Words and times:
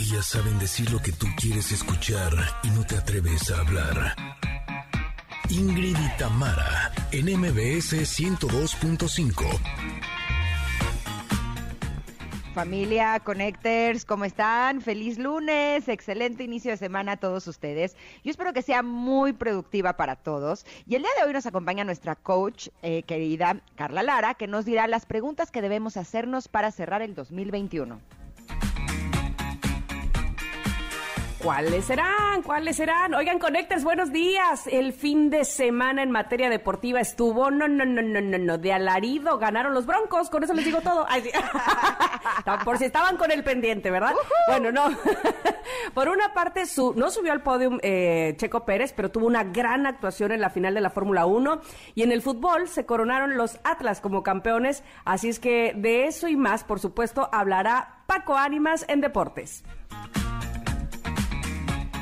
Ellas 0.00 0.24
saben 0.24 0.58
decir 0.58 0.90
lo 0.90 0.98
que 1.02 1.12
tú 1.12 1.26
quieres 1.36 1.72
escuchar 1.72 2.32
y 2.62 2.70
no 2.70 2.86
te 2.86 2.96
atreves 2.96 3.50
a 3.50 3.60
hablar. 3.60 4.14
Ingrid 5.50 5.94
y 5.94 6.16
Tamara, 6.16 6.90
en 7.12 7.26
MBS 7.26 7.92
102.5. 8.18 9.44
Familia 12.54 13.20
Connectors, 13.20 14.06
¿cómo 14.06 14.24
están? 14.24 14.80
Feliz 14.80 15.18
lunes, 15.18 15.86
excelente 15.86 16.44
inicio 16.44 16.70
de 16.70 16.78
semana 16.78 17.12
a 17.12 17.16
todos 17.18 17.46
ustedes. 17.46 17.94
Yo 18.24 18.30
espero 18.30 18.54
que 18.54 18.62
sea 18.62 18.82
muy 18.82 19.34
productiva 19.34 19.98
para 19.98 20.16
todos. 20.16 20.64
Y 20.86 20.94
el 20.94 21.02
día 21.02 21.10
de 21.18 21.26
hoy 21.26 21.34
nos 21.34 21.44
acompaña 21.44 21.84
nuestra 21.84 22.16
coach 22.16 22.68
eh, 22.80 23.02
querida 23.02 23.60
Carla 23.76 24.02
Lara, 24.02 24.32
que 24.32 24.46
nos 24.46 24.64
dirá 24.64 24.86
las 24.86 25.04
preguntas 25.04 25.50
que 25.50 25.60
debemos 25.60 25.98
hacernos 25.98 26.48
para 26.48 26.72
cerrar 26.72 27.02
el 27.02 27.14
2021. 27.14 28.00
¿Cuáles 31.42 31.86
serán? 31.86 32.42
¿Cuáles 32.42 32.76
serán? 32.76 33.14
Oigan, 33.14 33.38
Connectors, 33.38 33.82
buenos 33.82 34.12
días. 34.12 34.66
El 34.66 34.92
fin 34.92 35.30
de 35.30 35.46
semana 35.46 36.02
en 36.02 36.10
materia 36.10 36.50
deportiva 36.50 37.00
estuvo, 37.00 37.50
no, 37.50 37.66
no, 37.66 37.86
no, 37.86 38.02
no, 38.02 38.20
no, 38.20 38.38
no, 38.38 38.58
de 38.58 38.74
alarido 38.74 39.38
ganaron 39.38 39.72
los 39.72 39.86
Broncos, 39.86 40.28
con 40.28 40.44
eso 40.44 40.52
les 40.52 40.66
digo 40.66 40.82
todo. 40.82 41.06
Ay, 41.08 41.22
sí. 41.22 41.30
Por 42.64 42.76
si 42.76 42.84
estaban 42.84 43.16
con 43.16 43.30
el 43.30 43.42
pendiente, 43.42 43.90
¿verdad? 43.90 44.14
Bueno, 44.48 44.70
no. 44.70 44.94
Por 45.94 46.10
una 46.10 46.34
parte, 46.34 46.66
su, 46.66 46.92
no 46.94 47.10
subió 47.10 47.32
al 47.32 47.42
podio 47.42 47.78
eh, 47.80 48.34
Checo 48.36 48.66
Pérez, 48.66 48.92
pero 48.94 49.10
tuvo 49.10 49.26
una 49.26 49.44
gran 49.44 49.86
actuación 49.86 50.32
en 50.32 50.42
la 50.42 50.50
final 50.50 50.74
de 50.74 50.82
la 50.82 50.90
Fórmula 50.90 51.24
1. 51.24 51.62
Y 51.94 52.02
en 52.02 52.12
el 52.12 52.20
fútbol 52.20 52.68
se 52.68 52.84
coronaron 52.84 53.38
los 53.38 53.58
Atlas 53.64 54.02
como 54.02 54.22
campeones. 54.22 54.84
Así 55.06 55.30
es 55.30 55.40
que 55.40 55.72
de 55.74 56.06
eso 56.06 56.28
y 56.28 56.36
más, 56.36 56.64
por 56.64 56.80
supuesto, 56.80 57.30
hablará 57.32 58.02
Paco 58.06 58.36
Ánimas 58.36 58.84
en 58.88 59.00
Deportes. 59.00 59.64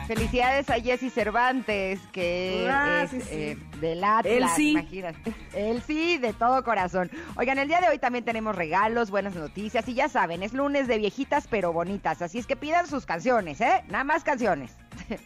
Felicidades 0.08 0.68
a 0.70 0.80
Jesse 0.80 1.12
Cervantes, 1.12 2.00
que 2.12 2.66
Ah, 2.68 3.02
es 3.04 3.10
sí, 3.10 3.20
sí. 3.20 3.28
eh, 3.30 3.58
del 3.80 4.02
Atlas, 4.02 4.32
Él 4.34 4.44
sí. 4.56 4.70
imagínate. 4.70 5.34
Él 5.54 5.82
sí, 5.86 6.16
de 6.18 6.32
todo 6.32 6.64
corazón. 6.64 7.10
Oigan, 7.36 7.58
el 7.58 7.68
día 7.68 7.80
de 7.82 7.88
hoy 7.88 7.98
también 7.98 8.24
tenemos 8.24 8.56
regalos, 8.56 9.10
buenas 9.10 9.34
noticias, 9.34 9.86
y 9.86 9.92
ya 9.94 10.08
saben, 10.08 10.42
es 10.42 10.54
lunes 10.54 10.88
de 10.88 10.96
viejitas 10.98 11.46
pero 11.48 11.72
bonitas, 11.74 12.22
así 12.22 12.38
es 12.38 12.46
que 12.46 12.56
pidan 12.56 12.86
sus 12.86 13.04
canciones, 13.06 13.60
¿eh? 13.60 13.84
Nada 13.88 14.02
más 14.04 14.24
canciones. 14.24 14.72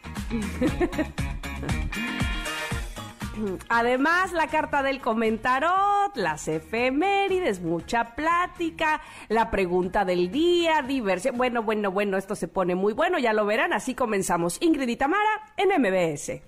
Además, 3.69 4.33
la 4.33 4.49
carta 4.49 4.83
del 4.83 5.01
comentarot, 5.01 6.17
las 6.17 6.49
efemérides, 6.49 7.61
mucha 7.61 8.15
plática, 8.15 9.01
la 9.29 9.51
pregunta 9.51 10.05
del 10.05 10.31
día, 10.31 10.83
diversión. 10.83 11.37
Bueno, 11.37 11.63
bueno, 11.63 11.91
bueno, 11.91 12.17
esto 12.17 12.35
se 12.35 12.49
pone 12.49 12.75
muy 12.75 12.93
bueno, 12.93 13.19
ya 13.19 13.33
lo 13.33 13.47
verán. 13.47 13.73
Así 13.73 13.95
comenzamos. 13.95 14.59
Ingrid 14.61 14.89
y 14.89 14.97
Tamara 14.97 15.53
en 15.57 15.69
MBS. 15.81 16.43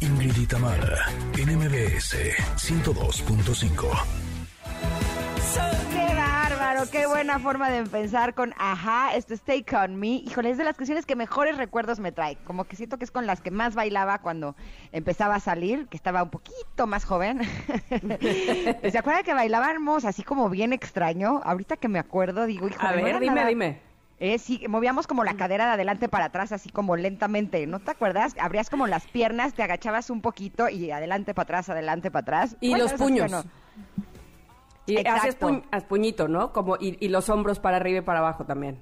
Ingrid 0.00 0.36
y 0.36 0.46
Tamara, 0.46 1.06
en 1.36 1.58
MBS 1.58 2.16
102.5. 2.56 4.36
¡Qué 6.66 6.72
bárbaro! 6.72 6.90
¡Qué 6.90 7.06
buena 7.06 7.38
forma 7.38 7.70
de 7.70 7.78
empezar 7.78 8.34
con 8.34 8.52
Ajá! 8.58 9.14
Esto 9.14 9.34
es 9.34 9.42
Take 9.42 9.76
On 9.76 9.94
Me. 9.94 10.08
Híjole, 10.26 10.50
es 10.50 10.58
de 10.58 10.64
las 10.64 10.76
canciones 10.76 11.06
que 11.06 11.14
mejores 11.14 11.56
recuerdos 11.56 12.00
me 12.00 12.10
trae. 12.10 12.36
Como 12.44 12.64
que 12.64 12.74
siento 12.74 12.98
que 12.98 13.04
es 13.04 13.12
con 13.12 13.24
las 13.24 13.40
que 13.40 13.52
más 13.52 13.76
bailaba 13.76 14.18
cuando 14.18 14.56
empezaba 14.90 15.36
a 15.36 15.40
salir, 15.40 15.86
que 15.86 15.96
estaba 15.96 16.24
un 16.24 16.30
poquito 16.30 16.88
más 16.88 17.04
joven. 17.04 17.40
¿Se 18.90 18.98
acuerdan 18.98 19.22
que 19.22 19.32
bailábamos 19.32 20.04
así 20.04 20.24
como 20.24 20.50
bien 20.50 20.72
extraño? 20.72 21.40
Ahorita 21.44 21.76
que 21.76 21.86
me 21.86 22.00
acuerdo, 22.00 22.46
digo, 22.46 22.66
híjole, 22.66 22.88
A 22.88 22.92
ver, 23.04 23.20
dime, 23.20 23.34
nada- 23.36 23.48
dime. 23.48 23.80
Eh, 24.18 24.38
sí, 24.38 24.64
movíamos 24.68 25.06
como 25.06 25.22
la 25.24 25.34
cadera 25.36 25.66
de 25.66 25.72
adelante 25.72 26.08
para 26.08 26.24
atrás, 26.24 26.50
así 26.50 26.70
como 26.70 26.96
lentamente, 26.96 27.66
¿no 27.66 27.78
te 27.80 27.90
acuerdas? 27.92 28.34
Abrías 28.40 28.70
como 28.70 28.86
las 28.86 29.06
piernas, 29.06 29.52
te 29.54 29.62
agachabas 29.62 30.08
un 30.10 30.22
poquito 30.22 30.68
y 30.70 30.90
adelante 30.90 31.32
para 31.34 31.42
atrás, 31.44 31.68
adelante 31.68 32.10
para 32.10 32.22
atrás. 32.22 32.56
Y 32.60 32.70
¿Cuál 32.70 32.80
los 32.80 32.92
puños. 32.94 33.30
no? 33.30 33.44
Y 34.86 34.96
Exacto. 34.98 35.20
haces 35.20 35.40
puñ- 35.40 35.64
haz 35.70 35.84
puñito, 35.84 36.28
¿no? 36.28 36.52
Como, 36.52 36.76
y, 36.76 36.96
y 37.04 37.08
los 37.08 37.28
hombros 37.28 37.58
para 37.58 37.76
arriba 37.76 37.98
y 37.98 38.02
para 38.02 38.20
abajo 38.20 38.44
también. 38.44 38.80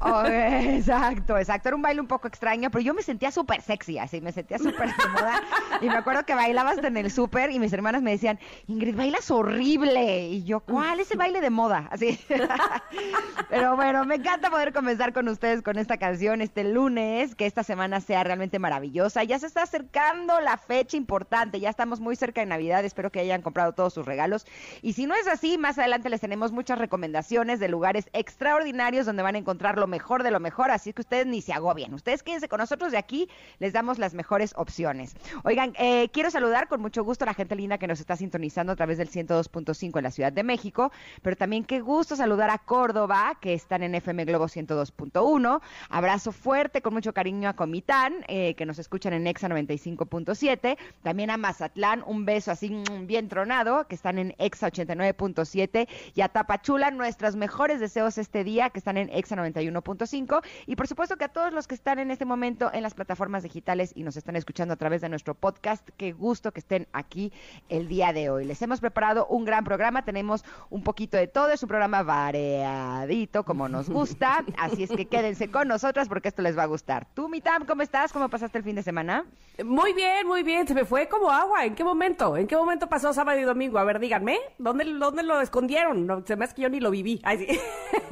Exacto, 0.00 1.38
exacto. 1.38 1.68
Era 1.68 1.76
un 1.76 1.82
baile 1.82 2.00
un 2.00 2.06
poco 2.06 2.28
extraño, 2.28 2.70
pero 2.70 2.82
yo 2.82 2.94
me 2.94 3.02
sentía 3.02 3.30
súper 3.30 3.62
sexy, 3.62 3.98
así, 3.98 4.20
me 4.20 4.32
sentía 4.32 4.58
súper 4.58 4.88
de 4.88 5.08
moda. 5.08 5.42
Y 5.80 5.86
me 5.86 5.96
acuerdo 5.96 6.24
que 6.24 6.34
bailaba 6.34 6.70
hasta 6.70 6.88
en 6.88 6.96
el 6.96 7.10
súper 7.10 7.50
y 7.50 7.58
mis 7.58 7.72
hermanas 7.72 8.02
me 8.02 8.12
decían, 8.12 8.38
Ingrid, 8.66 8.96
bailas 8.96 9.30
horrible. 9.30 10.28
Y 10.28 10.44
yo, 10.44 10.60
¿cuál 10.60 11.00
es 11.00 11.10
el 11.10 11.18
baile 11.18 11.40
de 11.40 11.50
moda? 11.50 11.88
Así. 11.90 12.18
Pero 13.48 13.76
bueno, 13.76 14.04
me 14.04 14.16
encanta 14.16 14.50
poder 14.50 14.72
comenzar 14.72 15.12
con 15.12 15.28
ustedes 15.28 15.62
con 15.62 15.78
esta 15.78 15.96
canción 15.96 16.40
este 16.40 16.64
lunes, 16.64 17.34
que 17.34 17.46
esta 17.46 17.62
semana 17.62 18.00
sea 18.00 18.24
realmente 18.24 18.58
maravillosa. 18.58 19.24
Ya 19.24 19.38
se 19.38 19.46
está 19.46 19.62
acercando 19.62 20.40
la 20.40 20.56
fecha 20.56 20.96
importante, 20.96 21.60
ya 21.60 21.70
estamos 21.70 22.00
muy 22.00 22.16
cerca 22.16 22.40
de 22.40 22.46
Navidad, 22.46 22.84
espero 22.84 23.10
que 23.10 23.20
hayan 23.20 23.42
comprado 23.42 23.72
todos 23.72 23.94
sus 23.94 24.06
regalos. 24.06 24.46
Y 24.82 24.94
si 24.94 25.06
no 25.06 25.14
es 25.14 25.28
así, 25.28 25.58
más 25.58 25.78
adelante 25.78 26.10
les 26.10 26.20
tenemos 26.20 26.52
muchas 26.52 26.78
recomendaciones 26.78 27.60
de 27.60 27.68
lugares 27.68 28.08
extraordinarios 28.12 29.06
donde 29.06 29.22
van 29.22 29.34
a 29.34 29.38
encontrar 29.38 29.78
lo 29.84 29.88
mejor 29.88 30.22
de 30.22 30.30
lo 30.30 30.40
mejor, 30.40 30.70
así 30.70 30.94
que 30.94 31.02
ustedes 31.02 31.26
ni 31.26 31.42
se 31.42 31.52
agobien. 31.52 31.92
Ustedes 31.92 32.22
quédense 32.22 32.48
con 32.48 32.58
nosotros 32.58 32.90
de 32.90 32.96
aquí, 32.96 33.28
les 33.58 33.74
damos 33.74 33.98
las 33.98 34.14
mejores 34.14 34.54
opciones. 34.56 35.14
Oigan, 35.44 35.74
eh, 35.78 36.08
quiero 36.08 36.30
saludar 36.30 36.68
con 36.68 36.80
mucho 36.80 37.04
gusto 37.04 37.24
a 37.24 37.26
la 37.26 37.34
gente 37.34 37.54
linda 37.54 37.76
que 37.76 37.86
nos 37.86 38.00
está 38.00 38.16
sintonizando 38.16 38.72
a 38.72 38.76
través 38.76 38.96
del 38.96 39.10
102.5 39.10 39.98
en 39.98 40.04
la 40.04 40.10
Ciudad 40.10 40.32
de 40.32 40.42
México, 40.42 40.90
pero 41.20 41.36
también 41.36 41.64
qué 41.64 41.80
gusto 41.80 42.16
saludar 42.16 42.48
a 42.48 42.56
Córdoba, 42.56 43.36
que 43.42 43.52
están 43.52 43.82
en 43.82 43.94
FM 43.94 44.24
Globo 44.24 44.46
102.1. 44.46 45.60
Abrazo 45.90 46.32
fuerte, 46.32 46.80
con 46.80 46.94
mucho 46.94 47.12
cariño 47.12 47.50
a 47.50 47.52
Comitán, 47.52 48.24
eh, 48.28 48.54
que 48.54 48.64
nos 48.64 48.78
escuchan 48.78 49.12
en 49.12 49.26
Exa 49.26 49.50
95.7. 49.50 50.78
También 51.02 51.28
a 51.28 51.36
Mazatlán, 51.36 52.02
un 52.06 52.24
beso 52.24 52.52
así 52.52 52.70
mm, 52.70 53.06
bien 53.06 53.28
tronado, 53.28 53.86
que 53.86 53.96
están 53.96 54.18
en 54.18 54.34
Exa 54.38 54.68
89.7. 54.68 55.88
Y 56.14 56.22
a 56.22 56.28
Tapachula, 56.30 56.90
nuestros 56.90 57.36
mejores 57.36 57.80
deseos 57.80 58.16
este 58.16 58.44
día, 58.44 58.70
que 58.70 58.78
están 58.78 58.96
en 58.96 59.10
Exa 59.10 59.36
91.5. 59.74 60.42
Y 60.66 60.76
por 60.76 60.86
supuesto 60.86 61.16
que 61.16 61.24
a 61.24 61.28
todos 61.28 61.52
los 61.52 61.66
que 61.66 61.74
están 61.74 61.98
en 61.98 62.10
este 62.10 62.24
momento 62.24 62.70
en 62.72 62.82
las 62.82 62.94
plataformas 62.94 63.42
digitales 63.42 63.92
y 63.94 64.02
nos 64.02 64.16
están 64.16 64.36
escuchando 64.36 64.74
a 64.74 64.76
través 64.76 65.00
de 65.00 65.08
nuestro 65.08 65.34
podcast, 65.34 65.88
qué 65.96 66.12
gusto 66.12 66.52
que 66.52 66.60
estén 66.60 66.86
aquí 66.92 67.32
el 67.68 67.88
día 67.88 68.12
de 68.12 68.30
hoy. 68.30 68.44
Les 68.44 68.60
hemos 68.62 68.80
preparado 68.80 69.26
un 69.26 69.44
gran 69.44 69.64
programa, 69.64 70.04
tenemos 70.04 70.44
un 70.70 70.82
poquito 70.82 71.16
de 71.16 71.26
todo, 71.26 71.50
es 71.50 71.62
un 71.62 71.68
programa 71.68 72.02
variadito 72.02 73.44
como 73.44 73.68
nos 73.68 73.88
gusta, 73.90 74.44
así 74.58 74.84
es 74.84 74.90
que 74.90 75.06
quédense 75.06 75.50
con 75.50 75.68
nosotras 75.68 76.08
porque 76.08 76.28
esto 76.28 76.42
les 76.42 76.56
va 76.56 76.62
a 76.64 76.66
gustar. 76.66 77.06
Tú, 77.14 77.28
Mitam, 77.28 77.64
¿cómo 77.66 77.82
estás? 77.82 78.12
¿Cómo 78.12 78.28
pasaste 78.28 78.58
el 78.58 78.64
fin 78.64 78.76
de 78.76 78.82
semana? 78.82 79.24
Muy 79.62 79.92
bien, 79.92 80.26
muy 80.26 80.42
bien. 80.42 80.66
Se 80.66 80.74
me 80.74 80.84
fue 80.84 81.08
como 81.08 81.30
agua. 81.30 81.64
¿En 81.64 81.74
qué 81.74 81.84
momento? 81.84 82.36
¿En 82.36 82.46
qué 82.46 82.56
momento 82.56 82.88
pasó 82.88 83.12
sábado 83.12 83.38
y 83.38 83.44
domingo? 83.44 83.78
A 83.78 83.84
ver, 83.84 84.00
díganme. 84.00 84.38
¿Dónde, 84.58 84.84
dónde 84.84 85.22
lo 85.22 85.40
escondieron? 85.40 86.06
No, 86.06 86.22
se 86.26 86.36
me 86.36 86.44
hace 86.44 86.54
que 86.54 86.62
yo 86.62 86.68
ni 86.68 86.80
lo 86.80 86.90
viví. 86.90 87.20
Ay, 87.22 87.38
sí. 87.38 87.60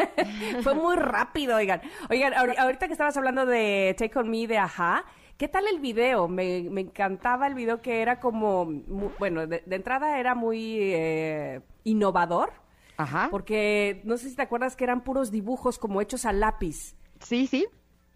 fue 0.62 0.74
muy 0.74 0.96
rápido, 0.96 1.51
oigan. 1.52 1.80
Oigan, 2.10 2.32
ahori- 2.34 2.58
ahorita 2.58 2.86
que 2.86 2.92
estabas 2.92 3.16
hablando 3.16 3.46
de 3.46 3.94
Take 3.98 4.18
On 4.18 4.28
Me 4.30 4.46
de 4.46 4.58
Ajá, 4.58 5.04
¿qué 5.36 5.48
tal 5.48 5.66
el 5.66 5.80
video? 5.80 6.28
Me, 6.28 6.62
me 6.70 6.82
encantaba 6.82 7.46
el 7.46 7.54
video 7.54 7.80
que 7.82 8.02
era 8.02 8.20
como, 8.20 8.64
mu- 8.64 9.10
bueno, 9.18 9.46
de, 9.46 9.62
de 9.64 9.76
entrada 9.76 10.18
era 10.18 10.34
muy 10.34 10.78
eh, 10.80 11.60
innovador. 11.84 12.52
Ajá. 12.98 13.28
Porque 13.30 14.00
no 14.04 14.16
sé 14.18 14.28
si 14.28 14.36
te 14.36 14.42
acuerdas 14.42 14.76
que 14.76 14.84
eran 14.84 15.02
puros 15.02 15.30
dibujos 15.30 15.78
como 15.78 16.00
hechos 16.00 16.24
a 16.26 16.32
lápiz. 16.32 16.94
Sí, 17.20 17.46
sí. 17.46 17.66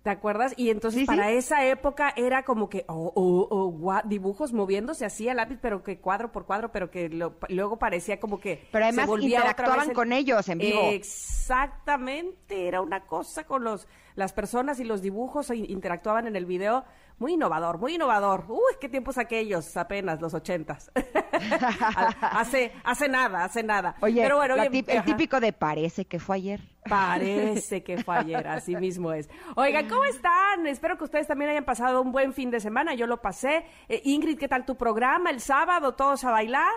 ¿Te 0.07 0.11
acuerdas? 0.11 0.55
Y 0.57 0.71
entonces 0.71 1.01
Sí, 1.01 1.05
sí. 1.05 1.07
para 1.07 1.33
esa 1.33 1.67
época 1.67 2.13
era 2.15 2.45
como 2.45 2.69
que 2.69 2.85
oh, 2.87 3.11
oh, 3.17 3.49
oh, 3.83 4.01
dibujos 4.05 4.53
moviéndose 4.53 5.05
así 5.05 5.29
a 5.29 5.35
lápiz, 5.35 5.59
pero 5.61 5.83
que 5.83 5.99
cuadro 5.99 6.31
por 6.31 6.47
cuadro, 6.47 6.71
pero 6.71 6.93
que 6.93 7.09
lo- 7.09 7.35
luego 7.49 7.77
parecía 7.81 8.21
como 8.21 8.39
que 8.39 8.69
Pero 8.71 8.85
además 8.85 9.07
se 9.07 9.11
volvía 9.11 9.39
otra 9.41 9.51
interactuaban 9.51 9.89
el- 9.91 9.97
con 9.97 10.13
ellos 10.13 10.49
en 10.49 10.59
vivo. 10.59 10.81
Exactamente, 10.93 12.69
era 12.69 12.81
una 12.83 13.01
cosa 13.07 13.45
con 13.49 13.65
los 13.65 13.89
las 14.15 14.33
personas 14.33 14.79
y 14.79 14.85
los 14.85 15.03
dibujos 15.03 15.51
e 15.51 15.57
interactuaban 15.57 16.29
en 16.29 16.37
el 16.37 16.47
video. 16.47 16.85
Muy 17.19 17.33
innovador, 17.33 17.79
muy 17.79 17.95
innovador. 17.95 18.45
Uy, 18.49 18.75
qué 18.81 18.89
tiempos 18.91 19.17
aquellos, 19.17 19.75
apenas 19.77 20.21
los 20.21 20.35
ochentas. 20.35 20.91
hace, 22.21 22.73
hace 22.85 23.09
nada, 23.09 23.45
hace 23.45 23.63
nada. 23.63 23.97
Oye, 24.01 24.23
pero 24.23 24.37
bueno, 24.37 24.55
tip- 24.71 24.89
el 24.89 25.05
típico 25.05 25.41
de 25.41 25.53
parece 25.53 26.05
que 26.05 26.19
fue 26.19 26.37
ayer. 26.37 26.61
Parece 26.89 27.83
que 27.83 28.03
fue 28.03 28.17
ayer, 28.17 28.47
así 28.47 28.77
mismo 28.77 29.13
es. 29.13 29.29
Oigan, 29.57 29.89
¿cómo 29.89 30.05
están? 30.05 30.67
Espero 30.67 30.97
que 30.99 31.05
ustedes 31.05 31.27
también 31.27 31.51
hayan 31.51 31.65
pasado 31.65 32.01
un 32.03 32.13
buen 32.13 32.33
fin 32.33 32.51
de 32.51 32.61
semana. 32.61 32.95
Yo 32.95 33.07
lo 33.07 33.21
pasé. 33.23 33.65
Eh, 33.89 34.03
Ingrid, 34.05 34.39
¿qué 34.39 34.49
tal 34.49 34.65
tu 34.65 34.77
programa? 34.77 35.31
El 35.31 35.41
sábado, 35.41 35.95
todos 35.95 36.23
a 36.25 36.31
bailar. 36.31 36.75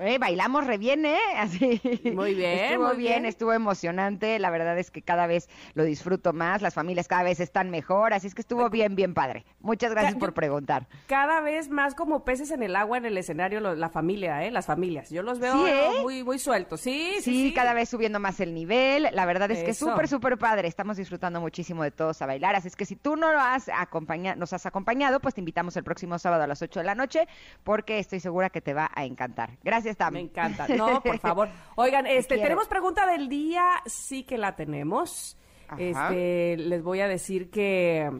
Eh, 0.00 0.18
bailamos 0.18 0.66
re 0.66 0.78
bien, 0.78 1.04
¿eh? 1.06 1.18
Así. 1.36 1.80
Muy 2.14 2.34
bien, 2.34 2.58
Estuvo 2.58 2.86
muy 2.88 2.96
bien, 2.96 3.12
bien. 3.14 3.24
estuvo 3.26 3.52
emocionante. 3.52 4.38
La 4.38 4.50
verdad 4.50 4.78
es 4.78 4.90
que 4.90 5.02
cada 5.02 5.26
vez 5.26 5.48
lo 5.74 5.84
disfruto 5.84 6.32
más. 6.32 6.62
Las 6.62 6.74
familias 6.74 7.08
cada 7.08 7.22
vez 7.24 7.40
están 7.40 7.70
mejor. 7.70 8.12
Así 8.12 8.26
es 8.26 8.34
que 8.34 8.40
estuvo 8.42 8.68
bien, 8.70 8.94
bien 8.96 9.14
padre. 9.14 9.44
Muchas 9.60 9.90
gracias 9.90 10.14
Ca- 10.14 10.20
por 10.20 10.34
preguntar. 10.34 10.86
Cada 11.06 11.40
vez 11.40 11.68
más 11.68 11.94
como 11.94 12.24
peces 12.24 12.50
en 12.50 12.62
el 12.62 12.76
agua 12.76 12.98
en 12.98 13.06
el 13.06 13.18
escenario, 13.18 13.60
lo- 13.60 13.74
la 13.74 13.88
familia, 13.88 14.44
¿eh? 14.44 14.50
Las 14.50 14.66
familias. 14.66 15.10
Yo 15.10 15.22
los 15.22 15.38
veo 15.38 15.54
Sí, 15.54 15.70
¿eh? 15.72 15.88
muy, 16.02 16.22
muy 16.24 16.38
sueltos. 16.38 16.80
Sí, 16.80 17.12
sí, 17.16 17.22
Sí, 17.22 17.48
sí. 17.48 17.54
cada 17.54 17.74
vez 17.74 17.88
subiendo 17.88 18.20
más 18.20 18.40
el 18.40 18.54
nivel. 18.54 19.08
La 19.12 19.26
verdad 19.26 19.50
es 19.50 19.62
que 19.64 19.70
Eso. 19.70 19.90
súper, 19.90 20.08
súper 20.08 20.38
padre. 20.38 20.68
Estamos 20.68 20.96
disfrutando 20.96 21.40
muchísimo 21.40 21.82
de 21.82 21.90
todos 21.90 22.20
a 22.22 22.26
bailar. 22.26 22.54
Así 22.54 22.68
es 22.68 22.76
que 22.76 22.84
si 22.84 22.96
tú 22.96 23.16
no 23.16 23.32
lo 23.32 23.40
has 23.40 23.68
acompaña- 23.68 24.34
nos 24.36 24.52
has 24.52 24.64
acompañado, 24.66 25.20
pues 25.20 25.34
te 25.34 25.40
invitamos 25.40 25.76
el 25.76 25.84
próximo 25.84 26.18
sábado 26.18 26.44
a 26.44 26.46
las 26.46 26.62
8 26.62 26.80
de 26.80 26.86
la 26.86 26.94
noche 26.94 27.26
porque 27.64 27.98
estoy 27.98 28.20
segura 28.20 28.50
que 28.50 28.60
te 28.60 28.74
va 28.74 28.90
a 28.94 29.04
encantar. 29.04 29.50
Gracias, 29.62 29.87
Me 30.10 30.20
encanta. 30.20 30.68
No, 30.68 31.02
por 31.02 31.18
favor. 31.20 31.48
Oigan, 31.76 32.06
este, 32.06 32.34
quiero. 32.34 32.42
tenemos 32.44 32.68
pregunta 32.68 33.06
del 33.06 33.28
día, 33.28 33.64
sí 33.86 34.24
que 34.24 34.38
la 34.38 34.56
tenemos. 34.56 35.36
Ajá. 35.68 35.80
Este, 35.80 36.56
les 36.56 36.82
voy 36.82 37.00
a 37.00 37.08
decir 37.08 37.50
que 37.50 38.10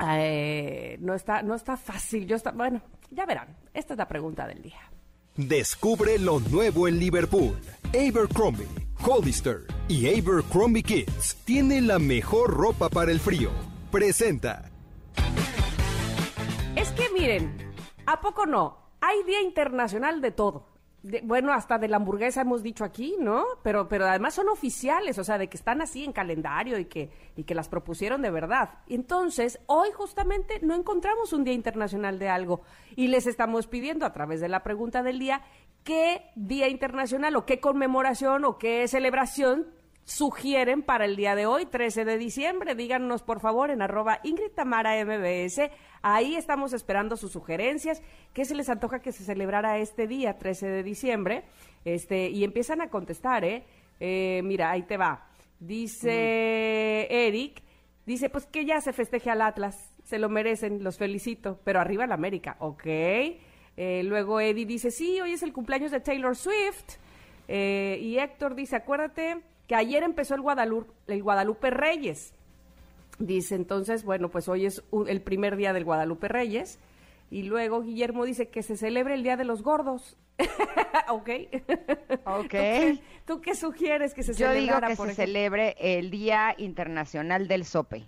eh, 0.00 0.96
no 1.00 1.14
está, 1.14 1.42
no 1.42 1.54
está 1.54 1.76
fácil. 1.76 2.26
Yo 2.26 2.36
está, 2.36 2.52
bueno, 2.52 2.80
ya 3.10 3.26
verán. 3.26 3.56
Esta 3.72 3.94
es 3.94 3.98
la 3.98 4.08
pregunta 4.08 4.46
del 4.46 4.62
día. 4.62 4.80
Descubre 5.36 6.18
lo 6.18 6.40
nuevo 6.40 6.86
en 6.86 6.98
Liverpool. 6.98 7.58
Abercrombie, 7.88 8.68
Hollister 9.04 9.62
y 9.88 10.06
Abercrombie 10.08 10.82
Kids 10.82 11.36
tienen 11.44 11.86
la 11.88 11.98
mejor 11.98 12.50
ropa 12.52 12.88
para 12.88 13.10
el 13.10 13.20
frío. 13.20 13.50
Presenta. 13.90 14.70
Es 16.76 16.90
que 16.92 17.08
miren, 17.10 17.72
¿a 18.06 18.20
poco 18.20 18.46
no? 18.46 18.78
Hay 19.00 19.22
Día 19.24 19.42
Internacional 19.42 20.20
de 20.20 20.30
todo. 20.30 20.66
De- 21.04 21.20
bueno, 21.22 21.52
hasta 21.52 21.76
de 21.76 21.86
la 21.86 21.98
hamburguesa 21.98 22.40
hemos 22.40 22.62
dicho 22.62 22.82
aquí, 22.82 23.14
¿no? 23.20 23.44
Pero, 23.62 23.88
pero 23.88 24.06
además 24.06 24.32
son 24.32 24.48
oficiales, 24.48 25.18
o 25.18 25.24
sea, 25.24 25.36
de 25.36 25.48
que 25.48 25.56
están 25.58 25.82
así 25.82 26.02
en 26.02 26.12
calendario 26.14 26.78
y 26.78 26.86
que, 26.86 27.10
y 27.36 27.44
que 27.44 27.54
las 27.54 27.68
propusieron 27.68 28.22
de 28.22 28.30
verdad. 28.30 28.70
Entonces, 28.88 29.60
hoy 29.66 29.90
justamente 29.94 30.60
no 30.62 30.74
encontramos 30.74 31.34
un 31.34 31.44
Día 31.44 31.52
Internacional 31.52 32.18
de 32.18 32.30
algo 32.30 32.62
y 32.96 33.08
les 33.08 33.26
estamos 33.26 33.66
pidiendo 33.66 34.06
a 34.06 34.14
través 34.14 34.40
de 34.40 34.48
la 34.48 34.62
pregunta 34.62 35.02
del 35.02 35.18
día 35.18 35.42
qué 35.82 36.30
Día 36.36 36.68
Internacional 36.68 37.36
o 37.36 37.44
qué 37.44 37.60
conmemoración 37.60 38.46
o 38.46 38.56
qué 38.56 38.88
celebración 38.88 39.66
sugieren 40.04 40.82
para 40.82 41.06
el 41.06 41.16
día 41.16 41.34
de 41.34 41.46
hoy, 41.46 41.66
13 41.66 42.04
de 42.04 42.18
diciembre. 42.18 42.74
Díganos, 42.74 43.22
por 43.22 43.40
favor, 43.40 43.70
en 43.70 43.82
arroba 43.82 44.20
Ingrid 44.22 44.52
Tamara 44.54 45.02
MBS. 45.04 45.70
Ahí 46.02 46.36
estamos 46.36 46.72
esperando 46.72 47.16
sus 47.16 47.32
sugerencias. 47.32 48.02
¿Qué 48.32 48.44
se 48.44 48.54
les 48.54 48.68
antoja 48.68 49.00
que 49.00 49.12
se 49.12 49.24
celebrara 49.24 49.78
este 49.78 50.06
día, 50.06 50.38
13 50.38 50.68
de 50.68 50.82
diciembre? 50.82 51.44
Este, 51.84 52.28
y 52.28 52.44
empiezan 52.44 52.80
a 52.80 52.90
contestar, 52.90 53.44
¿eh? 53.44 53.64
Eh, 54.00 54.42
mira, 54.44 54.70
ahí 54.70 54.82
te 54.82 54.96
va. 54.96 55.26
Dice 55.58 57.06
Eric, 57.10 57.62
dice, 58.04 58.28
pues 58.28 58.46
que 58.46 58.64
ya 58.66 58.80
se 58.80 58.92
festeje 58.92 59.30
al 59.30 59.40
Atlas. 59.40 59.94
Se 60.04 60.18
lo 60.18 60.28
merecen, 60.28 60.84
los 60.84 60.98
felicito. 60.98 61.60
Pero 61.64 61.80
arriba 61.80 62.04
el 62.04 62.12
América, 62.12 62.56
¿ok? 62.58 62.86
Eh, 63.76 64.02
luego 64.04 64.40
Eddie 64.40 64.66
dice, 64.66 64.90
sí, 64.90 65.20
hoy 65.20 65.32
es 65.32 65.42
el 65.42 65.52
cumpleaños 65.52 65.90
de 65.90 66.00
Taylor 66.00 66.36
Swift. 66.36 66.98
Eh, 67.48 67.98
y 68.00 68.18
Héctor 68.18 68.54
dice, 68.54 68.76
acuérdate 68.76 69.42
que 69.66 69.74
ayer 69.74 70.02
empezó 70.02 70.34
el 70.34 70.40
Guadalupe, 70.42 70.92
el 71.06 71.22
Guadalupe 71.22 71.70
Reyes. 71.70 72.34
Dice 73.18 73.54
entonces, 73.54 74.04
bueno, 74.04 74.28
pues 74.30 74.48
hoy 74.48 74.66
es 74.66 74.82
un- 74.90 75.08
el 75.08 75.20
primer 75.22 75.56
día 75.56 75.72
del 75.72 75.84
Guadalupe 75.84 76.28
Reyes. 76.28 76.78
Y 77.30 77.44
luego 77.44 77.82
Guillermo 77.82 78.24
dice 78.24 78.48
que 78.48 78.62
se 78.62 78.76
celebre 78.76 79.14
el 79.14 79.22
Día 79.22 79.36
de 79.36 79.44
los 79.44 79.62
Gordos. 79.62 80.16
ok. 81.08 81.30
Ok. 82.26 82.40
¿Tú 82.42 82.48
qué, 82.48 82.98
tú 83.24 83.40
qué 83.40 83.54
sugieres 83.54 84.14
que 84.14 84.22
se 84.22 84.34
Yo 84.34 84.52
digo 84.52 84.74
que 84.80 84.94
por 84.96 85.06
se 85.06 85.12
ejemplo? 85.12 85.24
celebre 85.24 85.74
el 85.78 86.10
Día 86.10 86.54
Internacional 86.58 87.48
del 87.48 87.64
Sope. 87.64 88.04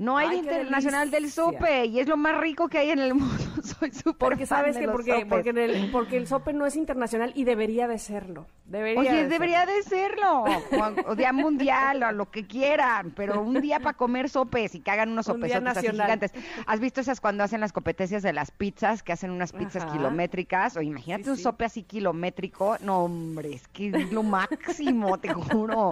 No 0.00 0.16
hay 0.16 0.28
Ay, 0.28 0.38
Internacional 0.38 1.10
del. 1.10 1.30
Sope 1.30 1.84
y 1.84 2.00
es 2.00 2.08
lo 2.08 2.16
más 2.16 2.34
rico 2.40 2.68
que 2.68 2.78
hay 2.78 2.90
en 2.90 3.00
el 3.00 3.12
mundo. 3.20 3.44
Soy 3.62 3.90
súper 3.92 4.16
Porque 4.16 4.46
sabes 4.46 4.78
que 4.78 4.88
porque, 4.88 5.26
porque, 5.28 5.50
el, 5.50 5.90
porque 5.90 6.16
el 6.16 6.26
sope 6.26 6.54
no 6.54 6.64
es 6.64 6.74
internacional 6.76 7.32
y 7.34 7.44
debería 7.44 7.86
de 7.86 7.98
serlo. 7.98 8.46
Debería 8.64 8.98
Oye, 9.00 9.12
de 9.24 9.28
debería 9.28 9.66
serlo. 9.82 10.44
de 10.44 10.60
serlo. 10.70 11.04
O 11.06 11.14
día 11.16 11.34
mundial, 11.34 12.02
o 12.02 12.12
lo 12.12 12.30
que 12.30 12.46
quieran, 12.46 13.12
pero 13.14 13.42
un 13.42 13.60
día 13.60 13.78
para 13.80 13.94
comer 13.96 14.30
sopes 14.30 14.74
y 14.74 14.80
que 14.80 14.90
hagan 14.90 15.10
unos 15.10 15.28
Un 15.28 15.34
sopesotes 15.34 15.76
así 15.76 15.88
gigantes. 15.88 16.32
¿Has 16.66 16.80
visto 16.80 17.02
esas 17.02 17.20
cuando 17.20 17.44
hacen 17.44 17.60
las 17.60 17.72
competencias 17.74 18.22
de 18.22 18.32
las 18.32 18.50
pizzas, 18.52 19.02
que 19.02 19.12
hacen 19.12 19.30
unas 19.30 19.52
pizzas 19.52 19.82
Ajá. 19.84 19.92
kilométricas? 19.92 20.76
O 20.78 20.82
imagínate 20.82 21.24
Sí, 21.24 21.30
un 21.30 21.36
sí. 21.36 21.42
sope 21.42 21.66
así 21.66 21.82
kilométrico. 21.82 22.78
No, 22.82 23.04
hombre, 23.04 23.52
es 23.52 23.68
que 23.68 23.88
es 23.88 24.12
lo 24.12 24.22
máximo, 24.22 25.18
te 25.18 25.28
juro. 25.34 25.90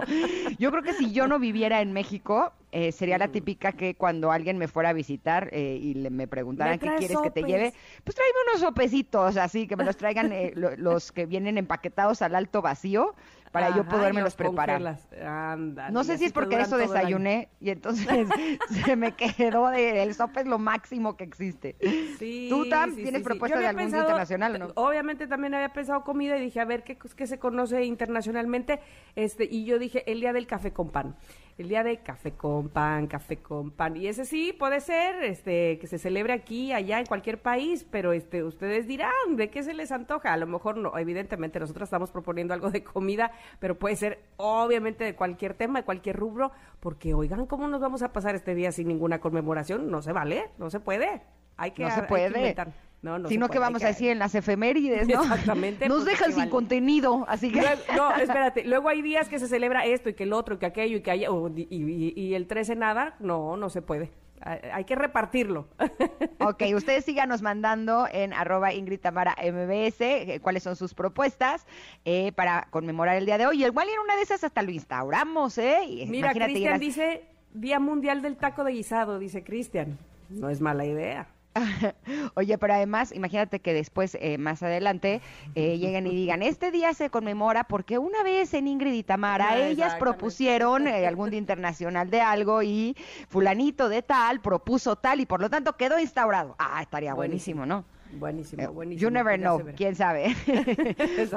Yo 0.57 0.71
creo 0.71 0.81
que 0.81 0.93
si 0.93 1.11
yo 1.11 1.27
no 1.27 1.37
viviera 1.37 1.81
en 1.81 1.93
México, 1.93 2.53
eh, 2.71 2.91
sería 2.91 3.17
la 3.17 3.27
típica 3.29 3.71
que 3.71 3.95
cuando 3.95 4.31
alguien 4.31 4.57
me 4.57 4.67
fuera 4.67 4.89
a 4.89 4.93
visitar 4.93 5.49
eh, 5.51 5.77
y 5.81 5.93
le, 5.95 6.09
me 6.09 6.27
preguntaran 6.27 6.73
¿Me 6.73 6.79
qué 6.79 6.85
quieres 6.97 7.17
que 7.23 7.31
te 7.31 7.41
lleve, 7.43 7.73
pues 8.03 8.15
tráeme 8.15 8.33
unos 8.49 8.61
sopecitos 8.61 9.37
así, 9.37 9.67
que 9.67 9.75
me 9.75 9.83
los 9.83 9.97
traigan 9.97 10.31
eh, 10.31 10.51
lo- 10.55 10.75
los 10.77 11.11
que 11.11 11.25
vienen 11.25 11.57
empaquetados 11.57 12.21
al 12.21 12.35
alto 12.35 12.61
vacío 12.61 13.15
para 13.51 13.69
yo 13.69 13.81
Ajá, 13.81 13.89
y 13.89 13.91
podérmelos 13.91 14.27
los 14.27 14.35
preparar. 14.35 14.97
Ándale, 15.25 15.91
No 15.91 16.03
sé 16.03 16.17
si 16.17 16.25
es 16.25 16.33
porque 16.33 16.59
eso 16.59 16.77
desayuné 16.77 17.49
y 17.59 17.69
entonces 17.69 18.27
se 18.85 18.95
me 18.95 19.13
quedó 19.13 19.69
de 19.69 20.03
el 20.03 20.13
sope 20.13 20.41
es 20.41 20.47
lo 20.47 20.59
máximo 20.59 21.17
que 21.17 21.23
existe. 21.23 21.75
Sí, 22.17 22.47
¿Tú, 22.49 22.69
Tam, 22.69 22.91
sí, 22.91 23.03
tienes 23.03 23.21
sí, 23.21 23.25
propuesta 23.25 23.57
Yo 23.57 23.61
de 23.61 23.67
algún 23.67 23.89
día 23.89 23.99
internacional 23.99 24.55
o 24.55 24.59
no? 24.59 24.71
Obviamente 24.75 25.27
también 25.27 25.53
había 25.53 25.73
pensado 25.73 26.03
comida 26.03 26.37
y 26.37 26.41
dije, 26.41 26.59
a 26.59 26.65
ver, 26.65 26.83
¿qué, 26.83 26.97
qué 26.97 27.27
se 27.27 27.39
conoce 27.39 27.83
internacionalmente? 27.83 28.79
este 29.15 29.47
Y 29.49 29.65
yo 29.65 29.79
dije, 29.79 30.09
el 30.11 30.19
día 30.19 30.33
del 30.33 30.47
café 30.47 30.71
con 30.71 30.89
pan. 30.89 31.15
El 31.57 31.67
día 31.67 31.83
de 31.83 31.97
café 31.97 32.31
con 32.31 32.69
pan, 32.69 33.07
café 33.07 33.37
con 33.37 33.71
pan. 33.71 33.97
Y 33.97 34.07
ese 34.07 34.23
sí 34.23 34.53
puede 34.57 34.79
ser 34.79 35.21
este 35.25 35.77
que 35.79 35.87
se 35.87 35.97
celebre 35.97 36.31
aquí, 36.31 36.71
allá, 36.71 36.99
en 36.99 37.05
cualquier 37.05 37.41
país, 37.41 37.85
pero 37.91 38.13
este 38.13 38.45
ustedes 38.45 38.87
dirán, 38.87 39.11
¿de 39.35 39.49
qué 39.49 39.61
se 39.61 39.73
les 39.73 39.91
antoja? 39.91 40.31
A 40.31 40.37
lo 40.37 40.47
mejor 40.47 40.77
no, 40.77 40.97
evidentemente 40.97 41.59
nosotros 41.59 41.87
estamos 41.87 42.11
proponiendo 42.11 42.53
algo 42.53 42.71
de 42.71 42.81
comida, 42.81 43.33
pero 43.59 43.77
puede 43.77 43.95
ser 43.95 44.19
obviamente 44.37 45.03
de 45.03 45.15
cualquier 45.15 45.53
tema, 45.53 45.79
de 45.79 45.85
cualquier 45.85 46.15
rubro, 46.15 46.51
porque 46.79 47.13
oigan, 47.13 47.45
¿cómo 47.45 47.67
nos 47.67 47.81
vamos 47.81 48.01
a 48.03 48.11
pasar 48.13 48.35
este 48.35 48.55
día 48.55 48.71
sin 48.71 48.87
ninguna 48.87 49.19
conmemoración? 49.19 49.89
No 49.91 50.01
se 50.01 50.11
vale, 50.11 50.49
no 50.57 50.69
se 50.69 50.79
puede. 50.79 51.21
Hay 51.57 51.71
que, 51.71 51.81
No 51.83 51.89
hay 51.89 51.95
se 51.95 52.01
que 52.01 52.07
puede. 52.07 52.27
inventar. 52.27 52.71
No, 53.01 53.17
no 53.17 53.29
Sino 53.29 53.47
puede, 53.47 53.53
que 53.55 53.59
vamos 53.59 53.79
que- 53.79 53.85
a 53.85 53.89
decir 53.89 54.09
en 54.11 54.19
las 54.19 54.35
efemérides, 54.35 55.07
¿no? 55.07 55.21
Exactamente, 55.21 55.87
Nos 55.87 55.99
pues, 56.03 56.07
dejan 56.11 56.27
¿qué 56.27 56.31
sin 56.33 56.39
vale? 56.41 56.51
contenido, 56.51 57.25
así 57.29 57.49
que... 57.51 57.61
Luego- 57.61 57.81
no, 57.95 58.15
espérate. 58.15 58.63
Luego 58.65 58.89
hay 58.89 59.01
días 59.01 59.29
que 59.29 59.39
se 59.39 59.47
celebra 59.47 59.85
esto 59.85 60.09
y 60.09 60.13
que 60.15 60.23
el 60.23 60.33
otro 60.33 60.55
y 60.55 60.57
que 60.57 60.65
aquello 60.65 60.97
y 60.97 61.01
que 61.01 61.11
haya, 61.11 61.29
y 61.55 62.33
el 62.33 62.47
13 62.47 62.75
nada. 62.75 63.15
No, 63.19 63.55
no 63.55 63.69
se 63.69 63.81
puede. 63.81 64.11
Hay, 64.41 64.85
que 64.85 64.95
repartirlo. 64.95 65.67
Ok, 66.41 66.63
ustedes 66.73 67.03
síganos 67.03 67.41
mandando 67.41 68.07
en 68.09 68.31
arroba 68.33 68.73
Ingrid 68.73 69.01
Tamara 69.01 69.35
MBS 69.39 69.99
eh, 69.99 70.39
cuáles 70.41 70.63
son 70.63 70.77
sus 70.77 70.93
propuestas 70.93 71.67
eh, 72.05 72.31
para 72.31 72.67
conmemorar 72.71 73.17
el 73.17 73.25
día 73.25 73.37
de 73.37 73.45
hoy. 73.45 73.61
Y 73.61 73.65
igual 73.65 73.87
en 73.89 73.99
una 73.99 74.15
de 74.15 74.21
esas 74.21 74.43
hasta 74.45 74.61
lo 74.61 74.71
instauramos, 74.71 75.57
¿eh? 75.57 75.83
Y 75.85 76.05
Mira, 76.05 76.31
Cristian 76.33 76.79
dice 76.79 77.23
Día 77.53 77.79
Mundial 77.79 78.21
del 78.21 78.37
Taco 78.37 78.63
de 78.63 78.71
Guisado, 78.71 79.19
dice 79.19 79.43
Cristian. 79.43 79.97
No 80.29 80.49
es 80.49 80.61
mala 80.61 80.85
idea. 80.85 81.27
Oye, 82.35 82.57
pero 82.57 82.73
además, 82.73 83.11
imagínate 83.13 83.59
que 83.59 83.73
después, 83.73 84.17
eh, 84.19 84.37
más 84.37 84.63
adelante, 84.63 85.21
eh, 85.55 85.77
lleguen 85.79 86.07
y 86.07 86.15
digan, 86.15 86.41
este 86.41 86.71
día 86.71 86.93
se 86.93 87.09
conmemora 87.09 87.63
porque 87.65 87.97
una 87.97 88.23
vez 88.23 88.53
en 88.53 88.67
Ingrid 88.67 88.93
y 88.93 89.03
Tamara, 89.03 89.49
Ah, 89.51 89.57
ellas 89.57 89.95
propusieron 89.95 90.87
eh, 90.87 91.07
algún 91.07 91.29
día 91.29 91.39
internacional 91.39 92.09
de 92.09 92.21
algo 92.21 92.61
y 92.63 92.95
fulanito 93.29 93.89
de 93.89 94.01
tal 94.01 94.41
propuso 94.41 94.95
tal 94.95 95.21
y 95.21 95.25
por 95.25 95.41
lo 95.41 95.49
tanto 95.49 95.75
quedó 95.77 95.99
instaurado. 95.99 96.55
Ah, 96.59 96.81
estaría 96.81 97.13
buenísimo, 97.13 97.65
¿no? 97.65 97.85
Buenísimo, 98.11 98.63
Eh, 98.63 98.67
buenísimo. 98.67 99.07
You 99.07 99.13
never 99.13 99.39
know, 99.39 99.63
quién 99.75 99.95
sabe. 99.95 100.35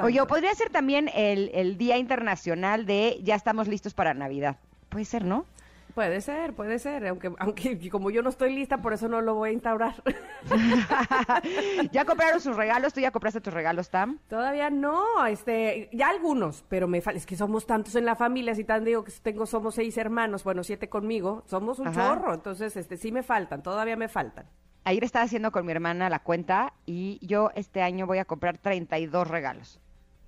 Oye, 0.01 0.25
podría 0.25 0.53
ser 0.55 0.69
también 0.69 1.09
el, 1.13 1.51
el 1.53 1.77
Día 1.77 1.97
Internacional 1.97 2.85
de 2.85 3.19
ya 3.23 3.35
estamos 3.35 3.67
listos 3.67 3.93
para 3.93 4.13
Navidad. 4.13 4.57
Puede 4.89 5.05
ser, 5.05 5.23
¿no? 5.23 5.45
Puede 5.93 6.21
ser, 6.21 6.53
puede 6.53 6.79
ser, 6.79 7.07
aunque, 7.07 7.31
aunque 7.39 7.89
como 7.89 8.09
yo 8.09 8.21
no 8.21 8.29
estoy 8.29 8.53
lista, 8.55 8.81
por 8.81 8.93
eso 8.93 9.07
no 9.07 9.21
lo 9.21 9.35
voy 9.35 9.49
a 9.49 9.53
instaurar. 9.53 9.95
¿Ya 11.91 12.05
compraron 12.05 12.41
sus 12.41 12.55
regalos? 12.55 12.93
¿Tú 12.93 12.99
ya 12.99 13.11
compraste 13.11 13.41
tus 13.41 13.53
regalos, 13.53 13.89
Tam? 13.89 14.19
Todavía 14.27 14.69
no, 14.69 15.25
este, 15.27 15.89
ya 15.91 16.09
algunos, 16.09 16.63
pero 16.67 16.87
me 16.87 16.97
es 16.97 17.25
que 17.25 17.35
somos 17.35 17.67
tantos 17.67 17.95
en 17.95 18.05
la 18.05 18.15
familia, 18.15 18.55
si 18.55 18.63
tan 18.63 18.83
digo 18.83 19.03
que 19.03 19.11
tengo, 19.21 19.45
somos 19.45 19.75
seis 19.75 19.97
hermanos, 19.97 20.43
bueno, 20.43 20.63
siete 20.63 20.89
conmigo, 20.89 21.43
somos 21.45 21.79
un 21.79 21.87
Ajá. 21.87 22.09
chorro, 22.09 22.33
entonces, 22.33 22.75
este, 22.75 22.97
sí 22.97 23.11
me 23.11 23.21
faltan, 23.23 23.61
todavía 23.61 23.95
me 23.95 24.07
faltan. 24.07 24.45
Ayer 24.85 25.03
estaba 25.03 25.23
haciendo 25.25 25.51
con 25.51 25.65
mi 25.65 25.71
hermana 25.71 26.09
la 26.09 26.19
cuenta 26.19 26.73
y 26.85 27.19
yo 27.25 27.51
este 27.55 27.81
año 27.81 28.05
voy 28.05 28.17
a 28.17 28.25
comprar 28.25 28.57
32 28.57 29.27
regalos. 29.27 29.79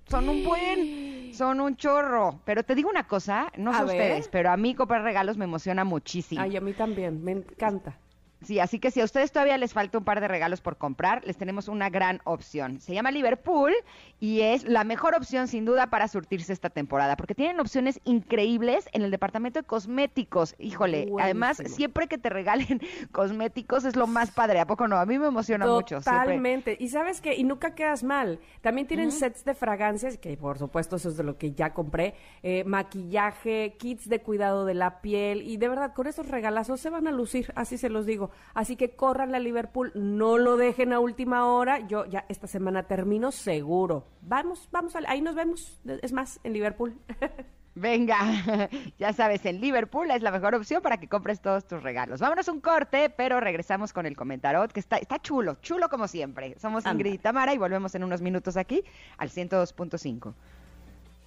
Son 0.08 0.30
un 0.30 0.44
buen, 0.44 1.34
son 1.34 1.60
un 1.60 1.76
chorro. 1.78 2.40
Pero 2.46 2.64
te 2.64 2.76
digo 2.76 2.90
una 2.90 3.08
cosa, 3.08 3.52
no 3.58 3.72
sé 3.74 3.80
A 3.80 3.84
ver. 3.84 3.96
ustedes, 4.02 4.28
pero 4.28 4.52
a 4.52 4.58
mí 4.58 4.76
comprar 4.76 5.02
regalos 5.02 5.38
me 5.38 5.46
emociona 5.46 5.84
muchísimo. 5.84 6.42
Ay, 6.42 6.56
a 6.58 6.62
mí 6.62 6.74
también, 6.74 7.24
me 7.24 7.32
encanta. 7.32 7.98
Sí, 8.46 8.60
así 8.60 8.80
que 8.80 8.92
si 8.92 9.02
a 9.02 9.06
ustedes 9.06 9.32
todavía 9.32 9.58
les 9.58 9.74
falta 9.74 9.98
un 9.98 10.04
par 10.04 10.22
de 10.22 10.28
regalos 10.28 10.62
por 10.62 10.78
comprar, 10.78 11.25
les 11.25 11.36
tenemos 11.36 11.68
una 11.68 11.90
gran 11.90 12.22
opción. 12.25 12.80
Se 12.80 12.94
llama 12.94 13.10
Liverpool 13.10 13.74
y 14.20 14.42
es 14.42 14.64
la 14.64 14.84
mejor 14.84 15.16
opción 15.16 15.48
sin 15.48 15.66
duda 15.66 15.88
para 15.90 16.08
surtirse 16.08 16.54
esta 16.54 16.70
temporada, 16.70 17.18
porque 17.18 17.34
tienen 17.34 17.60
opciones 17.60 18.00
increíbles 18.06 18.88
en 18.94 19.02
el 19.02 19.12
departamento 19.12 19.60
de 19.60 19.66
cosméticos. 19.66 20.56
Híjole, 20.60 21.12
además 21.20 21.62
siempre 21.66 22.08
que 22.08 22.18
te 22.18 22.30
regalen 22.30 22.82
cosméticos 23.12 23.84
es 23.86 23.96
lo 23.96 24.06
más 24.06 24.32
padre, 24.32 24.60
¿a 24.60 24.68
poco 24.68 24.88
no? 24.88 24.98
A 24.98 25.06
mí 25.06 25.18
me 25.18 25.28
emociona 25.28 25.66
mucho. 25.66 25.98
Totalmente. 25.98 26.78
Y 26.80 26.90
sabes 26.90 27.22
que, 27.22 27.36
y 27.36 27.44
nunca 27.44 27.74
quedas 27.74 28.04
mal. 28.04 28.40
También 28.62 28.88
tienen 28.88 29.12
sets 29.12 29.44
de 29.44 29.56
fragancias, 29.56 30.18
que 30.18 30.38
por 30.38 30.60
supuesto 30.60 30.98
eso 30.98 31.10
es 31.10 31.18
de 31.18 31.24
lo 31.24 31.38
que 31.38 31.54
ya 31.54 31.74
compré, 31.74 32.14
eh, 32.44 32.64
maquillaje, 32.64 33.75
kits 33.80 34.08
de 34.08 34.22
cuidado 34.22 34.66
de 34.66 34.75
la 34.75 35.02
piel 35.02 35.42
y 35.42 35.58
de 35.58 35.68
verdad 35.68 35.94
con 35.94 36.08
esos 36.08 36.28
regalazos 36.28 36.80
se 36.80 36.90
van 36.90 37.08
a 37.08 37.12
lucir, 37.12 37.52
así 37.56 37.78
se 37.78 37.90
los 37.90 38.06
digo. 38.06 38.30
Así 38.54 38.75
que 38.75 38.96
corran 38.96 39.36
a 39.36 39.39
Liverpool, 39.39 39.92
no 39.96 40.38
lo 40.38 40.58
dejen 40.58 40.94
a 40.94 41.00
última 41.00 41.46
hora. 41.46 41.86
Yo 41.88 42.06
ya 42.06 42.25
esta 42.30 42.48
semana 42.48 42.84
termino 42.84 43.32
seguro. 43.32 44.06
Vamos, 44.22 44.70
vamos, 44.72 44.96
ahí 45.08 45.22
nos 45.22 45.36
vemos. 45.36 45.80
Es 46.01 46.13
más, 46.13 46.39
en 46.44 46.54
Liverpool. 46.54 46.98
Venga, 47.75 48.70
ya 49.00 49.12
sabes, 49.12 49.46
en 49.46 49.60
Liverpool 49.60 50.10
es 50.10 50.22
la 50.22 50.32
mejor 50.32 50.56
opción 50.56 50.82
para 50.82 50.98
que 50.98 51.10
compres 51.10 51.42
todos 51.42 51.68
tus 51.68 51.84
regalos. 51.84 52.22
Vámonos 52.22 52.48
un 52.48 52.62
corte, 52.62 53.10
pero 53.10 53.42
regresamos 53.42 53.92
con 53.92 54.06
el 54.06 54.15
comentarot, 54.15 54.72
que 54.72 54.80
está, 54.80 54.96
está 54.96 55.22
chulo, 55.22 55.58
chulo 55.62 55.89
como 55.89 56.08
siempre. 56.08 56.56
Somos 56.58 56.86
Ingrid 56.86 57.13
y 57.13 57.18
Tamara 57.18 57.54
y 57.54 57.58
volvemos 57.58 57.94
en 57.94 58.06
unos 58.06 58.22
minutos 58.22 58.56
aquí 58.56 58.82
al 59.18 59.30
102.5. 59.30 60.34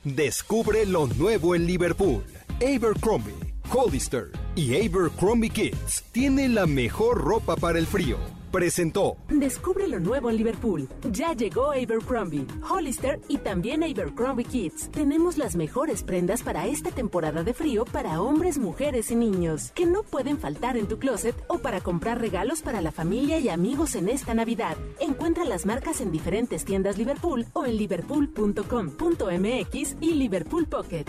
Descubre 0.05 0.87
lo 0.87 1.07
nuevo 1.07 1.55
en 1.55 1.67
Liverpool. 1.67 2.25
Abercrombie, 2.62 3.35
Hollister 3.73 4.31
y 4.55 4.77
Abercrombie 4.77 5.51
Kids 5.51 6.05
tienen 6.13 6.55
la 6.55 6.67
mejor 6.67 7.19
ropa 7.19 7.57
para 7.57 7.79
el 7.79 7.87
frío 7.87 8.19
presentó. 8.51 9.17
Descubre 9.29 9.89
lo 9.89 10.01
nuevo 10.01 10.31
en 10.31 10.37
Liverpool. 10.37 10.89
Ya 11.13 11.33
llegó 11.33 11.73
Abercrombie, 11.73 12.47
Hollister 12.69 13.21
y 13.29 13.39
también 13.39 13.83
Abercrombie 13.83 14.45
Kids. 14.45 14.91
Tenemos 14.91 15.39
las 15.39 15.57
mejores 15.57 16.03
prendas 16.03 16.43
para 16.43 16.67
esta 16.67 16.91
temporada 16.91 17.43
de 17.43 17.55
frío 17.55 17.85
para 17.85 18.21
hombres, 18.21 18.59
mujeres 18.59 19.11
y 19.11 19.17
niños, 19.17 19.73
que 19.73 19.87
no 19.87 20.03
pueden 20.03 20.39
faltar 20.39 20.77
en 20.77 20.87
tu 20.87 20.99
closet 20.99 21.35
o 21.49 21.59
para 21.59 21.81
comprar 21.81 22.21
regalos 22.21 22.63
para 22.63 22.81
la 22.81 22.93
familia 22.93 23.39
y 23.39 23.49
amigos 23.49 23.95
en 23.95 24.09
esta 24.09 24.35
Navidad. 24.35 24.77
Encuentra 25.01 25.45
las 25.45 25.67
marcas 25.67 26.01
en 26.01 26.11
diferentes 26.11 26.65
tiendas 26.65 26.99
Liverpool 26.99 27.47
o 27.53 27.67
en 27.67 27.77
liverpool.com.mx 27.77 29.97
y 30.01 30.15
Liverpool 30.15 30.67
Pocket. 30.67 31.05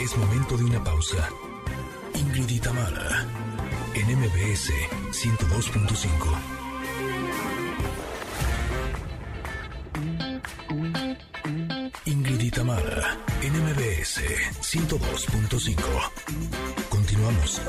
Es 0.00 0.16
momento 0.16 0.56
de 0.56 0.64
una 0.64 0.82
pausa. 0.84 1.28
Ingrid 2.14 2.48
y 2.48 2.60
en 3.94 4.06
MBS 4.16 4.72
102.5. 5.10 6.58
Ingrid 12.04 12.40
y 12.40 12.50
en 13.42 13.52
MBS 13.54 14.22
102.5. 14.60 15.82
Continuamos. 16.88 17.60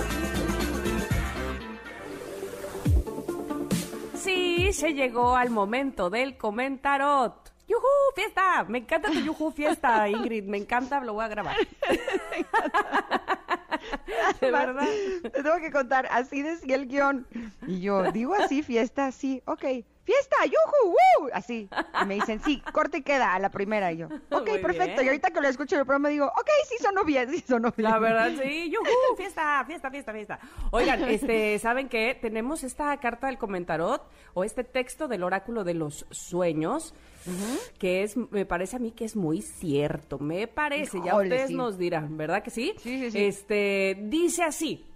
Sí, 4.13 4.71
se 4.73 4.93
llegó 4.93 5.35
al 5.35 5.49
momento 5.49 6.11
del 6.11 6.37
comentarot. 6.37 7.58
¡Yujú! 7.69 7.85
¡Fiesta! 8.15 8.65
Me 8.67 8.79
encanta 8.79 9.11
tu 9.11 9.19
yujú 9.19 9.51
fiesta, 9.51 10.09
Ingrid. 10.09 10.45
Me 10.45 10.57
encanta, 10.57 10.99
lo 11.01 11.13
voy 11.13 11.23
a 11.23 11.27
grabar. 11.27 11.55
de 14.41 14.51
verdad. 14.51 14.87
Te 15.21 15.29
tengo 15.29 15.57
que 15.57 15.71
contar, 15.71 16.07
así 16.09 16.41
decía 16.41 16.75
el 16.75 16.87
guion. 16.87 17.27
Y 17.67 17.81
yo, 17.81 18.11
digo 18.11 18.33
así, 18.33 18.63
fiesta, 18.63 19.11
sí, 19.11 19.43
ok. 19.45 19.65
¡Fiesta! 20.09 20.37
¡Yuhu! 20.45 20.89
¡Woo! 20.89 21.29
Así. 21.33 21.69
Y 22.01 22.05
me 22.07 22.15
dicen, 22.15 22.41
sí, 22.43 22.63
corte 22.73 22.97
y 22.97 23.01
queda 23.03 23.35
a 23.35 23.39
la 23.39 23.51
primera. 23.51 23.91
Y 23.91 23.97
yo, 23.97 24.07
ok, 24.31 24.59
perfecto. 24.59 25.03
Y 25.03 25.07
ahorita 25.07 25.29
que 25.29 25.39
lo 25.39 25.47
escucho 25.47 25.75
en 25.75 25.81
el 25.81 25.85
programa 25.85 26.09
digo, 26.09 26.25
ok, 26.25 26.49
sí 26.67 26.75
sonó 26.81 27.03
bien, 27.03 27.29
sí 27.29 27.43
sonó 27.47 27.71
bien. 27.77 27.91
La 27.91 27.99
verdad, 27.99 28.31
sí. 28.41 28.71
¡Yuhu! 28.71 28.83
¡Fiesta! 29.17 29.63
¡Fiesta, 29.67 29.91
fiesta, 29.91 30.11
fiesta! 30.11 30.39
Oigan, 30.71 31.03
este, 31.03 31.59
¿saben 31.59 31.89
qué? 31.89 32.17
Tenemos 32.19 32.63
esta 32.63 32.97
carta 32.97 33.27
del 33.27 33.37
comentarot 33.37 34.01
o 34.33 34.43
este 34.43 34.63
texto 34.63 35.07
del 35.07 35.21
oráculo 35.21 35.63
de 35.63 35.75
los 35.75 36.07
sueños 36.09 36.95
que 37.77 38.01
es, 38.01 38.17
me 38.17 38.45
parece 38.47 38.77
a 38.77 38.79
mí 38.79 38.91
que 38.91 39.05
es 39.05 39.15
muy 39.15 39.43
cierto, 39.43 40.17
me 40.17 40.47
parece, 40.47 40.99
ya 41.05 41.15
ustedes 41.15 41.51
nos 41.51 41.77
dirán, 41.77 42.17
¿verdad 42.17 42.41
que 42.41 42.49
sí? 42.49 42.73
Sí, 42.77 43.11
sí, 43.11 43.25
Este, 43.25 43.97
dice 44.01 44.41
así, 44.43 44.87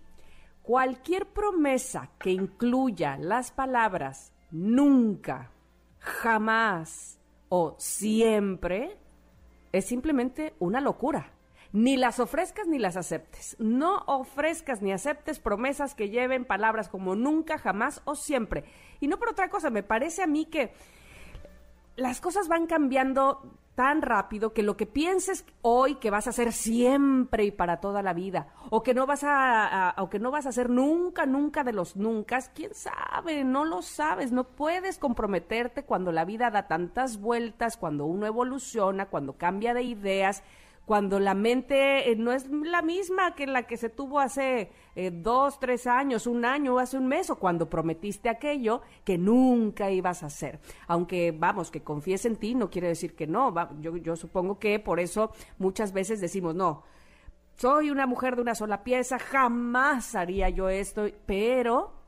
cualquier 0.64 1.28
promesa 1.28 2.10
que 2.18 2.32
incluya 2.32 3.18
las 3.18 3.52
palabras 3.52 4.33
nunca, 4.54 5.52
jamás 6.00 7.20
o 7.50 7.76
siempre 7.78 8.98
es 9.74 9.86
simplemente 9.86 10.54
una 10.60 10.80
locura. 10.80 11.32
Ni 11.74 11.98
las 11.98 12.20
ofrezcas 12.20 12.68
ni 12.68 12.78
las 12.78 12.96
aceptes. 12.96 13.56
No 13.60 14.04
ofrezcas 14.06 14.84
ni 14.84 14.92
aceptes 14.92 15.40
promesas 15.40 15.96
que 15.96 16.10
lleven 16.10 16.46
palabras 16.46 16.88
como 16.88 17.16
nunca, 17.16 17.58
jamás 17.58 18.02
o 18.06 18.16
siempre. 18.16 18.64
Y 19.00 19.08
no 19.08 19.18
por 19.18 19.30
otra 19.30 19.50
cosa, 19.50 19.72
me 19.72 19.82
parece 19.82 20.22
a 20.22 20.28
mí 20.28 20.46
que 20.46 20.72
las 21.96 22.22
cosas 22.22 22.48
van 22.48 22.68
cambiando 22.68 23.58
tan 23.76 24.02
rápido 24.02 24.54
que 24.54 24.62
lo 24.62 24.78
que 24.78 24.86
pienses 24.86 25.46
hoy 25.62 25.96
que 25.96 26.12
vas 26.12 26.28
a 26.28 26.30
hacer 26.30 26.54
siempre 26.54 27.46
y 27.46 27.52
para 27.52 27.78
toda 27.78 28.04
la 28.04 28.14
vida 28.14 28.48
o 28.70 28.84
que 28.84 28.94
no 28.94 29.08
vas 29.08 29.24
a, 29.24 29.96
o 29.98 30.10
que 30.10 30.20
no 30.20 30.30
vas 30.32 30.46
a 30.46 30.50
hacer 30.50 30.70
nunca 30.70 31.26
nunca 31.26 31.64
de 31.64 31.74
los 31.74 31.96
nunca 31.96 32.40
quién 32.54 32.74
sabe 32.74 33.44
no 33.44 33.66
lo 33.66 33.82
sabes 33.82 34.32
no 34.32 34.44
puedes 34.44 35.00
comprometerte 35.00 35.84
cuando 35.84 36.12
la 36.12 36.26
vida 36.26 36.52
da 36.52 36.68
tantas 36.68 37.18
vueltas 37.20 37.78
cuando 37.78 38.06
uno 38.06 38.28
evoluciona 38.28 39.08
cuando 39.08 39.38
cambia 39.38 39.74
de 39.74 39.84
ideas 39.84 40.44
cuando 40.86 41.20
la 41.20 41.34
mente 41.34 42.12
eh, 42.12 42.16
no 42.16 42.32
es 42.32 42.50
la 42.50 42.82
misma 42.82 43.36
que 43.36 43.48
la 43.48 43.64
que 43.64 43.78
se 43.78 43.90
tuvo 43.90 44.20
hace 44.20 44.70
eh, 44.96 45.12
dos, 45.12 45.60
tres 45.60 45.88
años, 45.88 46.28
un 46.28 46.46
año, 46.46 46.78
hace 46.78 46.98
un 46.98 47.08
mes, 47.08 47.30
o 47.30 47.38
cuando 47.38 47.70
prometiste 47.70 48.30
aquello 48.30 48.82
que 49.04 49.18
nunca 49.18 49.92
ibas 49.92 50.24
a 50.24 50.28
hacer. 50.28 50.60
Aunque, 50.88 51.32
vamos, 51.32 51.72
que 51.72 51.82
confíes 51.82 52.26
en 52.26 52.36
ti 52.36 52.56
no 52.56 52.70
quiere 52.70 52.90
decir 52.90 53.16
que 53.16 53.28
no. 53.28 53.54
yo, 53.80 53.98
yo 53.98 54.16
supongo 54.16 54.60
que 54.60 54.80
por 54.80 55.00
eso 55.00 55.32
muchas 55.58 55.94
veces 55.94 56.20
decimos, 56.20 56.54
no, 56.54 56.84
soy 57.56 57.90
una 57.90 58.06
mujer 58.06 58.36
de 58.36 58.42
una 58.42 58.56
sola 58.56 58.84
pieza, 58.84 59.20
jamás 59.20 60.16
haría 60.16 60.50
yo 60.50 60.70
esto, 60.70 61.06
pero 61.26 62.03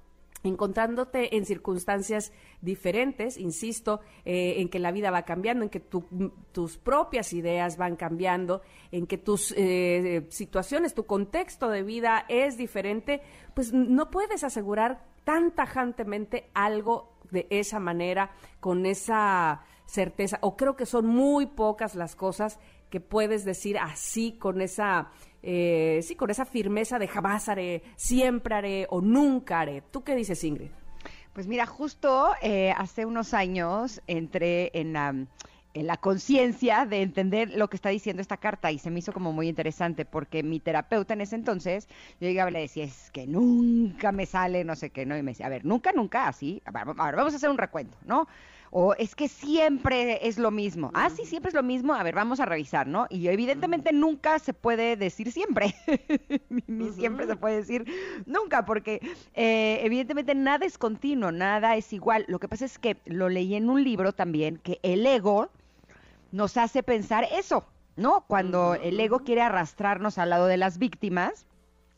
encontrándote 0.46 1.36
en 1.36 1.46
circunstancias 1.46 2.32
diferentes, 2.62 3.38
insisto, 3.38 4.02
eh, 4.26 4.56
en 4.58 4.70
que 4.70 4.80
la 4.80 4.92
vida 4.92 5.12
va 5.12 5.24
cambiando, 5.24 5.64
en 5.64 5.70
que 5.70 5.80
tus 5.80 6.78
propias 6.78 7.34
ideas 7.34 7.78
van 7.78 7.96
cambiando, 7.96 8.62
en 8.92 9.08
que 9.08 9.18
tus 9.18 9.54
eh, 9.58 10.26
situaciones, 10.30 10.94
tu 10.94 11.06
contexto 11.06 11.70
de 11.70 11.84
vida 11.84 12.26
es 12.30 12.58
diferente, 12.58 13.22
pues 13.54 13.74
no 13.74 14.10
puedes 14.10 14.44
asegurar 14.44 15.04
tan 15.24 15.52
tajantemente 15.52 16.50
algo 16.54 17.16
de 17.32 17.48
esa 17.50 17.80
manera, 17.80 18.32
con 18.60 18.86
esa 18.86 19.64
certeza, 19.86 20.40
o 20.42 20.56
creo 20.56 20.76
que 20.76 20.86
son 20.86 21.06
muy 21.06 21.46
pocas 21.46 21.96
las 21.96 22.16
cosas 22.16 22.60
que 22.90 23.00
puedes 23.00 23.46
decir 23.46 23.78
así, 23.78 24.38
con 24.38 24.62
esa 24.62 25.12
eh, 25.48 26.00
sí, 26.02 26.16
con 26.16 26.32
esa 26.32 26.44
firmeza 26.44 26.98
de 26.98 27.08
jamás 27.08 27.48
haré, 27.50 27.84
siempre 27.96 28.56
haré 28.56 28.88
o 28.90 29.00
nunca 29.00 29.60
haré. 29.60 29.84
¿Tú 29.92 30.04
qué 30.04 30.16
dices, 30.16 30.44
Ingrid? 30.44 30.72
Pues 31.34 31.46
mira, 31.46 31.68
justo 31.68 32.32
eh, 32.42 32.74
hace 32.76 33.06
unos 33.06 33.36
años 33.36 34.02
entré 34.08 34.72
en 34.74 34.94
la, 34.94 35.10
en 35.10 35.86
la 35.86 35.98
conciencia 35.98 36.88
de 36.88 37.04
entender 37.04 37.52
lo 37.56 37.70
que 37.70 37.76
está 37.76 37.90
diciendo 37.90 38.24
esta 38.24 38.38
carta 38.38 38.72
y 38.72 38.80
se 38.80 38.90
me 38.90 38.98
hizo 38.98 39.14
como 39.14 39.34
muy 39.34 39.48
interesante 39.48 40.04
porque 40.04 40.42
mi 40.42 40.60
terapeuta 40.60 41.14
en 41.14 41.22
ese 41.22 41.36
entonces, 41.36 41.88
yo 42.20 42.28
llegaba 42.28 42.50
y 42.50 42.54
le 42.54 42.62
decía, 42.62 42.86
es 42.86 43.12
que 43.12 43.28
nunca 43.28 44.12
me 44.12 44.26
sale, 44.26 44.64
no 44.64 44.76
sé 44.76 44.90
qué, 44.90 45.06
¿no? 45.06 45.16
Y 45.16 45.22
me 45.22 45.32
decía, 45.32 45.46
a 45.46 45.50
ver, 45.50 45.64
nunca, 45.64 45.92
nunca, 45.92 46.28
así, 46.28 46.64
ahora 46.66 47.18
vamos 47.18 47.34
a 47.34 47.36
hacer 47.36 47.52
un 47.52 47.60
recuento, 47.60 48.00
¿no? 48.04 48.28
O 48.78 48.94
es 48.96 49.16
que 49.16 49.30
siempre 49.30 50.28
es 50.28 50.38
lo 50.38 50.52
mismo. 50.52 50.92
Ah, 50.94 51.10
sí, 51.10 51.26
siempre 51.26 51.48
es 51.48 51.56
lo 51.56 51.64
mismo. 51.64 51.94
A 51.94 52.04
ver, 52.04 52.14
vamos 52.14 52.42
a 52.42 52.46
revisar, 52.46 52.88
¿no? 52.88 53.08
Y 53.10 53.30
evidentemente 53.30 53.94
nunca 53.94 54.38
se 54.38 54.54
puede 54.54 54.98
decir 54.98 55.32
siempre. 55.32 55.74
Ni 56.68 56.92
siempre 56.92 57.26
se 57.26 57.38
puede 57.38 57.56
decir 57.56 57.86
nunca, 58.26 58.66
porque 58.66 59.00
eh, 59.34 59.80
evidentemente 59.82 60.36
nada 60.36 60.66
es 60.66 60.78
continuo, 60.78 61.32
nada 61.32 61.78
es 61.78 61.94
igual. 61.94 62.26
Lo 62.28 62.38
que 62.40 62.50
pasa 62.50 62.66
es 62.66 62.78
que 62.78 62.98
lo 63.06 63.30
leí 63.30 63.56
en 63.56 63.70
un 63.70 63.82
libro 63.82 64.12
también, 64.12 64.58
que 64.58 64.82
el 64.84 65.06
ego 65.06 65.48
nos 66.34 66.58
hace 66.58 66.84
pensar 66.84 67.26
eso, 67.32 67.66
¿no? 67.96 68.26
Cuando 68.28 68.76
el 68.76 69.00
ego 69.00 69.20
quiere 69.20 69.42
arrastrarnos 69.42 70.18
al 70.18 70.32
lado 70.32 70.48
de 70.48 70.58
las 70.58 70.80
víctimas 70.80 71.46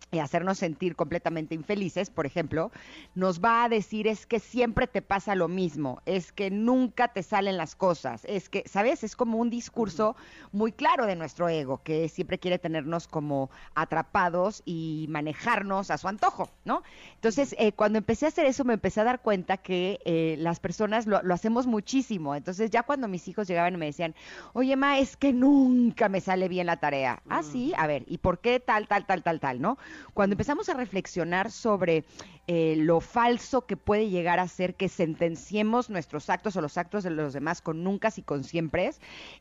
y 0.09 0.19
hacernos 0.19 0.57
sentir 0.57 0.95
completamente 0.95 1.53
infelices, 1.53 2.09
por 2.09 2.25
ejemplo, 2.25 2.71
nos 3.13 3.41
va 3.41 3.65
a 3.65 3.69
decir 3.69 4.07
es 4.07 4.25
que 4.25 4.39
siempre 4.39 4.87
te 4.87 5.01
pasa 5.01 5.35
lo 5.35 5.49
mismo, 5.49 6.01
es 6.05 6.31
que 6.31 6.49
nunca 6.49 7.09
te 7.09 7.23
salen 7.23 7.57
las 7.57 7.75
cosas, 7.75 8.23
es 8.25 8.47
que, 8.47 8.63
¿sabes? 8.67 9.03
Es 9.03 9.17
como 9.17 9.37
un 9.37 9.49
discurso 9.49 10.15
muy 10.53 10.71
claro 10.71 11.05
de 11.05 11.17
nuestro 11.17 11.49
ego, 11.49 11.81
que 11.83 12.07
siempre 12.07 12.39
quiere 12.39 12.57
tenernos 12.57 13.07
como 13.07 13.49
atrapados 13.75 14.61
y 14.63 15.07
manejarnos 15.09 15.91
a 15.91 15.97
su 15.97 16.07
antojo, 16.07 16.49
¿no? 16.63 16.83
Entonces, 17.15 17.53
eh, 17.59 17.73
cuando 17.73 17.97
empecé 17.97 18.25
a 18.25 18.29
hacer 18.29 18.45
eso, 18.45 18.63
me 18.63 18.75
empecé 18.75 19.01
a 19.01 19.03
dar 19.03 19.21
cuenta 19.21 19.57
que 19.57 19.99
eh, 20.05 20.35
las 20.39 20.61
personas 20.61 21.05
lo, 21.05 21.21
lo 21.21 21.33
hacemos 21.33 21.67
muchísimo. 21.67 22.33
Entonces, 22.33 22.69
ya 22.71 22.83
cuando 22.83 23.09
mis 23.09 23.27
hijos 23.27 23.47
llegaban 23.47 23.73
y 23.73 23.77
me 23.77 23.87
decían, 23.87 24.15
oye, 24.53 24.75
ma, 24.77 24.99
es 24.99 25.17
que 25.17 25.33
nunca 25.33 26.07
me 26.07 26.21
sale 26.21 26.47
bien 26.47 26.67
la 26.67 26.77
tarea. 26.77 27.21
Ah, 27.27 27.43
sí, 27.43 27.73
a 27.77 27.87
ver, 27.87 28.05
¿y 28.07 28.19
por 28.19 28.39
qué 28.39 28.61
tal, 28.61 28.87
tal, 28.87 29.05
tal, 29.05 29.21
tal, 29.21 29.41
tal, 29.41 29.61
no? 29.61 29.77
Cuando 30.13 30.33
empezamos 30.33 30.69
a 30.69 30.73
reflexionar 30.73 31.51
sobre 31.51 32.05
eh, 32.49 32.75
lo 32.77 33.01
falso 33.01 33.65
que 33.65 33.75
puede 33.75 34.09
llegar 34.09 34.39
a 34.39 34.47
ser 34.47 34.75
que 34.75 34.87
sentenciemos 34.87 35.89
nuestros 35.89 36.29
actos 36.29 36.55
o 36.55 36.61
los 36.61 36.77
actos 36.77 37.03
de 37.03 37.09
los 37.09 37.33
demás 37.33 37.61
con 37.61 37.83
nunca 37.83 38.07
y 38.15 38.21
con 38.21 38.45
siempre, 38.45 38.91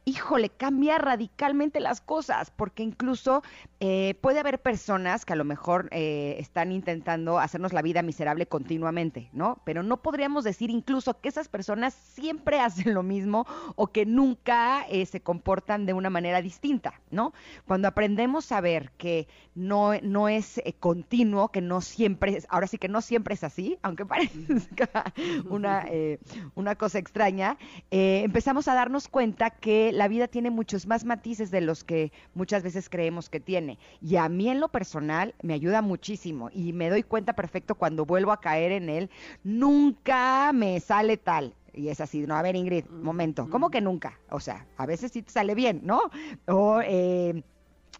híjole, 0.04 0.48
cambia 0.48 0.98
radicalmente 0.98 1.78
las 1.78 2.00
cosas, 2.00 2.50
porque 2.50 2.82
incluso 2.82 3.44
eh, 3.78 4.16
puede 4.20 4.40
haber 4.40 4.60
personas 4.60 5.24
que 5.24 5.34
a 5.34 5.36
lo 5.36 5.44
mejor 5.44 5.88
eh, 5.92 6.34
están 6.40 6.72
intentando 6.72 7.38
hacernos 7.38 7.72
la 7.72 7.82
vida 7.82 8.02
miserable 8.02 8.46
continuamente, 8.46 9.30
¿no? 9.32 9.60
Pero 9.64 9.84
no 9.84 10.02
podríamos 10.02 10.42
decir 10.42 10.70
incluso 10.70 11.20
que 11.20 11.28
esas 11.28 11.46
personas 11.46 11.94
siempre 11.94 12.58
hacen 12.60 12.92
lo 12.92 13.04
mismo 13.04 13.46
o 13.76 13.86
que 13.86 14.04
nunca 14.04 14.84
se 15.06 15.20
comportan 15.20 15.86
de 15.86 15.92
una 15.92 16.10
manera 16.10 16.42
distinta, 16.42 17.00
¿no? 17.10 17.32
Cuando 17.66 17.86
aprendemos 17.86 18.50
a 18.50 18.60
ver 18.60 18.90
que 18.98 19.28
no, 19.54 19.92
no 20.02 20.28
es 20.28 20.60
continuo, 20.80 21.48
que 21.48 21.60
no 21.60 21.80
siempre, 21.80 22.42
ahora 22.48 22.66
sí 22.66 22.78
que 22.78 22.88
no 22.88 22.95
siempre 23.00 23.34
es 23.34 23.44
así, 23.44 23.78
aunque 23.82 24.06
parezca 24.06 25.12
una, 25.50 25.84
eh, 25.88 26.18
una 26.54 26.74
cosa 26.74 26.98
extraña, 26.98 27.56
eh, 27.90 28.22
empezamos 28.24 28.68
a 28.68 28.74
darnos 28.74 29.08
cuenta 29.08 29.50
que 29.50 29.92
la 29.92 30.08
vida 30.08 30.28
tiene 30.28 30.50
muchos 30.50 30.86
más 30.86 31.04
matices 31.04 31.50
de 31.50 31.60
los 31.60 31.84
que 31.84 32.12
muchas 32.34 32.62
veces 32.62 32.88
creemos 32.88 33.28
que 33.28 33.40
tiene. 33.40 33.78
Y 34.00 34.16
a 34.16 34.28
mí 34.28 34.48
en 34.48 34.60
lo 34.60 34.68
personal 34.68 35.34
me 35.42 35.54
ayuda 35.54 35.82
muchísimo 35.82 36.50
y 36.52 36.72
me 36.72 36.90
doy 36.90 37.02
cuenta 37.02 37.34
perfecto 37.34 37.74
cuando 37.74 38.04
vuelvo 38.04 38.32
a 38.32 38.40
caer 38.40 38.72
en 38.72 38.88
él, 38.88 39.10
nunca 39.44 40.52
me 40.52 40.80
sale 40.80 41.16
tal 41.16 41.54
y 41.76 41.88
es 41.90 42.00
así, 42.00 42.26
no, 42.26 42.34
a 42.34 42.42
ver 42.42 42.56
Ingrid, 42.56 42.86
momento, 42.86 43.48
¿cómo 43.50 43.70
que 43.70 43.82
nunca? 43.82 44.18
O 44.30 44.40
sea, 44.40 44.66
a 44.78 44.86
veces 44.86 45.12
sí 45.12 45.22
te 45.22 45.30
sale 45.30 45.54
bien, 45.54 45.82
¿no? 45.84 46.10
O 46.46 46.80
eh, 46.82 47.42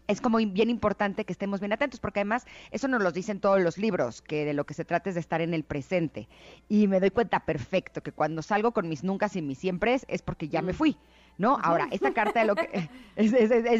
es 0.07 0.21
como 0.21 0.37
bien 0.37 0.69
importante 0.69 1.25
que 1.25 1.33
estemos 1.33 1.59
bien 1.59 1.73
atentos, 1.73 1.99
porque 1.99 2.21
además 2.21 2.45
eso 2.71 2.87
nos 2.87 3.03
lo 3.03 3.11
dicen 3.11 3.39
todos 3.39 3.61
los 3.61 3.77
libros, 3.77 4.21
que 4.21 4.45
de 4.45 4.53
lo 4.53 4.65
que 4.65 4.73
se 4.73 4.85
trata 4.85 5.09
es 5.09 5.15
de 5.15 5.21
estar 5.21 5.41
en 5.41 5.53
el 5.53 5.63
presente. 5.63 6.27
Y 6.69 6.87
me 6.87 6.99
doy 6.99 7.11
cuenta 7.11 7.41
perfecto 7.41 8.01
que 8.01 8.11
cuando 8.11 8.41
salgo 8.41 8.71
con 8.71 8.87
mis 8.87 9.03
nunca 9.03 9.29
y 9.33 9.41
mis 9.41 9.57
siempre 9.57 9.99
es 10.07 10.21
porque 10.21 10.47
ya 10.47 10.61
me 10.61 10.73
fui. 10.73 10.97
¿No? 11.37 11.57
Ahora, 11.61 11.87
esta 11.91 12.13
carta 12.13 12.41
de 12.41 12.45
lo 12.45 12.55
que... 12.55 12.89
Es, 13.17 13.31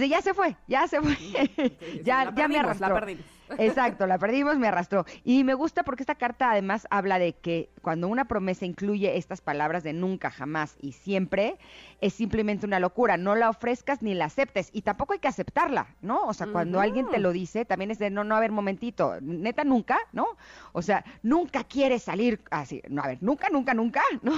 ya 0.10 0.20
se 0.22 0.34
fue, 0.34 0.58
ya 0.68 0.88
se 0.88 1.00
fue. 1.00 1.16
ya, 2.04 2.34
ya 2.36 2.48
me 2.48 2.58
arrastró. 2.58 2.88
La 2.88 2.94
perdimos. 2.96 3.26
Exacto, 3.58 4.08
la 4.08 4.18
perdimos, 4.18 4.58
me 4.58 4.68
arrastró. 4.68 5.06
Y 5.24 5.44
me 5.44 5.54
gusta 5.54 5.84
porque 5.84 6.04
esta 6.04 6.16
carta 6.16 6.52
además 6.52 6.88
habla 6.90 7.20
de 7.20 7.34
que 7.34 7.70
cuando 7.82 8.08
una 8.08 8.26
promesa 8.26 8.66
incluye 8.66 9.18
estas 9.18 9.42
palabras 9.42 9.84
de 9.84 9.94
nunca, 9.94 10.30
jamás 10.30 10.76
y 10.82 10.94
siempre, 10.94 11.58
es 12.02 12.14
simplemente 12.14 12.66
una 12.66 12.80
locura. 12.80 13.18
No 13.18 13.36
la 13.36 13.50
ofrezcas 13.50 14.02
ni 14.02 14.14
la 14.14 14.26
aceptes. 14.26 14.70
Y 14.74 14.82
tampoco 14.82 15.14
hay 15.14 15.20
que 15.20 15.28
aceptarla, 15.28 15.96
¿no? 16.02 16.24
O 16.24 16.34
sea, 16.34 16.48
cuando 16.48 16.80
alguien 16.80 17.10
te 17.10 17.20
lo 17.20 17.32
dice, 17.32 17.66
también 17.66 17.92
es 17.92 18.00
de 18.00 18.10
no, 18.10 18.24
no, 18.24 18.36
a 18.36 18.40
ver, 18.40 18.52
momentito, 18.52 19.16
neta, 19.22 19.64
nunca, 19.64 19.98
¿no? 20.12 20.26
O 20.74 20.82
sea, 20.82 21.06
nunca 21.24 21.64
quieres 21.64 22.04
salir 22.04 22.42
así. 22.52 22.82
No, 22.90 23.04
a 23.04 23.08
ver, 23.08 23.18
nunca, 23.22 23.50
nunca, 23.50 23.74
nunca, 23.74 24.02
¿no? 24.22 24.34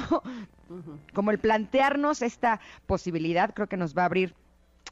Como 1.14 1.32
el 1.32 1.40
plantearnos 1.40 2.22
esta 2.22 2.60
posibilidad, 2.86 3.54
creo 3.54 3.68
que 3.68 3.78
nos 3.78 3.98
va 3.98 4.04
a 4.04 4.06
abrir 4.06 4.36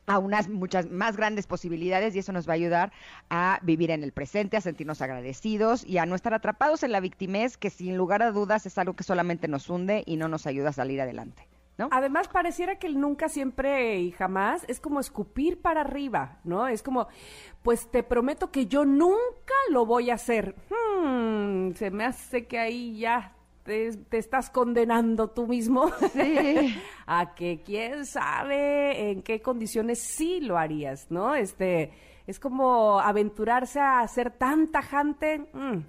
a 0.07 0.19
unas 0.19 0.48
muchas 0.48 0.89
más 0.89 1.17
grandes 1.17 1.48
posibilidades 1.48 2.15
y 2.15 2.19
eso 2.19 2.31
nos 2.31 2.48
va 2.48 2.53
a 2.53 2.55
ayudar 2.55 2.91
a 3.29 3.60
vivir 3.62 3.91
en 3.91 4.03
el 4.03 4.13
presente, 4.13 4.57
a 4.57 4.62
sentirnos 4.62 5.01
agradecidos 5.01 5.86
y 5.86 5.98
a 5.98 6.05
no 6.05 6.15
estar 6.15 6.34
atrapados 6.34 6.84
en 6.84 6.93
la 6.93 7.01
victimez, 7.01 7.57
que 7.57 7.69
sin 7.69 7.98
lugar 7.98 8.24
a 8.24 8.31
dudas 8.31 8.65
es 8.65 8.77
algo 8.77 8.96
que 8.96 9.03
solamente 9.03 9.48
nos 9.48 9.69
hunde 9.69 10.03
y 10.05 10.15
no 10.15 10.29
nos 10.29 10.48
ayuda 10.48 10.69
a 10.69 10.74
salir 10.74 11.01
adelante. 11.01 11.48
¿No? 11.77 11.89
Además, 11.91 12.27
pareciera 12.27 12.79
que 12.79 12.88
el 12.88 13.00
nunca, 13.00 13.29
siempre 13.29 14.00
y 14.00 14.12
jamás 14.12 14.65
es 14.67 14.79
como 14.79 15.00
escupir 15.00 15.62
para 15.62 15.81
arriba, 15.81 16.39
¿no? 16.43 16.67
Es 16.67 16.81
como, 16.81 17.07
pues 17.62 17.91
te 17.91 18.01
prometo 18.01 18.50
que 18.50 18.65
yo 18.65 18.84
nunca 18.84 19.53
lo 19.69 19.86
voy 19.86 20.10
a 20.10 20.15
hacer. 20.15 20.55
Hmm, 20.72 21.74
se 21.74 21.91
me 21.91 22.05
hace 22.05 22.48
que 22.48 22.57
ahí 22.57 22.98
ya 22.98 23.37
te, 23.67 24.17
estás 24.17 24.50
condenando 24.50 25.29
tú 25.29 25.45
mismo 25.45 25.91
a 27.05 27.36
que 27.36 27.62
quién 27.63 28.05
sabe 28.05 29.12
en 29.12 29.21
qué 29.21 29.41
condiciones 29.41 30.00
sí 30.00 30.39
lo 30.39 30.57
harías, 30.57 31.12
¿no? 31.12 31.36
Este, 31.36 31.91
es 32.25 32.39
como 32.39 33.00
aventurarse 33.00 33.80
a 33.80 34.08
ser 34.08 34.32
tan 34.32 34.69
tajante. 34.71 35.39
Mm, 35.53 35.80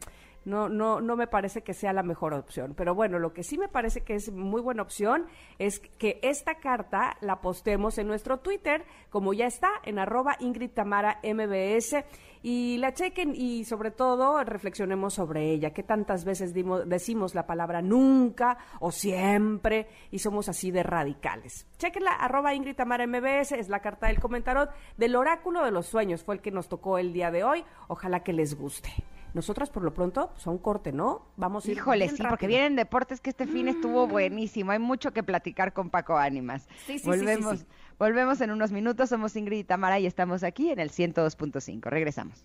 no, 0.44 0.68
no, 0.68 1.00
no 1.00 1.14
me 1.14 1.26
parece 1.26 1.62
que 1.62 1.74
sea 1.74 1.92
la 1.92 2.02
mejor 2.02 2.32
opción. 2.34 2.74
Pero 2.74 2.94
bueno, 2.94 3.18
lo 3.18 3.32
que 3.32 3.42
sí 3.42 3.58
me 3.58 3.68
parece 3.68 4.00
que 4.00 4.14
es 4.14 4.32
muy 4.32 4.60
buena 4.60 4.82
opción 4.82 5.26
es 5.58 5.78
que 5.78 6.18
esta 6.22 6.56
carta 6.56 7.16
la 7.20 7.40
postemos 7.40 7.98
en 7.98 8.08
nuestro 8.08 8.38
Twitter, 8.38 8.84
como 9.10 9.34
ya 9.34 9.46
está, 9.46 9.68
en 9.84 9.98
arroba 9.98 10.36
Ingrid 10.40 10.70
Tamara 10.70 11.20
MBS, 11.22 12.04
y 12.42 12.78
la 12.78 12.92
chequen 12.92 13.34
y 13.34 13.64
sobre 13.64 13.90
todo 13.90 14.42
reflexionemos 14.44 15.14
sobre 15.14 15.50
ella, 15.50 15.72
que 15.72 15.82
tantas 15.82 16.24
veces 16.24 16.54
decimos 16.86 17.34
la 17.34 17.46
palabra 17.46 17.82
nunca 17.82 18.58
o 18.80 18.90
siempre 18.90 19.88
y 20.10 20.18
somos 20.18 20.48
así 20.48 20.70
de 20.70 20.82
radicales. 20.82 21.66
Chequenla, 21.78 22.12
arroba 22.12 22.54
Ingrid 22.54 22.76
Tamara 22.76 23.06
MBS, 23.06 23.52
es 23.52 23.68
la 23.68 23.80
carta 23.80 24.08
del 24.08 24.20
comentarot 24.20 24.70
del 24.96 25.16
oráculo 25.16 25.64
de 25.64 25.70
los 25.70 25.86
sueños, 25.86 26.24
fue 26.24 26.36
el 26.36 26.40
que 26.40 26.50
nos 26.50 26.68
tocó 26.68 26.98
el 26.98 27.12
día 27.12 27.30
de 27.30 27.44
hoy, 27.44 27.64
ojalá 27.88 28.22
que 28.22 28.32
les 28.32 28.54
guste. 28.54 28.90
Nosotras 29.34 29.70
por 29.70 29.82
lo 29.82 29.92
pronto 29.92 30.32
son 30.36 30.58
corte, 30.58 30.92
¿no? 30.92 31.26
Vamos 31.36 31.66
a 31.66 31.70
ir 31.70 31.76
Híjole, 31.76 32.08
sí, 32.08 32.22
porque 32.28 32.46
vienen 32.46 32.76
deportes 32.76 33.20
que 33.20 33.30
este 33.30 33.46
fin 33.46 33.68
estuvo 33.68 34.06
mm. 34.06 34.10
buenísimo. 34.10 34.72
Hay 34.72 34.78
mucho 34.78 35.12
que 35.12 35.22
platicar 35.22 35.72
con 35.72 35.90
Paco 35.90 36.16
Ánimas. 36.16 36.66
Sí, 36.86 36.98
sí, 36.98 37.06
volvemos, 37.06 37.60
sí, 37.60 37.66
volvemos 37.98 38.40
en 38.40 38.50
unos 38.50 38.72
minutos. 38.72 39.08
Somos 39.08 39.36
Ingrid 39.36 39.58
y 39.58 39.64
Tamara 39.64 39.98
y 39.98 40.06
estamos 40.06 40.42
aquí 40.42 40.70
en 40.70 40.78
el 40.78 40.90
102.5. 40.90 41.90
Regresamos. 41.90 42.44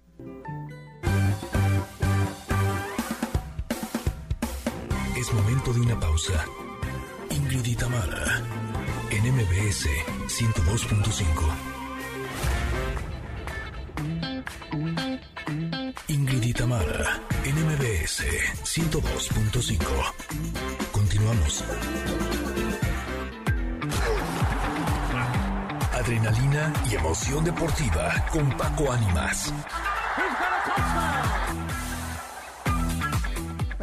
Es 5.18 5.34
momento 5.34 5.74
de 5.74 5.82
una 5.82 6.00
pausa. 6.00 6.46
Ingrid 7.30 7.66
y 7.66 7.76
Tamara 7.76 8.42
en 9.10 9.34
MBS 9.34 9.88
102.5. 10.28 11.74
Ingrid 16.08 16.44
y 16.44 16.54
Tamara, 16.54 17.22
NMBS 17.46 18.24
102.5. 18.64 19.78
Continuamos. 20.92 21.64
Adrenalina 26.04 26.74
y 26.92 26.96
emoción 26.96 27.46
deportiva 27.46 28.14
con 28.30 28.50
Paco 28.58 28.92
Ánimas. 28.92 29.54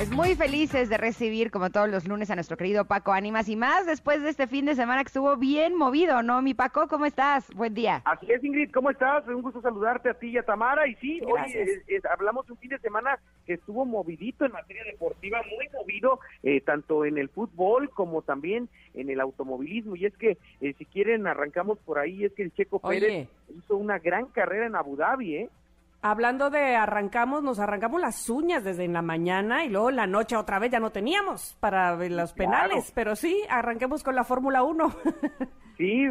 Pues 0.00 0.10
muy 0.12 0.34
felices 0.34 0.88
de 0.88 0.96
recibir, 0.96 1.50
como 1.50 1.68
todos 1.68 1.86
los 1.86 2.08
lunes, 2.08 2.30
a 2.30 2.34
nuestro 2.34 2.56
querido 2.56 2.86
Paco 2.86 3.12
Ánimas 3.12 3.50
y 3.50 3.56
más 3.56 3.84
después 3.84 4.22
de 4.22 4.30
este 4.30 4.46
fin 4.46 4.64
de 4.64 4.74
semana 4.74 5.02
que 5.02 5.08
estuvo 5.08 5.36
bien 5.36 5.76
movido, 5.76 6.22
¿no? 6.22 6.40
Mi 6.40 6.54
Paco, 6.54 6.88
¿cómo 6.88 7.04
estás? 7.04 7.52
Buen 7.54 7.74
día. 7.74 8.00
Así 8.06 8.32
es, 8.32 8.42
Ingrid, 8.42 8.70
¿cómo 8.70 8.88
estás? 8.88 9.28
Un 9.28 9.42
gusto 9.42 9.60
saludarte 9.60 10.08
a 10.08 10.14
ti 10.14 10.28
y 10.28 10.38
a 10.38 10.42
Tamara. 10.42 10.88
Y 10.88 10.94
sí, 10.94 11.20
hoy 11.20 11.38
hablamos 12.10 12.46
de 12.46 12.52
un 12.52 12.58
fin 12.58 12.70
de 12.70 12.78
semana 12.78 13.18
que 13.44 13.52
estuvo 13.52 13.84
movidito 13.84 14.46
en 14.46 14.52
materia 14.52 14.84
deportiva, 14.84 15.42
muy 15.54 15.68
movido, 15.68 16.18
eh, 16.44 16.62
tanto 16.62 17.04
en 17.04 17.18
el 17.18 17.28
fútbol 17.28 17.90
como 17.90 18.22
también 18.22 18.70
en 18.94 19.10
el 19.10 19.20
automovilismo. 19.20 19.96
Y 19.96 20.06
es 20.06 20.16
que, 20.16 20.38
eh, 20.62 20.74
si 20.78 20.86
quieren, 20.86 21.26
arrancamos 21.26 21.78
por 21.80 21.98
ahí, 21.98 22.24
es 22.24 22.32
que 22.32 22.44
el 22.44 22.54
Checo 22.54 22.78
Pérez 22.78 23.28
hizo 23.54 23.76
una 23.76 23.98
gran 23.98 24.28
carrera 24.28 24.64
en 24.64 24.76
Abu 24.76 24.96
Dhabi, 24.96 25.36
¿eh? 25.36 25.50
Hablando 26.02 26.48
de 26.48 26.76
arrancamos, 26.76 27.42
nos 27.42 27.58
arrancamos 27.58 28.00
las 28.00 28.30
uñas 28.30 28.64
desde 28.64 28.84
en 28.84 28.94
la 28.94 29.02
mañana 29.02 29.66
y 29.66 29.68
luego 29.68 29.90
la 29.90 30.06
noche 30.06 30.34
otra 30.34 30.58
vez 30.58 30.70
ya 30.70 30.80
no 30.80 30.90
teníamos 30.90 31.56
para 31.60 31.94
los 31.94 32.32
penales, 32.32 32.90
pero 32.94 33.14
sí, 33.14 33.42
arranquemos 33.50 34.02
con 34.02 34.14
la 34.14 34.24
Fórmula 34.24 34.62
1. 34.62 34.94
Sí, 35.80 36.06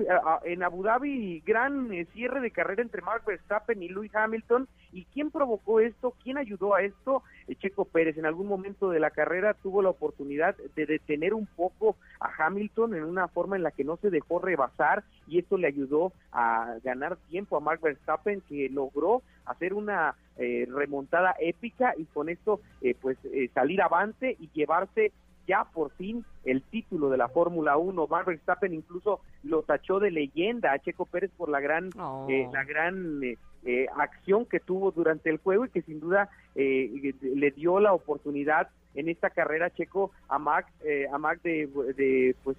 en 0.45 0.63
Abu 0.63 0.81
Dhabi, 0.81 1.43
gran 1.45 1.93
eh, 1.93 2.07
cierre 2.13 2.41
de 2.41 2.49
carrera 2.49 2.81
entre 2.81 3.03
Mark 3.03 3.21
Verstappen 3.23 3.83
y 3.83 3.87
Lewis 3.87 4.15
Hamilton. 4.15 4.67
¿Y 4.91 5.05
quién 5.13 5.29
provocó 5.29 5.79
esto? 5.79 6.15
¿Quién 6.23 6.39
ayudó 6.39 6.73
a 6.73 6.81
esto? 6.81 7.21
Eh, 7.47 7.53
Checo 7.53 7.85
Pérez 7.85 8.17
en 8.17 8.25
algún 8.25 8.47
momento 8.47 8.89
de 8.89 8.99
la 8.99 9.11
carrera 9.11 9.53
tuvo 9.53 9.83
la 9.83 9.91
oportunidad 9.91 10.57
de 10.75 10.87
detener 10.87 11.35
un 11.35 11.45
poco 11.45 11.97
a 12.19 12.31
Hamilton 12.35 12.95
en 12.95 13.03
una 13.03 13.27
forma 13.27 13.57
en 13.57 13.61
la 13.61 13.69
que 13.69 13.83
no 13.83 13.97
se 13.97 14.09
dejó 14.09 14.39
rebasar 14.39 15.03
y 15.27 15.37
esto 15.37 15.55
le 15.55 15.67
ayudó 15.67 16.13
a 16.31 16.77
ganar 16.83 17.17
tiempo 17.29 17.55
a 17.55 17.59
Mark 17.59 17.81
Verstappen 17.81 18.41
que 18.49 18.69
logró 18.69 19.21
hacer 19.45 19.75
una 19.75 20.15
eh, 20.37 20.67
remontada 20.67 21.35
épica 21.39 21.93
y 21.95 22.05
con 22.05 22.29
esto 22.29 22.59
pues 23.01 23.19
salir 23.53 23.83
avante 23.83 24.35
y 24.39 24.49
llevarse 24.51 25.11
ya 25.49 25.65
por 25.65 25.89
fin 25.93 26.23
el 26.45 26.61
título 26.61 27.09
de 27.09 27.17
la 27.17 27.27
Fórmula 27.27 27.75
1. 27.75 28.07
Max 28.07 28.27
Verstappen 28.27 28.71
incluso 28.71 29.19
lo 29.43 29.63
tachó 29.63 29.99
de 29.99 30.11
leyenda 30.11 30.71
a 30.71 30.79
Checo 30.79 31.05
Pérez 31.07 31.31
por 31.35 31.49
la 31.49 31.59
gran, 31.59 31.89
eh, 32.29 32.47
la 32.53 32.63
gran 32.63 33.23
eh, 33.23 33.35
eh, 33.63 33.87
acción 33.97 34.45
que 34.45 34.59
tuvo 34.59 34.91
durante 34.91 35.31
el 35.31 35.37
juego 35.37 35.65
y 35.65 35.69
que 35.69 35.81
sin 35.81 35.99
duda 35.99 36.29
le 36.55 37.51
dio 37.51 37.79
la 37.79 37.93
oportunidad 37.93 38.69
en 38.93 39.09
esta 39.09 39.31
carrera 39.31 39.71
Checo 39.71 40.11
a 40.27 40.37
Max, 40.37 40.71
a 41.11 41.17
Max 41.17 41.41
de, 41.41 41.67
de 41.95 42.35
pues 42.43 42.57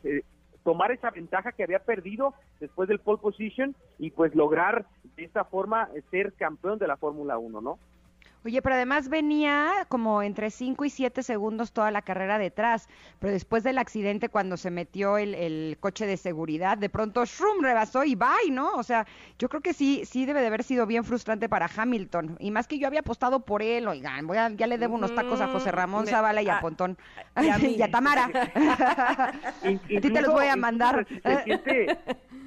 tomar 0.64 0.90
esa 0.90 1.10
ventaja 1.10 1.52
que 1.52 1.62
había 1.62 1.78
perdido 1.78 2.34
después 2.58 2.88
del 2.88 2.98
pole 2.98 3.18
position 3.18 3.76
y 3.98 4.10
pues 4.10 4.34
lograr 4.34 4.86
de 5.16 5.24
esta 5.24 5.44
forma 5.44 5.88
ser 6.10 6.32
campeón 6.32 6.78
de 6.78 6.88
la 6.88 6.96
Fórmula 6.96 7.38
1, 7.38 7.60
¿no? 7.60 7.78
Oye, 8.42 8.62
pero 8.62 8.74
además 8.74 9.10
venía 9.10 9.84
como 9.88 10.22
entre 10.22 10.50
5 10.50 10.86
y 10.86 10.90
7 10.90 11.22
segundos 11.22 11.72
toda 11.72 11.90
la 11.90 12.00
carrera 12.00 12.38
detrás, 12.38 12.88
pero 13.18 13.32
después 13.32 13.62
del 13.62 13.76
accidente 13.76 14.30
cuando 14.30 14.56
se 14.56 14.70
metió 14.70 15.18
el, 15.18 15.76
coche 15.78 16.06
de 16.06 16.16
seguridad, 16.16 16.78
de 16.78 16.88
pronto 16.88 17.24
shroom 17.26 17.62
rebasó 17.62 18.02
y 18.04 18.14
bye, 18.14 18.50
¿no? 18.50 18.72
O 18.76 18.82
sea, 18.82 19.06
yo 19.38 19.50
creo 19.50 19.60
que 19.60 19.74
sí, 19.74 20.02
sí 20.06 20.24
debe 20.24 20.40
de 20.40 20.46
haber 20.46 20.64
sido 20.64 20.86
bien 20.86 21.04
frustrante 21.04 21.50
para 21.50 21.68
Hamilton. 21.74 22.36
Y 22.40 22.50
más 22.50 22.66
que 22.66 22.78
yo 22.78 22.86
había 22.86 23.00
apostado 23.00 23.40
por 23.40 23.62
él, 23.62 23.86
oigan, 23.86 24.26
voy 24.26 24.38
a, 24.38 24.48
ya 24.48 24.66
le 24.66 24.78
debo 24.78 24.94
unos 24.94 25.14
tacos 25.14 25.40
a 25.42 25.48
José 25.48 25.70
Ramón 25.70 26.06
Zavala 26.06 26.40
y 26.40 26.48
a, 26.48 26.60
Pontón 26.60 26.96
y 27.42 27.82
a, 27.82 27.90
Tamara. 27.90 28.30
a 28.54 30.00
ti 30.00 30.00
te 30.00 30.22
los 30.22 30.32
voy 30.32 30.46
a 30.46 30.56
mandar. 30.56 31.06
Se 31.06 31.44
siente, 31.44 31.98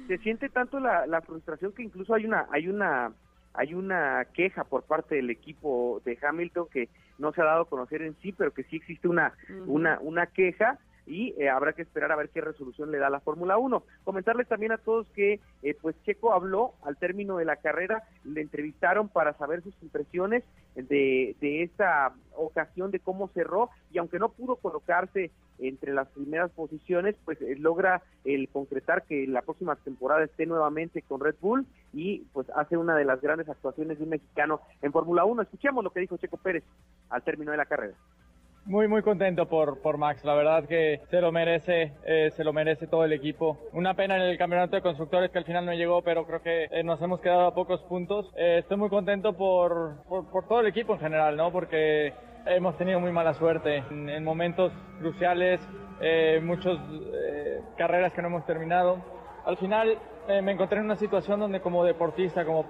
se 0.08 0.18
siente 0.18 0.48
tanto 0.48 0.80
la, 0.80 1.06
la 1.06 1.20
frustración 1.22 1.72
que 1.72 1.84
incluso 1.84 2.14
hay 2.14 2.24
una, 2.24 2.46
hay 2.50 2.66
una 2.66 3.12
hay 3.54 3.72
una 3.74 4.26
queja 4.32 4.64
por 4.64 4.82
parte 4.82 5.14
del 5.14 5.30
equipo 5.30 6.02
de 6.04 6.18
Hamilton 6.20 6.66
que 6.70 6.88
no 7.18 7.32
se 7.32 7.40
ha 7.40 7.44
dado 7.44 7.62
a 7.62 7.68
conocer 7.68 8.02
en 8.02 8.16
sí, 8.20 8.32
pero 8.32 8.52
que 8.52 8.64
sí 8.64 8.76
existe 8.76 9.08
una, 9.08 9.32
una, 9.66 9.98
una 10.00 10.26
queja 10.26 10.78
y 11.06 11.34
eh, 11.38 11.48
habrá 11.48 11.72
que 11.72 11.82
esperar 11.82 12.12
a 12.12 12.16
ver 12.16 12.30
qué 12.30 12.40
resolución 12.40 12.90
le 12.90 12.98
da 12.98 13.10
la 13.10 13.20
Fórmula 13.20 13.58
1. 13.58 13.82
Comentarles 14.04 14.48
también 14.48 14.72
a 14.72 14.78
todos 14.78 15.06
que 15.08 15.40
eh, 15.62 15.76
pues 15.80 15.96
Checo 16.04 16.32
habló 16.32 16.74
al 16.82 16.96
término 16.96 17.36
de 17.36 17.44
la 17.44 17.56
carrera, 17.56 18.04
le 18.24 18.40
entrevistaron 18.40 19.08
para 19.08 19.34
saber 19.34 19.62
sus 19.62 19.74
impresiones 19.82 20.44
de, 20.74 21.36
de 21.40 21.62
esta 21.62 22.14
ocasión, 22.36 22.90
de 22.90 23.00
cómo 23.00 23.28
cerró 23.28 23.70
y 23.92 23.98
aunque 23.98 24.18
no 24.18 24.30
pudo 24.30 24.56
colocarse 24.56 25.30
entre 25.58 25.92
las 25.92 26.08
primeras 26.08 26.50
posiciones, 26.50 27.14
pues 27.24 27.40
eh, 27.40 27.56
logra 27.58 28.02
el 28.24 28.48
concretar 28.48 29.04
que 29.04 29.26
la 29.26 29.42
próxima 29.42 29.76
temporada 29.76 30.24
esté 30.24 30.46
nuevamente 30.46 31.02
con 31.02 31.20
Red 31.20 31.36
Bull 31.40 31.66
y 31.92 32.20
pues 32.32 32.48
hace 32.56 32.76
una 32.76 32.96
de 32.96 33.04
las 33.04 33.20
grandes 33.20 33.48
actuaciones 33.48 33.98
de 33.98 34.04
un 34.04 34.10
mexicano 34.10 34.60
en 34.82 34.92
Fórmula 34.92 35.24
1. 35.24 35.42
Escuchemos 35.42 35.84
lo 35.84 35.90
que 35.90 36.00
dijo 36.00 36.16
Checo 36.16 36.38
Pérez 36.38 36.64
al 37.10 37.22
término 37.22 37.52
de 37.52 37.56
la 37.56 37.66
carrera. 37.66 37.94
Muy, 38.66 38.88
muy 38.88 39.02
contento 39.02 39.46
por, 39.46 39.82
por 39.82 39.98
Max. 39.98 40.24
La 40.24 40.34
verdad 40.34 40.64
que 40.66 41.02
se 41.10 41.20
lo 41.20 41.30
merece, 41.30 41.92
eh, 42.06 42.30
se 42.34 42.42
lo 42.44 42.54
merece 42.54 42.86
todo 42.86 43.04
el 43.04 43.12
equipo. 43.12 43.58
Una 43.74 43.92
pena 43.92 44.16
en 44.16 44.22
el 44.22 44.38
campeonato 44.38 44.74
de 44.74 44.80
constructores 44.80 45.30
que 45.30 45.36
al 45.36 45.44
final 45.44 45.66
no 45.66 45.74
llegó, 45.74 46.00
pero 46.00 46.26
creo 46.26 46.40
que 46.40 46.64
eh, 46.70 46.82
nos 46.82 47.00
hemos 47.02 47.20
quedado 47.20 47.46
a 47.46 47.54
pocos 47.54 47.82
puntos. 47.82 48.32
Eh, 48.36 48.60
estoy 48.60 48.78
muy 48.78 48.88
contento 48.88 49.34
por, 49.34 50.02
por, 50.08 50.30
por, 50.30 50.48
todo 50.48 50.60
el 50.60 50.66
equipo 50.68 50.94
en 50.94 51.00
general, 51.00 51.36
¿no? 51.36 51.52
Porque 51.52 52.14
hemos 52.46 52.74
tenido 52.78 53.00
muy 53.00 53.12
mala 53.12 53.34
suerte 53.34 53.84
en, 53.90 54.08
en 54.08 54.24
momentos 54.24 54.72
cruciales, 54.98 55.60
muchas 56.42 56.78
carreras 57.76 58.12
que 58.12 58.22
no 58.22 58.28
hemos 58.28 58.46
terminado. 58.46 58.98
Al 59.44 59.58
final 59.58 59.98
eh, 60.26 60.40
me 60.40 60.52
encontré 60.52 60.78
en 60.78 60.86
una 60.86 60.96
situación 60.96 61.40
donde 61.40 61.60
como 61.60 61.84
deportista, 61.84 62.46
como 62.46 62.64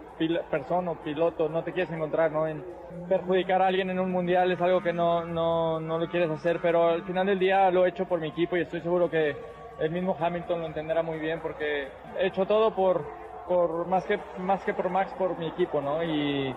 persona 0.50 0.90
o 0.90 0.96
piloto, 0.96 1.48
no 1.48 1.62
te 1.62 1.72
quieres 1.72 1.92
encontrar, 1.92 2.32
¿no? 2.32 2.48
En 2.48 2.64
perjudicar 3.08 3.62
a 3.62 3.68
alguien 3.68 3.90
en 3.90 4.00
un 4.00 4.10
mundial 4.10 4.50
es 4.50 4.60
algo 4.60 4.80
que 4.80 4.92
no, 4.92 5.24
no, 5.24 5.78
no 5.78 5.98
lo 5.98 6.08
quieres 6.08 6.30
hacer, 6.30 6.58
pero 6.60 6.88
al 6.88 7.04
final 7.04 7.26
del 7.26 7.38
día 7.38 7.70
lo 7.70 7.86
he 7.86 7.90
hecho 7.90 8.06
por 8.06 8.20
mi 8.20 8.28
equipo 8.28 8.56
y 8.56 8.62
estoy 8.62 8.80
seguro 8.80 9.08
que 9.08 9.36
el 9.78 9.90
mismo 9.90 10.16
Hamilton 10.18 10.60
lo 10.60 10.66
entenderá 10.66 11.02
muy 11.02 11.18
bien 11.18 11.40
porque 11.40 11.88
he 12.18 12.26
hecho 12.26 12.44
todo 12.44 12.74
por, 12.74 13.04
por 13.46 13.86
más 13.86 14.04
que, 14.04 14.18
más 14.38 14.62
que 14.64 14.74
por 14.74 14.90
Max, 14.90 15.12
por 15.16 15.38
mi 15.38 15.46
equipo, 15.46 15.80
¿no? 15.80 16.02
Y 16.02 16.52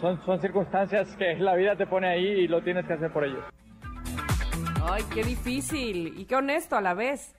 son, 0.00 0.24
son 0.24 0.40
circunstancias 0.40 1.16
que 1.16 1.34
la 1.34 1.56
vida 1.56 1.74
te 1.74 1.86
pone 1.86 2.08
ahí 2.08 2.26
y 2.26 2.48
lo 2.48 2.62
tienes 2.62 2.86
que 2.86 2.92
hacer 2.92 3.12
por 3.12 3.24
ellos. 3.24 3.44
Ay, 4.84 5.02
qué 5.12 5.24
difícil 5.24 6.14
y 6.16 6.24
qué 6.26 6.36
honesto 6.36 6.76
a 6.76 6.80
la 6.80 6.94
vez. 6.94 7.34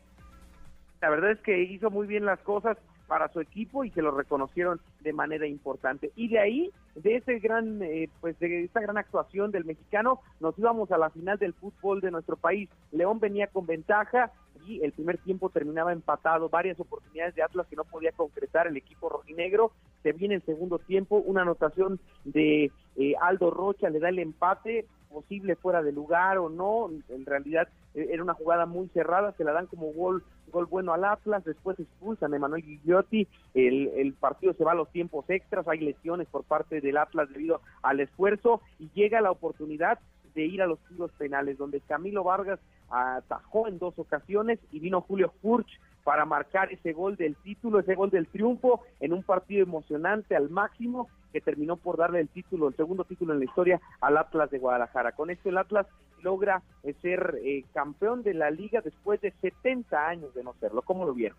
La 1.01 1.09
verdad 1.09 1.31
es 1.31 1.39
que 1.39 1.61
hizo 1.63 1.89
muy 1.89 2.07
bien 2.07 2.25
las 2.25 2.39
cosas 2.39 2.77
para 3.09 3.27
su 3.33 3.41
equipo 3.41 3.83
y 3.83 3.91
que 3.91 4.03
lo 4.03 4.11
reconocieron 4.11 4.79
de 5.01 5.13
manera 5.13 5.47
importante. 5.47 6.11
Y 6.15 6.29
de 6.29 6.39
ahí, 6.39 6.71
de 6.95 7.15
ese 7.15 7.39
gran, 7.39 7.81
eh, 7.81 8.07
pues 8.21 8.37
de 8.39 8.65
esa 8.65 8.79
gran 8.79 8.97
actuación 8.97 9.51
del 9.51 9.65
mexicano, 9.65 10.21
nos 10.39 10.57
íbamos 10.57 10.91
a 10.91 10.97
la 10.97 11.09
final 11.09 11.37
del 11.37 11.53
fútbol 11.53 12.01
de 12.01 12.11
nuestro 12.11 12.37
país. 12.37 12.69
León 12.91 13.19
venía 13.19 13.47
con 13.47 13.65
ventaja 13.65 14.31
y 14.67 14.83
el 14.83 14.91
primer 14.91 15.17
tiempo 15.17 15.49
terminaba 15.49 15.91
empatado, 15.91 16.49
varias 16.49 16.79
oportunidades 16.79 17.33
de 17.33 17.41
Atlas 17.41 17.65
que 17.67 17.75
no 17.75 17.83
podía 17.83 18.11
concretar 18.11 18.67
el 18.67 18.77
equipo 18.77 19.09
rojinegro. 19.09 19.71
Se 20.03 20.11
viene 20.11 20.35
el 20.35 20.43
segundo 20.43 20.77
tiempo, 20.77 21.17
una 21.17 21.41
anotación 21.41 21.99
de 22.25 22.71
eh, 22.95 23.13
Aldo 23.21 23.49
Rocha 23.49 23.89
le 23.89 23.99
da 23.99 24.09
el 24.09 24.19
empate, 24.19 24.85
posible 25.09 25.55
fuera 25.55 25.81
de 25.81 25.91
lugar 25.91 26.37
o 26.37 26.49
no, 26.49 26.89
en 27.09 27.25
realidad 27.25 27.67
eh, 27.93 28.09
era 28.11 28.23
una 28.23 28.33
jugada 28.33 28.65
muy 28.65 28.87
cerrada, 28.89 29.33
se 29.33 29.43
la 29.43 29.51
dan 29.51 29.67
como 29.67 29.91
gol 29.91 30.23
gol 30.51 30.65
bueno 30.65 30.93
al 30.93 31.05
Atlas, 31.05 31.43
después 31.43 31.79
expulsan 31.79 32.33
a 32.33 32.35
Emanuel 32.37 32.63
Gugliotti, 32.63 33.27
el, 33.53 33.87
el 33.89 34.13
partido 34.13 34.53
se 34.53 34.63
va 34.63 34.71
a 34.71 34.75
los 34.75 34.89
tiempos 34.89 35.29
extras, 35.29 35.67
hay 35.67 35.79
lesiones 35.79 36.27
por 36.27 36.43
parte 36.43 36.81
del 36.81 36.97
Atlas 36.97 37.29
debido 37.29 37.61
al 37.83 37.99
esfuerzo 37.99 38.61
y 38.79 38.89
llega 38.95 39.21
la 39.21 39.31
oportunidad 39.31 39.99
de 40.33 40.45
ir 40.45 40.61
a 40.61 40.67
los 40.67 40.79
tiros 40.87 41.11
penales, 41.13 41.57
donde 41.57 41.81
Camilo 41.81 42.23
Vargas 42.23 42.59
atajó 42.89 43.67
en 43.67 43.77
dos 43.77 43.93
ocasiones 43.97 44.59
y 44.71 44.79
vino 44.79 45.01
Julio 45.01 45.33
Furch 45.41 45.79
para 46.09 46.25
marcar 46.25 46.73
ese 46.73 46.91
gol 46.91 47.17
del 47.17 47.35
título, 47.35 47.77
ese 47.77 47.93
gol 47.93 48.09
del 48.09 48.25
triunfo 48.25 48.81
en 48.99 49.13
un 49.13 49.21
partido 49.21 49.61
emocionante 49.61 50.35
al 50.35 50.49
máximo 50.49 51.07
que 51.31 51.39
terminó 51.39 51.77
por 51.77 51.97
darle 51.97 52.19
el 52.19 52.29
título, 52.29 52.67
el 52.67 52.75
segundo 52.75 53.03
título 53.03 53.33
en 53.33 53.37
la 53.37 53.45
historia 53.45 53.79
al 54.01 54.17
Atlas 54.17 54.49
de 54.49 54.57
Guadalajara. 54.57 55.11
Con 55.11 55.29
esto 55.29 55.49
el 55.49 55.59
Atlas 55.59 55.85
logra 56.23 56.63
ser 57.03 57.37
eh, 57.43 57.63
campeón 57.75 58.23
de 58.23 58.33
la 58.33 58.49
liga 58.49 58.81
después 58.81 59.21
de 59.21 59.29
70 59.39 60.07
años 60.07 60.33
de 60.33 60.43
no 60.43 60.55
serlo. 60.59 60.81
¿Cómo 60.81 61.05
lo 61.05 61.13
vieron? 61.13 61.37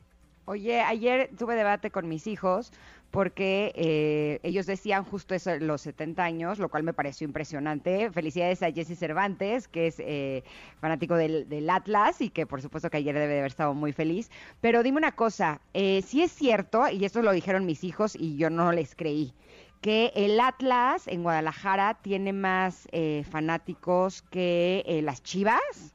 Oye, 0.50 0.80
ayer 0.80 1.30
tuve 1.38 1.54
debate 1.54 1.92
con 1.92 2.08
mis 2.08 2.26
hijos 2.26 2.72
porque 3.12 3.70
eh, 3.76 4.40
ellos 4.42 4.66
decían 4.66 5.04
justo 5.04 5.32
eso, 5.32 5.56
los 5.60 5.80
70 5.82 6.24
años, 6.24 6.58
lo 6.58 6.68
cual 6.68 6.82
me 6.82 6.92
pareció 6.92 7.24
impresionante. 7.24 8.10
Felicidades 8.10 8.60
a 8.64 8.72
Jesse 8.72 8.98
Cervantes, 8.98 9.68
que 9.68 9.86
es 9.86 10.00
eh, 10.00 10.42
fanático 10.80 11.14
del, 11.14 11.70
Atlas 11.70 12.20
y 12.20 12.30
que 12.30 12.46
por 12.46 12.62
supuesto 12.62 12.90
que 12.90 12.96
ayer 12.96 13.14
debe 13.14 13.28
de 13.28 13.38
haber 13.38 13.52
estado 13.52 13.74
muy 13.74 13.92
feliz. 13.92 14.28
Pero 14.60 14.82
dime 14.82 14.98
una 14.98 15.12
cosa, 15.12 15.60
eh, 15.72 16.02
si 16.02 16.20
es 16.20 16.32
cierto, 16.32 16.88
y 16.88 17.04
esto 17.04 17.22
lo 17.22 17.30
dijeron 17.30 17.64
mis 17.64 17.84
hijos 17.84 18.16
y 18.16 18.36
yo 18.36 18.50
no 18.50 18.72
les 18.72 18.96
creí, 18.96 19.32
que 19.80 20.10
el 20.16 20.40
Atlas 20.40 21.06
en 21.06 21.22
Guadalajara 21.22 21.94
tiene 22.02 22.32
más 22.32 22.88
eh, 22.90 23.24
fanáticos 23.30 24.22
que 24.22 25.00
las 25.04 25.22
Chivas. 25.22 25.94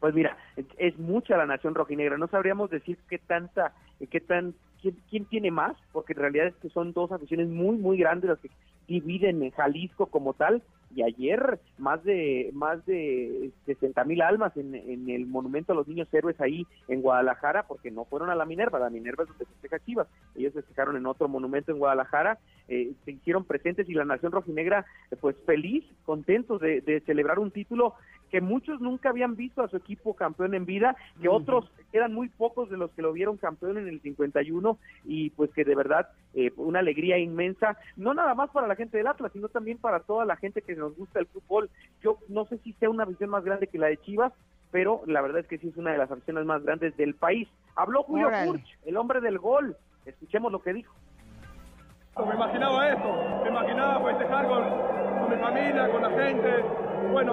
Pues 0.00 0.14
mira, 0.14 0.36
es 0.78 0.98
mucha 0.98 1.36
la 1.36 1.46
nación 1.46 1.74
rojinegra. 1.74 2.18
No 2.18 2.28
sabríamos 2.28 2.70
decir 2.70 2.98
qué 3.08 3.18
tanta, 3.18 3.72
qué 4.10 4.20
tan, 4.20 4.54
quién, 5.08 5.24
tiene 5.26 5.50
más, 5.50 5.76
porque 5.92 6.12
en 6.12 6.20
realidad 6.20 6.46
es 6.48 6.54
que 6.56 6.68
son 6.68 6.92
dos 6.92 7.12
aficiones 7.12 7.48
muy, 7.48 7.76
muy 7.76 7.98
grandes 7.98 8.30
las 8.30 8.38
que 8.38 8.50
dividen 8.86 9.42
en 9.42 9.50
Jalisco 9.52 10.06
como 10.06 10.34
tal. 10.34 10.62
Y 10.96 11.02
ayer 11.02 11.60
más 11.76 12.02
de 12.04 12.48
más 12.54 12.84
de 12.86 13.50
60 13.66 14.02
mil 14.04 14.22
almas 14.22 14.56
en, 14.56 14.74
en, 14.74 15.10
el 15.10 15.26
monumento 15.26 15.72
a 15.72 15.76
los 15.76 15.86
niños 15.86 16.08
héroes 16.10 16.40
ahí 16.40 16.66
en 16.88 17.02
Guadalajara, 17.02 17.64
porque 17.64 17.90
no 17.90 18.06
fueron 18.06 18.30
a 18.30 18.34
la 18.34 18.46
Minerva, 18.46 18.78
la 18.78 18.88
Minerva 18.88 19.24
es 19.24 19.28
donde 19.28 19.44
se 19.44 19.52
festeja 19.52 19.84
Chivas, 19.84 20.08
ellos 20.34 20.54
festejaron 20.54 20.96
en 20.96 21.04
otro 21.04 21.28
monumento 21.28 21.70
en 21.70 21.78
Guadalajara, 21.78 22.38
eh, 22.68 22.92
se 23.04 23.10
hicieron 23.10 23.44
presentes 23.44 23.86
y 23.90 23.92
la 23.92 24.06
nación 24.06 24.32
rojinegra, 24.32 24.86
pues 25.20 25.36
feliz, 25.44 25.84
contentos 26.06 26.62
de, 26.62 26.80
de 26.80 27.00
celebrar 27.00 27.38
un 27.38 27.50
título 27.50 27.94
que 28.30 28.40
muchos 28.40 28.80
nunca 28.80 29.10
habían 29.10 29.36
visto 29.36 29.62
a 29.62 29.68
su 29.68 29.76
equipo 29.76 30.14
campeón 30.14 30.54
en 30.54 30.66
vida, 30.66 30.96
que 31.20 31.28
otros 31.28 31.70
quedan 31.92 32.12
muy 32.12 32.28
pocos 32.28 32.68
de 32.70 32.76
los 32.76 32.90
que 32.92 33.02
lo 33.02 33.12
vieron 33.12 33.36
campeón 33.36 33.78
en 33.78 33.88
el 33.88 34.00
51 34.00 34.78
y 35.04 35.30
pues 35.30 35.50
que 35.52 35.64
de 35.64 35.74
verdad 35.74 36.08
eh, 36.34 36.52
una 36.56 36.80
alegría 36.80 37.18
inmensa, 37.18 37.78
no 37.96 38.14
nada 38.14 38.34
más 38.34 38.50
para 38.50 38.66
la 38.66 38.76
gente 38.76 38.98
del 38.98 39.06
Atlas, 39.06 39.32
sino 39.32 39.48
también 39.48 39.78
para 39.78 40.00
toda 40.00 40.24
la 40.24 40.36
gente 40.36 40.62
que 40.62 40.74
nos 40.74 40.85
gusta 40.94 41.20
el 41.20 41.26
fútbol. 41.26 41.70
Yo 42.02 42.18
no 42.28 42.44
sé 42.46 42.58
si 42.58 42.72
sea 42.74 42.90
una 42.90 43.04
visión 43.04 43.30
más 43.30 43.44
grande 43.44 43.66
que 43.66 43.78
la 43.78 43.88
de 43.88 43.96
Chivas, 43.98 44.32
pero 44.70 45.02
la 45.06 45.22
verdad 45.22 45.40
es 45.40 45.46
que 45.46 45.58
sí 45.58 45.68
es 45.68 45.76
una 45.76 45.92
de 45.92 45.98
las 45.98 46.10
aficiones 46.10 46.44
más 46.44 46.62
grandes 46.62 46.96
del 46.96 47.14
país. 47.14 47.48
Habló 47.74 48.02
Julio 48.02 48.30
Furch, 48.44 48.78
el 48.84 48.96
hombre 48.96 49.20
del 49.20 49.38
gol. 49.38 49.76
Escuchemos 50.04 50.52
lo 50.52 50.62
que 50.62 50.72
dijo. 50.72 50.94
Me 52.16 52.34
imaginaba 52.34 52.88
esto, 52.88 53.42
me 53.42 53.50
imaginaba 53.50 54.04
festejar 54.10 54.48
con, 54.48 54.62
con 55.18 55.30
mi 55.30 55.36
familia, 55.36 55.90
con 55.90 56.02
la 56.02 56.10
gente. 56.10 56.64
Bueno, 57.12 57.32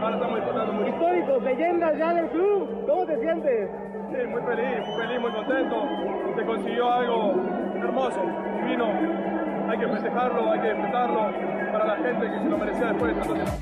ahora 0.00 0.14
estamos 0.14 0.36
disfrutando 0.36 0.72
mucho. 0.74 0.88
Históricos, 0.88 1.42
leyendas 1.42 1.98
ya 1.98 2.14
del 2.14 2.28
club, 2.30 2.86
¿cómo 2.86 3.06
te 3.06 3.18
sientes? 3.18 3.70
Sí, 4.10 4.26
muy 4.28 4.42
feliz, 4.42 4.86
muy 4.86 5.00
feliz, 5.00 5.20
muy 5.20 5.32
contento. 5.32 5.88
Se 6.36 6.44
consiguió 6.44 6.92
algo 6.92 7.34
hermoso, 7.82 8.20
vino. 8.64 9.35
Hay 9.68 9.78
que 9.78 9.88
festejarlo, 9.88 10.52
hay 10.52 10.60
que 10.60 10.68
disfrutarlo 10.74 11.32
para 11.72 11.86
la 11.86 11.96
gente 11.96 12.30
que 12.30 12.38
se 12.38 12.48
lo 12.48 12.58
merecía 12.58 12.86
después 12.86 13.14
de 13.14 13.20
tanto 13.20 13.34
tiempo. 13.34 13.52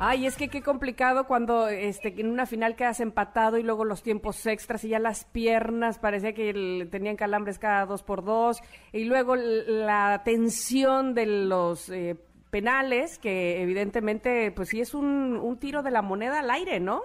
Ay, 0.00 0.26
es 0.26 0.36
que 0.36 0.48
qué 0.48 0.62
complicado 0.62 1.26
cuando 1.26 1.68
este, 1.68 2.14
en 2.20 2.30
una 2.30 2.46
final 2.46 2.76
quedas 2.76 3.00
empatado 3.00 3.58
y 3.58 3.64
luego 3.64 3.84
los 3.84 4.04
tiempos 4.04 4.46
extras 4.46 4.84
y 4.84 4.90
ya 4.90 5.00
las 5.00 5.24
piernas 5.24 5.98
parecía 5.98 6.34
que 6.34 6.86
tenían 6.88 7.16
calambres 7.16 7.58
cada 7.58 7.84
dos 7.84 8.04
por 8.04 8.24
dos 8.24 8.60
y 8.92 9.06
luego 9.06 9.34
la 9.34 10.22
tensión 10.24 11.14
de 11.14 11.26
los 11.26 11.90
eh, 11.90 12.16
penales 12.50 13.18
que 13.18 13.60
evidentemente 13.60 14.52
pues 14.52 14.68
sí 14.68 14.80
es 14.80 14.94
un, 14.94 15.36
un 15.36 15.58
tiro 15.58 15.82
de 15.82 15.90
la 15.90 16.02
moneda 16.02 16.38
al 16.38 16.50
aire, 16.50 16.78
¿no? 16.78 17.02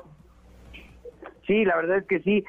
Sí, 1.48 1.66
la 1.66 1.76
verdad 1.78 1.98
es 1.98 2.06
que 2.06 2.20
sí, 2.20 2.44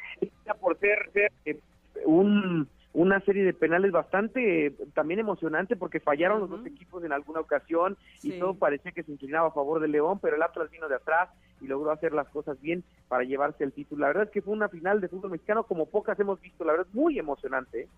por 0.60 0.78
ser, 0.78 1.10
ser 1.14 1.32
eh, 1.46 1.58
un 2.04 2.68
una 2.94 3.20
serie 3.20 3.44
de 3.44 3.52
penales 3.52 3.90
bastante 3.90 4.66
eh, 4.66 4.74
también 4.94 5.18
emocionante 5.20 5.76
porque 5.76 5.98
fallaron 5.98 6.40
los 6.40 6.48
dos 6.48 6.64
equipos 6.64 7.04
en 7.04 7.12
alguna 7.12 7.40
ocasión 7.40 7.98
y 8.22 8.38
todo 8.38 8.54
parecía 8.54 8.92
que 8.92 9.02
se 9.02 9.12
inclinaba 9.12 9.48
a 9.48 9.52
favor 9.52 9.80
de 9.80 9.88
León, 9.88 10.20
pero 10.20 10.36
el 10.36 10.42
Atlas 10.42 10.70
vino 10.70 10.88
de 10.88 10.94
atrás 10.94 11.28
y 11.60 11.66
logró 11.66 11.90
hacer 11.90 12.12
las 12.12 12.28
cosas 12.28 12.58
bien 12.60 12.84
para 13.08 13.24
llevarse 13.24 13.64
el 13.64 13.72
título. 13.72 14.02
La 14.02 14.06
verdad 14.08 14.24
es 14.24 14.30
que 14.30 14.42
fue 14.42 14.54
una 14.54 14.68
final 14.68 15.00
de 15.00 15.08
fútbol 15.08 15.32
mexicano 15.32 15.64
como 15.64 15.86
pocas 15.86 16.18
hemos 16.20 16.40
visto, 16.40 16.64
la 16.64 16.72
verdad 16.72 16.86
muy 16.92 17.18
emocionante. 17.18 17.88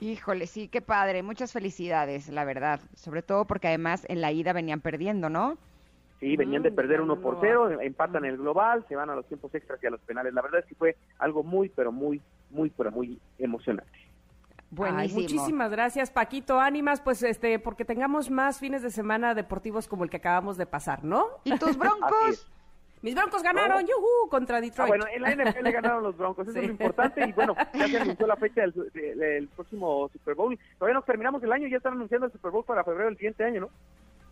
Híjole, 0.00 0.48
sí, 0.48 0.66
qué 0.66 0.82
padre, 0.82 1.22
muchas 1.22 1.52
felicidades, 1.52 2.28
la 2.28 2.44
verdad, 2.44 2.80
sobre 2.94 3.22
todo 3.22 3.44
porque 3.44 3.68
además 3.68 4.04
en 4.08 4.20
la 4.20 4.32
ida 4.32 4.52
venían 4.52 4.80
perdiendo, 4.80 5.30
¿no? 5.30 5.56
Sí, 6.18 6.36
venían 6.36 6.62
de 6.62 6.72
perder 6.72 7.00
uno 7.00 7.20
por 7.20 7.38
cero, 7.40 7.70
empatan 7.80 8.24
el 8.24 8.38
global, 8.38 8.84
se 8.88 8.96
van 8.96 9.10
a 9.10 9.14
los 9.14 9.26
tiempos 9.26 9.54
extras 9.54 9.80
y 9.82 9.86
a 9.86 9.90
los 9.90 10.00
penales. 10.00 10.34
La 10.34 10.42
verdad 10.42 10.60
es 10.60 10.66
que 10.66 10.74
fue 10.74 10.96
algo 11.18 11.44
muy, 11.44 11.68
pero 11.68 11.92
muy, 11.92 12.20
muy, 12.50 12.70
pero 12.70 12.90
muy 12.90 13.20
emocionante. 13.38 14.04
Buenísimo. 14.74 15.20
muchísimas 15.20 15.70
gracias, 15.70 16.10
Paquito. 16.10 16.58
Ánimas, 16.58 17.00
pues, 17.00 17.22
este, 17.22 17.58
porque 17.58 17.84
tengamos 17.84 18.30
más 18.30 18.58
fines 18.58 18.82
de 18.82 18.90
semana 18.90 19.34
deportivos 19.34 19.88
como 19.88 20.04
el 20.04 20.10
que 20.10 20.16
acabamos 20.16 20.56
de 20.56 20.66
pasar, 20.66 21.04
¿no? 21.04 21.26
¿Y 21.44 21.56
tus 21.58 21.76
broncos? 21.78 22.50
Mis 23.02 23.14
broncos 23.14 23.42
ganaron, 23.42 23.82
yuhu, 23.82 24.30
contra 24.30 24.62
Detroit. 24.62 24.80
Ah, 24.80 24.86
bueno, 24.86 25.04
en 25.14 25.20
la 25.20 25.30
NFL 25.36 25.70
ganaron 25.70 26.02
los 26.02 26.16
broncos, 26.16 26.48
eso 26.48 26.58
es 26.58 26.64
lo 26.64 26.70
importante. 26.70 27.28
Y 27.28 27.32
bueno, 27.32 27.54
ya 27.74 27.86
se 27.86 27.98
anunció 27.98 28.26
la 28.26 28.36
fecha 28.36 28.62
del, 28.62 29.48
próximo 29.54 30.08
Super 30.10 30.34
Bowl. 30.34 30.58
Todavía 30.78 30.94
no 30.94 31.02
terminamos 31.02 31.42
el 31.42 31.52
año 31.52 31.66
y 31.66 31.70
ya 31.70 31.76
están 31.76 31.92
anunciando 31.92 32.26
el 32.26 32.32
Super 32.32 32.50
Bowl 32.50 32.64
para 32.64 32.82
febrero 32.82 33.10
del 33.10 33.16
siguiente 33.16 33.44
año, 33.44 33.60
¿no? 33.60 33.70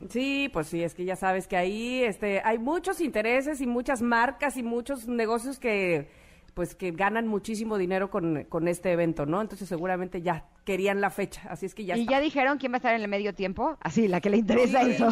Sí, 0.09 0.49
pues 0.53 0.69
sí, 0.69 0.83
es 0.83 0.95
que 0.95 1.05
ya 1.05 1.17
sabes 1.17 1.47
que 1.47 1.57
ahí 1.57 2.03
este, 2.03 2.41
hay 2.45 2.59
muchos 2.59 3.01
intereses 3.03 3.61
y 3.61 3.67
muchas 3.67 4.01
marcas 4.01 4.57
y 4.57 4.63
muchos 4.63 5.07
negocios 5.07 5.59
que 5.59 6.09
pues 6.55 6.75
que 6.75 6.91
ganan 6.91 7.27
muchísimo 7.27 7.79
dinero 7.79 8.11
con, 8.11 8.45
con, 8.45 8.69
este 8.69 8.93
evento, 8.93 9.25
¿no? 9.27 9.41
Entonces 9.41 9.69
seguramente 9.69 10.21
ya 10.21 10.47
querían 10.65 11.01
la 11.01 11.11
fecha, 11.11 11.43
así 11.49 11.67
es 11.67 11.75
que 11.75 11.85
ya. 11.85 11.97
¿Y 11.97 12.07
ya 12.07 12.21
dijeron 12.21 12.59
quién 12.59 12.73
va 12.73 12.77
a 12.77 12.79
estar 12.79 12.95
en 12.95 13.01
el 13.01 13.09
medio 13.09 13.35
tiempo? 13.35 13.77
Así, 13.81 14.09
la 14.09 14.21
que 14.21 14.31
le 14.31 14.37
interesa 14.39 14.83
eso. 14.83 15.09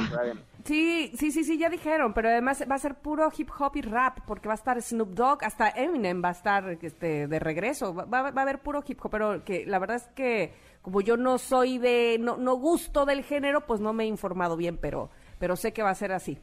Sí, 0.64 1.11
sí, 1.14 1.33
sí, 1.33 1.42
sí, 1.42 1.59
ya 1.59 1.70
dijeron, 1.70 2.12
pero 2.12 2.29
además 2.29 2.62
va 2.70 2.74
a 2.74 2.79
ser 2.79 2.96
puro 2.96 3.31
hip 3.37 3.48
hop 3.59 3.76
y 3.76 3.81
rap, 3.81 4.18
porque 4.26 4.48
va 4.48 4.55
a 4.55 4.57
estar 4.57 4.81
Snoop 4.81 5.14
Dogg, 5.14 5.44
hasta 5.44 5.70
Eminem 5.70 6.22
va 6.22 6.29
a 6.29 6.33
estar 6.33 6.79
este, 6.83 7.26
de 7.26 7.38
regreso, 7.38 7.94
va, 7.94 8.05
va, 8.05 8.29
a 8.29 8.42
haber 8.42 8.61
puro 8.61 8.85
hip 8.87 8.98
hop, 9.03 9.11
pero 9.11 9.44
que 9.44 9.64
la 9.66 9.79
verdad 9.79 9.96
es 9.96 10.09
que 10.09 10.53
como 10.83 11.00
yo 11.00 11.16
no 11.16 11.38
soy 11.38 11.79
de, 11.79 12.18
no, 12.20 12.37
no 12.37 12.57
gusto 12.57 13.07
del 13.07 13.22
género, 13.22 13.66
pues 13.66 13.81
no 13.81 13.92
me 13.92 14.05
he 14.05 14.07
informado 14.07 14.57
bien, 14.57 14.76
pero 14.76 15.11
pero 15.40 15.57
sé 15.57 15.72
que 15.72 15.83
va 15.83 15.88
a 15.88 15.94
ser 15.94 16.12
así. 16.12 16.38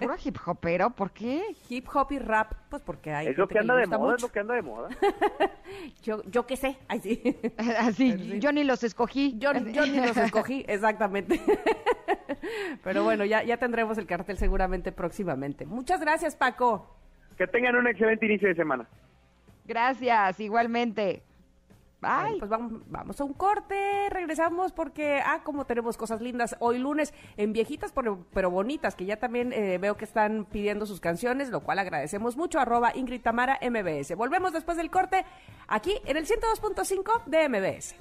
Puro 0.00 0.14
hip 0.24 0.38
hopero, 0.46 0.88
¿por 0.88 1.10
qué? 1.10 1.54
Hip 1.68 1.86
hop 1.92 2.10
y 2.12 2.18
rap, 2.18 2.54
pues 2.70 2.80
porque 2.80 3.12
hay. 3.12 3.26
Es 3.26 3.36
lo 3.36 3.46
que 3.46 3.58
anda 3.58 3.76
de 3.76 3.86
moda, 3.86 4.16
es 4.16 4.22
lo 4.22 4.32
que 4.32 4.40
anda 4.40 4.54
de 4.54 4.62
moda. 4.62 4.88
yo, 6.02 6.22
yo 6.24 6.46
qué 6.46 6.56
sé, 6.56 6.78
sí. 7.02 7.36
Así, 7.78 8.40
yo 8.40 8.50
ni 8.50 8.64
los 8.64 8.82
escogí. 8.82 9.38
Yo, 9.38 9.52
yo 9.52 9.86
ni 9.86 10.00
los 10.00 10.16
escogí, 10.16 10.64
exactamente. 10.66 11.38
Pero 12.82 13.04
bueno, 13.04 13.26
ya, 13.26 13.42
ya 13.42 13.58
tendremos 13.58 13.98
el 13.98 14.06
cartel 14.06 14.38
seguramente 14.38 14.92
próximamente. 14.92 15.66
Muchas 15.66 16.00
gracias, 16.00 16.34
Paco. 16.34 16.96
Que 17.36 17.46
tengan 17.46 17.76
un 17.76 17.86
excelente 17.86 18.24
inicio 18.24 18.48
de 18.48 18.54
semana. 18.54 18.88
Gracias, 19.66 20.40
igualmente. 20.40 21.22
Ay. 22.02 22.38
pues 22.38 22.48
vamos, 22.48 22.82
vamos 22.88 23.20
a 23.20 23.24
un 23.24 23.34
corte, 23.34 24.08
regresamos 24.10 24.72
porque, 24.72 25.20
ah, 25.24 25.42
como 25.42 25.64
tenemos 25.64 25.96
cosas 25.96 26.20
lindas 26.20 26.56
hoy 26.60 26.78
lunes 26.78 27.12
en 27.36 27.52
viejitas 27.52 27.92
pero, 27.92 28.24
pero 28.32 28.50
bonitas, 28.50 28.94
que 28.94 29.04
ya 29.04 29.16
también 29.16 29.52
eh, 29.52 29.78
veo 29.78 29.96
que 29.96 30.04
están 30.04 30.44
pidiendo 30.44 30.86
sus 30.86 31.00
canciones, 31.00 31.50
lo 31.50 31.60
cual 31.60 31.78
agradecemos 31.78 32.36
mucho, 32.36 32.60
arroba 32.60 32.92
Ingrid 32.94 33.22
Tamara 33.22 33.58
MBS. 33.62 34.14
Volvemos 34.16 34.52
después 34.52 34.76
del 34.76 34.90
corte 34.90 35.24
aquí 35.66 35.94
en 36.04 36.16
el 36.16 36.26
102.5 36.26 37.24
de 37.26 37.48
MBS. 37.48 37.94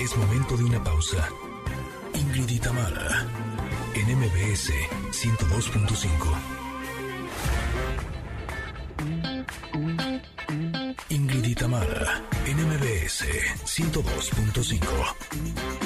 Es 0.00 0.16
momento 0.16 0.56
de 0.56 0.64
una 0.64 0.84
pausa. 0.84 1.28
Ingrid 2.14 2.50
y 2.50 2.58
Tamara 2.58 3.26
en 3.94 4.18
MBS 4.18 4.70
102.5. 5.10 6.63
Ingrid 11.14 11.44
y 11.44 11.54
Tamara, 11.54 12.22
NMBS 12.44 13.22
102.5. 13.62 14.80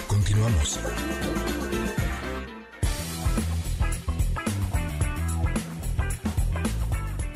Continuamos. 0.07 0.81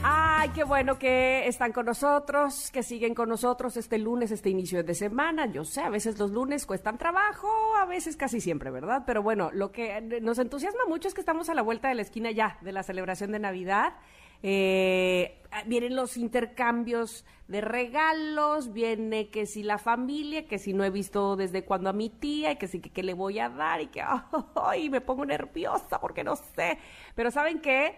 Ay, 0.02 0.48
qué 0.54 0.64
bueno 0.64 0.98
que 0.98 1.46
están 1.46 1.72
con 1.72 1.84
nosotros, 1.84 2.70
que 2.70 2.82
siguen 2.82 3.14
con 3.14 3.28
nosotros 3.28 3.76
este 3.76 3.98
lunes, 3.98 4.30
este 4.30 4.48
inicio 4.48 4.82
de 4.82 4.94
semana. 4.94 5.44
Yo 5.52 5.62
sé, 5.62 5.82
a 5.82 5.90
veces 5.90 6.18
los 6.18 6.30
lunes 6.30 6.64
cuestan 6.64 6.96
trabajo, 6.96 7.48
a 7.76 7.84
veces 7.84 8.16
casi 8.16 8.40
siempre, 8.40 8.70
¿verdad? 8.70 9.02
Pero 9.06 9.22
bueno, 9.22 9.50
lo 9.52 9.70
que 9.70 10.00
nos 10.22 10.38
entusiasma 10.38 10.86
mucho 10.88 11.08
es 11.08 11.14
que 11.14 11.20
estamos 11.20 11.50
a 11.50 11.54
la 11.54 11.60
vuelta 11.60 11.88
de 11.88 11.96
la 11.96 12.02
esquina 12.02 12.30
ya 12.30 12.56
de 12.62 12.72
la 12.72 12.82
celebración 12.82 13.32
de 13.32 13.38
Navidad 13.38 13.92
eh, 14.42 15.42
vienen 15.66 15.96
los 15.96 16.16
intercambios 16.16 17.24
de 17.48 17.60
regalos, 17.60 18.72
viene 18.72 19.28
que 19.28 19.46
si 19.46 19.62
la 19.62 19.78
familia, 19.78 20.46
que 20.46 20.58
si 20.58 20.72
no 20.72 20.84
he 20.84 20.90
visto 20.90 21.36
desde 21.36 21.64
cuando 21.64 21.90
a 21.90 21.92
mi 21.92 22.08
tía, 22.08 22.52
y 22.52 22.56
que 22.56 22.66
si 22.66 22.80
que, 22.80 23.02
le 23.02 23.14
voy 23.14 23.38
a 23.38 23.48
dar, 23.48 23.80
y 23.80 23.88
que 23.88 24.02
ay, 24.54 24.88
me 24.90 25.00
pongo 25.00 25.24
nerviosa 25.24 26.00
porque 26.00 26.24
no 26.24 26.36
sé. 26.36 26.78
Pero 27.14 27.30
¿saben 27.30 27.60
qué? 27.60 27.96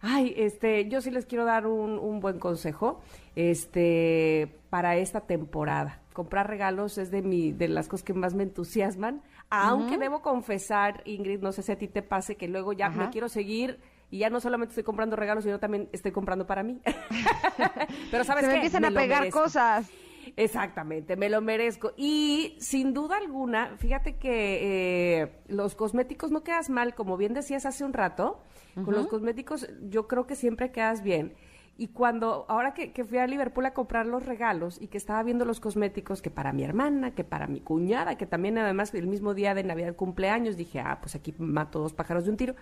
Ay, 0.00 0.34
este, 0.36 0.88
yo 0.88 1.00
sí 1.00 1.10
les 1.10 1.26
quiero 1.26 1.44
dar 1.44 1.66
un, 1.66 1.98
un 1.98 2.20
buen 2.20 2.38
consejo, 2.38 3.00
este, 3.34 4.58
para 4.70 4.96
esta 4.96 5.20
temporada. 5.20 6.00
Comprar 6.12 6.48
regalos 6.48 6.96
es 6.98 7.10
de 7.10 7.22
mi, 7.22 7.52
de 7.52 7.68
las 7.68 7.88
cosas 7.88 8.04
que 8.04 8.14
más 8.14 8.34
me 8.34 8.42
entusiasman. 8.42 9.22
Aunque 9.50 9.98
debo 9.98 10.22
confesar, 10.22 11.02
Ingrid, 11.04 11.40
no 11.40 11.52
sé 11.52 11.62
si 11.62 11.72
a 11.72 11.78
ti 11.78 11.88
te 11.88 12.02
pase 12.02 12.36
que 12.36 12.48
luego 12.48 12.72
ya 12.72 12.88
me 12.88 13.10
quiero 13.10 13.28
seguir 13.28 13.78
y 14.10 14.18
ya 14.18 14.30
no 14.30 14.40
solamente 14.40 14.72
estoy 14.72 14.84
comprando 14.84 15.16
regalos, 15.16 15.44
sino 15.44 15.58
también 15.58 15.88
estoy 15.92 16.12
comprando 16.12 16.46
para 16.46 16.62
mí. 16.62 16.80
Pero 18.10 18.24
sabes 18.24 18.44
Se 18.44 18.48
me 18.48 18.54
empiezan 18.56 18.84
a 18.84 18.90
pegar 18.90 19.28
cosas. 19.30 19.90
Exactamente, 20.36 21.16
me 21.16 21.28
lo 21.28 21.40
merezco. 21.40 21.92
Y 21.96 22.56
sin 22.58 22.92
duda 22.92 23.16
alguna, 23.16 23.76
fíjate 23.76 24.16
que 24.16 25.20
eh, 25.22 25.32
los 25.48 25.74
cosméticos 25.74 26.30
no 26.30 26.42
quedas 26.42 26.68
mal, 26.68 26.94
como 26.94 27.16
bien 27.16 27.32
decías 27.34 27.66
hace 27.66 27.84
un 27.84 27.92
rato. 27.92 28.42
Con 28.74 28.92
los 28.92 29.06
cosméticos 29.06 29.70
yo 29.88 30.06
creo 30.06 30.26
que 30.26 30.36
siempre 30.36 30.70
quedas 30.70 31.02
bien. 31.02 31.34
Y 31.78 31.88
cuando, 31.88 32.44
ahora 32.48 32.74
que, 32.74 32.92
que, 32.92 33.04
fui 33.04 33.18
a 33.18 33.26
Liverpool 33.26 33.64
a 33.64 33.72
comprar 33.72 34.06
los 34.06 34.26
regalos 34.26 34.80
y 34.80 34.88
que 34.88 34.98
estaba 34.98 35.22
viendo 35.22 35.44
los 35.44 35.60
cosméticos, 35.60 36.20
que 36.20 36.30
para 36.30 36.52
mi 36.52 36.62
hermana, 36.62 37.14
que 37.14 37.24
para 37.24 37.46
mi 37.46 37.60
cuñada, 37.60 38.16
que 38.16 38.26
también 38.26 38.58
además 38.58 38.94
el 38.94 39.06
mismo 39.06 39.34
día 39.34 39.54
de 39.54 39.62
Navidad 39.62 39.94
cumpleaños, 39.94 40.56
dije, 40.56 40.80
ah, 40.80 40.98
pues 41.00 41.14
aquí 41.14 41.34
mato 41.38 41.80
dos 41.80 41.94
pájaros 41.94 42.24
de 42.24 42.30
un 42.30 42.36
tiro. 42.36 42.54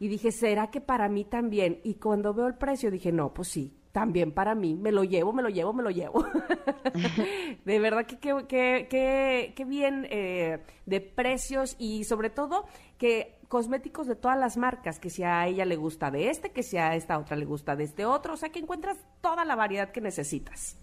Y 0.00 0.08
dije, 0.08 0.32
¿será 0.32 0.70
que 0.70 0.80
para 0.80 1.08
mí 1.08 1.24
también? 1.24 1.80
Y 1.84 1.94
cuando 1.94 2.32
veo 2.32 2.46
el 2.46 2.54
precio 2.54 2.90
dije, 2.90 3.12
no, 3.12 3.34
pues 3.34 3.48
sí, 3.48 3.74
también 3.92 4.32
para 4.32 4.54
mí, 4.54 4.74
me 4.74 4.92
lo 4.92 5.04
llevo, 5.04 5.32
me 5.32 5.42
lo 5.42 5.48
llevo, 5.48 5.72
me 5.72 5.82
lo 5.82 5.90
llevo. 5.90 6.24
de 7.64 7.78
verdad 7.78 8.06
que 8.06 8.18
qué 8.18 9.64
bien 9.66 10.06
eh, 10.10 10.62
de 10.86 11.00
precios 11.00 11.76
y 11.78 12.04
sobre 12.04 12.30
todo 12.30 12.66
que 12.96 13.38
cosméticos 13.48 14.06
de 14.06 14.14
todas 14.14 14.38
las 14.38 14.56
marcas, 14.56 15.00
que 15.00 15.10
si 15.10 15.22
a 15.22 15.46
ella 15.46 15.64
le 15.64 15.76
gusta 15.76 16.10
de 16.10 16.28
este, 16.30 16.50
que 16.50 16.62
si 16.62 16.76
a 16.76 16.94
esta 16.94 17.18
otra 17.18 17.36
le 17.36 17.46
gusta 17.46 17.76
de 17.76 17.84
este 17.84 18.04
otro, 18.04 18.34
o 18.34 18.36
sea 18.36 18.50
que 18.50 18.58
encuentras 18.58 18.98
toda 19.20 19.44
la 19.44 19.56
variedad 19.56 19.90
que 19.90 20.00
necesitas. 20.00 20.76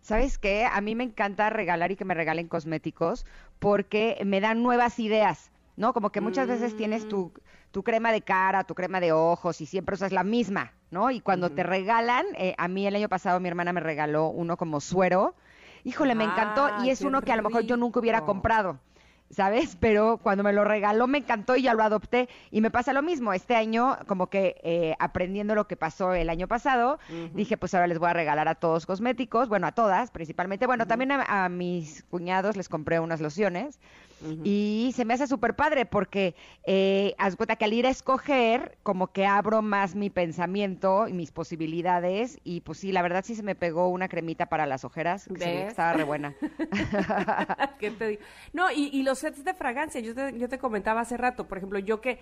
¿Sabes 0.00 0.38
qué? 0.38 0.64
A 0.64 0.80
mí 0.80 0.94
me 0.94 1.04
encanta 1.04 1.50
regalar 1.50 1.92
y 1.92 1.96
que 1.96 2.04
me 2.04 2.14
regalen 2.14 2.48
cosméticos 2.48 3.24
porque 3.60 4.20
me 4.24 4.40
dan 4.40 4.62
nuevas 4.62 4.98
ideas 4.98 5.52
¿no? 5.78 5.94
Como 5.94 6.10
que 6.10 6.20
muchas 6.20 6.48
veces 6.48 6.76
tienes 6.76 7.04
Mm. 7.04 7.08
tu, 7.08 7.32
tu 7.70 7.82
crema 7.82 8.12
de 8.12 8.22
cara, 8.22 8.64
tu 8.64 8.74
crema 8.74 9.00
de 9.00 9.12
ojos 9.12 9.60
y 9.60 9.66
siempre 9.66 9.94
usas 9.94 10.12
la 10.12 10.24
misma, 10.24 10.72
¿no? 10.90 11.10
Y 11.10 11.20
cuando 11.20 11.50
te 11.50 11.62
regalan, 11.62 12.24
eh, 12.36 12.54
a 12.58 12.68
mí 12.68 12.86
el 12.86 12.96
año 12.96 13.08
pasado 13.08 13.40
mi 13.40 13.48
hermana 13.48 13.72
me 13.72 13.80
regaló 13.80 14.28
uno 14.28 14.56
como 14.56 14.80
suero. 14.80 15.34
Híjole, 15.84 16.14
me 16.14 16.24
encantó 16.24 16.68
y 16.84 16.90
es 16.90 17.02
uno 17.02 17.22
que 17.22 17.32
a 17.32 17.36
lo 17.36 17.42
mejor 17.42 17.62
yo 17.62 17.76
nunca 17.76 18.00
hubiera 18.00 18.24
comprado. 18.24 18.78
¿Sabes? 19.30 19.76
Pero 19.78 20.18
cuando 20.18 20.42
me 20.42 20.52
lo 20.52 20.64
regaló 20.64 21.06
me 21.06 21.18
encantó 21.18 21.56
y 21.56 21.62
ya 21.62 21.74
lo 21.74 21.82
adopté. 21.82 22.28
Y 22.50 22.60
me 22.60 22.70
pasa 22.70 22.92
lo 22.92 23.02
mismo. 23.02 23.32
Este 23.32 23.54
año, 23.54 23.98
como 24.06 24.28
que 24.28 24.56
eh, 24.62 24.94
aprendiendo 24.98 25.54
lo 25.54 25.66
que 25.66 25.76
pasó 25.76 26.14
el 26.14 26.30
año 26.30 26.48
pasado, 26.48 26.98
dije, 27.34 27.56
pues 27.56 27.74
ahora 27.74 27.86
les 27.86 27.98
voy 27.98 28.08
a 28.08 28.14
regalar 28.14 28.48
a 28.48 28.54
todos 28.54 28.86
cosméticos, 28.86 29.48
bueno, 29.48 29.66
a 29.66 29.72
todas 29.72 30.10
principalmente. 30.10 30.66
Bueno, 30.66 30.86
también 30.86 31.12
a, 31.12 31.44
a 31.44 31.48
mis 31.48 32.04
cuñados 32.04 32.56
les 32.56 32.68
compré 32.68 33.00
unas 33.00 33.20
lociones. 33.20 33.78
Y 34.42 34.92
se 34.96 35.04
me 35.04 35.14
hace 35.14 35.26
súper 35.26 35.54
padre 35.54 35.86
porque 35.86 36.34
eh, 36.64 37.14
haz 37.18 37.36
cuenta 37.36 37.56
que 37.56 37.64
al 37.64 37.72
ir 37.72 37.86
a 37.86 37.90
escoger, 37.90 38.76
como 38.82 39.12
que 39.12 39.26
abro 39.26 39.62
más 39.62 39.94
mi 39.94 40.10
pensamiento 40.10 41.06
y 41.06 41.12
mis 41.12 41.30
posibilidades. 41.30 42.40
Y 42.42 42.62
pues 42.62 42.78
sí, 42.78 42.90
la 42.90 43.02
verdad 43.02 43.24
sí 43.24 43.34
se 43.36 43.42
me 43.42 43.54
pegó 43.54 43.88
una 43.88 44.08
cremita 44.08 44.46
para 44.46 44.66
las 44.66 44.84
ojeras. 44.84 45.28
que 45.28 45.38
se 45.38 45.44
que 45.44 45.66
estaba 45.68 45.92
re 45.92 46.02
buena. 46.02 46.34
¿Qué 47.78 47.90
te 47.92 48.08
digo? 48.08 48.22
No, 48.52 48.70
y, 48.72 48.90
y 48.92 49.02
los 49.04 49.17
sets 49.18 49.44
de 49.44 49.54
fragancia, 49.54 50.00
yo 50.00 50.14
te, 50.14 50.38
yo 50.38 50.48
te 50.48 50.58
comentaba 50.58 51.00
hace 51.00 51.16
rato, 51.16 51.46
por 51.48 51.58
ejemplo, 51.58 51.78
yo 51.78 52.00
que 52.00 52.18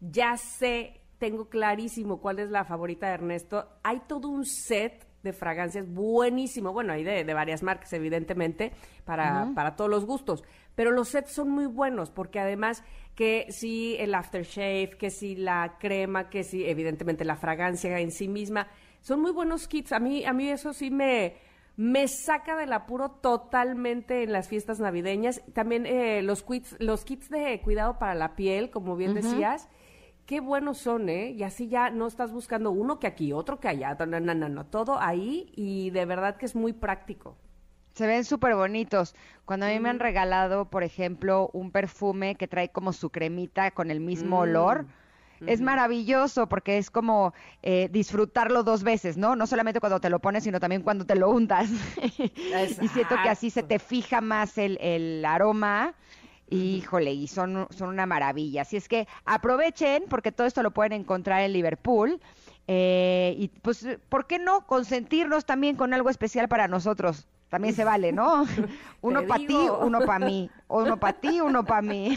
ya 0.00 0.36
sé, 0.36 1.00
tengo 1.18 1.48
clarísimo 1.48 2.20
cuál 2.20 2.38
es 2.38 2.50
la 2.50 2.64
favorita 2.64 3.08
de 3.08 3.14
Ernesto, 3.14 3.68
hay 3.82 4.00
todo 4.06 4.28
un 4.28 4.44
set 4.44 5.06
de 5.22 5.32
fragancias 5.32 5.88
buenísimo, 5.88 6.72
bueno, 6.72 6.92
hay 6.92 7.02
de, 7.02 7.24
de 7.24 7.34
varias 7.34 7.62
marcas, 7.62 7.92
evidentemente, 7.92 8.72
para, 9.04 9.50
para 9.54 9.74
todos 9.74 9.90
los 9.90 10.04
gustos, 10.04 10.44
pero 10.74 10.92
los 10.92 11.08
sets 11.08 11.32
son 11.32 11.50
muy 11.50 11.66
buenos, 11.66 12.10
porque 12.10 12.38
además 12.38 12.84
que 13.16 13.46
si 13.50 13.96
el 13.98 14.14
aftershave, 14.14 14.90
que 14.98 15.10
si 15.10 15.34
la 15.34 15.76
crema, 15.80 16.30
que 16.30 16.44
si 16.44 16.64
evidentemente 16.64 17.24
la 17.24 17.36
fragancia 17.36 17.98
en 17.98 18.12
sí 18.12 18.28
misma, 18.28 18.68
son 19.00 19.20
muy 19.20 19.32
buenos 19.32 19.66
kits, 19.66 19.92
a 19.92 19.98
mí, 19.98 20.24
a 20.24 20.32
mí 20.32 20.48
eso 20.48 20.72
sí 20.72 20.90
me 20.90 21.34
me 21.78 22.08
saca 22.08 22.56
del 22.56 22.72
apuro 22.72 23.08
totalmente 23.08 24.24
en 24.24 24.32
las 24.32 24.48
fiestas 24.48 24.80
navideñas. 24.80 25.40
También 25.52 25.86
eh, 25.86 26.22
los, 26.22 26.42
kits, 26.42 26.74
los 26.80 27.04
kits 27.04 27.30
de 27.30 27.60
cuidado 27.62 28.00
para 28.00 28.16
la 28.16 28.34
piel, 28.34 28.70
como 28.70 28.96
bien 28.96 29.14
decías, 29.14 29.68
qué 30.26 30.40
buenos 30.40 30.78
son, 30.78 31.08
¿eh? 31.08 31.30
Y 31.30 31.44
así 31.44 31.68
ya 31.68 31.90
no 31.90 32.08
estás 32.08 32.32
buscando 32.32 32.72
uno 32.72 32.98
que 32.98 33.06
aquí, 33.06 33.32
otro 33.32 33.60
que 33.60 33.68
allá, 33.68 33.94
no, 33.94 34.18
no, 34.18 34.34
no, 34.34 34.48
no, 34.48 34.66
todo 34.66 34.98
ahí 35.00 35.52
y 35.54 35.90
de 35.90 36.04
verdad 36.04 36.36
que 36.36 36.46
es 36.46 36.56
muy 36.56 36.72
práctico. 36.72 37.36
Se 37.92 38.08
ven 38.08 38.24
súper 38.24 38.56
bonitos. 38.56 39.14
Cuando 39.44 39.66
a 39.66 39.68
mí 39.68 39.78
me 39.78 39.88
han 39.88 40.00
regalado, 40.00 40.70
por 40.70 40.82
ejemplo, 40.82 41.48
un 41.52 41.70
perfume 41.70 42.34
que 42.34 42.48
trae 42.48 42.70
como 42.70 42.92
su 42.92 43.10
cremita 43.10 43.70
con 43.70 43.92
el 43.92 44.00
mismo 44.00 44.40
olor, 44.40 44.86
es 45.46 45.60
maravilloso 45.60 46.48
porque 46.48 46.78
es 46.78 46.90
como 46.90 47.34
eh, 47.62 47.88
disfrutarlo 47.90 48.62
dos 48.62 48.82
veces, 48.82 49.16
¿no? 49.16 49.36
No 49.36 49.46
solamente 49.46 49.80
cuando 49.80 50.00
te 50.00 50.10
lo 50.10 50.18
pones, 50.18 50.44
sino 50.44 50.60
también 50.60 50.82
cuando 50.82 51.04
te 51.04 51.14
lo 51.14 51.30
untas. 51.30 51.70
y 52.82 52.88
siento 52.88 53.16
que 53.22 53.28
así 53.28 53.50
se 53.50 53.62
te 53.62 53.78
fija 53.78 54.20
más 54.20 54.58
el, 54.58 54.78
el 54.80 55.24
aroma. 55.24 55.94
Híjole, 56.50 57.12
y 57.12 57.26
son, 57.26 57.66
son 57.70 57.90
una 57.90 58.06
maravilla. 58.06 58.62
Así 58.62 58.76
es 58.76 58.88
que 58.88 59.06
aprovechen, 59.26 60.04
porque 60.08 60.32
todo 60.32 60.46
esto 60.46 60.62
lo 60.62 60.70
pueden 60.70 60.92
encontrar 60.92 61.42
en 61.42 61.52
Liverpool. 61.52 62.20
Eh, 62.66 63.34
y 63.38 63.48
pues, 63.48 63.86
¿por 64.08 64.26
qué 64.26 64.38
no 64.38 64.66
consentirnos 64.66 65.44
también 65.44 65.76
con 65.76 65.92
algo 65.92 66.10
especial 66.10 66.48
para 66.48 66.68
nosotros? 66.68 67.26
También 67.48 67.74
se 67.74 67.84
vale, 67.84 68.12
¿no? 68.12 68.44
Uno 69.00 69.26
para 69.26 69.46
ti, 69.46 69.56
uno 69.80 70.00
para 70.00 70.26
mí. 70.26 70.50
Uno 70.68 70.98
para 70.98 71.18
ti, 71.18 71.40
uno 71.40 71.64
para 71.64 71.82
mí. 71.82 72.16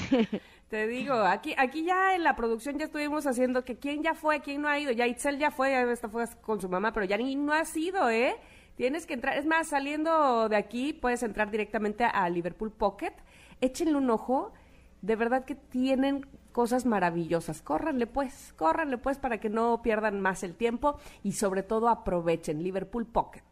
Te 0.71 0.87
digo, 0.87 1.15
aquí, 1.15 1.53
aquí 1.57 1.83
ya 1.83 2.15
en 2.15 2.23
la 2.23 2.37
producción 2.37 2.77
ya 2.79 2.85
estuvimos 2.85 3.27
haciendo 3.27 3.65
que 3.65 3.77
quién 3.77 4.03
ya 4.03 4.13
fue, 4.13 4.39
quién 4.39 4.61
no 4.61 4.69
ha 4.69 4.79
ido. 4.79 4.93
Ya 4.93 5.05
Itzel 5.05 5.37
ya 5.37 5.51
fue, 5.51 5.71
ya 5.71 5.81
esta 5.81 6.07
fue 6.07 6.23
con 6.39 6.61
su 6.61 6.69
mamá, 6.69 6.93
pero 6.93 7.05
ya 7.05 7.17
ni 7.17 7.35
no 7.35 7.51
ha 7.51 7.63
ido, 7.75 8.09
¿eh? 8.09 8.37
Tienes 8.77 9.05
que 9.05 9.15
entrar, 9.15 9.37
es 9.37 9.45
más, 9.45 9.67
saliendo 9.67 10.47
de 10.47 10.55
aquí 10.55 10.93
puedes 10.93 11.23
entrar 11.23 11.51
directamente 11.51 12.05
a 12.05 12.29
Liverpool 12.29 12.71
Pocket. 12.71 13.11
Échenle 13.59 13.97
un 13.97 14.09
ojo, 14.09 14.53
de 15.01 15.17
verdad 15.17 15.43
que 15.43 15.55
tienen 15.55 16.25
cosas 16.53 16.85
maravillosas. 16.85 17.61
Córranle 17.61 18.07
pues, 18.07 18.53
córranle 18.55 18.97
pues 18.97 19.17
para 19.17 19.41
que 19.41 19.49
no 19.49 19.81
pierdan 19.81 20.21
más 20.21 20.41
el 20.41 20.55
tiempo 20.55 20.97
y 21.21 21.33
sobre 21.33 21.63
todo 21.63 21.89
aprovechen 21.89 22.63
Liverpool 22.63 23.05
Pocket. 23.05 23.43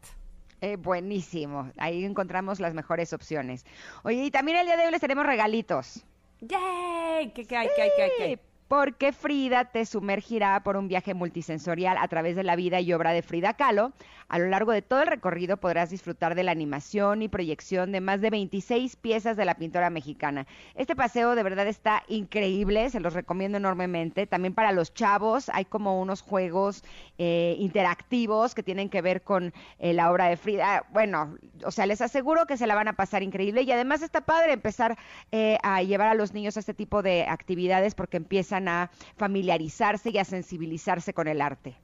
Eh, 0.62 0.76
buenísimo. 0.76 1.70
Ahí 1.76 2.02
encontramos 2.02 2.60
las 2.60 2.72
mejores 2.72 3.12
opciones. 3.12 3.66
Oye, 4.04 4.24
y 4.24 4.30
también 4.30 4.56
el 4.56 4.64
día 4.64 4.78
de 4.78 4.86
hoy 4.86 4.90
les 4.90 5.02
tenemos 5.02 5.26
regalitos. 5.26 6.02
¡Yay! 6.40 7.32
¿Qué, 7.32 7.46
qué 7.46 7.56
hay, 7.56 8.40
Porque 8.70 9.10
Frida 9.12 9.64
te 9.64 9.84
sumergirá 9.84 10.62
por 10.62 10.76
un 10.76 10.86
viaje 10.86 11.12
multisensorial 11.12 11.98
a 11.98 12.06
través 12.06 12.36
de 12.36 12.44
la 12.44 12.54
vida 12.54 12.80
y 12.80 12.92
obra 12.92 13.10
de 13.10 13.20
Frida 13.20 13.54
Kahlo. 13.54 13.92
A 14.28 14.38
lo 14.38 14.46
largo 14.46 14.70
de 14.70 14.80
todo 14.80 15.02
el 15.02 15.08
recorrido 15.08 15.56
podrás 15.56 15.90
disfrutar 15.90 16.36
de 16.36 16.44
la 16.44 16.52
animación 16.52 17.20
y 17.20 17.26
proyección 17.26 17.90
de 17.90 18.00
más 18.00 18.20
de 18.20 18.30
26 18.30 18.94
piezas 18.94 19.36
de 19.36 19.44
la 19.44 19.56
pintora 19.56 19.90
mexicana. 19.90 20.46
Este 20.76 20.94
paseo 20.94 21.34
de 21.34 21.42
verdad 21.42 21.66
está 21.66 22.04
increíble, 22.06 22.90
se 22.90 23.00
los 23.00 23.12
recomiendo 23.12 23.58
enormemente. 23.58 24.28
También 24.28 24.54
para 24.54 24.70
los 24.70 24.94
chavos 24.94 25.48
hay 25.48 25.64
como 25.64 26.00
unos 26.00 26.20
juegos 26.20 26.84
eh, 27.18 27.56
interactivos 27.58 28.54
que 28.54 28.62
tienen 28.62 28.88
que 28.88 29.02
ver 29.02 29.22
con 29.22 29.52
eh, 29.80 29.94
la 29.94 30.12
obra 30.12 30.26
de 30.28 30.36
Frida. 30.36 30.86
Bueno, 30.92 31.36
o 31.64 31.72
sea, 31.72 31.86
les 31.86 32.00
aseguro 32.00 32.46
que 32.46 32.56
se 32.56 32.68
la 32.68 32.76
van 32.76 32.86
a 32.86 32.92
pasar 32.92 33.24
increíble 33.24 33.62
y 33.62 33.72
además 33.72 34.00
está 34.02 34.20
padre 34.20 34.52
empezar 34.52 34.96
eh, 35.32 35.58
a 35.64 35.82
llevar 35.82 36.06
a 36.06 36.14
los 36.14 36.34
niños 36.34 36.56
a 36.56 36.60
este 36.60 36.72
tipo 36.72 37.02
de 37.02 37.26
actividades 37.26 37.96
porque 37.96 38.18
empiezan 38.18 38.59
a 38.68 38.90
familiarizarse 39.16 40.10
y 40.10 40.18
a 40.18 40.24
sensibilizarse 40.24 41.12
con 41.12 41.28
el 41.28 41.40
arte. 41.40 41.76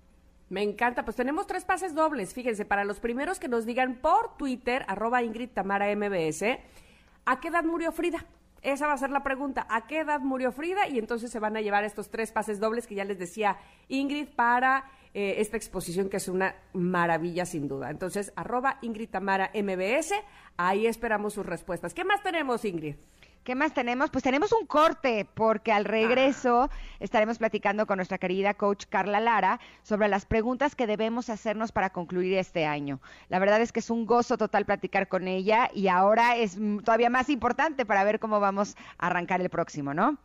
Me 0.49 0.63
encanta, 0.63 1.05
pues 1.05 1.17
tenemos 1.17 1.47
tres 1.47 1.65
pases 1.65 1.95
dobles, 1.95 2.33
fíjense, 2.33 2.65
para 2.65 2.85
los 2.85 3.01
primeros 3.01 3.41
que 3.41 3.49
nos 3.49 3.67
digan 3.67 3.97
por 3.97 4.37
Twitter, 4.37 4.85
arroba 4.87 5.23
Ingrid 5.23 5.51
Tamara 5.51 5.95
MBS, 5.95 6.43
¿a 7.25 7.41
qué 7.41 7.49
edad 7.49 7.65
murió 7.65 7.91
Frida? 7.91 8.25
Esa 8.63 8.87
va 8.87 8.95
a 8.95 8.99
ser 8.99 9.11
la 9.11 9.23
pregunta, 9.23 9.67
¿a 9.69 9.87
qué 9.87 10.01
edad 10.01 10.21
murió 10.21 10.53
Frida? 10.53 10.89
Y 10.89 10.99
entonces 10.99 11.31
se 11.31 11.41
van 11.41 11.57
a 11.57 11.61
llevar 11.61 11.85
estos 11.85 12.11
tres 12.11 12.31
pases 12.31 12.61
dobles 12.61 12.87
que 12.87 12.95
ya 12.95 13.05
les 13.05 13.19
decía 13.19 13.59
Ingrid 13.89 14.29
para 14.37 14.85
eh, 15.15 15.41
esta 15.41 15.57
exposición 15.57 16.09
que 16.09 16.19
es 16.19 16.29
una 16.29 16.55
maravilla 16.73 17.45
sin 17.45 17.69
duda. 17.69 17.91
Entonces, 17.91 18.33
arroba 18.37 18.79
Ingrid 18.83 19.09
Tamara 19.09 19.51
MBS, 19.55 20.15
ahí 20.57 20.87
esperamos 20.87 21.35
sus 21.35 21.47
respuestas. 21.47 21.93
¿Qué 21.93 22.05
más 22.05 22.23
tenemos, 22.23 22.65
Ingrid? 22.65 22.97
¿Qué 23.47 23.55
más 23.55 23.73
tenemos? 23.73 24.11
Pues 24.11 24.25
tenemos 24.25 24.51
un 24.51 24.67
corte, 24.67 25.25
porque 25.33 25.71
al 25.71 25.85
regreso 25.85 26.69
estaremos 26.99 27.39
platicando 27.39 27.87
con 27.87 27.99
nuestra 27.99 28.19
querida 28.19 28.55
coach 28.55 28.87
Carla 28.89 29.21
Lara 29.21 29.61
sobre 29.85 30.09
las 30.09 30.27
preguntas 30.27 30.75
que 30.75 30.89
debemos 30.89 31.31
hacernos 31.31 31.71
para 31.71 31.91
concluir 31.91 32.37
este 32.39 32.67
año. 32.67 33.01
La 33.29 33.39
verdad 33.39 33.61
es 33.61 33.71
que 33.71 33.79
es 33.79 33.89
un 33.89 34.05
gozo 34.05 34.37
total 34.37 34.65
platicar 34.65 35.07
con 35.07 35.29
ella 35.29 35.71
y 35.73 35.87
ahora 35.87 36.35
es 36.35 36.59
todavía 36.83 37.09
más 37.09 37.29
importante 37.29 37.87
para 37.87 38.03
ver 38.03 38.19
cómo 38.19 38.41
vamos 38.41 38.77
a 38.99 39.07
arrancar 39.07 39.41
el 39.41 39.49
próximo, 39.49 39.95
¿no? 39.95 40.19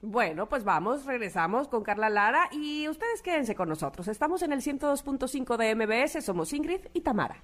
Bueno, 0.00 0.48
pues 0.48 0.62
vamos, 0.62 1.04
regresamos 1.04 1.66
con 1.66 1.82
Carla 1.82 2.10
Lara 2.10 2.48
y 2.52 2.88
ustedes 2.88 3.22
quédense 3.22 3.56
con 3.56 3.70
nosotros. 3.70 4.06
Estamos 4.06 4.40
en 4.42 4.52
el 4.52 4.60
102.5 4.60 5.56
de 5.56 5.74
MBS, 5.74 6.24
somos 6.24 6.52
Ingrid 6.52 6.82
y 6.92 7.00
Tamara. 7.00 7.42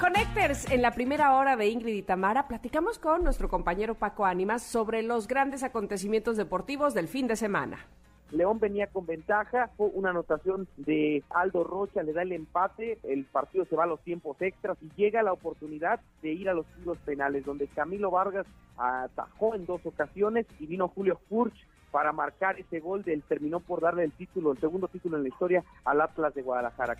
Connectors, 0.00 0.68
en 0.68 0.82
la 0.82 0.90
primera 0.90 1.36
hora 1.36 1.54
de 1.54 1.68
Ingrid 1.68 1.94
y 1.94 2.02
Tamara 2.02 2.48
platicamos 2.48 2.98
con 2.98 3.22
nuestro 3.22 3.48
compañero 3.48 3.94
Paco 3.94 4.26
Ánimas 4.26 4.64
sobre 4.64 5.04
los 5.04 5.28
grandes 5.28 5.62
acontecimientos 5.62 6.36
deportivos 6.36 6.92
del 6.92 7.06
fin 7.06 7.28
de 7.28 7.36
semana. 7.36 7.86
León 8.32 8.58
venía 8.58 8.86
con 8.86 9.06
ventaja, 9.06 9.70
fue 9.76 9.88
una 9.92 10.10
anotación 10.10 10.66
de 10.76 11.22
Aldo 11.30 11.64
Rocha, 11.64 12.02
le 12.02 12.12
da 12.12 12.22
el 12.22 12.32
empate, 12.32 12.98
el 13.02 13.24
partido 13.26 13.66
se 13.66 13.76
va 13.76 13.84
a 13.84 13.86
los 13.86 14.00
tiempos 14.00 14.40
extras 14.40 14.78
y 14.80 14.90
llega 14.96 15.22
la 15.22 15.32
oportunidad 15.32 16.00
de 16.22 16.32
ir 16.32 16.48
a 16.48 16.54
los 16.54 16.66
tiros 16.78 16.98
penales, 17.04 17.44
donde 17.44 17.68
Camilo 17.68 18.10
Vargas 18.10 18.46
atajó 18.78 19.54
en 19.54 19.66
dos 19.66 19.84
ocasiones 19.84 20.46
y 20.58 20.66
vino 20.66 20.88
Julio 20.88 21.20
Furch 21.28 21.66
para 21.90 22.12
marcar 22.12 22.58
ese 22.58 22.80
gol 22.80 23.02
del 23.04 23.22
terminó 23.22 23.60
por 23.60 23.82
darle 23.82 24.04
el 24.04 24.12
título, 24.12 24.52
el 24.52 24.58
segundo 24.58 24.88
título 24.88 25.18
en 25.18 25.24
la 25.24 25.28
historia 25.28 25.62
al 25.84 26.00
Atlas 26.00 26.34
de 26.34 26.42
Guadalajara. 26.42 26.96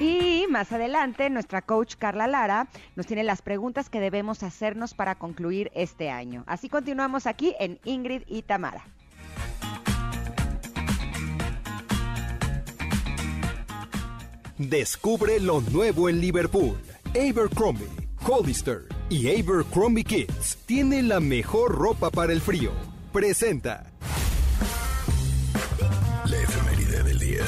Y 0.00 0.46
más 0.48 0.72
adelante, 0.72 1.30
nuestra 1.30 1.62
coach 1.62 1.94
Carla 1.96 2.26
Lara 2.26 2.68
nos 2.96 3.06
tiene 3.06 3.24
las 3.24 3.42
preguntas 3.42 3.88
que 3.88 4.00
debemos 4.00 4.42
hacernos 4.42 4.94
para 4.94 5.16
concluir 5.16 5.70
este 5.74 6.10
año. 6.10 6.44
Así 6.46 6.68
continuamos 6.68 7.26
aquí 7.26 7.54
en 7.58 7.78
Ingrid 7.84 8.22
y 8.26 8.42
Tamara. 8.42 8.84
Descubre 14.58 15.38
lo 15.38 15.60
nuevo 15.60 16.08
en 16.08 16.20
Liverpool. 16.20 16.76
Abercrombie, 17.10 17.86
Hollister 18.26 18.86
y 19.08 19.28
Abercrombie 19.28 20.02
Kids 20.02 20.58
tienen 20.66 21.08
la 21.08 21.20
mejor 21.20 21.76
ropa 21.76 22.10
para 22.10 22.32
el 22.32 22.40
frío. 22.40 22.72
Presenta. 23.12 23.86
La 26.24 26.42
efeméride 26.42 27.04
del 27.04 27.18
día. 27.20 27.44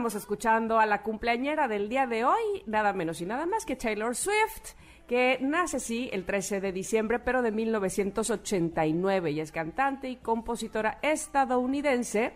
Estamos 0.00 0.14
escuchando 0.14 0.78
a 0.78 0.86
la 0.86 1.02
cumpleañera 1.02 1.68
del 1.68 1.90
día 1.90 2.06
de 2.06 2.24
hoy, 2.24 2.62
nada 2.64 2.94
menos 2.94 3.20
y 3.20 3.26
nada 3.26 3.44
más 3.44 3.66
que 3.66 3.76
Taylor 3.76 4.16
Swift, 4.16 4.72
que 5.06 5.36
nace 5.42 5.78
sí 5.78 6.08
el 6.10 6.24
13 6.24 6.62
de 6.62 6.72
diciembre, 6.72 7.18
pero 7.18 7.42
de 7.42 7.52
1989 7.52 9.30
y 9.30 9.40
es 9.40 9.52
cantante 9.52 10.08
y 10.08 10.16
compositora 10.16 10.98
estadounidense 11.02 12.32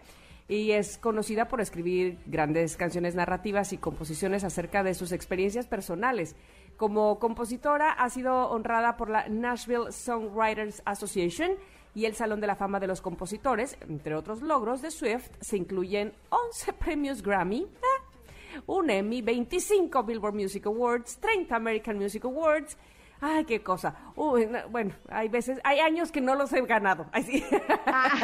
y 0.46 0.72
es 0.72 0.98
conocida 0.98 1.48
por 1.48 1.62
escribir 1.62 2.18
grandes 2.26 2.76
canciones 2.76 3.14
narrativas 3.14 3.72
y 3.72 3.78
composiciones 3.78 4.44
acerca 4.44 4.82
de 4.82 4.92
sus 4.92 5.12
experiencias 5.12 5.66
personales. 5.66 6.36
Como 6.76 7.18
compositora 7.18 7.92
ha 7.92 8.10
sido 8.10 8.50
honrada 8.50 8.98
por 8.98 9.08
la 9.08 9.26
Nashville 9.30 9.90
Songwriters 9.90 10.82
Association 10.84 11.52
y 11.94 12.06
el 12.06 12.14
Salón 12.14 12.40
de 12.40 12.46
la 12.46 12.56
Fama 12.56 12.80
de 12.80 12.86
los 12.86 13.00
Compositores. 13.00 13.76
Entre 13.88 14.14
otros 14.14 14.42
logros 14.42 14.82
de 14.82 14.90
Swift 14.90 15.28
se 15.40 15.56
incluyen 15.56 16.12
11 16.30 16.72
premios 16.78 17.22
Grammy, 17.22 17.66
ah, 17.82 18.62
un 18.66 18.90
Emmy, 18.90 19.22
25 19.22 20.02
Billboard 20.04 20.34
Music 20.34 20.66
Awards, 20.66 21.18
30 21.18 21.54
American 21.56 21.98
Music 21.98 22.24
Awards. 22.24 22.76
Ay, 23.20 23.44
qué 23.46 23.62
cosa. 23.62 24.12
Uy, 24.16 24.46
no, 24.46 24.68
bueno, 24.68 24.94
hay 25.08 25.28
veces, 25.28 25.58
hay 25.64 25.78
años 25.78 26.12
que 26.12 26.20
no 26.20 26.34
los 26.34 26.52
he 26.52 26.60
ganado. 26.62 27.06
Ay, 27.12 27.22
sí. 27.22 27.44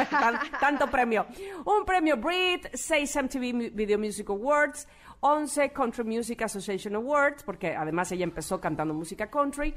Tan- 0.09 0.39
tanto 0.59 0.87
premio. 0.87 1.25
Un 1.65 1.85
premio 1.85 2.17
Brit, 2.17 2.67
6 2.73 3.15
MTV 3.23 3.71
Video 3.73 3.97
Music 3.97 4.29
Awards, 4.29 4.87
11 5.21 5.69
Country 5.71 6.03
Music 6.03 6.41
Association 6.41 6.95
Awards, 6.95 7.43
porque 7.43 7.75
además 7.75 8.11
ella 8.11 8.23
empezó 8.23 8.59
cantando 8.59 8.93
música 8.93 9.29
country. 9.29 9.73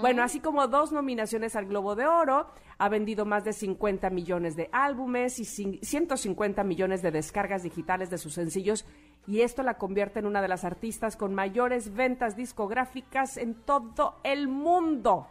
Bueno, 0.00 0.22
así 0.22 0.38
como 0.38 0.68
dos 0.68 0.92
nominaciones 0.92 1.56
al 1.56 1.66
Globo 1.66 1.96
de 1.96 2.06
Oro, 2.06 2.46
ha 2.78 2.88
vendido 2.88 3.24
más 3.24 3.42
de 3.44 3.52
50 3.52 4.10
millones 4.10 4.54
de 4.54 4.68
álbumes 4.70 5.40
y 5.40 5.42
cin- 5.44 5.80
150 5.82 6.62
millones 6.62 7.02
de 7.02 7.10
descargas 7.10 7.64
digitales 7.64 8.08
de 8.10 8.18
sus 8.18 8.34
sencillos, 8.34 8.84
y 9.26 9.40
esto 9.40 9.62
la 9.64 9.78
convierte 9.78 10.20
en 10.20 10.26
una 10.26 10.40
de 10.40 10.46
las 10.48 10.64
artistas 10.64 11.16
con 11.16 11.34
mayores 11.34 11.92
ventas 11.94 12.36
discográficas 12.36 13.36
en 13.38 13.54
todo 13.54 14.20
el 14.22 14.46
mundo. 14.46 15.26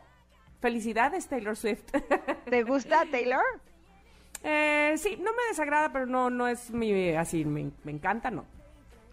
Felicidades, 0.60 1.28
Taylor 1.30 1.56
Swift. 1.56 1.84
¿Te 2.50 2.64
gusta 2.64 3.06
Taylor? 3.10 3.44
Eh, 4.44 4.96
sí, 4.98 5.16
no 5.18 5.32
me 5.32 5.44
desagrada, 5.50 5.94
pero 5.94 6.06
no, 6.08 6.30
no 6.30 6.48
es 6.48 6.72
mi, 6.72 7.12
así, 7.12 7.46
me, 7.46 7.72
me 7.84 7.92
encanta, 7.92 8.32
no. 8.32 8.46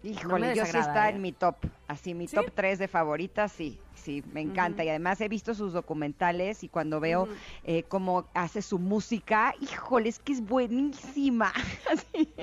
Híjole, 0.01 0.47
me 0.47 0.55
yo 0.55 0.65
sí 0.65 0.77
está 0.77 1.09
¿eh? 1.09 1.15
en 1.15 1.21
mi 1.21 1.33
top, 1.33 1.55
así 1.87 2.13
mi 2.13 2.27
top 2.27 2.51
3 2.53 2.79
de 2.79 2.87
favoritas, 2.87 3.51
sí, 3.51 3.77
sí, 3.95 4.23
me 4.31 4.39
encanta. 4.39 4.83
Y 4.83 4.89
además 4.89 5.19
he 5.19 5.27
visto 5.27 5.53
sus 5.53 5.73
documentales 5.73 6.63
y 6.63 6.69
cuando 6.69 7.01
veo 7.01 7.27
eh, 7.65 7.83
cómo 7.83 8.25
hace 8.33 8.61
su 8.61 8.79
música, 8.79 9.53
híjole, 9.59 10.07
es 10.07 10.19
que 10.19 10.31
es 10.31 10.41
buenísima. 10.41 11.51
Así. 11.91 12.33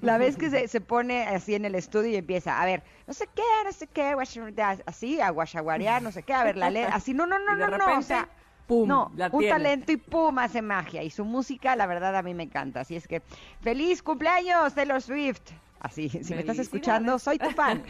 La 0.00 0.16
vez 0.18 0.36
que 0.36 0.48
se, 0.48 0.68
se 0.68 0.80
pone 0.80 1.24
así 1.26 1.54
en 1.54 1.64
el 1.64 1.74
estudio 1.74 2.10
y 2.10 2.16
empieza, 2.16 2.60
a 2.60 2.64
ver, 2.64 2.82
no 3.06 3.14
sé 3.14 3.28
qué, 3.34 3.42
no 3.64 3.72
sé 3.72 3.86
qué, 3.86 4.14
así, 4.86 5.20
a 5.20 5.32
no 6.00 6.12
sé 6.12 6.22
qué, 6.22 6.34
a 6.34 6.44
ver, 6.44 6.56
la 6.56 6.70
letra, 6.70 6.94
así, 6.94 7.14
no, 7.14 7.26
no, 7.26 7.38
no, 7.38 7.56
no, 7.56 7.78
no, 7.78 7.98
o 7.98 8.02
sea, 8.02 8.28
pum, 8.66 8.86
no, 8.88 9.10
la 9.16 9.28
un 9.32 9.40
tiene. 9.40 9.52
talento 9.52 9.92
y 9.92 9.96
pum, 9.96 10.38
hace 10.38 10.62
magia. 10.62 11.02
Y 11.02 11.10
su 11.10 11.24
música, 11.24 11.74
la 11.74 11.86
verdad, 11.86 12.14
a 12.16 12.22
mí 12.22 12.34
me 12.34 12.44
encanta. 12.44 12.80
Así 12.80 12.94
es 12.96 13.08
que, 13.08 13.22
feliz 13.60 14.02
cumpleaños, 14.02 14.74
Taylor 14.74 15.02
Swift. 15.02 15.52
Así, 15.80 16.08
si 16.08 16.34
me 16.34 16.40
estás 16.40 16.58
escuchando, 16.58 17.18
soy 17.18 17.38
tu 17.38 17.50
fan. 17.50 17.82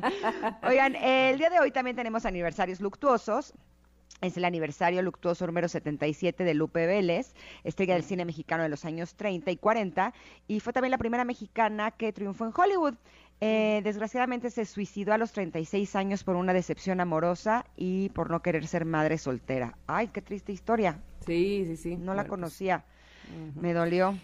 Oigan, 0.62 0.96
el 0.96 1.38
día 1.38 1.50
de 1.50 1.60
hoy 1.60 1.70
también 1.70 1.96
tenemos 1.96 2.26
aniversarios 2.26 2.80
luctuosos. 2.80 3.54
Es 4.20 4.36
el 4.36 4.44
aniversario 4.44 5.02
luctuoso 5.02 5.46
número 5.46 5.68
77 5.68 6.44
de 6.44 6.54
Lupe 6.54 6.86
Vélez, 6.86 7.34
estrella 7.62 7.94
del 7.94 8.04
cine 8.04 8.24
mexicano 8.24 8.62
de 8.62 8.68
los 8.68 8.84
años 8.84 9.16
30 9.16 9.50
y 9.50 9.56
40, 9.56 10.14
y 10.46 10.60
fue 10.60 10.72
también 10.72 10.92
la 10.92 10.98
primera 10.98 11.24
mexicana 11.24 11.90
que 11.90 12.12
triunfó 12.12 12.46
en 12.46 12.52
Hollywood. 12.56 12.94
Eh, 13.40 13.82
desgraciadamente 13.84 14.50
se 14.50 14.64
suicidó 14.64 15.12
a 15.12 15.18
los 15.18 15.32
36 15.32 15.96
años 15.96 16.24
por 16.24 16.36
una 16.36 16.52
decepción 16.52 17.00
amorosa 17.00 17.66
y 17.76 18.08
por 18.10 18.30
no 18.30 18.40
querer 18.40 18.66
ser 18.66 18.84
madre 18.84 19.18
soltera. 19.18 19.76
Ay, 19.86 20.08
qué 20.08 20.22
triste 20.22 20.52
historia. 20.52 21.00
Sí, 21.26 21.64
sí, 21.66 21.76
sí. 21.76 21.96
No 21.96 22.14
la 22.14 22.22
pues, 22.22 22.30
conocía. 22.30 22.84
Me 23.60 23.72
dolió. 23.72 24.16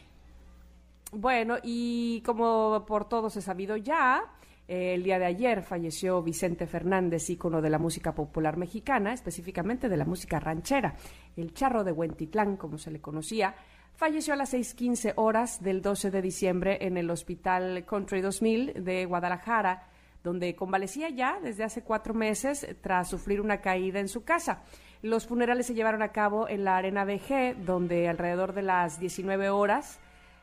Bueno, 1.12 1.56
y 1.62 2.22
como 2.24 2.84
por 2.86 3.08
todos 3.08 3.36
he 3.36 3.42
sabido 3.42 3.76
ya, 3.76 4.32
eh, 4.68 4.94
el 4.94 5.02
día 5.02 5.18
de 5.18 5.24
ayer 5.24 5.62
falleció 5.62 6.22
Vicente 6.22 6.68
Fernández, 6.68 7.28
ícono 7.28 7.60
de 7.60 7.68
la 7.68 7.80
música 7.80 8.14
popular 8.14 8.56
mexicana, 8.56 9.12
específicamente 9.12 9.88
de 9.88 9.96
la 9.96 10.04
música 10.04 10.38
ranchera. 10.38 10.94
El 11.36 11.52
charro 11.52 11.82
de 11.82 11.90
Huentitlán, 11.90 12.56
como 12.56 12.78
se 12.78 12.92
le 12.92 13.00
conocía, 13.00 13.56
falleció 13.96 14.34
a 14.34 14.36
las 14.36 14.54
6:15 14.54 15.14
horas 15.16 15.60
del 15.60 15.82
12 15.82 16.12
de 16.12 16.22
diciembre 16.22 16.78
en 16.82 16.96
el 16.96 17.10
Hospital 17.10 17.84
Country 17.84 18.20
2000 18.20 18.84
de 18.84 19.04
Guadalajara, 19.06 19.88
donde 20.22 20.54
convalecía 20.54 21.08
ya 21.08 21.40
desde 21.42 21.64
hace 21.64 21.82
cuatro 21.82 22.14
meses 22.14 22.68
tras 22.82 23.08
sufrir 23.08 23.40
una 23.40 23.60
caída 23.60 23.98
en 23.98 24.08
su 24.08 24.22
casa. 24.22 24.62
Los 25.02 25.26
funerales 25.26 25.66
se 25.66 25.74
llevaron 25.74 26.02
a 26.02 26.12
cabo 26.12 26.48
en 26.48 26.62
la 26.62 26.76
Arena 26.76 27.04
BG, 27.04 27.64
donde 27.64 28.08
alrededor 28.08 28.52
de 28.52 28.62
las 28.62 29.00
19 29.00 29.50
horas 29.50 29.98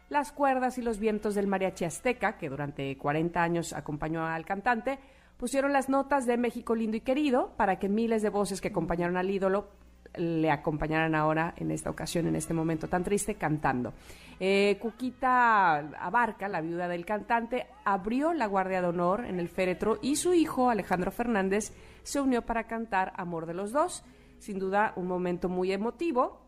las 0.09 0.31
cuerdas 0.31 0.77
y 0.77 0.81
los 0.81 0.99
vientos 0.99 1.35
del 1.35 1.47
mariachi 1.47 1.85
azteca, 1.85 2.37
que 2.37 2.49
durante 2.49 2.97
40 2.97 3.41
años 3.41 3.73
acompañó 3.73 4.25
al 4.25 4.45
cantante, 4.45 4.99
pusieron 5.37 5.73
las 5.73 5.89
notas 5.89 6.25
de 6.25 6.37
México 6.37 6.75
lindo 6.75 6.97
y 6.97 7.01
querido 7.01 7.53
para 7.57 7.77
que 7.79 7.89
miles 7.89 8.21
de 8.21 8.29
voces 8.29 8.61
que 8.61 8.69
acompañaron 8.69 9.17
al 9.17 9.29
ídolo 9.29 9.69
le 10.15 10.49
acompañaran 10.51 11.15
ahora 11.15 11.53
en 11.57 11.71
esta 11.71 11.89
ocasión, 11.89 12.27
en 12.27 12.35
este 12.35 12.53
momento 12.53 12.87
tan 12.87 13.03
triste, 13.03 13.35
cantando. 13.35 13.93
Eh, 14.39 14.77
Cuquita 14.81 15.77
Abarca, 15.77 16.47
la 16.47 16.61
viuda 16.61 16.87
del 16.87 17.05
cantante, 17.05 17.67
abrió 17.85 18.33
la 18.33 18.47
guardia 18.47 18.81
de 18.81 18.87
honor 18.87 19.25
en 19.25 19.39
el 19.39 19.49
féretro 19.49 19.99
y 20.01 20.15
su 20.15 20.33
hijo, 20.33 20.69
Alejandro 20.69 21.11
Fernández, 21.11 21.73
se 22.03 22.19
unió 22.19 22.41
para 22.43 22.67
cantar 22.67 23.13
Amor 23.15 23.45
de 23.45 23.53
los 23.53 23.71
Dos. 23.71 24.03
Sin 24.39 24.59
duda, 24.59 24.93
un 24.95 25.07
momento 25.07 25.49
muy 25.49 25.71
emotivo, 25.71 26.46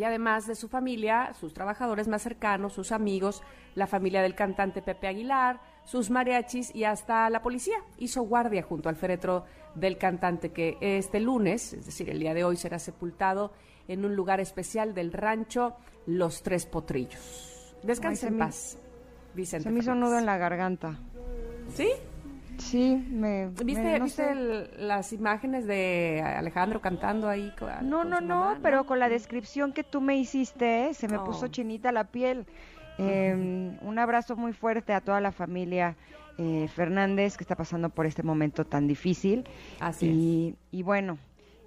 y 0.00 0.04
además 0.04 0.46
de 0.46 0.54
su 0.54 0.66
familia, 0.66 1.34
sus 1.38 1.52
trabajadores 1.52 2.08
más 2.08 2.22
cercanos, 2.22 2.72
sus 2.72 2.90
amigos, 2.90 3.42
la 3.74 3.86
familia 3.86 4.22
del 4.22 4.34
cantante 4.34 4.80
Pepe 4.80 5.08
Aguilar, 5.08 5.60
sus 5.84 6.08
mariachis 6.08 6.74
y 6.74 6.84
hasta 6.84 7.28
la 7.28 7.42
policía 7.42 7.76
hizo 7.98 8.22
guardia 8.22 8.62
junto 8.62 8.88
al 8.88 8.96
féretro 8.96 9.44
del 9.74 9.98
cantante 9.98 10.52
que 10.52 10.78
este 10.80 11.20
lunes, 11.20 11.74
es 11.74 11.84
decir, 11.84 12.08
el 12.08 12.18
día 12.18 12.32
de 12.32 12.44
hoy, 12.44 12.56
será 12.56 12.78
sepultado 12.78 13.52
en 13.88 14.06
un 14.06 14.16
lugar 14.16 14.40
especial 14.40 14.94
del 14.94 15.12
rancho 15.12 15.74
Los 16.06 16.42
Tres 16.42 16.64
Potrillos. 16.64 17.76
Descanse 17.82 18.24
Ay, 18.24 18.32
en 18.32 18.38
me- 18.38 18.44
paz, 18.46 18.78
Vicente. 19.34 19.64
Se 19.64 19.70
me 19.70 19.80
hizo 19.80 19.92
un 19.92 20.00
nudo 20.00 20.18
en 20.18 20.24
la 20.24 20.38
garganta. 20.38 20.98
¿Sí? 21.74 21.90
Sí, 22.60 22.96
me... 23.10 23.48
¿Viste, 23.64 23.82
me- 23.82 23.98
no 23.98 24.04
¿viste 24.04 24.24
sé. 24.24 24.32
el- 24.32 24.70
las 24.88 25.12
imágenes 25.12 25.66
de 25.66 26.22
Alejandro 26.24 26.80
cantando 26.80 27.28
ahí? 27.28 27.52
con- 27.58 27.88
No, 27.88 27.98
con 28.02 28.10
no, 28.10 28.20
no, 28.20 28.56
pero 28.62 28.84
con 28.86 28.98
la 28.98 29.08
descripción 29.08 29.72
que 29.72 29.82
tú 29.84 30.00
me 30.00 30.16
hiciste, 30.16 30.94
se 30.94 31.08
me 31.08 31.16
Oh. 31.18 31.24
puso 31.24 31.48
chinita 31.48 31.90
la 31.92 32.04
piel. 32.04 32.46
Eh, 32.98 33.78
un 33.80 33.98
abrazo 33.98 34.36
muy 34.36 34.52
fuerte 34.52 34.92
a 34.92 35.00
toda 35.00 35.20
la 35.20 35.32
familia 35.32 35.96
eh, 36.38 36.68
Fernández 36.68 37.36
que 37.36 37.44
está 37.44 37.54
pasando 37.56 37.88
por 37.90 38.06
este 38.06 38.22
momento 38.22 38.64
tan 38.66 38.86
difícil. 38.86 39.44
Así 39.78 40.06
y, 40.70 40.78
y 40.78 40.82
bueno, 40.82 41.18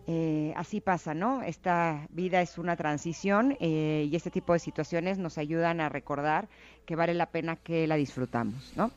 eh, 0.07 0.53
así 0.55 0.79
pasa, 0.81 1.13
¿no? 1.13 1.41
Esta 1.43 2.07
vida 2.09 2.41
es 2.41 2.57
una 2.57 2.75
transición 2.75 3.55
eh, 3.59 4.07
y 4.11 4.15
este 4.15 4.31
tipo 4.31 4.53
de 4.53 4.59
situaciones 4.59 5.17
nos 5.17 5.37
ayudan 5.37 5.79
a 5.79 5.89
recordar 5.89 6.47
que 6.85 6.95
vale 6.95 7.13
la 7.13 7.27
pena 7.27 7.55
que 7.55 7.87
la 7.87 7.95
disfrutamos, 7.95 8.73
¿no? 8.75 8.91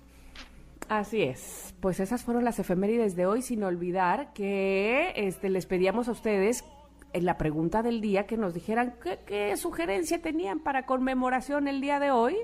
Así 0.89 1.23
es. 1.23 1.75
Pues 1.81 1.99
esas 2.01 2.23
fueron 2.23 2.45
las 2.45 2.59
efemérides 2.59 3.17
de 3.17 3.27
hoy, 3.27 3.43
sin 3.43 3.65
olvidar 3.65 4.33
que 4.33 5.13
este, 5.17 5.51
les 5.51 5.67
pedíamos 5.67 6.09
a 6.09 6.13
ustedes 6.13 6.65
en 7.13 7.25
la 7.25 7.39
pregunta 7.39 7.83
del 7.83 8.01
día 8.01 8.27
que 8.27 8.37
nos 8.37 8.55
dijeran 8.55 8.95
qué, 9.03 9.19
qué 9.27 9.57
sugerencia 9.57 10.21
tenían 10.21 10.61
para 10.61 10.87
conmemoración 10.87 11.67
el 11.67 11.81
día 11.81 11.99
de 11.99 12.11
hoy. 12.11 12.37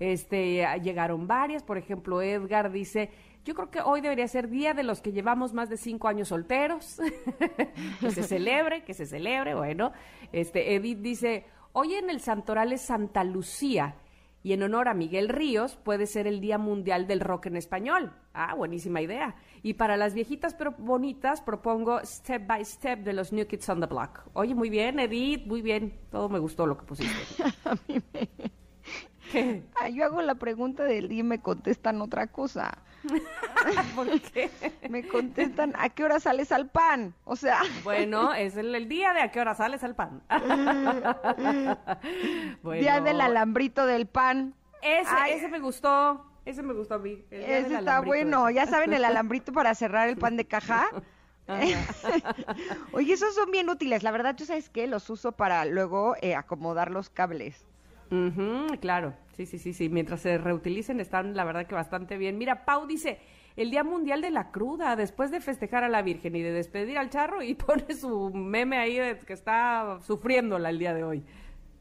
Este, 0.00 0.66
llegaron 0.82 1.28
varias, 1.28 1.62
por 1.62 1.78
ejemplo, 1.78 2.20
Edgar 2.20 2.72
dice 2.72 3.10
Yo 3.44 3.54
creo 3.54 3.70
que 3.70 3.80
hoy 3.80 4.00
debería 4.00 4.26
ser 4.26 4.48
día 4.48 4.74
de 4.74 4.82
los 4.82 5.00
que 5.00 5.12
llevamos 5.12 5.52
más 5.52 5.68
de 5.68 5.76
cinco 5.76 6.08
años 6.08 6.28
solteros. 6.28 7.00
que 8.00 8.10
se 8.10 8.24
celebre, 8.24 8.82
que 8.82 8.94
se 8.94 9.06
celebre. 9.06 9.54
Bueno, 9.54 9.92
este 10.32 10.74
Edith 10.74 10.98
dice, 10.98 11.44
hoy 11.72 11.94
en 11.94 12.10
el 12.10 12.20
santoral 12.20 12.72
es 12.72 12.80
Santa 12.80 13.22
Lucía 13.22 13.94
y 14.44 14.52
en 14.52 14.62
honor 14.62 14.88
a 14.88 14.94
Miguel 14.94 15.30
Ríos 15.30 15.76
puede 15.76 16.06
ser 16.06 16.26
el 16.26 16.40
Día 16.42 16.58
Mundial 16.58 17.06
del 17.06 17.20
Rock 17.20 17.46
en 17.46 17.56
Español. 17.56 18.12
Ah, 18.34 18.54
buenísima 18.54 19.00
idea. 19.00 19.36
Y 19.62 19.74
para 19.74 19.96
las 19.96 20.12
viejitas 20.12 20.52
pero 20.52 20.72
bonitas 20.72 21.40
propongo 21.40 21.98
Step 22.04 22.46
by 22.46 22.62
Step 22.62 23.00
de 23.00 23.14
los 23.14 23.32
New 23.32 23.46
Kids 23.46 23.66
on 23.70 23.80
the 23.80 23.86
Block. 23.86 24.20
Oye, 24.34 24.54
muy 24.54 24.68
bien, 24.68 25.00
Edith, 25.00 25.46
muy 25.46 25.62
bien. 25.62 25.98
Todo 26.10 26.28
me 26.28 26.38
gustó 26.38 26.66
lo 26.66 26.76
que 26.76 26.84
pusiste. 26.84 27.14
¿Qué? 29.32 29.62
Ah, 29.80 29.88
yo 29.88 30.04
hago 30.04 30.20
la 30.20 30.34
pregunta 30.34 30.84
del 30.84 31.08
día 31.08 31.20
y 31.20 31.22
me 31.22 31.40
contestan 31.40 32.02
otra 32.02 32.26
cosa. 32.26 32.82
¿Por 33.94 34.20
qué? 34.20 34.50
Me 34.88 35.06
contestan, 35.06 35.74
¿a 35.78 35.88
qué 35.90 36.04
hora 36.04 36.20
sales 36.20 36.52
al 36.52 36.68
pan? 36.68 37.14
O 37.24 37.36
sea, 37.36 37.60
Bueno, 37.84 38.32
es 38.34 38.56
el, 38.56 38.74
el 38.74 38.88
día 38.88 39.12
de 39.12 39.20
a 39.20 39.30
qué 39.30 39.40
hora 39.40 39.54
sales 39.54 39.84
al 39.84 39.94
pan. 39.94 40.22
Bueno. 42.62 42.80
día 42.80 43.00
del 43.00 43.20
alambrito 43.20 43.86
del 43.86 44.06
pan. 44.06 44.54
Ese, 44.82 45.08
Ay. 45.10 45.32
ese 45.34 45.48
me 45.48 45.58
gustó. 45.60 46.24
Ese 46.44 46.62
me 46.62 46.74
gustó 46.74 46.94
a 46.94 46.98
mí. 46.98 47.24
el 47.30 47.38
día 47.40 47.56
del 47.56 47.64
Ese 47.66 47.78
está 47.78 48.00
bueno. 48.00 48.50
Ya 48.50 48.66
saben, 48.66 48.92
el 48.92 49.04
alambrito 49.04 49.52
para 49.52 49.74
cerrar 49.74 50.08
el 50.08 50.16
pan 50.16 50.36
de 50.36 50.46
caja. 50.46 50.86
Oye, 52.92 53.12
esos 53.12 53.34
son 53.34 53.50
bien 53.50 53.68
útiles. 53.68 54.02
La 54.02 54.10
verdad, 54.10 54.34
¿tú 54.36 54.44
sabes 54.44 54.68
qué? 54.70 54.86
Los 54.86 55.08
uso 55.10 55.32
para 55.32 55.64
luego 55.64 56.16
eh, 56.20 56.34
acomodar 56.34 56.90
los 56.90 57.10
cables. 57.10 57.66
Claro, 58.80 59.14
sí, 59.36 59.46
sí, 59.46 59.58
sí, 59.58 59.72
sí. 59.72 59.88
Mientras 59.88 60.20
se 60.20 60.38
reutilicen 60.38 61.00
están, 61.00 61.34
la 61.34 61.44
verdad 61.44 61.66
que 61.66 61.74
bastante 61.74 62.16
bien. 62.16 62.38
Mira, 62.38 62.64
Pau 62.64 62.86
dice, 62.86 63.18
el 63.56 63.70
Día 63.70 63.84
Mundial 63.84 64.20
de 64.20 64.30
la 64.30 64.50
Cruda, 64.50 64.96
después 64.96 65.30
de 65.30 65.40
festejar 65.40 65.84
a 65.84 65.88
la 65.88 66.02
Virgen 66.02 66.34
y 66.36 66.42
de 66.42 66.52
despedir 66.52 66.98
al 66.98 67.10
charro, 67.10 67.42
y 67.42 67.54
pone 67.54 67.94
su 67.94 68.30
meme 68.30 68.78
ahí 68.78 68.98
de 68.98 69.18
que 69.18 69.32
está 69.32 69.98
sufriéndola 70.00 70.70
el 70.70 70.78
día 70.78 70.94
de 70.94 71.04
hoy. 71.04 71.24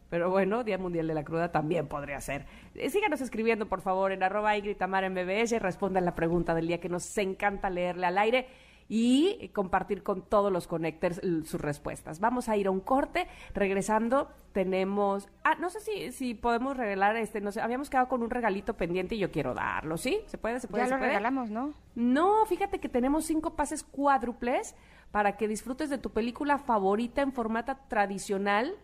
Pero 0.10 0.30
bueno, 0.30 0.64
Día 0.64 0.78
Mundial 0.78 1.08
de 1.08 1.16
la 1.16 1.24
Cruda 1.24 1.52
también 1.52 1.88
podría 1.88 2.22
ser. 2.22 2.46
Eh, 2.76 2.92
síganos 2.92 3.20
escribiendo, 3.22 3.68
por 3.68 3.82
favor, 3.82 4.12
en 4.12 4.22
arroba 4.22 4.56
y 4.56 4.76
Tamara 4.76 5.08
en 5.08 5.16
BBS 5.16 5.60
respondan 5.60 6.06
la 6.06 6.14
pregunta 6.14 6.54
del 6.54 6.68
día 6.68 6.80
que 6.80 6.88
nos 6.88 7.18
encanta 7.18 7.72
leerle 7.72 8.06
al 8.06 8.20
aire 8.20 8.48
y 8.90 9.50
compartir 9.50 10.04
con 10.04 10.22
todos 10.24 10.52
los 10.52 10.68
connectors 10.68 11.22
sus 11.46 11.60
respuestas. 11.60 12.20
Vamos 12.20 12.50
a 12.50 12.58
ir 12.58 12.68
a 12.68 12.72
un 12.72 12.80
corte. 12.80 13.28
Regresando, 13.54 14.30
tenemos. 14.52 15.30
Ah, 15.44 15.56
no 15.56 15.70
sé 15.70 15.80
si, 15.80 16.12
si 16.12 16.34
podemos 16.34 16.78
regalar 16.78 17.16
este. 17.18 17.42
No 17.42 17.52
sé, 17.52 17.62
habíamos 17.62 17.90
quedado 17.90 18.08
con 18.08 18.24
un 18.24 18.30
regalito 18.30 18.76
pendiente 18.76 19.16
y 19.16 19.20
yo 19.20 19.32
quiero 19.32 19.54
darlo, 19.54 19.98
¿sí? 19.98 20.20
¿Se 20.28 20.38
puede? 20.38 20.60
¿Se 20.60 20.68
puede? 20.68 20.84
Ya 20.84 20.88
se 20.88 20.94
lo 20.94 21.00
puede? 21.00 21.10
regalamos, 21.10 21.50
¿no? 21.50 21.74
No, 21.96 22.46
fíjate 22.46 22.80
que 22.80 22.90
tenemos 22.90 23.26
cinco 23.26 23.56
pases 23.56 23.84
cuádruples 23.84 24.76
para 25.12 25.38
que 25.38 25.48
disfrutes 25.48 25.90
de 25.90 25.98
tu 25.98 26.12
película 26.12 26.58
favorita 26.58 27.22
en 27.22 27.34
formato 27.34 27.78
tradicional 27.88 28.76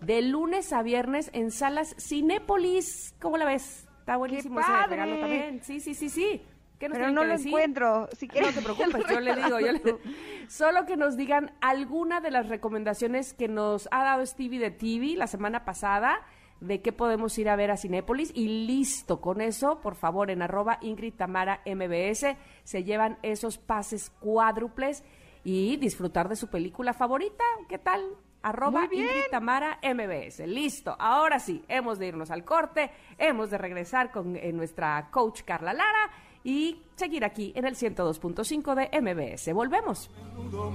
de 0.00 0.22
lunes 0.22 0.72
a 0.72 0.82
viernes 0.82 1.30
en 1.32 1.50
salas 1.50 1.94
Cinépolis. 1.98 3.14
¿Cómo 3.20 3.36
la 3.36 3.44
ves? 3.44 3.88
Está 4.00 4.16
buenísimo 4.16 4.60
ese 4.60 4.70
padre! 4.70 4.96
regalo 4.96 5.20
también. 5.20 5.62
Sí, 5.62 5.80
sí, 5.80 5.94
sí, 5.94 6.08
sí. 6.08 6.42
¿Qué 6.78 6.88
nos 6.88 6.96
Pero 6.98 7.06
tienen 7.08 7.14
no 7.14 7.20
que 7.22 7.26
lo 7.26 7.32
decir? 7.34 7.48
encuentro. 7.48 8.08
Si 8.16 8.26
No 8.26 8.32
quieres, 8.32 8.54
te 8.54 8.62
preocupes, 8.62 9.04
yo 9.10 9.20
le 9.20 9.34
digo, 9.36 9.58
yo 9.60 9.72
le... 9.72 9.82
Solo 10.48 10.86
que 10.86 10.96
nos 10.96 11.16
digan 11.16 11.52
alguna 11.60 12.20
de 12.20 12.30
las 12.30 12.48
recomendaciones 12.48 13.34
que 13.34 13.48
nos 13.48 13.88
ha 13.90 14.04
dado 14.04 14.24
Stevie 14.24 14.60
de 14.60 14.70
TV 14.70 15.14
la 15.16 15.26
semana 15.26 15.64
pasada 15.64 16.20
de 16.60 16.80
qué 16.80 16.92
podemos 16.92 17.38
ir 17.38 17.48
a 17.48 17.56
ver 17.56 17.70
a 17.70 17.76
Cinépolis 17.76 18.32
y 18.34 18.66
listo, 18.66 19.20
con 19.20 19.40
eso, 19.40 19.80
por 19.80 19.94
favor, 19.94 20.30
en 20.30 20.42
arroba 20.42 20.78
Ingrid 20.80 21.14
Tamara 21.14 21.60
MBS 21.66 22.36
se 22.64 22.84
llevan 22.84 23.18
esos 23.22 23.58
pases 23.58 24.10
cuádruples 24.10 25.04
y 25.44 25.76
disfrutar 25.76 26.28
de 26.28 26.34
su 26.36 26.48
película 26.48 26.92
favorita, 26.94 27.44
¿qué 27.68 27.78
tal? 27.78 28.02
Arroba. 28.42 28.84
Ingrid 28.84 29.30
Tamara 29.30 29.78
MBS. 29.82 30.40
Listo, 30.46 30.96
ahora 30.98 31.38
sí, 31.38 31.64
hemos 31.68 31.98
de 31.98 32.08
irnos 32.08 32.30
al 32.30 32.44
corte, 32.44 32.90
hemos 33.18 33.50
de 33.50 33.58
regresar 33.58 34.10
con 34.10 34.36
eh, 34.36 34.52
nuestra 34.52 35.10
coach 35.10 35.42
Carla 35.42 35.72
Lara 35.72 36.10
y 36.44 36.82
seguir 36.96 37.24
aquí 37.24 37.52
en 37.54 37.64
el 37.64 37.74
102.5 37.76 38.74
de 38.74 38.90
MBS. 39.00 39.52
Volvemos. 39.52 40.10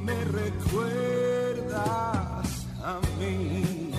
me 0.04 0.24
recuerdas 0.26 1.74
a 2.84 3.00
mí. 3.20 3.92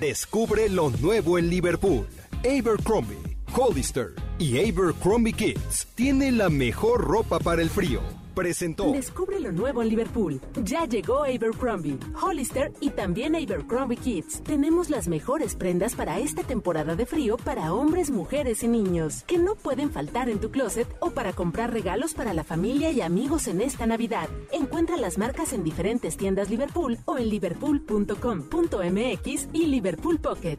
Descubre 0.00 0.68
lo 0.68 0.90
nuevo 0.90 1.38
en 1.38 1.48
Liverpool. 1.48 2.08
Abercrombie, 2.44 3.36
Hollister 3.56 4.14
y 4.38 4.58
Abercrombie 4.58 5.32
Kids 5.32 5.86
tienen 5.94 6.38
la 6.38 6.48
mejor 6.48 7.02
ropa 7.02 7.38
para 7.38 7.62
el 7.62 7.70
frío. 7.70 8.21
Presentó. 8.34 8.92
Descubre 8.92 9.40
lo 9.40 9.52
nuevo 9.52 9.82
en 9.82 9.88
Liverpool. 9.88 10.40
Ya 10.64 10.86
llegó 10.86 11.24
Abercrombie, 11.24 11.98
Hollister 12.20 12.72
y 12.80 12.90
también 12.90 13.34
Abercrombie 13.34 13.96
Kids. 13.96 14.42
Tenemos 14.42 14.90
las 14.90 15.08
mejores 15.08 15.54
prendas 15.54 15.94
para 15.94 16.18
esta 16.18 16.42
temporada 16.42 16.96
de 16.96 17.06
frío 17.06 17.36
para 17.36 17.72
hombres, 17.72 18.10
mujeres 18.10 18.62
y 18.62 18.68
niños, 18.68 19.24
que 19.24 19.38
no 19.38 19.54
pueden 19.54 19.90
faltar 19.90 20.28
en 20.28 20.38
tu 20.38 20.50
closet 20.50 20.88
o 21.00 21.10
para 21.10 21.32
comprar 21.32 21.72
regalos 21.72 22.14
para 22.14 22.34
la 22.34 22.44
familia 22.44 22.90
y 22.90 23.00
amigos 23.00 23.48
en 23.48 23.60
esta 23.60 23.86
Navidad. 23.86 24.28
Encuentra 24.52 24.96
las 24.96 25.18
marcas 25.18 25.52
en 25.52 25.64
diferentes 25.64 26.16
tiendas 26.16 26.50
Liverpool 26.50 26.98
o 27.04 27.18
en 27.18 27.28
liverpool.com.mx 27.28 29.48
y 29.52 29.66
Liverpool 29.66 30.18
Pocket. 30.18 30.56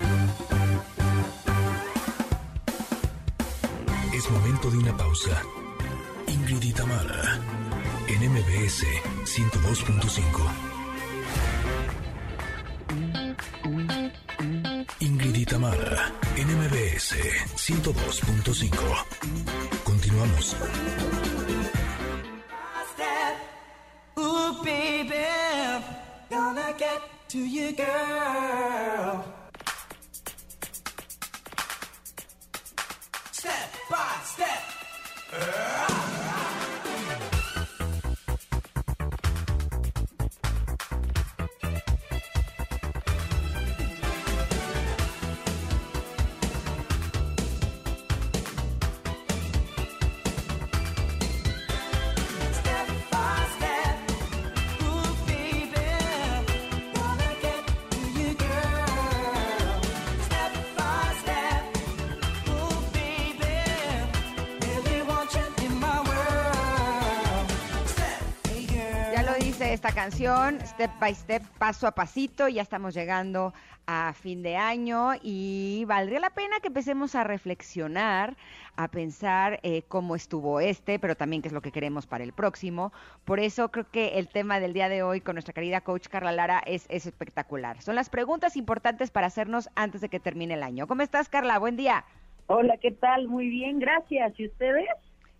Es 4.13 4.30
momento 4.30 4.69
de 4.69 4.78
una 4.78 4.95
pausa. 4.95 5.41
Ingrid 6.28 6.63
y 6.63 6.74
Tamara, 6.74 7.39
en 8.08 8.32
MBS 8.32 8.86
102.5. 9.26 10.74
Ingrid 14.99 15.36
y 15.36 15.45
Tamara, 15.45 16.12
MBS 16.38 17.16
102.5. 17.56 19.06
Continuamos. 19.84 20.56
Gonna 26.30 26.74
get 26.80 27.01
to 27.30 27.38
you, 27.38 27.74
girl. 27.74 29.24
Step 33.32 33.72
by. 33.89 34.22
Step 34.24 34.74
esta 69.86 70.01
canción, 70.01 70.61
step 70.61 70.91
by 70.97 71.13
step, 71.13 71.43
paso 71.59 71.88
a 71.88 71.91
pasito, 71.91 72.47
ya 72.47 72.61
estamos 72.61 72.93
llegando 72.93 73.53
a 73.86 74.13
fin 74.13 74.41
de 74.41 74.55
año 74.55 75.09
y 75.21 75.84
valdría 75.86 76.21
la 76.21 76.29
pena 76.29 76.61
que 76.61 76.69
empecemos 76.69 77.15
a 77.15 77.25
reflexionar, 77.25 78.38
a 78.77 78.88
pensar 78.88 79.59
eh, 79.61 79.81
cómo 79.89 80.15
estuvo 80.15 80.61
este, 80.61 80.99
pero 80.99 81.15
también 81.15 81.41
qué 81.41 81.49
es 81.49 81.53
lo 81.53 81.59
que 81.59 81.73
queremos 81.73 82.07
para 82.07 82.23
el 82.23 82.31
próximo. 82.31 82.93
Por 83.25 83.41
eso 83.41 83.71
creo 83.71 83.91
que 83.91 84.19
el 84.19 84.29
tema 84.29 84.61
del 84.61 84.71
día 84.71 84.88
de 84.88 85.03
hoy 85.03 85.19
con 85.19 85.36
nuestra 85.36 85.53
querida 85.53 85.81
coach 85.81 86.07
Carla 86.07 86.31
Lara 86.31 86.63
es, 86.65 86.86
es 86.88 87.05
espectacular. 87.05 87.81
Son 87.81 87.95
las 87.95 88.09
preguntas 88.09 88.55
importantes 88.55 89.11
para 89.11 89.27
hacernos 89.27 89.69
antes 89.75 89.99
de 89.99 90.07
que 90.07 90.21
termine 90.21 90.53
el 90.53 90.63
año. 90.63 90.88
¿Cómo 90.88 91.01
estás, 91.01 91.27
Carla? 91.27 91.59
Buen 91.59 91.75
día. 91.75 92.05
Hola, 92.47 92.77
¿qué 92.77 92.91
tal? 92.91 93.27
Muy 93.27 93.49
bien, 93.49 93.79
gracias. 93.79 94.39
¿Y 94.39 94.47
ustedes? 94.47 94.88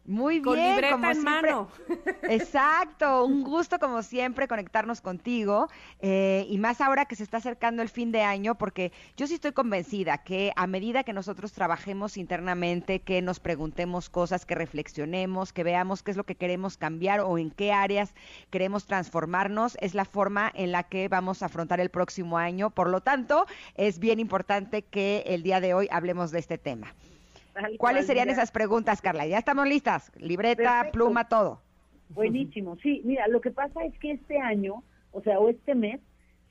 Muy 0.06 0.42
Con 0.42 0.56
bien, 0.56 0.72
libreta 0.72 0.96
como 0.96 1.08
en 1.08 1.14
siempre. 1.14 1.52
mano. 1.54 1.70
Exacto, 2.24 3.24
un 3.24 3.44
gusto 3.44 3.80
como 3.80 4.04
siempre 4.04 4.50
conectarnos 4.50 5.00
contigo 5.00 5.70
eh, 6.02 6.46
y 6.50 6.58
más 6.58 6.82
ahora 6.82 7.06
que 7.06 7.16
se 7.16 7.24
está 7.24 7.38
acercando 7.38 7.82
el 7.82 7.88
fin 7.88 8.12
de 8.12 8.22
año 8.22 8.56
porque 8.56 8.92
yo 9.16 9.28
sí 9.28 9.36
estoy 9.36 9.54
convencida 9.54 10.18
que 10.18 10.52
a 10.58 10.68
medida 10.68 11.04
que 11.06 11.14
nosotros 11.14 11.54
trabajemos 11.54 12.18
internamente, 12.18 13.00
que 13.00 13.22
nos 13.22 13.40
preguntemos 13.40 14.10
cosas, 14.10 14.46
que 14.46 14.56
reflexionemos, 14.56 15.54
que 15.54 15.64
veamos 15.64 16.04
qué 16.04 16.12
es 16.12 16.18
lo 16.18 16.26
que 16.26 16.36
queremos 16.36 16.76
cambiar 16.76 17.22
o 17.22 17.38
en 17.38 17.50
qué 17.50 17.72
áreas 17.72 18.14
queremos 18.50 18.86
transformarnos, 18.86 19.78
es 19.80 19.96
la 19.96 20.04
forma 20.04 20.52
en 20.54 20.74
la 20.74 20.84
que 20.84 21.08
vamos 21.08 21.42
a 21.42 21.46
afrontar 21.46 21.80
el 21.80 21.90
próximo 21.90 22.38
año. 22.38 22.72
Por 22.72 22.90
lo 22.90 23.00
tanto, 23.00 23.46
es 23.76 24.00
bien 24.00 24.20
importante 24.20 24.82
que 24.82 25.24
el 25.28 25.44
día 25.44 25.62
de 25.62 25.74
hoy 25.74 25.88
hablemos 25.92 26.32
de 26.32 26.40
este 26.40 26.58
tema. 26.58 26.94
Tal 27.54 27.78
¿Cuáles 27.78 28.06
serían 28.08 28.28
mira. 28.28 28.34
esas 28.38 28.52
preguntas, 28.52 29.02
Carla? 29.02 29.26
Ya 29.28 29.38
estamos 29.38 29.68
listas. 29.68 30.12
Libreta, 30.18 30.64
Perfecto. 30.64 30.92
pluma, 30.92 31.28
todo. 31.28 31.62
Buenísimo, 32.10 32.78
sí. 32.78 33.02
Mira, 33.06 33.28
lo 33.28 33.42
que 33.42 33.52
pasa 33.52 33.84
es 33.86 33.98
que 34.00 34.12
este 34.12 34.40
año, 34.40 34.84
o 35.12 35.22
sea, 35.22 35.40
o 35.40 35.50
este 35.50 35.76
mes, 35.76 36.00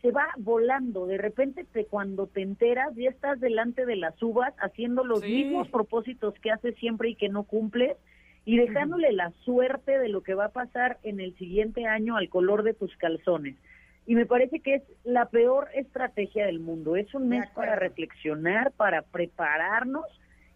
se 0.01 0.11
va 0.11 0.27
volando. 0.37 1.07
De 1.07 1.19
repente, 1.19 1.65
te, 1.65 1.87
cuando 1.87 2.27
te 2.27 2.43
enteras, 2.43 2.95
ya 2.97 3.11
estás 3.11 3.39
delante 3.41 3.87
de 3.87 3.97
las 3.97 4.21
uvas 4.23 4.53
haciendo 4.59 5.05
los 5.05 5.21
Sí. 5.21 5.45
mismos 5.45 5.69
propósitos 5.69 6.35
que 6.41 6.51
haces 6.51 6.75
siempre 6.77 7.11
y 7.11 7.15
que 7.15 7.29
no 7.29 7.45
cumples 7.45 7.97
y 8.45 8.57
dejándole 8.57 9.13
la 9.13 9.31
suerte 9.45 9.99
de 10.01 10.09
lo 10.09 10.23
que 10.23 10.35
va 10.35 10.47
a 10.47 10.53
pasar 10.53 10.99
en 11.05 11.21
el 11.21 11.37
siguiente 11.37 11.87
año 11.87 12.17
al 12.17 12.29
color 12.29 12.65
de 12.65 12.75
tus 12.75 12.97
calzones. 12.97 13.57
Y 14.05 14.17
me 14.17 14.27
parece 14.27 14.59
que 14.59 14.75
es 14.77 14.83
la 15.05 15.27
peor 15.27 15.69
estrategia 15.75 16.47
del 16.47 16.59
mundo. 16.59 16.97
Es 16.97 17.15
un 17.15 17.29
mes 17.29 17.49
para 17.51 17.77
reflexionar, 17.77 18.73
para 18.73 19.03
prepararnos. 19.03 20.07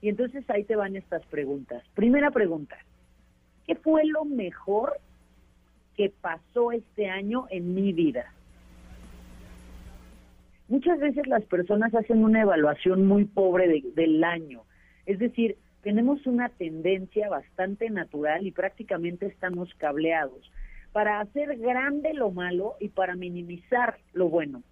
Y 0.02 0.08
entonces 0.08 0.48
ahí 0.50 0.64
te 0.64 0.76
van 0.76 0.96
estas 0.96 1.24
preguntas. 1.26 1.82
Primera 1.94 2.30
pregunta. 2.30 2.76
¿Qué 3.66 3.74
fue 3.74 4.04
lo 4.04 4.24
mejor 4.24 4.98
que 5.96 6.10
pasó 6.20 6.72
este 6.72 7.08
año 7.08 7.46
en 7.50 7.74
mi 7.74 7.92
vida? 7.92 8.32
Muchas 10.68 10.98
veces 10.98 11.26
las 11.26 11.44
personas 11.44 11.94
hacen 11.94 12.24
una 12.24 12.42
evaluación 12.42 13.06
muy 13.06 13.24
pobre 13.24 13.68
de- 13.68 13.84
del 13.94 14.22
año. 14.24 14.62
Es 15.06 15.18
decir, 15.18 15.56
tenemos 15.82 16.26
una 16.26 16.48
tendencia 16.48 17.28
bastante 17.28 17.88
natural 17.90 18.46
y 18.46 18.50
prácticamente 18.50 19.26
estamos 19.26 19.72
cableados 19.74 20.50
para 20.92 21.20
hacer 21.20 21.56
grande 21.58 22.14
lo 22.14 22.30
malo 22.30 22.74
y 22.80 22.88
para 22.88 23.14
minimizar 23.14 23.98
lo 24.12 24.28
bueno. 24.28 24.62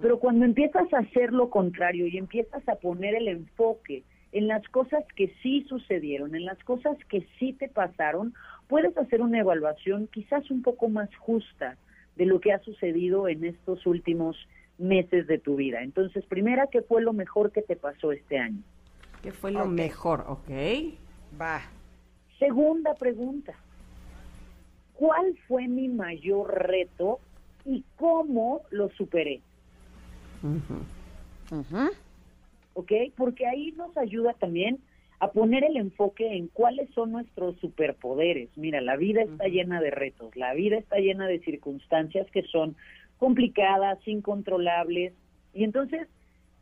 Pero 0.00 0.18
cuando 0.20 0.44
empiezas 0.44 0.92
a 0.92 0.98
hacer 0.98 1.32
lo 1.32 1.50
contrario 1.50 2.06
y 2.06 2.18
empiezas 2.18 2.68
a 2.68 2.76
poner 2.76 3.14
el 3.16 3.26
enfoque 3.28 4.04
en 4.36 4.48
las 4.48 4.68
cosas 4.68 5.02
que 5.16 5.32
sí 5.42 5.64
sucedieron, 5.66 6.34
en 6.34 6.44
las 6.44 6.62
cosas 6.64 6.98
que 7.08 7.26
sí 7.38 7.54
te 7.54 7.70
pasaron, 7.70 8.34
puedes 8.68 8.94
hacer 8.98 9.22
una 9.22 9.38
evaluación 9.40 10.08
quizás 10.12 10.50
un 10.50 10.60
poco 10.62 10.90
más 10.90 11.08
justa 11.16 11.78
de 12.16 12.26
lo 12.26 12.38
que 12.38 12.52
ha 12.52 12.58
sucedido 12.58 13.28
en 13.28 13.44
estos 13.44 13.86
últimos 13.86 14.36
meses 14.76 15.26
de 15.26 15.38
tu 15.38 15.56
vida. 15.56 15.82
Entonces, 15.82 16.22
primera, 16.26 16.66
¿qué 16.70 16.82
fue 16.82 17.00
lo 17.00 17.14
mejor 17.14 17.50
que 17.50 17.62
te 17.62 17.76
pasó 17.76 18.12
este 18.12 18.38
año? 18.38 18.60
¿Qué 19.22 19.32
fue 19.32 19.52
lo 19.52 19.66
mejor? 19.68 20.24
Ok. 20.28 20.50
Va. 21.40 21.62
Segunda 22.38 22.94
pregunta, 22.94 23.54
¿cuál 24.92 25.34
fue 25.48 25.66
mi 25.66 25.88
mayor 25.88 26.68
reto 26.68 27.20
y 27.64 27.84
cómo 27.96 28.60
lo 28.70 28.90
superé? 28.90 29.40
Ujú. 30.42 31.58
Ujú. 31.58 31.90
¿Ok? 32.76 32.92
Porque 33.16 33.46
ahí 33.46 33.72
nos 33.72 33.96
ayuda 33.96 34.34
también 34.34 34.78
a 35.18 35.28
poner 35.32 35.64
el 35.64 35.78
enfoque 35.78 36.36
en 36.36 36.48
cuáles 36.48 36.90
son 36.90 37.10
nuestros 37.10 37.56
superpoderes. 37.56 38.50
Mira, 38.54 38.82
la 38.82 38.96
vida 38.96 39.22
está 39.22 39.48
llena 39.48 39.80
de 39.80 39.90
retos, 39.90 40.36
la 40.36 40.52
vida 40.52 40.76
está 40.76 40.98
llena 40.98 41.26
de 41.26 41.40
circunstancias 41.40 42.26
que 42.30 42.42
son 42.42 42.76
complicadas, 43.16 43.98
incontrolables, 44.06 45.14
y 45.54 45.64
entonces 45.64 46.06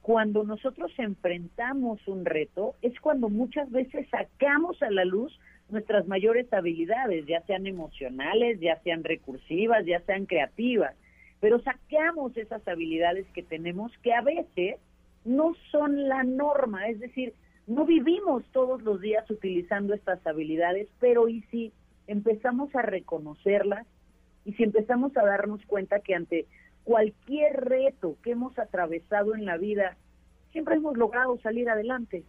cuando 0.02 0.44
nosotros 0.44 0.92
enfrentamos 0.98 2.06
un 2.06 2.24
reto 2.24 2.76
es 2.80 2.98
cuando 3.00 3.28
muchas 3.28 3.68
veces 3.72 4.06
sacamos 4.08 4.80
a 4.82 4.90
la 4.90 5.04
luz 5.04 5.36
nuestras 5.68 6.06
mayores 6.06 6.52
habilidades, 6.52 7.26
ya 7.26 7.40
sean 7.46 7.66
emocionales, 7.66 8.60
ya 8.60 8.80
sean 8.84 9.02
recursivas, 9.02 9.84
ya 9.84 9.98
sean 10.02 10.26
creativas, 10.26 10.94
pero 11.40 11.58
sacamos 11.60 12.36
esas 12.36 12.66
habilidades 12.68 13.26
que 13.34 13.42
tenemos 13.42 13.90
que 14.02 14.12
a 14.12 14.20
veces 14.20 14.76
no 15.24 15.54
son 15.70 16.08
la 16.08 16.22
norma, 16.22 16.88
es 16.88 17.00
decir, 17.00 17.34
no 17.66 17.84
vivimos 17.84 18.44
todos 18.52 18.82
los 18.82 19.00
días 19.00 19.28
utilizando 19.30 19.94
estas 19.94 20.24
habilidades, 20.26 20.88
pero 21.00 21.28
y 21.28 21.42
si 21.50 21.72
empezamos 22.06 22.74
a 22.74 22.82
reconocerlas 22.82 23.86
y 24.44 24.52
si 24.52 24.64
empezamos 24.64 25.16
a 25.16 25.24
darnos 25.24 25.64
cuenta 25.66 26.00
que 26.00 26.14
ante 26.14 26.46
cualquier 26.84 27.64
reto 27.64 28.16
que 28.22 28.32
hemos 28.32 28.58
atravesado 28.58 29.34
en 29.34 29.46
la 29.46 29.56
vida, 29.56 29.96
siempre 30.52 30.76
hemos 30.76 30.96
logrado 30.96 31.38
salir 31.38 31.70
adelante. 31.70 32.22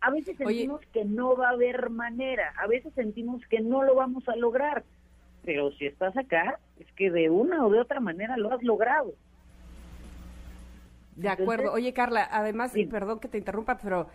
A 0.00 0.10
veces 0.10 0.38
Oye. 0.40 0.48
sentimos 0.48 0.82
que 0.92 1.06
no 1.06 1.34
va 1.34 1.48
a 1.48 1.52
haber 1.52 1.88
manera, 1.88 2.52
a 2.58 2.66
veces 2.66 2.92
sentimos 2.94 3.40
que 3.46 3.60
no 3.60 3.82
lo 3.82 3.94
vamos 3.94 4.28
a 4.28 4.36
lograr, 4.36 4.84
pero 5.44 5.72
si 5.72 5.86
estás 5.86 6.16
acá, 6.16 6.58
es 6.78 6.90
que 6.92 7.10
de 7.10 7.30
una 7.30 7.64
o 7.66 7.70
de 7.70 7.80
otra 7.80 8.00
manera 8.00 8.36
lo 8.36 8.52
has 8.52 8.62
logrado. 8.62 9.14
De 11.16 11.28
Entonces- 11.28 11.42
acuerdo. 11.42 11.72
Oye, 11.72 11.92
Carla, 11.92 12.28
además, 12.30 12.72
Sí. 12.72 12.86
perdón 12.86 13.20
que 13.20 13.28
te 13.28 13.38
interrumpa, 13.38 13.76
pero 13.78 14.08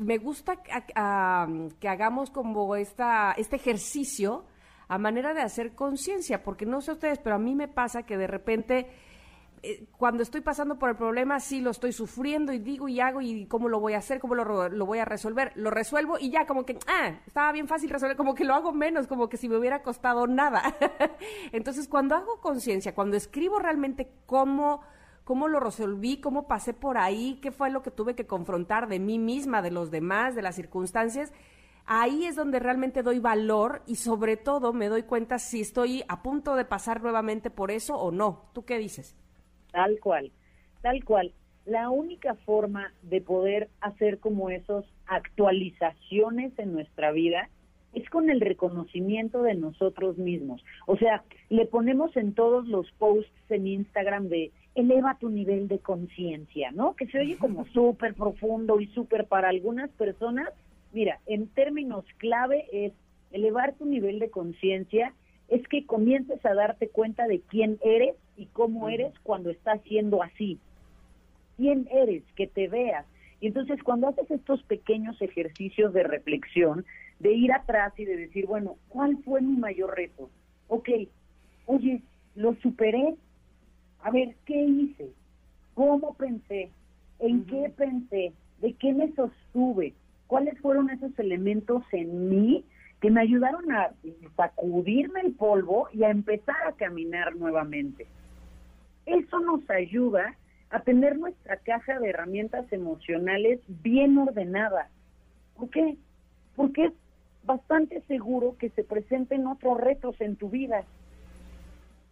me 0.00 0.18
gusta 0.18 0.56
que, 0.62 0.72
a- 0.72 0.84
a- 0.94 1.48
que 1.80 1.88
hagamos 1.88 2.30
como 2.30 2.76
esta, 2.76 3.32
este 3.36 3.56
ejercicio 3.56 4.44
a 4.88 4.98
manera 4.98 5.34
de 5.34 5.40
hacer 5.42 5.74
conciencia, 5.74 6.44
porque 6.44 6.64
no 6.66 6.80
sé 6.80 6.92
ustedes, 6.92 7.18
pero 7.18 7.34
a 7.34 7.38
mí 7.40 7.56
me 7.56 7.66
pasa 7.66 8.04
que 8.04 8.16
de 8.16 8.28
repente, 8.28 8.86
eh, 9.64 9.86
cuando 9.98 10.22
estoy 10.22 10.42
pasando 10.42 10.78
por 10.78 10.90
el 10.90 10.94
problema, 10.96 11.40
sí 11.40 11.60
lo 11.60 11.70
estoy 11.72 11.90
sufriendo 11.92 12.52
y 12.52 12.60
digo 12.60 12.86
y 12.86 13.00
hago 13.00 13.20
y 13.20 13.46
cómo 13.46 13.68
lo 13.68 13.80
voy 13.80 13.94
a 13.94 13.98
hacer, 13.98 14.20
cómo 14.20 14.36
lo, 14.36 14.68
lo 14.68 14.86
voy 14.86 15.00
a 15.00 15.04
resolver. 15.04 15.50
Lo 15.56 15.70
resuelvo 15.72 16.18
y 16.20 16.30
ya 16.30 16.46
como 16.46 16.64
que, 16.64 16.78
ah, 16.86 17.18
estaba 17.26 17.50
bien 17.50 17.66
fácil 17.66 17.90
resolver, 17.90 18.16
como 18.16 18.36
que 18.36 18.44
lo 18.44 18.54
hago 18.54 18.72
menos, 18.72 19.08
como 19.08 19.28
que 19.28 19.36
si 19.36 19.48
me 19.48 19.56
hubiera 19.56 19.82
costado 19.82 20.28
nada. 20.28 20.62
Entonces, 21.50 21.88
cuando 21.88 22.14
hago 22.14 22.40
conciencia, 22.40 22.94
cuando 22.94 23.16
escribo 23.16 23.58
realmente 23.58 24.08
cómo 24.26 24.82
cómo 25.26 25.48
lo 25.48 25.58
resolví, 25.58 26.20
cómo 26.20 26.46
pasé 26.46 26.72
por 26.72 26.96
ahí, 26.96 27.40
qué 27.42 27.50
fue 27.50 27.68
lo 27.68 27.82
que 27.82 27.90
tuve 27.90 28.14
que 28.14 28.28
confrontar 28.28 28.86
de 28.86 29.00
mí 29.00 29.18
misma, 29.18 29.60
de 29.60 29.72
los 29.72 29.90
demás, 29.90 30.36
de 30.36 30.42
las 30.42 30.54
circunstancias. 30.54 31.34
Ahí 31.84 32.26
es 32.26 32.36
donde 32.36 32.60
realmente 32.60 33.02
doy 33.02 33.18
valor 33.18 33.82
y 33.88 33.96
sobre 33.96 34.36
todo 34.36 34.72
me 34.72 34.86
doy 34.86 35.02
cuenta 35.02 35.40
si 35.40 35.60
estoy 35.60 36.04
a 36.06 36.22
punto 36.22 36.54
de 36.54 36.64
pasar 36.64 37.02
nuevamente 37.02 37.50
por 37.50 37.72
eso 37.72 37.96
o 37.96 38.12
no. 38.12 38.44
¿Tú 38.54 38.64
qué 38.64 38.78
dices? 38.78 39.16
Tal 39.72 39.98
cual, 39.98 40.30
tal 40.80 41.02
cual. 41.04 41.32
La 41.64 41.90
única 41.90 42.36
forma 42.46 42.94
de 43.02 43.20
poder 43.20 43.68
hacer 43.80 44.20
como 44.20 44.50
esos 44.50 44.84
actualizaciones 45.06 46.56
en 46.56 46.72
nuestra 46.72 47.10
vida 47.10 47.50
es 47.94 48.08
con 48.10 48.30
el 48.30 48.40
reconocimiento 48.40 49.42
de 49.42 49.54
nosotros 49.54 50.18
mismos. 50.18 50.64
O 50.86 50.96
sea, 50.96 51.24
le 51.48 51.66
ponemos 51.66 52.16
en 52.16 52.32
todos 52.32 52.68
los 52.68 52.88
posts 52.92 53.32
en 53.48 53.66
Instagram 53.66 54.28
de 54.28 54.52
eleva 54.76 55.16
tu 55.18 55.30
nivel 55.30 55.68
de 55.68 55.78
conciencia, 55.78 56.70
¿no? 56.70 56.94
Que 56.94 57.06
se 57.06 57.18
oye 57.18 57.36
como 57.36 57.66
súper 57.66 58.14
profundo 58.14 58.80
y 58.80 58.86
súper 58.88 59.26
para 59.26 59.48
algunas 59.48 59.90
personas. 59.90 60.50
Mira, 60.92 61.18
en 61.26 61.48
términos 61.48 62.04
clave 62.18 62.66
es 62.70 62.92
elevar 63.32 63.74
tu 63.74 63.86
nivel 63.86 64.18
de 64.18 64.30
conciencia 64.30 65.12
es 65.48 65.66
que 65.68 65.86
comiences 65.86 66.44
a 66.44 66.54
darte 66.54 66.88
cuenta 66.88 67.26
de 67.26 67.40
quién 67.40 67.78
eres 67.82 68.16
y 68.36 68.46
cómo 68.46 68.88
eres 68.88 69.12
cuando 69.22 69.50
estás 69.50 69.80
siendo 69.82 70.22
así. 70.22 70.58
¿Quién 71.56 71.88
eres? 71.90 72.22
Que 72.34 72.46
te 72.46 72.68
veas. 72.68 73.06
Y 73.40 73.48
entonces 73.48 73.82
cuando 73.82 74.08
haces 74.08 74.30
estos 74.30 74.62
pequeños 74.64 75.20
ejercicios 75.22 75.92
de 75.92 76.02
reflexión, 76.02 76.84
de 77.20 77.32
ir 77.32 77.52
atrás 77.52 77.92
y 77.98 78.04
de 78.04 78.16
decir, 78.16 78.46
bueno, 78.46 78.76
¿cuál 78.88 79.18
fue 79.24 79.40
mi 79.40 79.56
mayor 79.56 79.94
reto? 79.96 80.28
Ok, 80.68 80.88
oye, 81.66 82.02
lo 82.34 82.54
superé. 82.56 83.14
A 84.06 84.10
ver, 84.12 84.36
¿qué 84.44 84.54
hice? 84.54 85.10
¿Cómo 85.74 86.14
pensé? 86.14 86.70
¿En 87.18 87.44
qué 87.44 87.72
pensé? 87.76 88.32
¿De 88.60 88.72
qué 88.74 88.92
me 88.92 89.12
sostuve? 89.14 89.94
¿Cuáles 90.28 90.56
fueron 90.60 90.90
esos 90.90 91.18
elementos 91.18 91.82
en 91.90 92.28
mí 92.28 92.64
que 93.00 93.10
me 93.10 93.22
ayudaron 93.22 93.72
a 93.72 93.90
sacudirme 94.36 95.22
el 95.22 95.32
polvo 95.32 95.88
y 95.92 96.04
a 96.04 96.10
empezar 96.10 96.54
a 96.68 96.74
caminar 96.74 97.34
nuevamente? 97.34 98.06
Eso 99.06 99.40
nos 99.40 99.68
ayuda 99.68 100.36
a 100.70 100.78
tener 100.82 101.18
nuestra 101.18 101.56
caja 101.56 101.98
de 101.98 102.10
herramientas 102.10 102.72
emocionales 102.72 103.58
bien 103.82 104.16
ordenada. 104.18 104.88
¿Por 105.56 105.68
qué? 105.70 105.96
Porque 106.54 106.84
es 106.84 106.92
bastante 107.42 108.02
seguro 108.02 108.54
que 108.56 108.70
se 108.70 108.84
presenten 108.84 109.48
otros 109.48 109.80
retos 109.80 110.20
en 110.20 110.36
tu 110.36 110.48
vida, 110.48 110.84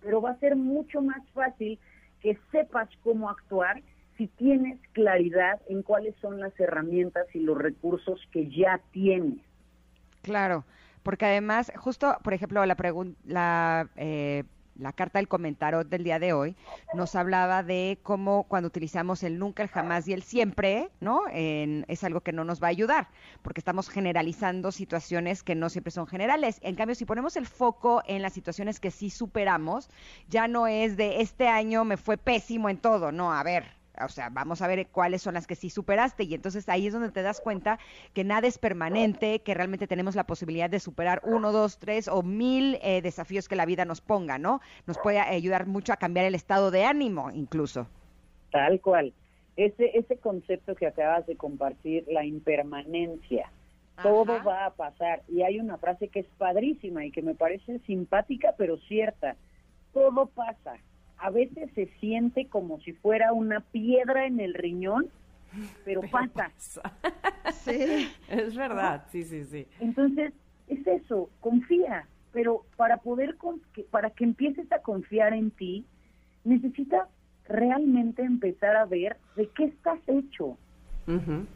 pero 0.05 0.21
va 0.21 0.31
a 0.31 0.39
ser 0.39 0.55
mucho 0.55 1.01
más 1.01 1.23
fácil 1.33 1.79
que 2.21 2.39
sepas 2.53 2.89
cómo 3.03 3.31
actuar 3.31 3.83
si 4.17 4.29
tienes 4.29 4.79
claridad 4.93 5.61
en 5.69 5.83
cuáles 5.83 6.15
son 6.21 6.39
las 6.39 6.59
herramientas 6.61 7.27
y 7.35 7.41
los 7.41 7.59
recursos 7.59 8.21
que 8.31 8.49
ya 8.51 8.81
tienes. 8.93 9.39
Claro, 10.23 10.65
porque 11.03 11.25
además, 11.25 11.73
justo, 11.77 12.17
por 12.23 12.33
ejemplo, 12.33 12.65
la 12.65 12.77
pregun- 12.77 13.17
la, 13.25 13.89
eh, 13.97 14.45
la 14.77 14.93
carta 14.93 15.19
del 15.19 15.29
comentario 15.29 15.85
del 15.85 16.05
día 16.05 16.19
de 16.19 16.33
hoy 16.33 16.57
nos 16.95 17.15
hablaba 17.15 17.63
de 17.63 17.99
cómo 18.03 18.45
cuando 18.45 18.67
utilizamos 18.69 19.23
el 19.23 19.39
nunca, 19.39 19.63
el 19.63 19.69
jamás 19.69 20.09
y 20.09 20.13
el 20.13 20.23
siempre, 20.23 20.91
¿no? 21.01 21.23
En- 21.31 21.85
es 21.89 22.03
algo 22.05 22.21
que 22.23 22.33
no 22.33 22.45
nos 22.45 22.63
va 22.63 22.69
a 22.69 22.71
ayudar, 22.71 23.09
porque 23.43 23.61
estamos 23.61 23.89
generalizando 23.89 24.73
situaciones 24.73 25.43
que 25.43 25.55
no 25.55 25.69
siempre 25.69 25.91
son 25.91 26.07
generales. 26.07 26.59
En 26.63 26.75
cambio, 26.75 26.95
si 26.95 27.05
ponemos 27.05 27.37
el 27.37 27.47
foco 27.47 28.03
en 28.07 28.23
las 28.23 28.33
situaciones 28.33 28.81
que 28.81 28.91
sí 28.91 29.11
superamos, 29.11 29.89
ya 30.29 30.49
no 30.49 30.67
es 30.67 30.97
de 30.97 31.21
este 31.21 31.49
año 31.49 31.85
me 31.85 31.97
fue 31.97 32.17
pésimo 32.17 32.69
en 32.69 32.79
todo, 32.79 33.13
no, 33.13 33.33
a 33.33 33.43
ver, 33.43 33.65
O 34.03 34.09
sea, 34.09 34.29
vamos 34.29 34.63
a 34.63 34.67
ver 34.67 34.87
cuáles 34.89 35.23
son 35.23 35.35
las 35.35 35.47
que 35.47 35.55
sí 35.55 35.71
superaste. 35.71 36.25
Y 36.25 36.35
entonces 36.35 36.69
ahí 36.69 36.87
es 36.87 36.93
donde 36.93 37.11
te 37.11 37.23
das 37.23 37.41
cuenta 37.41 37.79
que 38.13 38.25
nada 38.25 38.49
es 38.49 38.59
permanente, 38.59 39.41
que 39.41 39.55
realmente 39.55 39.87
tenemos 39.87 40.17
la 40.17 40.25
posibilidad 40.25 40.69
de 40.69 40.81
superar 40.81 41.21
uno, 41.25 41.53
dos, 41.53 41.79
tres 41.79 42.09
o 42.09 42.23
mil 42.23 42.79
eh, 42.83 43.03
desafíos 43.03 43.49
que 43.49 43.57
la 43.57 43.67
vida 43.67 43.85
nos 43.85 44.01
ponga, 44.01 44.39
¿no? 44.39 44.61
Nos 44.87 44.99
puede 44.99 45.21
ayudar 45.21 45.67
mucho 45.67 45.93
a 45.93 45.97
cambiar 45.97 46.27
el 46.27 46.35
estado 46.35 46.71
de 46.71 46.85
ánimo, 46.85 47.31
incluso. 47.31 47.87
Tal 48.51 48.81
cual. 48.81 49.13
Ese, 49.57 49.97
ese 49.97 50.17
concepto 50.17 50.75
que 50.75 50.87
acabas 50.87 51.27
de 51.27 51.37
compartir, 51.37 52.05
la 52.09 52.25
impermanencia. 52.25 53.51
Todo 54.03 54.43
va 54.43 54.67
a 54.67 54.71
pasar. 54.71 55.23
Y 55.29 55.43
hay 55.43 55.61
una 55.61 55.79
frase 55.79 56.09
que 56.09 56.21
es 56.21 56.27
padrísima 56.37 57.05
y 57.05 57.13
que 57.13 57.23
me 57.23 57.35
parece 57.35 57.79
simpática, 57.81 58.55
pero 58.59 58.77
cierta. 58.79 59.37
Todo 59.93 60.27
pasa. 60.27 60.75
A 61.19 61.31
veces 61.31 61.71
se 61.75 61.87
siente 62.01 62.47
como 62.47 62.81
si 62.81 62.93
fuera 62.93 63.33
una 63.33 63.61
piedra 63.61 64.27
en 64.27 64.41
el 64.41 64.55
riñón, 64.55 65.09
pero, 65.85 66.03
pasa. 66.03 66.51
Sí. 67.53 68.09
Es 68.29 68.55
verdad, 68.57 69.07
sí, 69.11 69.23
sí, 69.23 69.45
sí. 69.45 69.67
Entonces, 69.81 70.33
es 70.69 70.87
eso, 70.87 71.31
confía, 71.41 72.07
pero 72.33 72.65
para 72.77 72.99
poder, 72.99 73.37
para 73.91 74.11
que 74.11 74.25
empieces 74.25 74.71
a 74.73 74.81
confiar 74.81 75.33
en 75.33 75.51
ti, 75.51 75.85
necesitas 76.45 77.09
realmente 77.49 78.23
empezar 78.23 78.77
a 78.77 78.87
ver 78.87 79.17
de 79.37 79.49
qué 79.49 79.65
estás 79.65 80.01
hecho. 80.07 80.57
Ujú. 81.07 81.47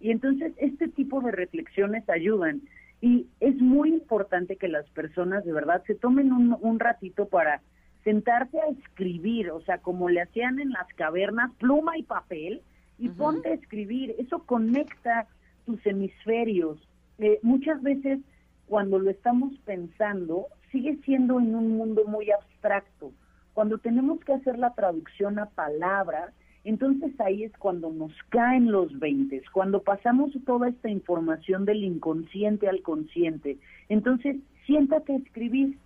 Y 0.00 0.10
entonces 0.10 0.52
este 0.58 0.88
tipo 0.88 1.20
de 1.20 1.32
reflexiones 1.32 2.08
ayudan. 2.08 2.62
Y 3.00 3.26
es 3.40 3.56
muy 3.56 3.90
importante 3.90 4.56
que 4.56 4.68
las 4.68 4.88
personas 4.90 5.44
de 5.44 5.52
verdad 5.52 5.82
se 5.86 5.94
tomen 5.94 6.32
un, 6.32 6.56
un 6.60 6.78
ratito 6.78 7.26
para 7.26 7.60
sentarse 8.04 8.60
a 8.60 8.68
escribir, 8.68 9.50
o 9.50 9.60
sea, 9.62 9.78
como 9.78 10.08
le 10.08 10.20
hacían 10.20 10.60
en 10.60 10.70
las 10.70 10.86
cavernas, 10.94 11.50
pluma 11.58 11.98
y 11.98 12.02
papel, 12.02 12.62
y 12.98 13.08
ponte 13.08 13.48
a 13.48 13.54
escribir. 13.54 14.14
Eso 14.18 14.44
conecta 14.44 15.26
tus 15.66 15.84
hemisferios. 15.84 16.78
Eh, 17.18 17.40
muchas 17.42 17.82
veces 17.82 18.20
cuando 18.66 18.98
lo 18.98 19.10
estamos 19.10 19.52
pensando, 19.64 20.46
sigue 20.70 20.98
siendo 21.04 21.40
en 21.40 21.54
un 21.54 21.76
mundo 21.76 22.02
muy 22.06 22.30
abstracto. 22.30 23.12
Cuando 23.52 23.78
tenemos 23.78 24.20
que 24.20 24.32
hacer 24.32 24.58
la 24.58 24.74
traducción 24.74 25.38
a 25.38 25.46
palabras, 25.46 26.32
entonces 26.64 27.12
ahí 27.20 27.44
es 27.44 27.52
cuando 27.58 27.90
nos 27.90 28.12
caen 28.30 28.72
los 28.72 28.98
veintes, 28.98 29.42
cuando 29.50 29.82
pasamos 29.82 30.32
toda 30.46 30.68
esta 30.68 30.88
información 30.88 31.64
del 31.64 31.84
inconsciente 31.84 32.68
al 32.68 32.82
consciente. 32.82 33.58
Entonces, 33.88 34.36
siéntate 34.66 35.12
a 35.12 35.18
escribir. 35.18 35.78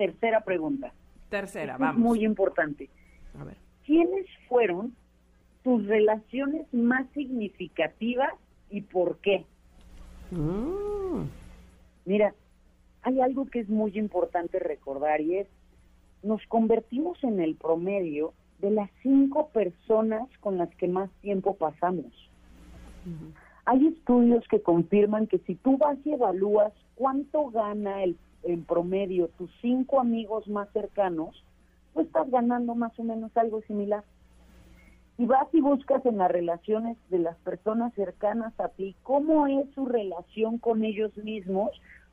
Tercera 0.00 0.40
pregunta. 0.40 0.94
Tercera, 1.28 1.74
Esto 1.74 1.84
es 1.84 1.90
vamos. 1.90 2.02
muy 2.02 2.24
importante. 2.24 2.88
A 3.38 3.44
ver. 3.44 3.58
¿Quiénes 3.84 4.24
fueron 4.48 4.96
tus 5.62 5.86
relaciones 5.86 6.72
más 6.72 7.06
significativas 7.12 8.32
y 8.70 8.80
por 8.80 9.18
qué? 9.18 9.44
Mm. 10.30 11.24
Mira, 12.06 12.34
hay 13.02 13.20
algo 13.20 13.44
que 13.50 13.60
es 13.60 13.68
muy 13.68 13.98
importante 13.98 14.58
recordar 14.58 15.20
y 15.20 15.36
es, 15.36 15.48
nos 16.22 16.40
convertimos 16.46 17.22
en 17.22 17.38
el 17.38 17.56
promedio 17.56 18.32
de 18.60 18.70
las 18.70 18.88
cinco 19.02 19.48
personas 19.48 20.26
con 20.40 20.56
las 20.56 20.74
que 20.76 20.88
más 20.88 21.10
tiempo 21.20 21.56
pasamos. 21.56 22.30
Hay 23.66 23.86
estudios 23.86 24.48
que 24.48 24.62
confirman 24.62 25.26
que 25.26 25.40
si 25.40 25.56
tú 25.56 25.76
vas 25.76 25.98
y 26.06 26.12
evalúas 26.12 26.72
cuánto 26.94 27.50
gana 27.50 28.02
el, 28.02 28.16
en 28.42 28.64
promedio 28.64 29.28
tus 29.38 29.50
cinco 29.60 30.00
amigos 30.00 30.48
más 30.48 30.68
cercanos, 30.72 31.44
tú 31.94 32.00
estás 32.00 32.30
ganando 32.30 32.74
más 32.74 32.98
o 32.98 33.04
menos 33.04 33.36
algo 33.36 33.60
similar. 33.62 34.04
Y 35.18 35.26
vas 35.26 35.48
y 35.52 35.60
buscas 35.60 36.04
en 36.06 36.18
las 36.18 36.30
relaciones 36.30 36.96
de 37.10 37.18
las 37.18 37.36
personas 37.38 37.92
cercanas 37.94 38.58
a 38.58 38.68
ti, 38.68 38.96
cómo 39.02 39.46
es 39.46 39.68
su 39.74 39.84
relación 39.86 40.58
con 40.58 40.82
ellos 40.82 41.14
mismos, 41.18 41.70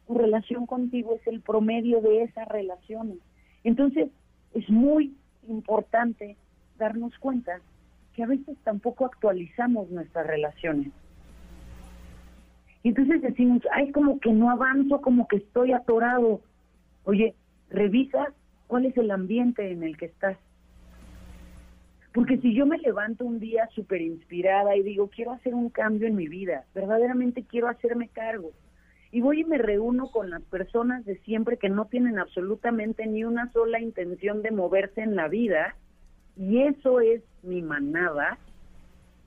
tu 0.07 0.15
relación 0.15 0.65
contigo 0.65 1.15
es 1.15 1.25
el 1.27 1.41
promedio 1.41 2.01
de 2.01 2.23
esas 2.23 2.47
relaciones. 2.47 3.17
Entonces, 3.63 4.09
es 4.53 4.69
muy 4.69 5.15
importante 5.47 6.37
darnos 6.77 7.17
cuenta 7.19 7.59
que 8.13 8.23
a 8.23 8.27
veces 8.27 8.57
tampoco 8.63 9.05
actualizamos 9.05 9.89
nuestras 9.89 10.27
relaciones. 10.27 10.91
Y 12.87 12.91
entonces 12.91 13.21
decimos, 13.21 13.61
ay, 13.73 13.91
como 13.91 14.17
que 14.21 14.31
no 14.31 14.49
avanzo, 14.49 15.01
como 15.01 15.27
que 15.27 15.35
estoy 15.35 15.73
atorado. 15.73 16.39
Oye, 17.03 17.35
revisa 17.69 18.31
cuál 18.67 18.85
es 18.85 18.95
el 18.95 19.11
ambiente 19.11 19.69
en 19.73 19.83
el 19.83 19.97
que 19.97 20.05
estás. 20.05 20.37
Porque 22.13 22.37
si 22.37 22.55
yo 22.55 22.65
me 22.65 22.77
levanto 22.77 23.25
un 23.25 23.41
día 23.41 23.67
súper 23.75 23.99
inspirada 23.99 24.73
y 24.77 24.83
digo, 24.83 25.09
quiero 25.09 25.33
hacer 25.33 25.53
un 25.53 25.69
cambio 25.69 26.07
en 26.07 26.15
mi 26.15 26.29
vida, 26.29 26.63
verdaderamente 26.73 27.43
quiero 27.43 27.67
hacerme 27.67 28.07
cargo, 28.07 28.51
y 29.11 29.19
voy 29.19 29.41
y 29.41 29.43
me 29.43 29.57
reúno 29.57 30.09
con 30.09 30.29
las 30.29 30.43
personas 30.43 31.03
de 31.03 31.17
siempre 31.23 31.57
que 31.57 31.67
no 31.67 31.87
tienen 31.87 32.19
absolutamente 32.19 33.05
ni 33.05 33.25
una 33.25 33.51
sola 33.51 33.81
intención 33.81 34.41
de 34.41 34.51
moverse 34.51 35.01
en 35.01 35.17
la 35.17 35.27
vida, 35.27 35.75
y 36.37 36.59
eso 36.61 37.01
es 37.01 37.21
mi 37.43 37.61
manada, 37.61 38.37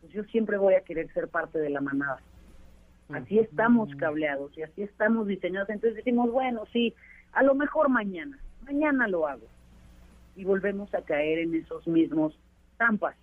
pues 0.01 0.15
yo 0.15 0.25
siempre 0.25 0.57
voy 0.57 0.73
a 0.73 0.81
querer 0.81 1.13
ser 1.13 1.29
parte 1.29 1.59
de 1.59 1.69
la 1.69 1.83
manada. 1.83 2.23
Así 3.13 3.39
estamos 3.39 3.95
cableados 3.97 4.57
y 4.57 4.63
así 4.63 4.83
estamos 4.83 5.27
diseñados. 5.27 5.69
Entonces 5.71 5.97
decimos, 5.97 6.31
bueno, 6.31 6.65
sí, 6.73 6.95
a 7.33 7.43
lo 7.43 7.55
mejor 7.55 7.89
mañana, 7.89 8.39
mañana 8.65 9.09
lo 9.09 9.27
hago. 9.27 9.47
Y 10.37 10.45
volvemos 10.45 10.93
a 10.95 11.03
caer 11.03 11.41
en 11.41 11.55
esos 11.55 11.87
mismos 11.87 12.39
trampas. 12.77 13.17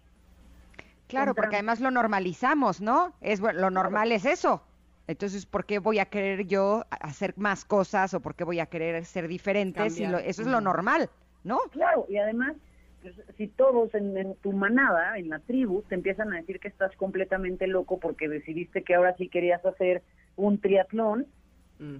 Claro, 1.07 1.33
porque 1.33 1.55
además 1.55 1.79
lo 1.79 1.89
normalizamos, 1.89 2.81
¿no? 2.81 3.13
Es 3.21 3.39
bueno, 3.39 3.61
lo 3.61 3.69
normal 3.69 4.11
es 4.11 4.25
eso. 4.25 4.61
Entonces, 5.07 5.45
¿por 5.45 5.65
qué 5.65 5.79
voy 5.79 5.99
a 5.99 6.05
querer 6.05 6.45
yo 6.47 6.83
hacer 6.89 7.33
más 7.37 7.63
cosas 7.63 8.13
o 8.13 8.19
por 8.19 8.35
qué 8.35 8.43
voy 8.43 8.59
a 8.59 8.65
querer 8.65 9.05
ser 9.05 9.29
diferente 9.29 9.89
si 9.89 10.05
lo- 10.05 10.17
eso 10.19 10.41
es 10.41 10.49
lo 10.49 10.59
normal, 10.59 11.09
¿no? 11.45 11.59
Claro, 11.71 12.05
y 12.09 12.17
además, 12.17 12.55
si 13.37 13.47
todos 13.47 13.93
en, 13.95 14.17
en 14.17 14.35
tu 14.35 14.51
manada, 14.53 15.17
en 15.17 15.29
la 15.29 15.39
tribu, 15.39 15.83
te 15.83 15.95
empiezan 15.95 16.33
a 16.33 16.37
decir 16.37 16.59
que 16.59 16.67
estás 16.67 16.95
completamente 16.95 17.67
loco 17.67 17.99
porque 17.99 18.27
decidiste 18.27 18.83
que 18.83 18.95
ahora 18.95 19.15
sí 19.17 19.27
querías 19.29 19.65
hacer 19.65 20.01
un 20.35 20.59
triatlón, 20.59 21.27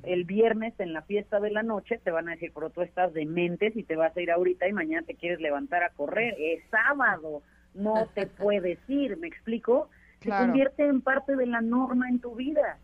el 0.04 0.24
viernes 0.24 0.74
en 0.80 0.92
la 0.92 1.04
fiesta 1.04 1.40
de 1.40 1.52
la 1.52 1.62
noche 1.62 2.00
te 2.04 2.10
van 2.10 2.28
a 2.28 2.32
decir, 2.32 2.52
pero 2.54 2.72
tú 2.72 2.82
estás 2.82 3.14
demente 3.14 3.72
y 3.76 3.84
te 3.84 3.96
vas 3.96 4.16
a 4.18 4.22
ir 4.22 4.32
ahorita 4.32 4.68
y 4.68 4.74
mañana 4.74 5.06
te 5.06 5.14
quieres 5.14 5.40
levantar 5.40 5.84
a 5.84 5.92
correr. 5.92 6.36
Es 6.40 6.64
sábado, 6.72 7.44
no 7.76 8.08
te 8.16 8.26
puedes 8.42 8.80
ir, 8.88 9.18
¿me 9.18 9.28
explico? 9.28 9.90
Claro. 10.20 10.46
Se 10.46 10.48
convierte 10.48 10.88
en 10.88 11.02
parte 11.02 11.36
de 11.36 11.46
la 11.46 11.62
norma 11.62 12.10
en 12.10 12.20
tu 12.20 12.34
vida. 12.36 12.80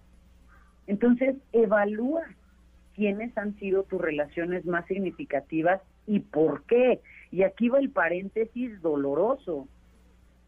Entonces, 0.86 1.36
evalúa 1.51 2.26
quiénes 2.93 3.36
han 3.38 3.55
sido 3.57 3.84
tus 3.84 3.99
relaciones 3.99 4.65
más 4.65 4.86
significativas 4.86 5.82
y 6.05 6.19
por 6.19 6.63
qué. 6.65 7.01
Y 7.34 7.41
aquí 7.41 7.67
va 7.67 7.79
el 7.79 7.89
paréntesis 7.89 8.79
doloroso. 8.84 9.67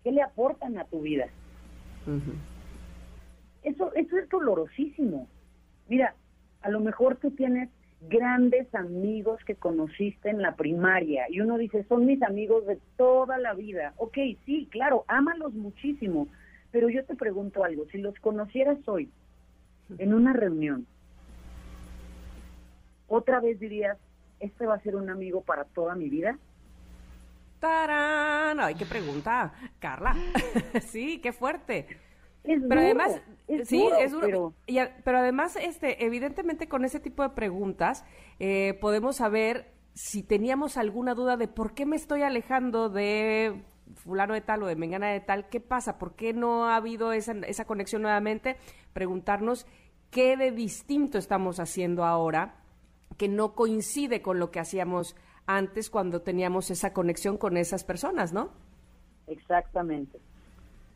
¿Qué 0.04 0.12
le 0.12 0.22
aportan 0.22 0.78
a 0.78 0.86
tu 0.86 1.02
vida? 1.02 1.26
Eso, 3.64 3.92
eso 3.96 4.18
es 4.20 4.30
dolorosísimo. 4.30 5.28
Mira, 5.90 6.14
a 6.62 6.70
lo 6.70 6.80
mejor 6.82 7.16
tú 7.16 7.32
tienes 7.32 7.72
grandes 8.08 8.74
amigos 8.76 9.44
que 9.46 9.56
conociste 9.56 10.30
en 10.30 10.44
la 10.44 10.56
primaria 10.56 11.26
y 11.28 11.42
uno 11.42 11.58
dice, 11.58 11.84
son 11.86 12.06
mis 12.06 12.22
amigos 12.22 12.68
de 12.68 12.78
toda 12.98 13.40
la 13.40 13.56
vida. 13.56 13.96
Ok, 13.98 14.20
sí, 14.46 14.68
claro, 14.70 15.06
ámalos 15.08 15.56
muchísimo, 15.56 16.28
pero 16.70 16.88
yo 16.90 17.04
te 17.04 17.16
pregunto 17.16 17.64
algo, 17.64 17.88
si 17.88 17.98
los 17.98 18.14
conocieras 18.20 18.78
hoy 18.88 19.10
en 19.98 20.14
una 20.14 20.34
reunión, 20.34 20.86
otra 23.08 23.40
vez 23.40 23.60
dirías, 23.60 23.98
este 24.40 24.68
va 24.68 24.76
a 24.76 24.82
ser 24.82 24.96
un 24.96 25.10
amigo 25.10 25.42
para 25.42 25.64
toda 25.64 25.96
mi 25.96 26.10
vida? 26.10 26.38
¡Tarán! 27.66 28.60
Ay, 28.60 28.76
qué 28.76 28.86
pregunta, 28.86 29.54
Carla. 29.80 30.16
sí, 30.88 31.20
qué 31.20 31.34
fuerte. 31.34 31.88
Es 32.44 32.62
pero 32.70 32.82
duro, 32.82 32.82
además, 32.82 33.22
es 33.48 33.68
sí, 33.68 33.80
duro, 33.82 33.96
es 33.98 34.12
duro. 34.12 34.26
pero- 34.28 34.54
Y 34.68 34.78
a- 34.78 34.96
pero 35.04 35.18
además, 35.18 35.56
este, 35.60 36.06
evidentemente 36.06 36.68
con 36.68 36.86
ese 36.86 37.00
tipo 37.00 37.24
de 37.24 37.30
preguntas 37.30 38.06
eh, 38.40 38.78
podemos 38.80 39.16
saber 39.16 39.74
si 39.96 40.22
teníamos 40.22 40.78
alguna 40.78 41.16
duda 41.16 41.38
de 41.38 41.48
por 41.48 41.74
qué 41.74 41.88
me 41.88 41.96
estoy 41.96 42.22
alejando 42.22 42.90
de 42.90 43.64
fulano 43.96 44.36
de 44.36 44.42
tal 44.42 44.62
o 44.62 44.68
de 44.68 44.76
mengana 44.76 45.08
de 45.10 45.22
tal, 45.22 45.50
¿qué 45.50 45.60
pasa? 45.60 45.98
¿Por 45.98 46.16
qué 46.16 46.34
no 46.34 46.66
ha 46.66 46.76
habido 46.76 47.14
esa, 47.14 47.32
esa 47.48 47.66
conexión 47.66 48.04
nuevamente? 48.04 48.58
Preguntarnos 48.94 49.66
qué 50.12 50.38
de 50.38 50.52
distinto 50.52 51.18
estamos 51.18 51.60
haciendo 51.60 52.04
ahora 52.06 52.58
que 53.18 53.28
no 53.28 53.56
coincide 53.56 54.22
con 54.22 54.38
lo 54.38 54.52
que 54.52 54.60
hacíamos 54.60 55.16
antes 55.48 55.90
cuando 55.90 56.22
teníamos 56.22 56.72
esa 56.72 56.94
conexión 56.94 57.38
con 57.38 57.58
esas 57.58 57.84
personas, 57.84 58.34
¿no? 58.34 58.50
Exactamente, 59.28 60.20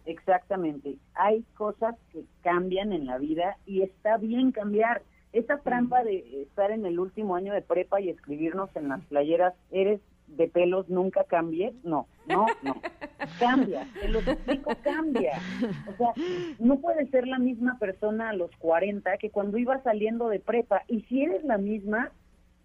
exactamente. 0.05 0.97
Hay 1.15 1.43
cosas 1.55 1.95
que 2.11 2.23
cambian 2.41 2.93
en 2.93 3.05
la 3.05 3.17
vida 3.17 3.57
y 3.65 3.81
está 3.81 4.17
bien 4.17 4.51
cambiar. 4.51 5.01
Esa 5.31 5.59
trampa 5.59 6.03
de 6.03 6.41
estar 6.41 6.71
en 6.71 6.85
el 6.85 6.99
último 6.99 7.35
año 7.35 7.53
de 7.53 7.61
prepa 7.61 8.01
y 8.01 8.09
escribirnos 8.09 8.75
en 8.75 8.89
las 8.89 9.01
playeras, 9.05 9.53
eres 9.69 10.01
de 10.25 10.47
pelos, 10.47 10.89
nunca 10.89 11.23
cambies, 11.23 11.73
no, 11.83 12.07
no, 12.27 12.47
no. 12.63 12.75
cambia, 13.39 13.87
te 13.99 14.07
lo 14.07 14.19
explico, 14.19 14.71
cambia. 14.83 15.39
O 15.87 15.97
sea, 15.97 16.13
no 16.59 16.79
puedes 16.79 17.09
ser 17.09 17.27
la 17.27 17.39
misma 17.39 17.77
persona 17.79 18.29
a 18.29 18.33
los 18.33 18.51
40 18.57 19.17
que 19.17 19.29
cuando 19.29 19.57
ibas 19.57 19.83
saliendo 19.83 20.29
de 20.29 20.39
prepa. 20.39 20.83
Y 20.87 21.01
si 21.03 21.23
eres 21.23 21.43
la 21.43 21.57
misma, 21.57 22.11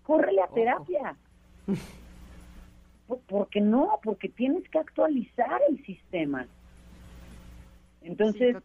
córrele 0.03 0.43
a 0.43 0.49
terapia. 0.49 1.17
Porque 3.29 3.61
no, 3.61 4.01
porque 4.03 4.31
tienes 4.31 4.67
que 4.71 4.79
actualizar 4.79 5.61
el 5.69 5.85
sistema. 5.85 6.47
Entonces, 8.01 8.57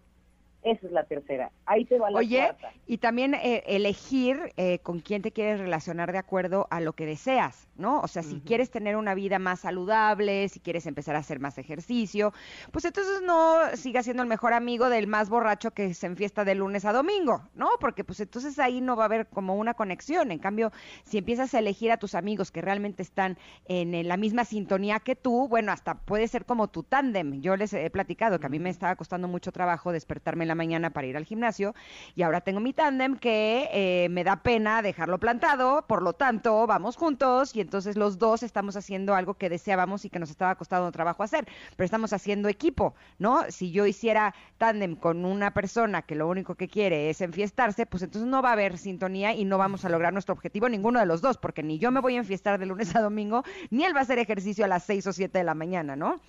esa 0.62 0.88
es 0.88 0.92
la 0.92 1.04
tercera. 1.06 1.52
Ahí 1.66 1.86
te 1.86 1.98
va 1.98 2.12
la 2.12 2.18
Oye, 2.20 2.40
cuarta. 2.40 2.74
y 2.86 2.98
también 2.98 3.34
eh, 3.34 3.64
elegir 3.66 4.52
eh, 4.58 4.80
con 4.80 5.00
quién 5.00 5.22
te 5.22 5.32
quieres 5.32 5.60
relacionar 5.60 6.12
de 6.12 6.18
acuerdo 6.18 6.68
a 6.70 6.82
lo 6.82 6.94
que 6.94 7.06
deseas, 7.06 7.70
¿no? 7.76 8.02
O 8.02 8.08
sea, 8.08 8.24
si 8.24 8.42
quieres 8.42 8.70
tener 8.70 8.98
una 8.98 9.14
vida 9.16 9.40
más 9.40 9.62
saludable, 9.62 10.50
si 10.50 10.60
quieres 10.60 10.86
empezar 10.86 11.16
a 11.16 11.20
hacer 11.20 11.40
más 11.40 11.58
ejercicio, 11.58 12.34
pues 12.72 12.84
entonces 12.84 13.22
no 13.22 13.58
sigas 13.76 14.04
siendo 14.04 14.22
el 14.22 14.28
mejor 14.30 14.54
amigo 14.54 14.90
del 14.90 15.08
más 15.08 15.30
borracho 15.30 15.72
que 15.72 15.94
se 15.94 16.08
enfiesta 16.08 16.44
de 16.44 16.56
lunes 16.56 16.84
a 16.84 16.92
domingo, 16.92 17.42
¿no? 17.56 17.70
Porque 17.80 18.04
pues 18.04 18.20
entonces 18.20 18.60
ahí 18.60 18.82
no 18.82 18.98
va 18.98 19.04
a 19.04 19.06
haber 19.06 19.28
como 19.28 19.56
una 19.56 19.74
conexión. 19.76 20.32
En 20.32 20.40
cambio, 20.40 20.72
si 21.06 21.18
empiezas 21.20 21.54
a 21.54 21.60
elegir 21.60 21.92
a 21.92 21.98
tus 21.98 22.16
amigos 22.16 22.52
que 22.52 22.62
realmente 22.62 23.02
están 23.02 23.38
en, 23.66 23.94
eh, 23.96 24.04
la 24.04 24.18
misma 24.18 24.44
sintonía 24.44 25.00
que 25.00 25.16
tú, 25.16 25.48
bueno, 25.48 25.72
hasta 25.72 25.96
puede 25.96 26.28
ser 26.28 26.46
como 26.46 26.68
tu 26.68 26.84
tándem. 26.84 27.42
Yo 27.42 27.56
les 27.56 27.72
he 27.74 27.90
platicado 27.90 28.40
que 28.40 28.46
a 28.48 28.50
mí 28.50 28.60
me 28.60 28.70
estaba 28.70 28.98
costando 28.98 29.30
mucho 29.30 29.54
trabajo 29.54 29.94
despertarme 29.94 30.44
en 30.44 30.49
la 30.50 30.56
mañana 30.56 30.90
para 30.90 31.08
ir 31.08 31.16
al 31.16 31.24
gimnasio 31.24 31.74
y 32.16 32.24
ahora 32.24 32.42
tengo 32.42 32.60
mi 32.60 32.74
tándem 32.74 33.16
que 33.16 33.70
eh, 33.72 34.10
me 34.10 34.26
da 34.26 34.38
pena 34.44 34.82
dejarlo 34.82 35.18
plantado, 35.18 35.86
por 35.88 36.02
lo 36.02 36.12
tanto, 36.14 36.68
vamos 36.68 36.98
juntos 36.98 37.56
y 37.56 37.62
entonces 37.62 37.96
los 37.96 38.18
dos 38.18 38.44
estamos 38.44 38.76
haciendo 38.76 39.16
algo 39.16 39.36
que 39.36 39.50
deseábamos 39.50 40.04
y 40.04 40.10
que 40.10 40.20
nos 40.20 40.30
estaba 40.30 40.56
costando 40.56 40.92
trabajo 40.92 41.24
hacer, 41.24 41.48
pero 41.78 41.86
estamos 41.86 42.12
haciendo 42.12 42.50
equipo, 42.50 42.96
¿no? 43.18 43.44
Si 43.50 43.72
yo 43.72 43.86
hiciera 43.86 44.36
tándem 44.58 44.96
con 44.96 45.24
una 45.24 45.54
persona 45.54 46.02
que 46.02 46.16
lo 46.16 46.28
único 46.28 46.56
que 46.56 46.68
quiere 46.68 47.10
es 47.10 47.22
enfiestarse, 47.22 47.86
pues 47.86 48.04
entonces 48.04 48.30
no 48.30 48.42
va 48.42 48.50
a 48.50 48.54
haber 48.54 48.78
sintonía 48.78 49.34
y 49.34 49.46
no 49.46 49.58
vamos 49.58 49.86
a 49.86 49.90
lograr 49.90 50.12
nuestro 50.12 50.34
objetivo 50.34 50.68
ninguno 50.68 51.00
de 51.00 51.06
los 51.06 51.22
dos, 51.22 51.38
porque 51.38 51.64
ni 51.64 51.80
yo 51.80 51.92
me 51.92 52.02
voy 52.02 52.16
a 52.16 52.20
enfiestar 52.20 52.60
de 52.60 52.66
lunes 52.66 52.96
a 52.96 53.02
domingo, 53.02 53.44
ni 53.70 53.86
él 53.86 53.96
va 53.96 54.00
a 54.00 54.04
hacer 54.04 54.20
ejercicio 54.20 54.66
a 54.66 54.68
las 54.68 54.84
seis 54.84 55.06
o 55.08 55.14
siete 55.14 55.38
de 55.40 55.44
la 55.44 55.54
mañana, 55.54 55.96
¿no? 55.96 56.20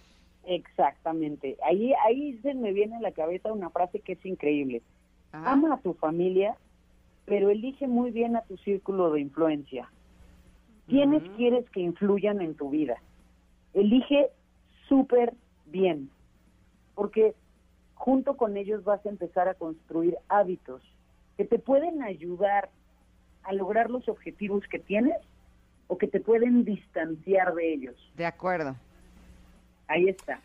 Exactamente. 0.45 1.57
Ahí, 1.64 1.93
ahí 2.05 2.38
se 2.43 2.55
me 2.55 2.72
viene 2.72 2.97
a 2.97 3.01
la 3.01 3.12
cabeza 3.12 3.53
una 3.53 3.70
frase 3.70 4.01
que 4.01 4.12
es 4.12 4.26
increíble. 4.26 4.82
Ama 5.32 5.74
a 5.74 5.80
tu 5.80 5.95
familia, 5.95 6.57
pero 7.24 7.51
elige 7.51 7.86
muy 7.86 8.11
bien 8.11 8.36
a 8.36 8.43
tu 8.43 8.57
círculo 8.59 9.12
de 9.12 9.20
influencia. 9.20 9.91
¿Quiénes 10.88 11.22
quieres 11.36 11.68
que 11.70 11.80
influyan 11.80 12.41
en 12.41 12.57
tu 12.57 12.70
vida? 12.70 13.01
Elige 13.74 14.30
súper 14.88 15.34
bien, 15.66 16.11
porque 16.97 17.36
junto 17.95 18.36
con 18.36 18.57
ellos 18.57 18.82
vas 18.82 19.05
a 19.07 19.09
empezar 19.09 19.47
a 19.47 19.55
construir 19.55 20.16
hábitos 20.28 20.82
que 21.36 21.45
te 21.45 21.61
pueden 21.61 22.03
ayudar 22.03 22.70
a 23.45 23.53
lograr 23.53 23.88
los 23.88 24.09
objetivos 24.09 24.66
que 24.68 24.78
tienes 24.78 25.16
o 25.86 25.97
que 25.97 26.09
te 26.09 26.20
pueden 26.20 26.64
distanciar 26.64 27.55
de 27.55 27.72
ellos. 27.72 28.12
De 28.16 28.26
acuerdo. 28.26 28.74
Ahí 29.91 30.09
está. 30.09 30.41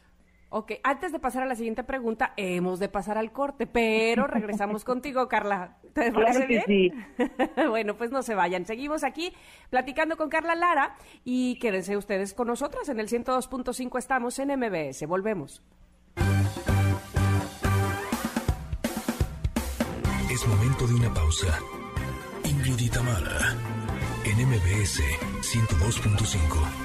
Ok, 0.49 0.73
antes 0.83 1.11
de 1.11 1.19
pasar 1.19 1.43
a 1.43 1.45
la 1.45 1.55
siguiente 1.55 1.83
pregunta, 1.83 2.33
hemos 2.37 2.79
de 2.79 2.87
pasar 2.87 3.17
al 3.17 3.31
corte, 3.31 3.67
pero 3.67 4.25
regresamos 4.27 4.83
contigo, 4.83 5.27
Carla. 5.27 5.77
¿Te 5.93 6.11
Claro 6.11 6.25
parece 6.25 6.47
que 6.47 6.63
bien? 6.67 7.07
bueno, 7.69 7.95
pues 7.95 8.11
no 8.11 8.23
se 8.23 8.35
vayan. 8.35 8.65
Seguimos 8.65 9.03
aquí 9.03 9.33
platicando 9.69 10.17
con 10.17 10.29
Carla 10.29 10.55
Lara 10.55 10.95
y 11.23 11.59
quédense 11.59 11.97
ustedes 11.97 12.33
con 12.33 12.47
nosotras. 12.47 12.89
En 12.89 12.99
el 12.99 13.07
102.5 13.07 13.97
estamos 13.99 14.39
en 14.39 14.57
MBS. 14.57 15.05
Volvemos. 15.07 15.61
Es 20.31 20.47
momento 20.47 20.87
de 20.87 20.95
una 20.95 21.13
pausa. 21.13 21.59
Ingrid 22.43 22.79
y 22.79 22.89
Tamara, 22.89 23.55
en 24.25 24.47
MBS 24.47 25.01
102.5. 25.41 26.84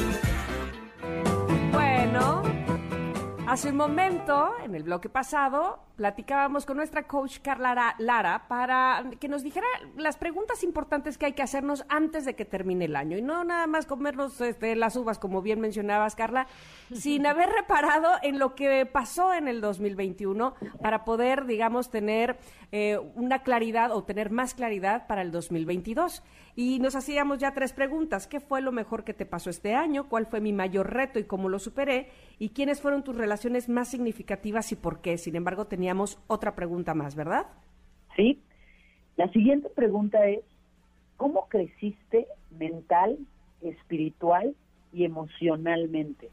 Hace 3.51 3.67
un 3.69 3.75
momento, 3.75 4.53
en 4.63 4.75
el 4.75 4.83
bloque 4.83 5.09
pasado, 5.09 5.79
platicábamos 5.97 6.65
con 6.65 6.77
nuestra 6.77 7.03
coach 7.03 7.39
Carla 7.43 7.95
Lara- 7.99 8.47
para 8.47 9.03
que 9.19 9.27
nos 9.27 9.43
dijera 9.43 9.67
las 9.97 10.15
preguntas 10.15 10.63
importantes 10.63 11.17
que 11.17 11.25
hay 11.25 11.33
que 11.33 11.43
hacernos 11.43 11.83
antes 11.89 12.23
de 12.23 12.33
que 12.33 12.45
termine 12.45 12.85
el 12.85 12.95
año. 12.95 13.17
Y 13.17 13.21
no 13.21 13.43
nada 13.43 13.67
más 13.67 13.85
comernos 13.85 14.39
este, 14.39 14.77
las 14.77 14.95
uvas, 14.95 15.19
como 15.19 15.41
bien 15.41 15.59
mencionabas, 15.59 16.15
Carla, 16.15 16.47
sin 16.93 17.25
haber 17.27 17.49
reparado 17.57 18.09
en 18.23 18.39
lo 18.39 18.55
que 18.55 18.85
pasó 18.85 19.33
en 19.33 19.49
el 19.49 19.59
2021 19.59 20.55
para 20.81 21.03
poder, 21.03 21.45
digamos, 21.45 21.89
tener 21.91 22.39
eh, 22.71 22.97
una 23.15 23.43
claridad 23.43 23.91
o 23.91 24.05
tener 24.05 24.31
más 24.31 24.53
claridad 24.53 25.07
para 25.07 25.21
el 25.21 25.31
2022. 25.31 26.23
Y 26.55 26.79
nos 26.79 26.95
hacíamos 26.95 27.37
ya 27.37 27.53
tres 27.53 27.73
preguntas. 27.73 28.27
¿Qué 28.27 28.39
fue 28.39 28.61
lo 28.61 28.71
mejor 28.71 29.03
que 29.03 29.13
te 29.13 29.25
pasó 29.25 29.49
este 29.49 29.73
año? 29.73 30.09
¿Cuál 30.09 30.25
fue 30.25 30.41
mi 30.41 30.53
mayor 30.53 30.93
reto 30.93 31.19
y 31.19 31.23
cómo 31.23 31.49
lo 31.49 31.59
superé? 31.59 32.09
¿Y 32.39 32.49
quiénes 32.49 32.81
fueron 32.81 33.03
tus 33.03 33.15
relaciones 33.15 33.69
más 33.69 33.89
significativas 33.89 34.71
y 34.71 34.75
por 34.75 35.01
qué? 35.01 35.17
Sin 35.17 35.35
embargo, 35.35 35.65
teníamos 35.65 36.19
otra 36.27 36.55
pregunta 36.55 36.93
más, 36.93 37.15
¿verdad? 37.15 37.47
Sí. 38.15 38.41
La 39.17 39.29
siguiente 39.31 39.69
pregunta 39.69 40.27
es, 40.27 40.41
¿cómo 41.17 41.47
creciste 41.47 42.27
mental, 42.57 43.17
espiritual 43.61 44.55
y 44.93 45.05
emocionalmente? 45.05 46.29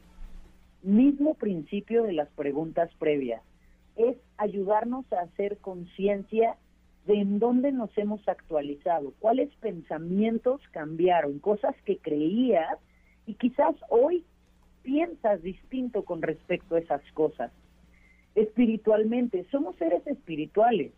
Mismo 0.82 1.34
principio 1.34 2.04
de 2.04 2.12
las 2.12 2.28
preguntas 2.30 2.90
previas. 2.98 3.42
Es 3.96 4.16
ayudarnos 4.36 5.12
a 5.12 5.20
hacer 5.20 5.58
conciencia 5.58 6.56
de 7.08 7.24
dónde 7.24 7.72
nos 7.72 7.96
hemos 7.96 8.28
actualizado, 8.28 9.14
cuáles 9.18 9.48
pensamientos 9.56 10.60
cambiaron, 10.72 11.38
cosas 11.38 11.74
que 11.86 11.96
creías 11.96 12.78
y 13.24 13.32
quizás 13.34 13.74
hoy 13.88 14.24
piensas 14.82 15.42
distinto 15.42 16.04
con 16.04 16.20
respecto 16.20 16.74
a 16.74 16.80
esas 16.80 17.00
cosas. 17.12 17.50
Espiritualmente, 18.34 19.46
somos 19.50 19.74
seres 19.76 20.06
espirituales. 20.06 20.92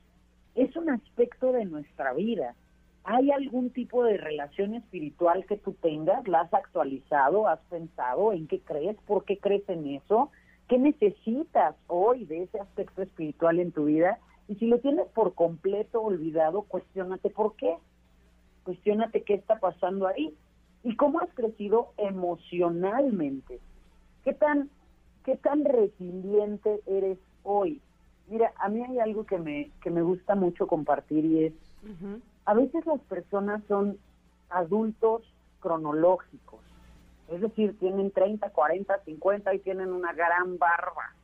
Es 0.56 0.74
un 0.74 0.90
aspecto 0.90 1.52
de 1.52 1.64
nuestra 1.64 2.12
vida. 2.12 2.56
¿Hay 3.04 3.30
algún 3.30 3.70
tipo 3.70 4.02
de 4.02 4.16
relación 4.16 4.74
espiritual 4.74 5.46
que 5.46 5.58
tú 5.58 5.74
tengas? 5.74 6.26
¿La 6.26 6.40
has 6.40 6.52
actualizado? 6.52 7.46
¿Has 7.46 7.60
pensado 7.70 8.32
en 8.32 8.48
qué 8.48 8.58
crees? 8.58 8.96
¿Por 9.06 9.24
qué 9.24 9.38
crees 9.38 9.66
en 9.68 9.86
eso? 9.86 10.32
¿Qué 10.68 10.76
necesitas 10.76 11.76
hoy 11.86 12.24
de 12.24 12.42
ese 12.42 12.58
aspecto 12.58 13.02
espiritual 13.02 13.60
en 13.60 13.70
tu 13.70 13.84
vida? 13.84 14.18
Y 14.50 14.56
si 14.56 14.66
lo 14.66 14.80
tienes 14.80 15.06
por 15.10 15.34
completo 15.34 16.02
olvidado, 16.02 16.62
cuestiónate 16.62 17.30
por 17.30 17.54
qué. 17.54 17.76
Cuestiónate 18.64 19.22
qué 19.22 19.34
está 19.34 19.60
pasando 19.60 20.08
ahí. 20.08 20.34
¿Y 20.82 20.96
cómo 20.96 21.20
has 21.20 21.32
crecido 21.34 21.92
emocionalmente? 21.96 23.60
¿Qué 24.24 24.34
tan, 24.34 24.68
qué 25.24 25.36
tan 25.36 25.64
resiliente 25.64 26.80
eres 26.84 27.18
hoy? 27.44 27.80
Mira, 28.26 28.52
a 28.56 28.68
mí 28.68 28.82
hay 28.82 28.98
algo 28.98 29.24
que 29.24 29.38
me, 29.38 29.70
que 29.82 29.90
me 29.90 30.02
gusta 30.02 30.34
mucho 30.34 30.66
compartir 30.66 31.24
y 31.24 31.44
es, 31.44 31.52
a 32.44 32.54
veces 32.54 32.84
las 32.86 33.00
personas 33.02 33.62
son 33.68 33.98
adultos 34.48 35.22
cronológicos, 35.60 36.60
es 37.28 37.40
decir, 37.40 37.78
tienen 37.78 38.10
30, 38.10 38.50
40, 38.50 38.98
50 39.04 39.54
y 39.54 39.58
tienen 39.60 39.92
una 39.92 40.12
gran 40.12 40.58
barba, 40.58 41.14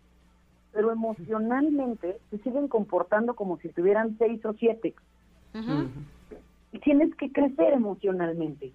pero 0.77 0.93
emocionalmente 0.93 2.18
se 2.29 2.37
siguen 2.41 2.68
comportando 2.68 3.35
como 3.35 3.57
si 3.57 3.70
tuvieran 3.70 4.18
6 4.18 4.45
o 4.45 4.53
7. 4.53 4.95
Y 6.70 6.79
tienes 6.81 7.14
que 7.14 7.33
crecer 7.33 7.72
emocionalmente, 7.72 8.72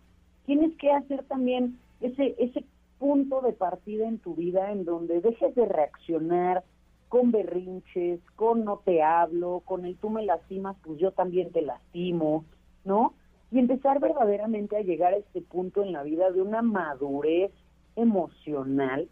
tienes 0.48 0.76
que 0.78 0.92
hacer 0.92 1.24
también 1.26 1.78
ese, 2.02 2.36
ese 2.40 2.66
punto 2.98 3.42
de 3.42 3.54
partida 3.54 4.08
en 4.08 4.18
tu 4.18 4.34
vida 4.34 4.72
en 4.72 4.84
donde 4.84 5.22
dejes 5.22 5.54
de 5.54 5.68
reaccionar 5.68 6.64
con 7.08 7.32
berrinches, 7.32 8.20
con 8.36 8.66
no 8.66 8.82
te 8.84 9.04
hablo, 9.04 9.62
con 9.64 9.86
el 9.86 9.96
tú 9.98 10.10
me 10.10 10.26
lastimas, 10.26 10.76
pues 10.82 10.98
yo 10.98 11.12
también 11.12 11.52
te 11.52 11.62
lastimo, 11.62 12.46
¿no? 12.84 13.14
Y 13.52 13.60
empezar 13.60 14.00
verdaderamente 14.00 14.76
a 14.76 14.82
llegar 14.82 15.14
a 15.14 15.18
este 15.18 15.42
punto 15.42 15.84
en 15.84 15.92
la 15.92 16.02
vida 16.02 16.32
de 16.32 16.42
una 16.42 16.64
madurez 16.64 17.52
emocional 17.96 19.08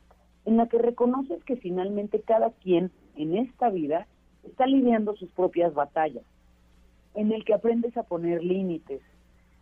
en 0.45 0.57
la 0.57 0.67
que 0.67 0.77
reconoces 0.77 1.43
que 1.43 1.57
finalmente 1.57 2.21
cada 2.21 2.51
quien 2.51 2.91
en 3.15 3.37
esta 3.37 3.69
vida 3.69 4.07
está 4.43 4.65
lidiando 4.65 5.15
sus 5.15 5.29
propias 5.31 5.73
batallas, 5.73 6.23
en 7.15 7.31
el 7.31 7.43
que 7.43 7.53
aprendes 7.53 7.95
a 7.97 8.03
poner 8.03 8.43
límites, 8.43 9.01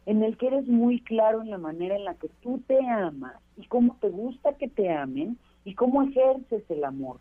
en 0.05 0.23
el 0.23 0.38
que 0.38 0.47
eres 0.47 0.67
muy 0.67 1.01
claro 1.01 1.41
en 1.41 1.49
la 1.49 1.57
manera 1.57 1.95
en 1.95 2.05
la 2.05 2.15
que 2.15 2.30
tú 2.41 2.61
te 2.67 2.80
amas 2.88 3.36
y 3.57 3.65
cómo 3.67 3.97
te 3.99 4.09
gusta 4.09 4.53
que 4.53 4.69
te 4.69 4.89
amen 4.89 5.38
y 5.65 5.73
cómo 5.73 6.03
ejerces 6.03 6.63
el 6.69 6.84
amor. 6.86 7.17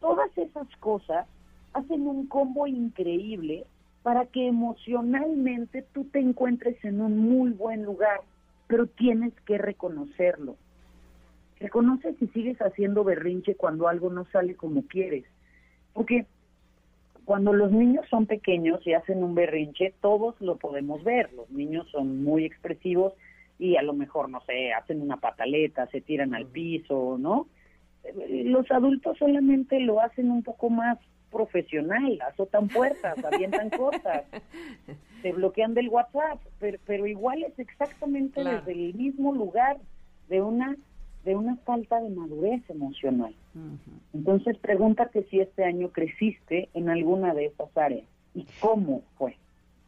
Todas 0.00 0.36
esas 0.36 0.68
cosas 0.80 1.26
hacen 1.72 2.06
un 2.06 2.26
combo 2.26 2.66
increíble 2.66 3.64
para 4.02 4.26
que 4.26 4.46
emocionalmente 4.46 5.82
tú 5.94 6.04
te 6.04 6.20
encuentres 6.20 6.76
en 6.84 7.00
un 7.00 7.18
muy 7.18 7.50
buen 7.50 7.84
lugar, 7.84 8.20
pero 8.66 8.86
tienes 8.86 9.32
que 9.46 9.58
reconocerlo. 9.58 10.56
Reconoce 11.58 12.14
si 12.14 12.26
sigues 12.28 12.58
haciendo 12.60 13.04
berrinche 13.04 13.54
cuando 13.54 13.88
algo 13.88 14.10
no 14.10 14.26
sale 14.26 14.54
como 14.56 14.82
quieres. 14.82 15.24
Porque 15.92 16.26
cuando 17.24 17.52
los 17.52 17.72
niños 17.72 18.06
son 18.08 18.26
pequeños 18.26 18.86
y 18.86 18.92
hacen 18.92 19.24
un 19.24 19.34
berrinche, 19.34 19.94
todos 20.00 20.40
lo 20.40 20.56
podemos 20.56 21.02
ver. 21.02 21.32
Los 21.32 21.50
niños 21.50 21.88
son 21.90 22.22
muy 22.22 22.44
expresivos 22.44 23.14
y 23.58 23.76
a 23.76 23.82
lo 23.82 23.94
mejor, 23.94 24.28
no 24.28 24.40
sé, 24.42 24.72
hacen 24.72 25.00
una 25.00 25.16
pataleta, 25.16 25.86
se 25.88 26.00
tiran 26.00 26.34
al 26.34 26.46
piso, 26.46 27.16
¿no? 27.18 27.48
Los 28.28 28.70
adultos 28.70 29.18
solamente 29.18 29.80
lo 29.80 30.00
hacen 30.00 30.30
un 30.30 30.42
poco 30.42 30.70
más 30.70 30.98
profesional, 31.30 32.18
azotan 32.22 32.68
puertas, 32.68 33.22
avientan 33.24 33.70
cosas, 33.70 34.24
se 35.22 35.32
bloquean 35.32 35.74
del 35.74 35.88
WhatsApp, 35.88 36.40
pero, 36.60 36.78
pero 36.86 37.06
igual 37.06 37.42
es 37.42 37.58
exactamente 37.58 38.42
Claro. 38.42 38.58
desde 38.58 38.72
el 38.72 38.94
mismo 38.94 39.34
lugar 39.34 39.78
de 40.28 40.42
una 40.42 40.76
de 41.26 41.34
una 41.34 41.56
falta 41.56 42.00
de 42.00 42.08
madurez 42.08 42.62
emocional. 42.70 43.34
Entonces 44.14 44.56
pregúntate 44.58 45.24
si 45.24 45.40
este 45.40 45.64
año 45.64 45.90
creciste 45.90 46.68
en 46.72 46.88
alguna 46.88 47.34
de 47.34 47.46
esas 47.46 47.76
áreas 47.76 48.06
y 48.32 48.46
cómo 48.60 49.02
fue. 49.18 49.36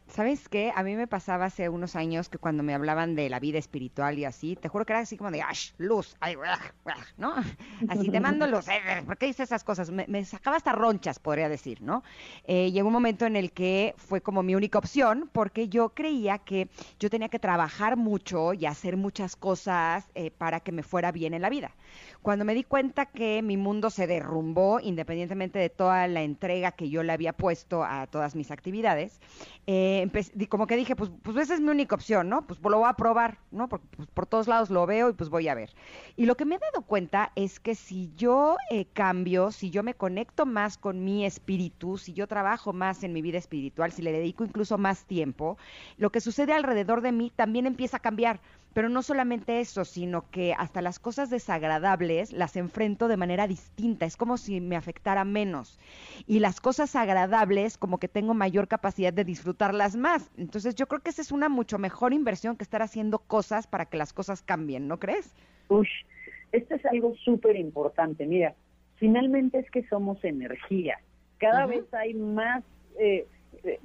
¿Sabes 0.09 0.49
qué? 0.49 0.73
A 0.75 0.81
mí 0.81 0.95
me 0.95 1.07
pasaba 1.07 1.45
hace 1.45 1.69
unos 1.69 1.95
años 1.95 2.29
que 2.29 2.39
cuando 2.39 2.63
me 2.63 2.73
hablaban 2.73 3.15
de 3.15 3.29
la 3.29 3.39
vida 3.39 3.59
espiritual 3.59 4.17
y 4.17 4.25
así, 4.25 4.55
te 4.55 4.67
juro 4.67 4.83
que 4.83 4.93
era 4.93 5.01
así 5.01 5.17
como 5.17 5.29
de, 5.29 5.43
¡ash! 5.43 5.71
Luz, 5.77 6.15
ay, 6.19 6.35
uah, 6.35 6.57
uah", 6.83 6.95
¿no? 7.17 7.35
Así 7.87 8.09
te 8.09 8.19
mando 8.19 8.47
luz, 8.47 8.67
eh, 8.69 9.03
¿por 9.05 9.17
qué 9.17 9.27
dices 9.27 9.49
esas 9.49 9.63
cosas? 9.63 9.91
Me, 9.91 10.05
me 10.07 10.25
sacaba 10.25 10.57
hasta 10.57 10.71
ronchas, 10.71 11.19
podría 11.19 11.47
decir, 11.47 11.81
¿no? 11.81 12.03
Eh, 12.43 12.71
llegó 12.71 12.87
un 12.87 12.93
momento 12.93 13.25
en 13.27 13.35
el 13.35 13.51
que 13.51 13.93
fue 13.97 14.21
como 14.21 14.41
mi 14.41 14.55
única 14.55 14.79
opción, 14.79 15.29
porque 15.31 15.69
yo 15.69 15.89
creía 15.89 16.39
que 16.39 16.69
yo 16.99 17.09
tenía 17.09 17.29
que 17.29 17.39
trabajar 17.39 17.95
mucho 17.95 18.53
y 18.53 18.65
hacer 18.65 18.97
muchas 18.97 19.35
cosas 19.35 20.09
eh, 20.15 20.31
para 20.31 20.59
que 20.59 20.71
me 20.71 20.81
fuera 20.83 21.11
bien 21.11 21.33
en 21.35 21.43
la 21.43 21.49
vida. 21.49 21.75
Cuando 22.21 22.43
me 22.43 22.53
di 22.53 22.63
cuenta 22.63 23.05
que 23.05 23.41
mi 23.41 23.55
mundo 23.55 23.89
se 23.89 24.05
derrumbó, 24.05 24.79
independientemente 24.81 25.57
de 25.57 25.69
toda 25.69 26.07
la 26.07 26.21
entrega 26.21 26.73
que 26.73 26.89
yo 26.89 27.01
le 27.01 27.13
había 27.13 27.33
puesto 27.33 27.83
a 27.83 28.07
todas 28.07 28.35
mis 28.35 28.51
actividades, 28.51 29.21
eh, 29.67 30.09
como 30.49 30.67
que 30.67 30.75
dije, 30.75 30.95
pues, 30.95 31.11
pues 31.23 31.37
esa 31.37 31.53
es 31.53 31.61
mi 31.61 31.69
única 31.69 31.95
opción, 31.95 32.27
¿no? 32.27 32.45
Pues 32.45 32.59
lo 32.61 32.77
voy 32.77 32.89
a 32.89 32.93
probar, 32.93 33.39
¿no? 33.51 33.69
Porque 33.69 33.87
pues, 33.95 34.07
por 34.09 34.25
todos 34.25 34.47
lados 34.47 34.69
lo 34.69 34.85
veo 34.85 35.09
y 35.09 35.13
pues 35.13 35.29
voy 35.29 35.47
a 35.47 35.55
ver. 35.55 35.73
Y 36.17 36.25
lo 36.25 36.35
que 36.35 36.45
me 36.45 36.55
he 36.55 36.59
dado 36.59 36.85
cuenta 36.85 37.31
es 37.35 37.59
que 37.59 37.73
si 37.75 38.11
yo 38.15 38.57
eh, 38.69 38.85
cambio, 38.85 39.51
si 39.51 39.69
yo 39.69 39.81
me 39.83 39.93
conecto 39.93 40.45
más 40.45 40.77
con 40.77 41.03
mi 41.03 41.25
espíritu, 41.25 41.97
si 41.97 42.13
yo 42.13 42.27
trabajo 42.27 42.73
más 42.73 43.03
en 43.03 43.13
mi 43.13 43.21
vida 43.21 43.37
espiritual, 43.37 43.91
si 43.91 44.01
le 44.01 44.11
dedico 44.11 44.43
incluso 44.43 44.77
más 44.77 45.05
tiempo, 45.05 45.57
lo 45.97 46.11
que 46.11 46.21
sucede 46.21 46.53
alrededor 46.53 47.01
de 47.01 47.11
mí 47.11 47.31
también 47.35 47.65
empieza 47.65 47.97
a 47.97 48.01
cambiar. 48.01 48.41
Pero 48.73 48.89
no 48.89 49.01
solamente 49.01 49.59
eso, 49.59 49.83
sino 49.83 50.29
que 50.29 50.53
hasta 50.53 50.81
las 50.81 50.99
cosas 50.99 51.29
desagradables 51.29 52.31
las 52.31 52.55
enfrento 52.55 53.07
de 53.07 53.17
manera 53.17 53.47
distinta. 53.47 54.05
Es 54.05 54.15
como 54.15 54.37
si 54.37 54.61
me 54.61 54.75
afectara 54.75 55.25
menos. 55.25 55.79
Y 56.27 56.39
las 56.39 56.61
cosas 56.61 56.95
agradables, 56.95 57.77
como 57.77 57.97
que 57.97 58.07
tengo 58.07 58.33
mayor 58.33 58.67
capacidad 58.67 59.11
de 59.11 59.23
disfrutarlas 59.23 59.95
más. 59.95 60.31
Entonces 60.37 60.75
yo 60.75 60.87
creo 60.87 61.01
que 61.01 61.09
esa 61.09 61.21
es 61.21 61.31
una 61.31 61.49
mucho 61.49 61.79
mejor 61.79 62.13
inversión 62.13 62.55
que 62.57 62.63
estar 62.63 62.81
haciendo 62.81 63.19
cosas 63.19 63.65
para 63.67 63.85
que 63.85 63.97
las 63.97 64.13
cosas 64.13 64.43
cambien, 64.43 64.87
¿no 64.87 64.99
crees? 64.99 65.33
Ush, 65.69 65.89
esto 66.51 66.75
es 66.75 66.85
algo 66.85 67.15
súper 67.15 67.55
importante. 67.55 68.25
Mira, 68.25 68.53
finalmente 68.95 69.59
es 69.59 69.69
que 69.71 69.87
somos 69.87 70.23
energía. 70.23 70.99
Cada 71.39 71.65
vez 71.65 71.91
hay 71.93 72.13
más 72.13 72.63
eh, 72.99 73.25
eh, 73.63 73.79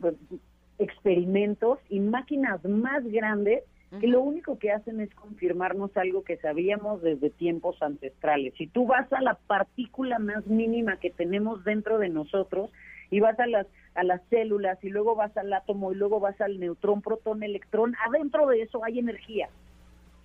experimentos 0.78 1.78
y 1.88 2.00
máquinas 2.00 2.64
más 2.64 3.04
grandes 3.04 3.62
que 4.00 4.06
lo 4.06 4.20
único 4.20 4.58
que 4.58 4.72
hacen 4.72 5.00
es 5.00 5.14
confirmarnos 5.14 5.96
algo 5.96 6.24
que 6.24 6.36
sabíamos 6.36 7.02
desde 7.02 7.30
tiempos 7.30 7.80
ancestrales. 7.82 8.54
Si 8.58 8.66
tú 8.66 8.86
vas 8.86 9.12
a 9.12 9.20
la 9.20 9.34
partícula 9.34 10.18
más 10.18 10.46
mínima 10.46 10.98
que 10.98 11.10
tenemos 11.10 11.64
dentro 11.64 11.98
de 11.98 12.08
nosotros 12.08 12.70
y 13.10 13.20
vas 13.20 13.38
a 13.38 13.46
las 13.46 13.66
a 13.94 14.02
las 14.02 14.20
células 14.28 14.82
y 14.82 14.90
luego 14.90 15.14
vas 15.14 15.36
al 15.36 15.52
átomo 15.52 15.92
y 15.92 15.94
luego 15.94 16.20
vas 16.20 16.40
al 16.40 16.58
neutrón, 16.58 17.00
protón, 17.00 17.42
electrón, 17.42 17.94
adentro 18.06 18.46
de 18.48 18.62
eso 18.62 18.84
hay 18.84 18.98
energía. 18.98 19.48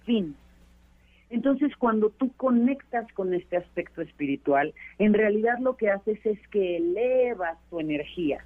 Fin. 0.06 0.36
Entonces, 1.30 1.76
cuando 1.78 2.10
tú 2.10 2.32
conectas 2.36 3.12
con 3.14 3.34
este 3.36 3.58
aspecto 3.58 4.02
espiritual, 4.02 4.74
en 4.98 5.14
realidad 5.14 5.60
lo 5.60 5.78
que 5.78 5.92
haces 5.92 6.20
es 6.26 6.40
que 6.48 6.78
elevas 6.78 7.58
tu 7.70 7.80
energía. 7.80 8.44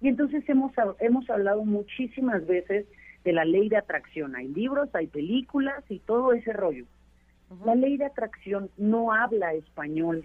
Y 0.00 0.08
entonces 0.08 0.48
hemos, 0.48 0.72
hemos 1.00 1.28
hablado 1.28 1.64
muchísimas 1.64 2.46
veces 2.46 2.86
de 3.24 3.32
la 3.32 3.44
ley 3.44 3.68
de 3.68 3.76
atracción. 3.76 4.36
Hay 4.36 4.48
libros, 4.48 4.88
hay 4.94 5.06
películas 5.06 5.82
y 5.88 5.98
todo 6.00 6.32
ese 6.32 6.52
rollo. 6.52 6.84
La 7.64 7.74
ley 7.74 7.96
de 7.96 8.06
atracción 8.06 8.70
no 8.76 9.12
habla 9.12 9.54
español. 9.54 10.24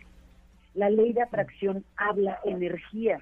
La 0.73 0.89
ley 0.89 1.13
de 1.13 1.21
atracción 1.21 1.83
habla 1.95 2.39
energía. 2.45 3.19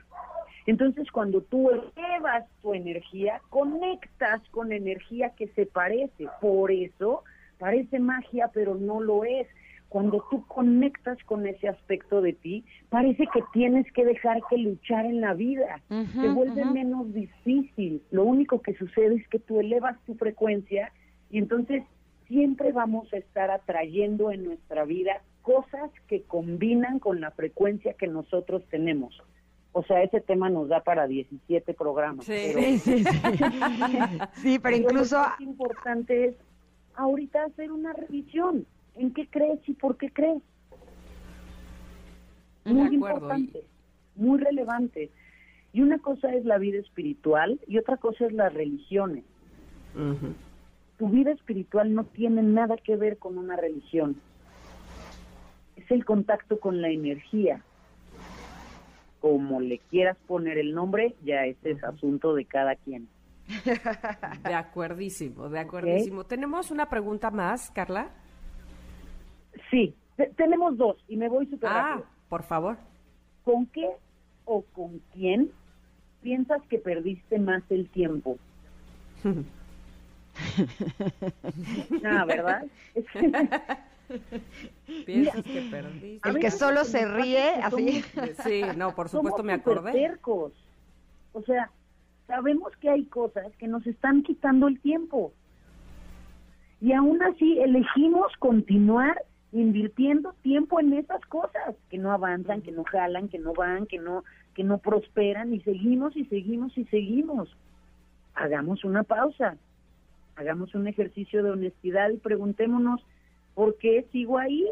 Entonces, 0.66 1.10
cuando 1.12 1.42
tú 1.42 1.70
elevas 1.72 2.46
tu 2.62 2.74
energía, 2.74 3.42
conectas 3.50 4.42
con 4.52 4.72
energía 4.72 5.30
que 5.32 5.48
se 5.50 5.66
parece. 5.66 6.28
Por 6.42 6.72
eso 6.72 7.24
parece 7.58 8.00
magia, 8.00 8.50
pero 8.54 8.76
no 8.76 9.00
lo 9.00 9.24
es. 9.24 9.48
Cuando 9.90 10.24
tú 10.30 10.46
conectas 10.48 11.18
con 11.26 11.48
ese 11.48 11.70
aspecto 11.70 12.22
de 12.22 12.34
ti, 12.34 12.66
parece 12.90 13.26
que 13.34 13.42
tienes 13.54 13.90
que 13.94 14.04
dejar 14.06 14.42
que 14.50 14.58
luchar 14.58 15.06
en 15.06 15.22
la 15.22 15.34
vida. 15.34 15.82
Ujú, 15.90 16.22
Se 16.22 16.28
vuelve 16.30 16.66
menos 16.66 17.14
difícil. 17.14 18.02
Lo 18.12 18.24
único 18.26 18.62
que 18.62 18.74
sucede 18.76 19.16
es 19.16 19.28
que 19.30 19.40
tú 19.40 19.60
elevas 19.60 19.98
tu 20.06 20.16
frecuencia 20.16 20.92
y 21.30 21.38
entonces 21.38 21.84
siempre 22.28 22.74
vamos 22.74 23.12
a 23.14 23.18
estar 23.18 23.50
atrayendo 23.50 24.32
en 24.32 24.44
nuestra 24.44 24.84
vida 24.84 25.22
cosas 25.42 25.90
que 26.08 26.24
combinan 26.24 27.00
con 27.00 27.22
la 27.22 27.32
frecuencia 27.32 27.94
que 27.94 28.08
nosotros 28.08 28.64
tenemos. 28.70 29.18
O 29.72 29.84
sea, 29.84 30.04
ese 30.04 30.20
tema 30.20 30.50
nos 30.50 30.68
da 30.68 30.82
para 30.84 31.08
17 31.08 31.74
programas. 31.74 32.26
Sí. 32.26 32.34
pero- 32.54 32.60
Sí, 32.60 32.80
sí, 32.80 33.04
sí. 33.06 33.10
Sí, 34.42 34.60
pero 34.60 34.76
lo 34.78 34.84
incluso... 34.84 35.18
más 35.20 35.40
importante 35.40 36.26
es 36.26 36.36
ahorita 36.96 37.46
hacer 37.46 37.72
una 37.72 37.94
revisión. 37.94 38.66
¿En 38.98 39.14
qué 39.14 39.28
crees 39.28 39.60
y 39.68 39.74
por 39.74 39.98
qué 39.98 40.12
crees? 40.12 40.42
Muy 42.66 42.96
importante, 42.96 43.64
muy 44.16 44.40
relevante. 44.40 45.10
Y 45.72 45.82
una 45.82 46.00
cosa 46.00 46.34
es 46.34 46.44
la 46.46 46.58
vida 46.58 46.80
espiritual 46.80 47.60
y 47.68 47.78
otra 47.78 47.98
cosa 47.98 48.26
es 48.26 48.34
las 48.34 48.54
religiones. 48.54 49.24
Tu 50.98 51.10
vida 51.10 51.32
espiritual 51.32 51.94
no 51.94 52.04
tiene 52.04 52.42
nada 52.42 52.78
que 52.78 52.96
ver 52.96 53.18
con 53.18 53.38
una 53.38 53.56
religión. 53.56 54.18
Es 55.76 55.90
el 55.92 56.04
contacto 56.04 56.60
con 56.60 56.82
la 56.82 56.90
energía. 56.90 57.62
Como 59.20 59.62
le 59.62 59.80
quieras 59.80 60.18
poner 60.28 60.58
el 60.58 60.74
nombre, 60.74 61.16
ya 61.24 61.46
ese 61.46 61.72
es 61.72 61.84
asunto 61.84 62.34
de 62.34 62.46
cada 62.46 62.76
quien. 62.76 63.08
De 64.44 64.54
acuerdísimo, 64.54 65.50
de 65.50 65.60
acuerdísimo. 65.60 66.26
Tenemos 66.26 66.72
una 66.72 66.90
pregunta 66.90 67.32
más, 67.32 67.72
Carla. 67.72 68.10
Sí, 69.72 69.94
te- 70.16 70.28
tenemos 70.36 70.78
dos 70.78 70.98
y 71.08 71.18
me 71.18 71.30
voy 71.30 71.46
súper 71.48 71.70
Ah, 71.70 71.90
rápido. 71.90 72.08
por 72.30 72.44
favor. 72.44 72.78
¿Con 73.44 73.66
qué 73.68 73.90
o 74.46 74.62
con 74.74 75.00
quién 75.14 75.52
piensas 76.22 76.62
que 76.70 76.78
perdiste 76.80 77.40
más 77.40 77.64
el 77.70 77.90
tiempo? 77.90 78.38
Ah, 82.06 82.26
¿verdad? 82.26 82.66
Piensas 85.06 85.44
que 85.44 85.62
perdiste. 85.70 86.28
A 86.28 86.32
El 86.32 86.40
que 86.40 86.50
no, 86.50 86.56
solo 86.56 86.84
se 86.86 87.06
ríe, 87.08 87.50
así. 87.64 88.02
somos- 88.02 88.36
Sí, 88.44 88.62
no, 88.78 88.94
por 88.96 89.10
supuesto 89.10 89.38
somos 89.38 89.46
me 89.46 89.54
acordé. 89.54 89.92
supertercos. 89.92 90.54
O 91.34 91.42
sea, 91.42 91.70
sabemos 92.28 92.72
que 92.78 92.90
hay 92.90 93.06
cosas 93.06 93.52
que 93.58 93.68
nos 93.68 93.86
están 93.88 94.24
quitando 94.24 94.68
el 94.68 94.80
tiempo. 94.80 95.34
Y 96.82 96.94
aún 96.94 97.22
así 97.24 97.60
elegimos 97.60 98.32
continuar 98.40 99.22
invirtiendo 99.60 100.34
tiempo 100.42 100.80
en 100.80 100.94
esas 100.94 101.22
cosas 101.26 101.76
que 101.90 101.98
no 101.98 102.12
avanzan, 102.12 102.62
que 102.62 102.72
no 102.72 102.84
jalan, 102.84 103.30
que 103.30 103.40
no 103.40 103.54
van, 103.54 103.86
que 103.86 104.00
no 104.00 104.24
que 104.54 104.64
no 104.64 104.80
prosperan 104.80 105.54
y 105.54 105.60
seguimos 105.62 106.18
y 106.18 106.26
seguimos 106.26 106.76
y 106.78 106.86
seguimos. 106.86 107.56
Hagamos 108.34 108.84
una 108.84 109.04
pausa. 109.04 109.56
Hagamos 110.36 110.74
un 110.74 110.88
ejercicio 110.88 111.44
de 111.44 111.52
honestidad 111.52 112.10
y 112.10 112.18
preguntémonos 112.18 113.06
¿por 113.54 113.78
qué 113.78 114.08
sigo 114.12 114.40
ahí? 114.40 114.68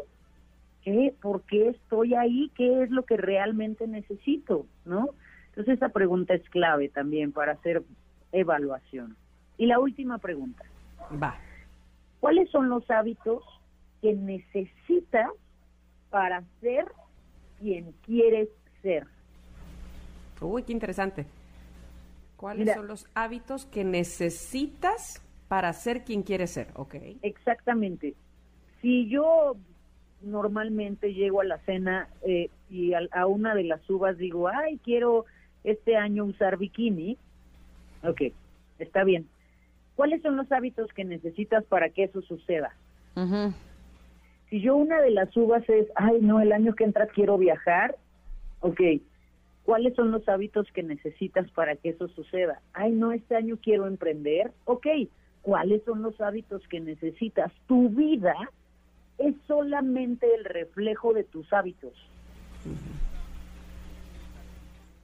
¿Qué? 0.82 1.14
¿Por 1.20 1.42
qué 1.42 1.68
estoy 1.68 2.14
ahí? 2.14 2.50
¿Qué 2.56 2.82
es 2.82 2.90
lo 2.90 3.04
que 3.04 3.16
realmente 3.16 3.86
necesito? 3.86 4.66
¿No? 4.84 5.10
Entonces 5.50 5.76
esa 5.76 5.88
pregunta 5.88 6.34
es 6.34 6.48
clave 6.50 6.88
también 6.88 7.32
para 7.32 7.52
hacer 7.52 7.82
evaluación. 8.32 9.16
Y 9.56 9.66
la 9.66 9.78
última 9.78 10.18
pregunta, 10.18 10.64
Va. 11.22 11.36
¿cuáles 12.20 12.50
son 12.50 12.68
los 12.68 12.90
hábitos 12.90 13.42
que 14.00 14.12
necesitas 14.14 15.28
para 16.10 16.42
ser 16.60 16.86
quien 17.58 17.92
quieres 18.04 18.48
ser? 18.82 19.06
Uy, 20.40 20.62
qué 20.62 20.72
interesante. 20.72 21.26
¿Cuáles 22.36 22.60
Mira. 22.66 22.74
son 22.74 22.86
los 22.86 23.08
hábitos 23.14 23.66
que 23.66 23.84
necesitas 23.84 25.22
para 25.48 25.72
ser 25.72 26.04
quien 26.04 26.22
quieres 26.22 26.50
ser? 26.50 26.68
Ok. 26.74 26.96
Exactamente. 27.22 28.14
Si 28.82 29.08
yo 29.08 29.56
normalmente 30.20 31.14
llego 31.14 31.40
a 31.40 31.44
la 31.44 31.58
cena 31.60 32.08
eh, 32.22 32.50
y 32.70 32.92
al- 32.92 33.08
a, 33.12 33.26
una 33.26 33.54
de 33.54 33.64
las 33.64 33.88
uvas 33.88 34.18
digo, 34.18 34.48
ay, 34.48 34.78
quiero 34.84 35.24
este 35.64 35.96
año 35.96 36.24
usar 36.24 36.58
bikini, 36.58 37.16
ok, 38.02 38.22
está 38.78 39.04
bien. 39.04 39.28
¿Cuáles 39.94 40.20
son 40.22 40.36
los 40.36 40.50
hábitos 40.52 40.92
que 40.92 41.04
necesitas 41.04 41.64
para 41.64 41.88
que 41.88 42.04
eso 42.04 42.20
suceda? 42.22 42.74
Si 44.50 44.60
yo 44.60 44.76
una 44.76 45.00
de 45.00 45.10
las 45.10 45.36
uvas 45.36 45.68
es, 45.68 45.88
ay, 45.96 46.18
no, 46.20 46.40
el 46.40 46.52
año 46.52 46.74
que 46.74 46.84
entra 46.84 47.06
quiero 47.08 47.36
viajar, 47.36 47.96
ok, 48.60 48.80
¿cuáles 49.64 49.94
son 49.94 50.12
los 50.12 50.28
hábitos 50.28 50.70
que 50.72 50.82
necesitas 50.82 51.50
para 51.50 51.74
que 51.76 51.90
eso 51.90 52.08
suceda? 52.08 52.60
Ay, 52.72 52.92
no, 52.92 53.12
este 53.12 53.34
año 53.34 53.58
quiero 53.60 53.86
emprender, 53.88 54.52
ok, 54.64 54.86
¿cuáles 55.42 55.82
son 55.84 56.02
los 56.02 56.20
hábitos 56.20 56.62
que 56.68 56.80
necesitas? 56.80 57.52
Tu 57.66 57.88
vida 57.88 58.34
es 59.18 59.34
solamente 59.48 60.32
el 60.34 60.44
reflejo 60.44 61.12
de 61.12 61.24
tus 61.24 61.52
hábitos. 61.52 61.92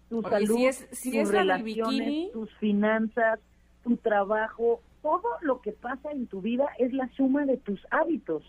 Tu 0.09 0.23
salud, 0.23 0.57
si 0.57 0.67
es- 0.67 0.89
si 0.93 1.11
tus 1.11 1.21
es 1.21 1.29
relaciones, 1.31 2.09
bikini- 2.09 2.33
tus 2.33 2.53
finanzas, 2.57 3.41
tu 3.83 3.97
trabajo, 3.97 4.81
todo 5.03 5.25
lo 5.41 5.61
que 5.63 5.73
pasa 5.73 6.13
en 6.13 6.27
tu 6.27 6.41
vida 6.43 6.67
es 6.79 6.93
la 6.93 7.09
suma 7.17 7.45
de 7.47 7.57
tus 7.57 7.85
hábitos. 7.91 8.45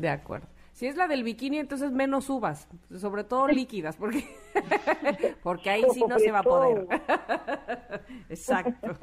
De 0.00 0.08
acuerdo. 0.08 0.46
Si 0.72 0.86
es 0.86 0.96
la 0.96 1.08
del 1.08 1.24
bikini, 1.24 1.58
entonces 1.58 1.92
menos 1.92 2.30
uvas, 2.30 2.66
sobre 2.96 3.22
todo 3.22 3.48
líquidas, 3.48 3.96
porque, 3.96 4.24
porque 5.42 5.68
ahí 5.68 5.84
sí 5.92 6.02
no 6.08 6.18
se 6.18 6.30
va 6.30 6.38
a 6.38 6.42
poder. 6.42 6.86
Exacto. 8.30 8.98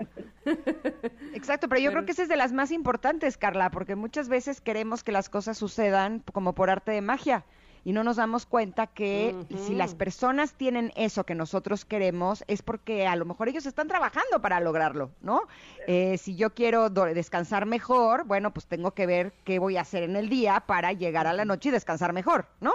Exacto, 1.35 1.69
pero 1.69 1.79
yo 1.79 1.91
creo 1.91 2.03
que 2.03 2.13
esa 2.13 2.23
es 2.23 2.29
de 2.29 2.37
las 2.37 2.51
más 2.51 2.71
importantes, 2.71 3.37
Carla, 3.37 3.69
porque 3.69 3.95
muchas 3.95 4.27
veces 4.27 4.59
queremos 4.59 5.03
que 5.03 5.11
las 5.11 5.29
cosas 5.29 5.57
sucedan 5.59 6.23
como 6.33 6.53
por 6.53 6.71
arte 6.71 6.91
de 6.91 7.01
magia 7.01 7.45
y 7.87 7.93
no 7.93 8.03
nos 8.03 8.17
damos 8.17 8.45
cuenta 8.45 8.87
que 8.87 9.33
si 9.59 9.73
las 9.73 9.95
personas 9.95 10.51
tienen 10.55 10.91
eso 10.97 11.23
que 11.23 11.35
nosotros 11.35 11.85
queremos 11.85 12.43
es 12.49 12.61
porque 12.61 13.07
a 13.07 13.15
lo 13.15 13.23
mejor 13.23 13.47
ellos 13.47 13.65
están 13.65 13.87
trabajando 13.87 14.41
para 14.41 14.59
lograrlo, 14.59 15.09
¿no? 15.21 15.43
Eh, 15.87 16.17
si 16.17 16.35
yo 16.35 16.49
quiero 16.49 16.89
descansar 16.89 17.65
mejor, 17.65 18.25
bueno, 18.25 18.51
pues 18.51 18.65
tengo 18.65 18.91
que 18.91 19.05
ver 19.05 19.31
qué 19.45 19.59
voy 19.59 19.77
a 19.77 19.81
hacer 19.81 20.03
en 20.03 20.17
el 20.17 20.27
día 20.27 20.63
para 20.67 20.91
llegar 20.91 21.27
a 21.27 21.33
la 21.33 21.45
noche 21.45 21.69
y 21.69 21.71
descansar 21.71 22.11
mejor, 22.11 22.47
¿no? 22.59 22.73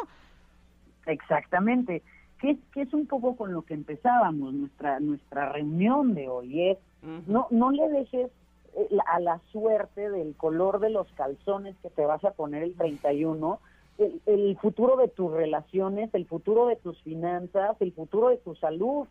Exactamente. 1.04 2.02
Que 2.38 2.52
es, 2.52 2.58
que 2.72 2.80
es 2.80 2.94
un 2.94 3.06
poco 3.06 3.36
con 3.36 3.52
lo 3.52 3.60
que 3.66 3.74
empezábamos 3.74 4.54
nuestra 4.54 4.98
nuestra 4.98 5.52
reunión 5.52 6.14
de 6.14 6.30
hoy. 6.30 6.70
Es 6.70 6.78
no 7.26 7.48
no 7.50 7.70
le 7.70 7.86
dejes 7.90 8.30
eh, 8.76 8.88
a 9.06 9.20
la 9.20 9.42
suerte 9.50 10.08
del 10.08 10.34
color 10.36 10.80
de 10.80 10.88
los 10.88 11.06
calzones 11.12 11.76
que 11.82 11.90
te 11.90 12.06
vas 12.06 12.24
a 12.24 12.30
poner 12.30 12.62
el 12.62 12.74
31 12.76 13.60
el, 14.04 14.22
el 14.26 14.58
futuro 14.58 14.96
de 14.96 15.08
tus 15.08 15.32
relaciones, 15.32 16.12
el 16.14 16.26
futuro 16.26 16.66
de 16.66 16.76
tus 16.76 17.00
finanzas, 17.02 17.76
el 17.80 17.92
futuro 17.92 18.28
de 18.28 18.38
tu 18.38 18.54
salud. 18.56 19.06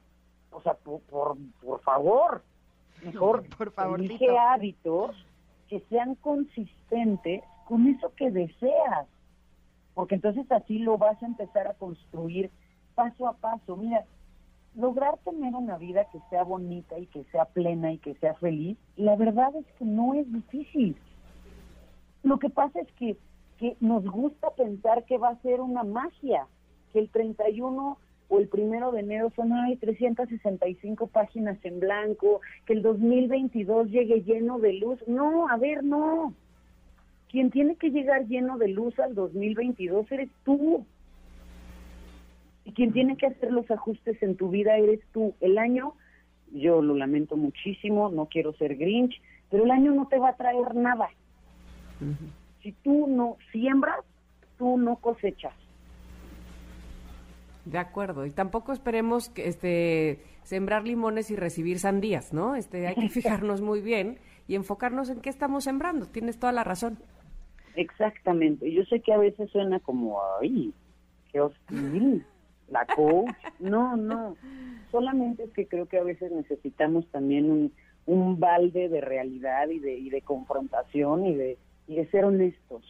O 0.52 0.62
sea, 0.62 0.74
por, 0.74 1.02
por, 1.02 1.38
por 1.62 1.82
favor, 1.82 2.44
mejor 3.04 3.44
Por 3.58 4.00
elige 4.00 4.38
hábitos 4.38 5.16
que 5.68 5.80
sean 5.90 6.16
consistentes 6.16 7.44
con 7.68 7.88
eso 7.88 8.14
que 8.16 8.30
deseas 8.32 9.08
porque 9.94 10.16
entonces 10.16 10.50
así 10.52 10.80
lo 10.80 10.98
vas 10.98 11.22
a 11.22 11.26
empezar 11.26 11.68
a 11.68 11.74
construir 11.74 12.50
paso 12.96 13.28
a 13.28 13.34
paso. 13.34 13.76
Mira, 13.76 14.06
lograr 14.76 15.18
tener 15.20 15.54
una 15.54 15.78
vida 15.78 16.06
que 16.06 16.20
sea 16.30 16.44
bonita 16.44 16.98
y 16.98 17.08
que 17.08 17.24
sea 17.26 17.46
plena 17.46 17.92
y 17.92 17.98
que 17.98 18.16
sea 18.16 18.34
feliz, 18.36 18.78
la 18.96 19.16
verdad 19.16 19.54
es 19.56 19.66
que 19.78 19.86
no 19.86 20.14
es 20.14 20.32
difícil. 20.32 20.96
Lo 22.24 22.40
que 22.40 22.50
pasa 22.50 22.80
es 22.80 22.92
que, 22.94 23.18
que 23.62 23.78
nos 23.80 24.04
gusta 24.04 24.50
pensar 24.58 25.06
que 25.06 25.18
va 25.18 25.30
a 25.30 25.42
ser 25.42 25.62
una 25.62 25.84
magia, 25.84 26.48
que 26.92 27.00
el 27.00 27.10
31 27.10 27.98
o 28.28 28.40
el 28.40 28.50
primero 28.50 28.92
de 28.92 29.00
enero 29.00 29.32
son 29.36 29.54
ay, 29.54 29.78
365 29.78 31.08
páginas 31.08 31.58
en 31.64 31.80
blanco, 31.80 32.42
que 32.66 32.74
el 32.74 32.82
2022 32.82 33.90
llegue 33.90 34.24
lleno 34.24 34.60
de 34.60 34.74
luz. 34.74 35.00
No, 35.08 35.48
a 35.48 35.56
ver, 35.56 35.84
no 35.84 36.34
quien 37.32 37.50
tiene 37.50 37.76
que 37.78 37.92
llegar 37.92 38.28
lleno 38.28 38.58
de 38.58 38.68
luz 38.68 39.00
al 39.00 39.16
2022 39.16 40.12
eres 40.12 40.30
tú. 40.44 40.86
Y 42.66 42.74
quien 42.74 42.92
tiene 42.92 43.16
que 43.16 43.28
hacer 43.28 43.52
los 43.52 43.72
ajustes 43.72 44.22
en 44.22 44.36
tu 44.36 44.50
vida 44.50 44.78
eres 44.78 45.00
tú. 45.14 45.34
El 45.40 45.58
año, 45.58 45.94
yo 46.52 46.82
lo 46.82 46.94
lamento 46.94 47.38
muchísimo, 47.38 48.10
no 48.10 48.26
quiero 48.26 48.52
ser 48.54 48.76
Grinch, 48.76 49.20
pero 49.50 49.64
el 49.64 49.72
año 49.72 49.94
no 49.94 50.08
te 50.08 50.20
va 50.20 50.30
a 50.30 50.36
traer 50.36 50.76
nada. 50.76 51.10
Si 52.62 52.72
tú 52.72 53.08
no 53.08 53.38
siembras, 53.52 54.00
tú 54.58 54.78
no 54.78 54.96
cosechas. 54.98 55.54
De 57.66 57.78
acuerdo. 57.78 58.26
Y 58.26 58.32
tampoco 58.32 58.72
esperemos 58.72 59.30
que 59.30 59.48
este 59.48 60.20
sembrar 60.44 60.84
limones 60.84 61.30
y 61.30 61.36
recibir 61.36 61.80
sandías, 61.80 62.34
¿no? 62.34 62.56
Este, 62.56 62.88
hay 62.88 62.96
que 62.96 63.10
fijarnos 63.10 63.62
muy 63.62 63.82
bien 63.82 64.18
y 64.48 64.56
enfocarnos 64.56 65.10
en 65.10 65.22
qué 65.22 65.30
estamos 65.30 65.64
sembrando. 65.64 66.08
Tienes 66.08 66.40
toda 66.40 66.52
la 66.52 66.64
razón. 66.64 66.98
Exactamente. 67.76 68.72
Yo 68.72 68.84
sé 68.86 69.00
que 69.00 69.14
a 69.14 69.18
veces 69.18 69.50
suena 69.52 69.80
como, 69.80 70.20
ay, 70.42 70.74
qué 71.32 71.42
hostil, 71.42 72.26
la 72.70 72.86
coach. 72.86 73.30
No, 73.60 73.96
no. 73.96 74.36
Solamente 74.92 75.44
es 75.44 75.52
que 75.52 75.68
creo 75.68 75.88
que 75.88 76.00
a 76.00 76.04
veces 76.04 76.32
necesitamos 76.32 77.08
también 77.08 77.50
un, 77.50 77.74
un 78.06 78.40
balde 78.40 78.90
de 78.90 79.02
realidad 79.02 79.70
y 79.70 79.80
de, 79.80 79.98
y 79.98 80.10
de 80.10 80.22
confrontación 80.22 81.26
y 81.26 81.36
de, 81.36 81.58
y 81.92 81.96
de 81.96 82.10
ser 82.10 82.24
honestos, 82.24 82.86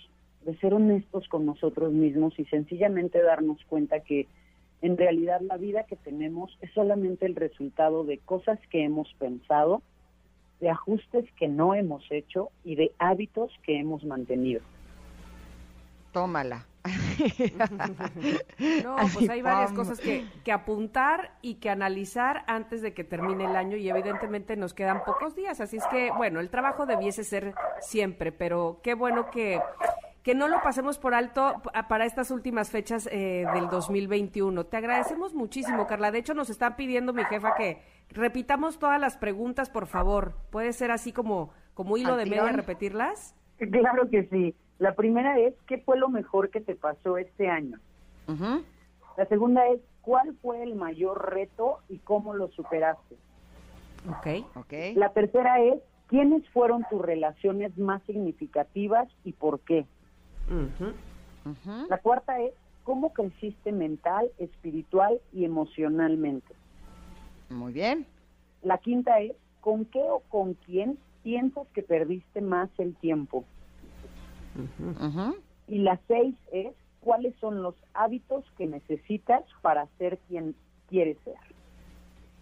de 0.45 0.55
ser 0.57 0.75
honestos 0.75 1.27
con 1.27 1.43
nosotros 1.43 1.91
mismos 1.91 2.37
y 2.37 2.45
sencillamente 2.45 3.19
darnos 3.19 3.57
cuenta 3.65 4.01
que 4.01 4.27
en 4.83 4.95
realidad 4.95 5.41
la 5.41 5.57
vida 5.57 5.85
que 5.85 5.95
tenemos 5.95 6.55
es 6.61 6.71
solamente 6.73 7.25
el 7.25 7.35
resultado 7.35 8.03
de 8.03 8.19
cosas 8.19 8.59
que 8.69 8.83
hemos 8.83 9.11
pensado, 9.15 9.81
de 10.59 10.69
ajustes 10.69 11.25
que 11.39 11.47
no 11.47 11.73
hemos 11.73 12.03
hecho 12.11 12.51
y 12.63 12.75
de 12.75 12.91
hábitos 12.99 13.51
que 13.63 13.79
hemos 13.79 14.03
mantenido. 14.03 14.61
Tómala. 16.13 16.67
No, 18.83 18.95
pues 19.13 19.29
hay 19.29 19.41
varias 19.41 19.71
cosas 19.73 19.99
que, 19.99 20.25
que 20.43 20.51
apuntar 20.51 21.31
y 21.41 21.55
que 21.55 21.69
analizar 21.69 22.43
antes 22.47 22.81
de 22.81 22.93
que 22.93 23.03
termine 23.03 23.45
el 23.45 23.55
año 23.55 23.77
y 23.77 23.89
evidentemente 23.89 24.55
nos 24.55 24.73
quedan 24.73 25.03
pocos 25.03 25.35
días, 25.35 25.61
así 25.61 25.77
es 25.77 25.85
que 25.87 26.11
bueno, 26.11 26.39
el 26.39 26.49
trabajo 26.49 26.85
debiese 26.85 27.23
ser 27.23 27.53
siempre, 27.81 28.31
pero 28.31 28.79
qué 28.83 28.93
bueno 28.93 29.29
que, 29.31 29.59
que 30.23 30.35
no 30.35 30.47
lo 30.47 30.61
pasemos 30.61 30.97
por 30.97 31.13
alto 31.13 31.61
pa- 31.63 31.87
para 31.87 32.05
estas 32.05 32.31
últimas 32.31 32.69
fechas 32.69 33.07
eh, 33.11 33.45
del 33.53 33.67
2021. 33.69 34.65
Te 34.65 34.77
agradecemos 34.77 35.33
muchísimo, 35.33 35.87
Carla. 35.87 36.11
De 36.11 36.19
hecho, 36.19 36.33
nos 36.33 36.49
está 36.49 36.75
pidiendo 36.75 37.13
mi 37.13 37.23
jefa 37.25 37.55
que 37.55 37.81
repitamos 38.09 38.79
todas 38.79 38.99
las 38.99 39.17
preguntas, 39.17 39.69
por 39.69 39.87
favor. 39.87 40.35
¿Puede 40.51 40.73
ser 40.73 40.91
así 40.91 41.11
como, 41.11 41.51
como 41.73 41.97
hilo 41.97 42.13
¿Al 42.13 42.19
de 42.19 42.25
media 42.25 42.51
repetirlas? 42.51 43.35
Claro 43.71 44.09
que 44.09 44.27
sí. 44.31 44.55
La 44.81 44.95
primera 44.95 45.37
es, 45.37 45.53
¿qué 45.67 45.77
fue 45.77 45.95
lo 45.95 46.09
mejor 46.09 46.49
que 46.49 46.59
te 46.59 46.73
pasó 46.73 47.19
este 47.19 47.47
año? 47.47 47.77
La 49.15 49.25
segunda 49.27 49.67
es, 49.67 49.79
¿cuál 50.01 50.35
fue 50.41 50.63
el 50.63 50.73
mayor 50.73 51.31
reto 51.35 51.81
y 51.87 51.99
cómo 51.99 52.33
lo 52.33 52.47
superaste? 52.47 53.15
Ok. 54.09 54.43
Ok. 54.55 54.73
La 54.95 55.13
tercera 55.13 55.61
es, 55.61 55.75
¿quiénes 56.07 56.49
fueron 56.49 56.83
tus 56.89 56.99
relaciones 56.99 57.77
más 57.77 58.01
significativas 58.07 59.07
y 59.23 59.33
por 59.33 59.59
qué? 59.59 59.85
La 61.87 61.99
cuarta 61.99 62.41
es, 62.41 62.51
¿cómo 62.83 63.13
creciste 63.13 63.71
mental, 63.71 64.31
espiritual 64.39 65.21
y 65.31 65.45
emocionalmente? 65.45 66.55
Muy 67.51 67.71
bien. 67.71 68.07
La 68.63 68.79
quinta 68.79 69.19
es, 69.19 69.33
¿con 69.59 69.85
qué 69.85 70.01
o 70.01 70.21
con 70.21 70.55
quién 70.55 70.97
piensas 71.21 71.67
que 71.75 71.83
perdiste 71.83 72.41
más 72.41 72.71
el 72.79 72.95
tiempo? 72.95 73.45
Y 75.67 75.79
la 75.79 75.99
seis 76.07 76.35
es, 76.51 76.73
¿cuáles 76.99 77.35
son 77.39 77.61
los 77.61 77.75
hábitos 77.93 78.43
que 78.57 78.67
necesitas 78.67 79.43
para 79.61 79.87
ser 79.97 80.17
quien 80.27 80.55
quieres 80.89 81.17
ser? 81.23 81.35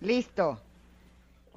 Listo. 0.02 0.60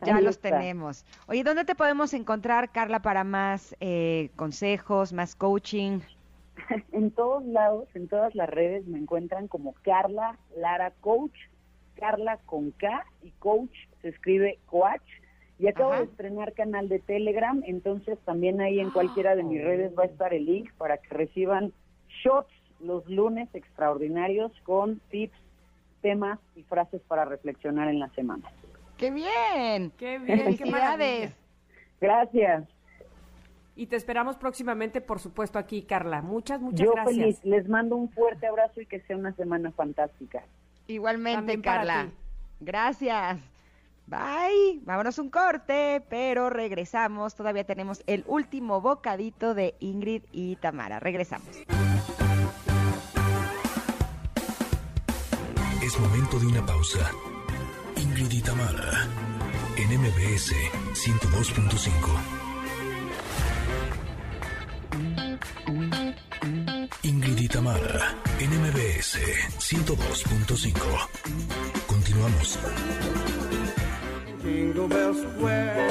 Ya 0.05 0.17
Ahí 0.17 0.25
los 0.25 0.37
está. 0.37 0.51
tenemos. 0.51 1.05
Oye, 1.29 1.45
¿dónde 1.45 1.65
te 1.65 1.75
podemos 1.77 2.13
encontrar, 2.13 2.71
Carla, 2.73 3.01
para 3.01 3.23
más 3.23 3.77
eh, 3.81 4.31
consejos, 4.37 5.13
más 5.13 5.35
coaching? 5.37 6.01
En 6.93 7.11
todos 7.11 7.45
lados, 7.45 7.89
en 7.95 8.09
todas 8.09 8.35
las 8.35 8.49
redes 8.49 8.87
me 8.87 8.99
encuentran 8.99 9.49
como 9.49 9.73
Carla 9.83 10.39
Lara 10.57 10.93
Coach, 11.01 11.35
Carla 11.97 12.37
con 12.45 12.73
K 12.73 13.05
y 13.23 13.31
Coach 13.39 13.71
se 14.03 14.09
escribe 14.09 14.59
Coach. 14.67 15.03
Y 15.63 15.69
acabo 15.69 15.93
Ajá. 15.93 16.01
de 16.01 16.07
estrenar 16.09 16.55
canal 16.55 16.89
de 16.89 16.99
Telegram, 16.99 17.63
entonces 17.65 18.19
también 18.25 18.61
ahí 18.61 18.81
en 18.81 18.91
cualquiera 18.91 19.37
de 19.37 19.45
mis 19.45 19.63
redes 19.63 19.97
va 19.97 20.03
a 20.03 20.07
estar 20.07 20.35
el 20.35 20.45
link 20.45 20.73
para 20.77 20.99
que 20.99 21.09
reciban 21.15 21.73
shots 22.25 22.51
los 22.81 23.09
lunes 23.09 23.49
extraordinarios 23.55 24.51
con 24.65 24.99
tips 25.13 25.39
temas 26.01 26.41
y 26.57 26.65
frases 26.65 27.01
para 27.07 27.25
reflexionar 27.25 27.87
en 27.89 28.01
la 28.01 28.09
semana. 28.09 28.51
¡Qué 28.97 29.13
bien! 29.13 29.93
¡Qué 29.97 30.19
bien! 30.25 30.57
¡Qué 30.57 30.65
Felicidades. 30.65 31.37
Gracias. 32.01 32.65
Y 33.77 33.87
te 33.87 33.95
esperamos 33.95 34.37
próximamente, 34.37 35.01
por 35.01 35.21
supuesto, 35.21 35.61
aquí, 35.61 35.83
Carla. 35.83 36.23
Muchas, 36.23 36.61
muchas 36.61 36.85
Yo 36.87 36.93
gracias. 36.93 37.17
feliz. 37.17 37.45
Les 37.45 37.69
mando 37.69 37.95
un 37.95 38.11
fuerte 38.11 38.49
abrazo 38.49 38.81
y 38.81 38.87
que 38.87 38.99
sea 39.03 39.17
una 39.17 39.33
semana 39.37 39.71
fantástica. 39.71 40.43
Igualmente, 40.89 41.61
Carla. 41.61 42.07
ti. 42.07 42.15
Gracias. 42.65 43.52
Bye. 44.07 44.81
Vámonos 44.83 45.19
un 45.19 45.31
corte, 45.31 46.05
pero 46.09 46.51
regresamos. 46.51 47.35
Todavía 47.35 47.65
tenemos 47.65 48.03
el 48.07 48.25
último 48.27 48.81
bocadito 48.81 49.55
de 49.55 49.75
Ingrid 49.81 50.23
y 50.33 50.57
Tamara. 50.57 51.01
Regresamos. 51.01 51.49
Es 55.83 55.99
momento 55.99 56.39
de 56.39 56.47
una 56.47 56.65
pausa. 56.65 57.11
Ingrid 57.97 58.31
y 58.31 58.41
Tamara, 58.41 59.09
en 59.77 60.01
MBS 60.01 60.55
102.5. 60.95 62.43
Ingrid 67.03 67.39
y 67.39 67.49
Tamara, 67.49 68.15
en 68.39 68.51
MBS 68.61 69.19
102.5. 69.59 71.09
Continuamos. 71.87 72.59
Jingle 74.43 74.89
bells 74.89 75.23
square 75.23 75.89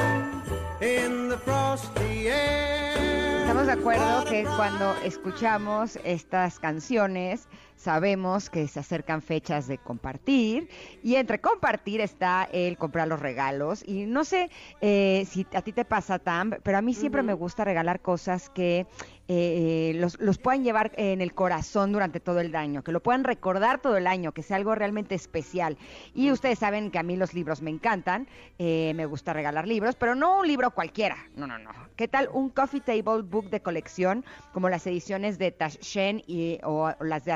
in 0.82 1.30
the 1.30 1.38
frosty 1.38 2.28
air. 2.28 3.42
Estamos 3.44 3.66
de 3.66 3.72
acuerdo 3.72 4.26
que 4.26 4.44
cuando 4.58 4.94
escuchamos 5.06 5.98
estas 6.04 6.60
canciones 6.60 7.48
sabemos 7.82 8.50
que 8.50 8.68
se 8.68 8.80
acercan 8.80 9.22
fechas 9.22 9.68
de 9.68 9.80
compartir 9.80 10.70
y 11.04 11.16
entre 11.16 11.42
compartir 11.42 12.00
está 12.00 12.48
el 12.52 12.78
comprar 12.78 13.08
los 13.08 13.20
regalos. 13.20 13.84
Y 13.88 14.06
no 14.06 14.24
sé 14.24 14.52
eh, 14.82 15.26
si 15.28 15.48
a 15.54 15.62
ti 15.62 15.74
te 15.74 15.84
pasa 15.84 16.20
Tam, 16.20 16.52
pero 16.64 16.78
a 16.78 16.82
mí 16.82 16.94
siempre 16.94 17.24
me 17.24 17.34
gusta 17.34 17.66
regalar 17.66 18.02
cosas 18.02 18.50
que 18.50 18.86
eh, 19.28 19.94
los, 19.96 20.20
los 20.20 20.38
puedan 20.38 20.64
llevar 20.64 20.92
en 20.98 21.22
el 21.22 21.34
corazón 21.34 21.94
durante 21.94 22.20
todo 22.20 22.42
el 22.42 22.54
año, 22.54 22.84
que 22.84 22.92
lo 22.92 23.02
puedan 23.02 23.24
recordar 23.24 23.82
todo 23.82 23.96
el 23.96 24.06
año, 24.06 24.34
que 24.34 24.44
sea 24.44 24.58
algo 24.58 24.76
realmente 24.76 25.16
especial. 25.16 25.78
Y 26.14 26.32
ustedes 26.32 26.60
saben 26.60 26.92
que 26.92 27.00
a 27.00 27.04
mí 27.04 27.16
los 27.16 27.34
libros 27.34 27.62
me 27.62 27.72
encantan, 27.72 28.28
eh, 28.60 28.92
me 28.96 29.06
gusta 29.06 29.32
regalar 29.32 29.68
libros, 29.68 29.96
pero 29.96 30.16
no 30.16 30.40
un 30.40 30.48
libro 30.48 30.72
cualquiera, 30.72 31.16
no, 31.36 31.48
no, 31.48 31.58
no. 31.58 31.72
¿Qué 31.96 32.10
tal 32.10 32.30
un 32.34 32.50
coffee 32.50 32.82
table 32.82 33.22
book 33.22 33.50
de 33.50 33.62
colección 33.62 34.26
como 34.54 34.68
las 34.68 34.86
ediciones 34.86 35.38
de 35.38 35.52
Taschen 35.52 36.24
y, 36.28 36.60
o, 36.64 36.92
o 37.00 37.04
las 37.04 37.24
de 37.24 37.32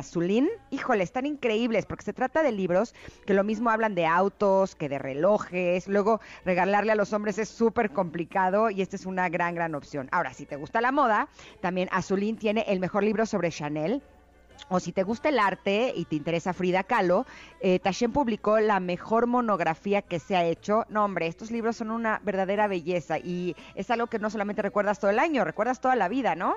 Híjole, 0.72 1.04
están 1.04 1.26
increíbles 1.26 1.86
porque 1.86 2.04
se 2.04 2.14
trata 2.14 2.44
de 2.44 2.52
libros 2.52 2.94
que 3.26 3.34
lo 3.34 3.44
mismo 3.44 3.70
hablan 3.70 3.96
de 3.96 4.06
autos, 4.06 4.76
que 4.76 4.90
de 4.90 5.00
relojes. 5.00 5.88
Luego, 5.88 6.20
regalarle 6.44 6.92
a 6.92 6.96
los 6.96 7.14
hombres 7.14 7.38
es 7.38 7.50
súper 7.50 7.92
complicado 7.92 8.70
y 8.70 8.82
esta 8.82 8.96
es 8.96 9.06
una 9.06 9.30
gran, 9.30 9.56
gran 9.56 9.76
opción. 9.76 10.10
Ahora, 10.12 10.34
si 10.34 10.46
te 10.46 10.56
gusta 10.56 10.82
la 10.82 10.92
moda, 10.92 11.30
también 11.62 11.90
Azulín 11.92 12.38
tiene 12.38 12.66
el 12.68 12.80
mejor 12.80 13.04
libro 13.04 13.26
sobre 13.26 13.52
Chanel. 13.52 14.02
O 14.70 14.80
si 14.80 14.92
te 14.92 15.04
gusta 15.04 15.30
el 15.30 15.38
arte 15.38 15.94
y 15.96 16.06
te 16.06 16.16
interesa 16.16 16.54
Frida 16.54 16.84
Kahlo, 16.84 17.26
eh, 17.60 17.80
Taschen 17.80 18.12
publicó 18.12 18.60
la 18.60 18.80
mejor 18.80 19.28
monografía 19.28 20.02
que 20.02 20.20
se 20.20 20.36
ha 20.36 20.44
hecho. 20.44 20.86
No, 20.90 21.06
hombre, 21.06 21.28
estos 21.28 21.52
libros 21.52 21.76
son 21.76 21.92
una 21.92 22.20
verdadera 22.24 22.68
belleza 22.68 23.20
y 23.20 23.56
es 23.76 23.92
algo 23.92 24.08
que 24.08 24.18
no 24.18 24.30
solamente 24.30 24.62
recuerdas 24.62 25.00
todo 25.00 25.12
el 25.12 25.20
año, 25.20 25.44
recuerdas 25.44 25.82
toda 25.82 25.96
la 25.96 26.08
vida, 26.08 26.36
¿no? 26.36 26.56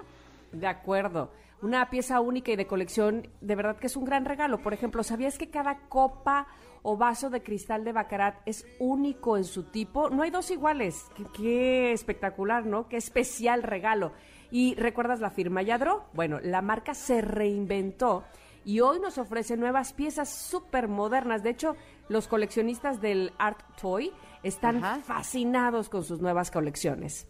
De 0.53 0.67
acuerdo. 0.67 1.31
Una 1.61 1.91
pieza 1.91 2.21
única 2.21 2.53
y 2.53 2.57
de 2.57 2.67
colección, 2.69 3.29
de 3.41 3.55
verdad 3.57 3.79
que 3.79 3.89
es 3.89 3.97
un 3.97 4.05
gran 4.05 4.25
regalo. 4.25 4.63
Por 4.63 4.73
ejemplo, 4.75 5.03
¿sabías 5.03 5.39
que 5.39 5.51
cada 5.51 5.89
copa 5.89 6.47
o 6.83 6.97
vaso 6.97 7.31
de 7.31 7.43
cristal 7.43 7.85
de 7.85 7.93
Baccarat 7.93 8.37
es 8.47 8.65
único 8.79 9.37
en 9.37 9.45
su 9.45 9.65
tipo? 9.65 10.09
No 10.09 10.23
hay 10.23 10.31
dos 10.31 10.51
iguales. 10.53 11.07
Qué, 11.17 11.25
qué 11.37 11.93
espectacular, 11.93 12.65
¿no? 12.65 12.89
Qué 12.89 12.97
especial 12.97 13.65
regalo. 13.65 14.13
¿Y 14.53 14.77
recuerdas 14.77 15.21
la 15.21 15.31
firma 15.31 15.63
Yadro? 15.63 16.05
Bueno, 16.15 16.39
la 16.41 16.63
marca 16.63 16.95
se 16.95 17.21
reinventó 17.23 18.25
y 18.65 18.81
hoy 18.81 19.01
nos 19.01 19.19
ofrece 19.19 19.57
nuevas 19.57 19.93
piezas 19.93 20.29
súper 20.29 20.89
modernas. 20.89 21.43
De 21.43 21.51
hecho, 21.51 21.75
los 22.09 22.29
coleccionistas 22.29 23.01
del 23.01 23.33
Art 23.39 23.61
Toy 23.81 24.13
están 24.43 24.77
Ajá. 24.85 25.01
fascinados 25.01 25.89
con 25.89 26.05
sus 26.05 26.21
nuevas 26.21 26.51
colecciones. 26.51 27.27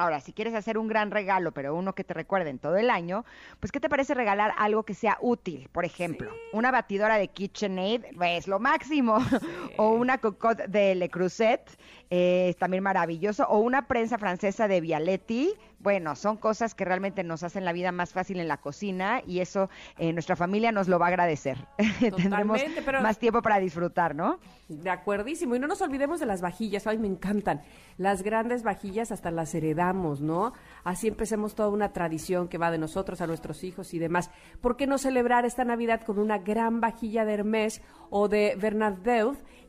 Ahora, 0.00 0.20
si 0.20 0.32
quieres 0.32 0.54
hacer 0.54 0.78
un 0.78 0.88
gran 0.88 1.10
regalo, 1.10 1.52
pero 1.52 1.74
uno 1.74 1.94
que 1.94 2.04
te 2.04 2.14
recuerden 2.14 2.58
todo 2.58 2.78
el 2.78 2.88
año, 2.88 3.26
pues 3.60 3.70
¿qué 3.70 3.80
te 3.80 3.90
parece 3.90 4.14
regalar 4.14 4.54
algo 4.56 4.82
que 4.82 4.94
sea 4.94 5.18
útil? 5.20 5.68
Por 5.72 5.84
ejemplo, 5.84 6.32
una 6.54 6.70
batidora 6.70 7.18
de 7.18 7.28
KitchenAid 7.28 8.06
es 8.18 8.48
lo 8.48 8.58
máximo, 8.60 9.18
o 9.76 9.90
una 9.90 10.16
cocotte 10.16 10.68
de 10.68 10.94
Le 10.94 11.10
Creuset, 11.10 11.60
eh, 12.10 12.48
es 12.50 12.56
también 12.56 12.82
maravilloso, 12.82 13.44
o 13.48 13.58
una 13.58 13.86
prensa 13.86 14.18
francesa 14.18 14.66
de 14.66 14.80
Vialetti. 14.80 15.52
Bueno, 15.78 16.14
son 16.16 16.36
cosas 16.36 16.74
que 16.74 16.84
realmente 16.84 17.24
nos 17.24 17.42
hacen 17.42 17.64
la 17.64 17.72
vida 17.72 17.90
más 17.92 18.12
fácil 18.12 18.38
en 18.40 18.48
la 18.48 18.58
cocina 18.58 19.22
y 19.26 19.40
eso 19.40 19.70
eh, 19.96 20.12
nuestra 20.12 20.36
familia 20.36 20.72
nos 20.72 20.88
lo 20.88 20.98
va 20.98 21.06
a 21.06 21.08
agradecer. 21.08 21.56
Tendremos 22.00 22.60
pero- 22.84 23.00
más 23.00 23.18
tiempo 23.18 23.40
para 23.40 23.58
disfrutar, 23.58 24.14
¿no? 24.14 24.38
De 24.68 24.90
acuerdísimo. 24.90 25.56
Y 25.56 25.58
no 25.58 25.66
nos 25.66 25.80
olvidemos 25.80 26.20
de 26.20 26.26
las 26.26 26.42
vajillas. 26.42 26.86
Ay, 26.86 26.98
me 26.98 27.06
encantan. 27.06 27.62
Las 27.96 28.22
grandes 28.22 28.62
vajillas 28.62 29.10
hasta 29.10 29.30
las 29.30 29.54
heredamos, 29.54 30.20
¿no? 30.20 30.52
Así 30.84 31.08
empecemos 31.08 31.54
toda 31.54 31.68
una 31.70 31.92
tradición 31.92 32.48
que 32.48 32.58
va 32.58 32.70
de 32.70 32.78
nosotros 32.78 33.20
a 33.20 33.26
nuestros 33.26 33.64
hijos 33.64 33.94
y 33.94 33.98
demás. 33.98 34.30
¿Por 34.60 34.76
qué 34.76 34.86
no 34.86 34.98
celebrar 34.98 35.44
esta 35.44 35.64
Navidad 35.64 36.02
con 36.02 36.18
una 36.18 36.38
gran 36.38 36.80
vajilla 36.80 37.24
de 37.24 37.34
Hermès 37.34 37.82
o 38.10 38.28
de 38.28 38.56
Bernard 38.60 38.98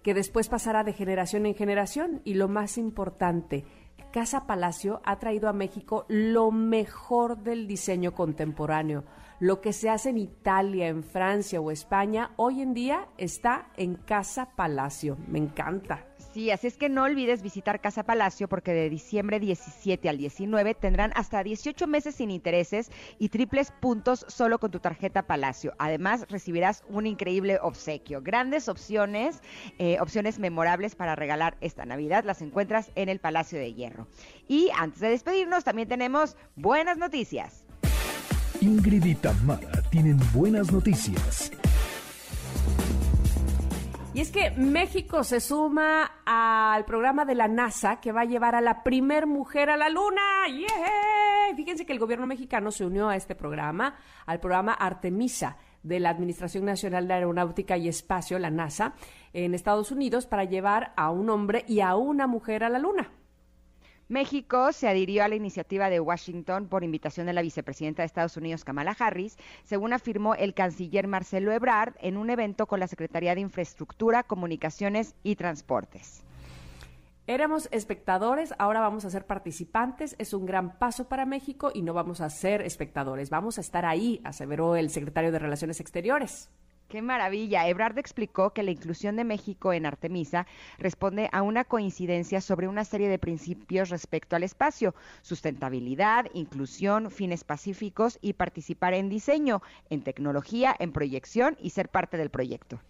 que 0.03 0.13
después 0.13 0.49
pasará 0.49 0.83
de 0.83 0.93
generación 0.93 1.45
en 1.45 1.55
generación? 1.55 2.21
Y 2.23 2.33
lo 2.33 2.47
más 2.47 2.77
importante, 2.77 3.65
Casa 4.11 4.45
Palacio 4.45 5.01
ha 5.05 5.19
traído 5.19 5.47
a 5.47 5.53
México 5.53 6.05
lo 6.09 6.51
mejor 6.51 7.37
del 7.37 7.67
diseño 7.67 8.13
contemporáneo. 8.13 9.05
Lo 9.41 9.59
que 9.59 9.73
se 9.73 9.89
hace 9.89 10.09
en 10.09 10.19
Italia, 10.19 10.87
en 10.87 11.01
Francia 11.01 11.59
o 11.59 11.71
España, 11.71 12.29
hoy 12.35 12.61
en 12.61 12.75
día 12.75 13.07
está 13.17 13.71
en 13.75 13.95
Casa 13.95 14.51
Palacio. 14.55 15.17
Me 15.27 15.39
encanta. 15.39 16.05
Sí, 16.31 16.51
así 16.51 16.67
es 16.67 16.77
que 16.77 16.89
no 16.89 17.05
olvides 17.05 17.41
visitar 17.41 17.81
Casa 17.81 18.03
Palacio 18.03 18.47
porque 18.47 18.71
de 18.71 18.87
diciembre 18.87 19.39
17 19.39 20.07
al 20.09 20.19
19 20.19 20.75
tendrán 20.75 21.11
hasta 21.15 21.41
18 21.41 21.87
meses 21.87 22.13
sin 22.13 22.29
intereses 22.29 22.91
y 23.17 23.29
triples 23.29 23.71
puntos 23.71 24.27
solo 24.27 24.59
con 24.59 24.69
tu 24.69 24.79
tarjeta 24.79 25.25
Palacio. 25.25 25.73
Además, 25.79 26.27
recibirás 26.29 26.83
un 26.87 27.07
increíble 27.07 27.57
obsequio. 27.63 28.21
Grandes 28.21 28.69
opciones, 28.69 29.41
eh, 29.79 29.97
opciones 29.99 30.37
memorables 30.37 30.93
para 30.93 31.15
regalar 31.15 31.57
esta 31.61 31.83
Navidad 31.83 32.25
las 32.25 32.43
encuentras 32.43 32.91
en 32.93 33.09
el 33.09 33.19
Palacio 33.19 33.57
de 33.57 33.73
Hierro. 33.73 34.07
Y 34.47 34.69
antes 34.77 34.99
de 34.99 35.09
despedirnos, 35.09 35.63
también 35.63 35.87
tenemos 35.87 36.37
buenas 36.55 36.99
noticias. 36.99 37.65
Ingrid 38.61 39.03
y 39.05 39.15
Tamara 39.15 39.81
tienen 39.89 40.19
buenas 40.33 40.71
noticias. 40.71 41.51
Y 44.13 44.19
es 44.21 44.29
que 44.29 44.51
México 44.51 45.23
se 45.23 45.39
suma 45.39 46.11
al 46.25 46.85
programa 46.85 47.25
de 47.25 47.33
la 47.33 47.47
NASA 47.47 47.99
que 47.99 48.11
va 48.11 48.21
a 48.21 48.25
llevar 48.25 48.53
a 48.53 48.61
la 48.61 48.83
primer 48.83 49.25
mujer 49.25 49.71
a 49.71 49.77
la 49.77 49.89
luna. 49.89 50.21
¡Yeah! 50.47 51.55
Fíjense 51.55 51.85
que 51.85 51.93
el 51.93 51.99
gobierno 51.99 52.27
mexicano 52.27 52.71
se 52.71 52.85
unió 52.85 53.09
a 53.09 53.15
este 53.15 53.33
programa, 53.33 53.95
al 54.27 54.39
programa 54.39 54.73
Artemisa 54.73 55.57
de 55.81 55.99
la 55.99 56.09
Administración 56.09 56.65
Nacional 56.65 57.07
de 57.07 57.15
Aeronáutica 57.15 57.77
y 57.77 57.87
Espacio, 57.87 58.37
la 58.37 58.51
NASA, 58.51 58.93
en 59.33 59.55
Estados 59.55 59.91
Unidos 59.91 60.27
para 60.27 60.43
llevar 60.43 60.93
a 60.97 61.09
un 61.09 61.29
hombre 61.31 61.65
y 61.67 61.79
a 61.79 61.95
una 61.95 62.27
mujer 62.27 62.63
a 62.63 62.69
la 62.69 62.77
luna. 62.77 63.11
México 64.11 64.73
se 64.73 64.89
adhirió 64.89 65.23
a 65.23 65.29
la 65.29 65.35
iniciativa 65.35 65.89
de 65.89 66.01
Washington 66.01 66.67
por 66.67 66.83
invitación 66.83 67.27
de 67.27 67.31
la 67.31 67.41
vicepresidenta 67.41 68.01
de 68.01 68.07
Estados 68.07 68.35
Unidos, 68.35 68.65
Kamala 68.65 68.93
Harris, 68.99 69.37
según 69.63 69.93
afirmó 69.93 70.35
el 70.35 70.53
canciller 70.53 71.07
Marcelo 71.07 71.53
Ebrard 71.53 71.93
en 72.01 72.17
un 72.17 72.29
evento 72.29 72.67
con 72.67 72.81
la 72.81 72.89
Secretaría 72.89 73.35
de 73.35 73.39
Infraestructura, 73.39 74.23
Comunicaciones 74.23 75.15
y 75.23 75.37
Transportes. 75.37 76.25
Éramos 77.25 77.69
espectadores, 77.71 78.53
ahora 78.57 78.81
vamos 78.81 79.05
a 79.05 79.09
ser 79.09 79.25
participantes. 79.25 80.17
Es 80.19 80.33
un 80.33 80.45
gran 80.45 80.77
paso 80.77 81.07
para 81.07 81.25
México 81.25 81.71
y 81.73 81.81
no 81.81 81.93
vamos 81.93 82.19
a 82.19 82.29
ser 82.29 82.63
espectadores, 82.63 83.29
vamos 83.29 83.59
a 83.59 83.61
estar 83.61 83.85
ahí, 83.85 84.19
aseveró 84.25 84.75
el 84.75 84.89
secretario 84.89 85.31
de 85.31 85.39
Relaciones 85.39 85.79
Exteriores. 85.79 86.49
Qué 86.91 87.01
maravilla. 87.01 87.69
Ebrard 87.69 87.97
explicó 87.99 88.49
que 88.49 88.63
la 88.63 88.71
inclusión 88.71 89.15
de 89.15 89.23
México 89.23 89.71
en 89.71 89.85
Artemisa 89.85 90.45
responde 90.77 91.29
a 91.31 91.41
una 91.41 91.63
coincidencia 91.63 92.41
sobre 92.41 92.67
una 92.67 92.83
serie 92.83 93.07
de 93.07 93.17
principios 93.17 93.89
respecto 93.89 94.35
al 94.35 94.43
espacio, 94.43 94.93
sustentabilidad, 95.21 96.25
inclusión, 96.33 97.09
fines 97.09 97.45
pacíficos 97.45 98.19
y 98.21 98.33
participar 98.33 98.93
en 98.93 99.07
diseño, 99.07 99.61
en 99.89 100.03
tecnología, 100.03 100.75
en 100.79 100.91
proyección 100.91 101.55
y 101.61 101.69
ser 101.69 101.87
parte 101.87 102.17
del 102.17 102.29
proyecto. 102.29 102.81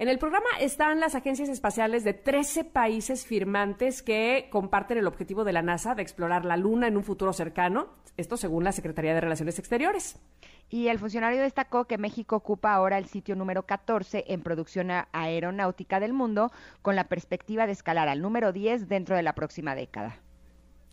En 0.00 0.08
el 0.08 0.18
programa 0.18 0.48
están 0.60 0.98
las 0.98 1.14
agencias 1.14 1.48
espaciales 1.48 2.02
de 2.02 2.14
13 2.14 2.64
países 2.64 3.24
firmantes 3.24 4.02
que 4.02 4.48
comparten 4.50 4.98
el 4.98 5.06
objetivo 5.06 5.44
de 5.44 5.52
la 5.52 5.62
NASA 5.62 5.94
de 5.94 6.02
explorar 6.02 6.44
la 6.44 6.56
Luna 6.56 6.88
en 6.88 6.96
un 6.96 7.04
futuro 7.04 7.32
cercano, 7.32 7.90
esto 8.16 8.36
según 8.36 8.64
la 8.64 8.72
Secretaría 8.72 9.14
de 9.14 9.20
Relaciones 9.20 9.60
Exteriores. 9.60 10.18
Y 10.68 10.88
el 10.88 10.98
funcionario 10.98 11.40
destacó 11.42 11.84
que 11.84 11.96
México 11.98 12.36
ocupa 12.36 12.74
ahora 12.74 12.98
el 12.98 13.06
sitio 13.06 13.36
número 13.36 13.64
14 13.64 14.24
en 14.28 14.42
producción 14.42 14.88
aeronáutica 15.12 16.00
del 16.00 16.12
mundo, 16.12 16.50
con 16.82 16.96
la 16.96 17.04
perspectiva 17.04 17.66
de 17.66 17.72
escalar 17.72 18.08
al 18.08 18.20
número 18.20 18.52
10 18.52 18.88
dentro 18.88 19.14
de 19.16 19.22
la 19.22 19.34
próxima 19.34 19.74
década. 19.74 20.16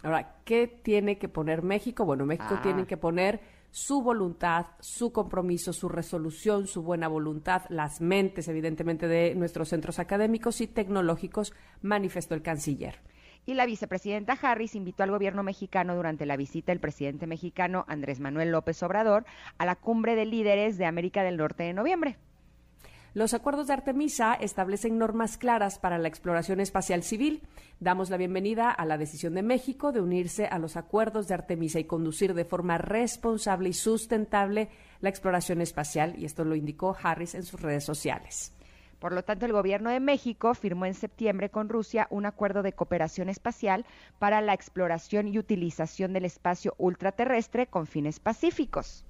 Ahora, 0.04 0.36
¿qué 0.46 0.68
tiene 0.68 1.18
que 1.18 1.30
poner 1.30 1.64
México? 1.64 2.06
Bueno, 2.06 2.26
México 2.26 2.56
Ah. 2.58 2.62
tiene 2.62 2.86
que 2.86 2.98
poner 2.98 3.40
su 3.72 4.04
voluntad, 4.04 4.68
su 4.80 5.12
compromiso, 5.12 5.74
su 5.74 5.90
resolución, 5.90 6.68
su 6.68 6.84
buena 6.84 7.08
voluntad, 7.08 7.64
las 7.70 8.02
mentes, 8.02 8.48
evidentemente, 8.48 9.08
de 9.08 9.34
nuestros 9.34 9.70
centros 9.70 9.98
académicos 9.98 10.62
y 10.62 10.68
tecnológicos, 10.68 11.54
manifestó 11.82 12.36
el 12.36 12.44
canciller. 12.44 13.00
Y 13.46 13.56
la 13.56 13.66
vicepresidenta 13.66 14.38
Harris 14.42 14.76
invitó 14.76 15.04
al 15.04 15.12
gobierno 15.12 15.44
mexicano 15.44 15.96
durante 15.96 16.26
la 16.26 16.38
visita 16.38 16.72
del 16.72 16.80
presidente 16.80 17.28
mexicano 17.28 17.84
Andrés 17.88 18.20
Manuel 18.20 18.52
López 18.52 18.82
Obrador 18.84 19.26
a 19.58 19.66
la 19.66 19.76
cumbre 19.76 20.16
de 20.16 20.26
líderes 20.26 20.78
de 20.78 20.86
América 20.86 21.24
del 21.24 21.38
Norte 21.38 21.64
de 21.64 21.74
noviembre. 21.74 22.18
Los 23.16 23.36
acuerdos 23.36 23.68
de 23.68 23.74
Artemisa 23.74 24.34
establecen 24.34 24.98
normas 24.98 25.38
claras 25.38 25.78
para 25.78 26.00
la 26.00 26.08
exploración 26.08 26.60
espacial 26.60 27.04
civil. 27.04 27.44
Damos 27.80 28.10
la 28.10 28.18
bienvenida 28.18 28.72
a 28.72 28.86
la 28.86 28.98
decisión 28.98 29.36
de 29.36 29.44
México 29.44 29.92
de 29.92 30.02
unirse 30.02 30.48
a 30.48 30.58
los 30.58 30.78
acuerdos 30.78 31.28
de 31.28 31.36
Artemisa 31.36 31.80
y 31.80 31.84
conducir 31.84 32.34
de 32.34 32.46
forma 32.46 32.80
responsable 32.80 33.70
y 33.70 33.74
sustentable 33.74 34.70
la 35.00 35.10
exploración 35.10 35.62
espacial, 35.62 36.16
y 36.18 36.26
esto 36.26 36.44
lo 36.44 36.56
indicó 36.56 36.98
Harris 37.04 37.36
en 37.36 37.44
sus 37.44 37.62
redes 37.62 37.84
sociales. 37.84 38.52
Por 39.04 39.12
lo 39.12 39.26
tanto, 39.26 39.46
el 39.46 39.52
gobierno 39.52 39.90
de 39.90 40.00
México 40.00 40.54
firmó 40.54 40.86
en 40.86 40.94
septiembre 40.94 41.50
con 41.50 41.68
Rusia 41.68 42.08
un 42.10 42.26
acuerdo 42.26 42.64
de 42.64 42.72
cooperación 42.72 43.28
espacial 43.28 43.86
para 44.18 44.40
la 44.40 44.54
exploración 44.54 45.28
y 45.28 45.38
utilización 45.38 46.14
del 46.14 46.24
espacio 46.24 46.74
ultraterrestre 46.78 47.68
con 47.68 47.86
fines 47.86 48.22
pacíficos. 48.22 49.04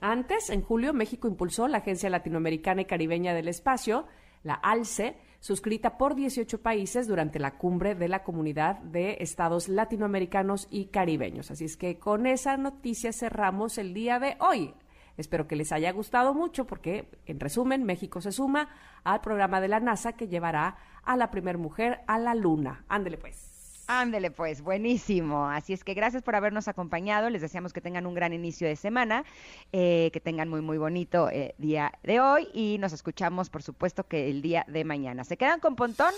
Antes, 0.00 0.50
en 0.50 0.62
julio, 0.62 0.94
México 0.94 1.26
impulsó 1.26 1.66
la 1.66 1.78
Agencia 1.78 2.10
Latinoamericana 2.10 2.82
y 2.82 2.84
Caribeña 2.84 3.34
del 3.34 3.48
Espacio, 3.48 4.06
la 4.44 4.54
ALCE, 4.54 5.16
suscrita 5.40 5.98
por 5.98 6.14
18 6.14 6.62
países 6.62 7.08
durante 7.08 7.40
la 7.40 7.58
cumbre 7.58 7.96
de 7.96 8.06
la 8.06 8.22
Comunidad 8.22 8.78
de 8.82 9.16
Estados 9.18 9.66
Latinoamericanos 9.66 10.68
y 10.70 10.86
Caribeños. 10.86 11.50
Así 11.50 11.64
es 11.64 11.76
que 11.76 11.98
con 11.98 12.28
esa 12.28 12.56
noticia 12.56 13.12
cerramos 13.12 13.78
el 13.78 13.94
día 13.94 14.20
de 14.20 14.36
hoy. 14.38 14.74
Espero 15.16 15.46
que 15.46 15.56
les 15.56 15.72
haya 15.72 15.92
gustado 15.92 16.34
mucho 16.34 16.66
porque, 16.66 17.08
en 17.26 17.40
resumen, 17.40 17.84
México 17.84 18.20
se 18.20 18.32
suma 18.32 18.68
al 19.04 19.20
programa 19.20 19.60
de 19.60 19.68
la 19.68 19.80
NASA 19.80 20.14
que 20.14 20.28
llevará 20.28 20.76
a 21.04 21.16
la 21.16 21.30
primer 21.30 21.58
mujer 21.58 22.00
a 22.06 22.18
la 22.18 22.34
Luna. 22.34 22.84
Ándele 22.88 23.18
pues. 23.18 23.54
Ándele 23.86 24.30
pues, 24.30 24.62
buenísimo. 24.62 25.46
Así 25.46 25.72
es 25.72 25.84
que 25.84 25.94
gracias 25.94 26.22
por 26.22 26.34
habernos 26.34 26.68
acompañado. 26.68 27.28
Les 27.30 27.42
deseamos 27.42 27.72
que 27.72 27.80
tengan 27.80 28.06
un 28.06 28.14
gran 28.14 28.32
inicio 28.32 28.66
de 28.66 28.76
semana, 28.76 29.24
eh, 29.72 30.10
que 30.12 30.20
tengan 30.20 30.48
muy, 30.48 30.62
muy 30.62 30.78
bonito 30.78 31.28
eh, 31.30 31.54
día 31.58 31.92
de 32.02 32.20
hoy 32.20 32.48
y 32.54 32.78
nos 32.78 32.92
escuchamos, 32.92 33.50
por 33.50 33.62
supuesto, 33.62 34.04
que 34.04 34.30
el 34.30 34.42
día 34.42 34.64
de 34.68 34.84
mañana. 34.84 35.24
¿Se 35.24 35.36
quedan 35.36 35.60
con 35.60 35.76
Pontón? 35.76 36.14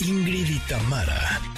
Ingrid 0.00 0.48
y 0.48 0.58
Tamara 0.68 1.57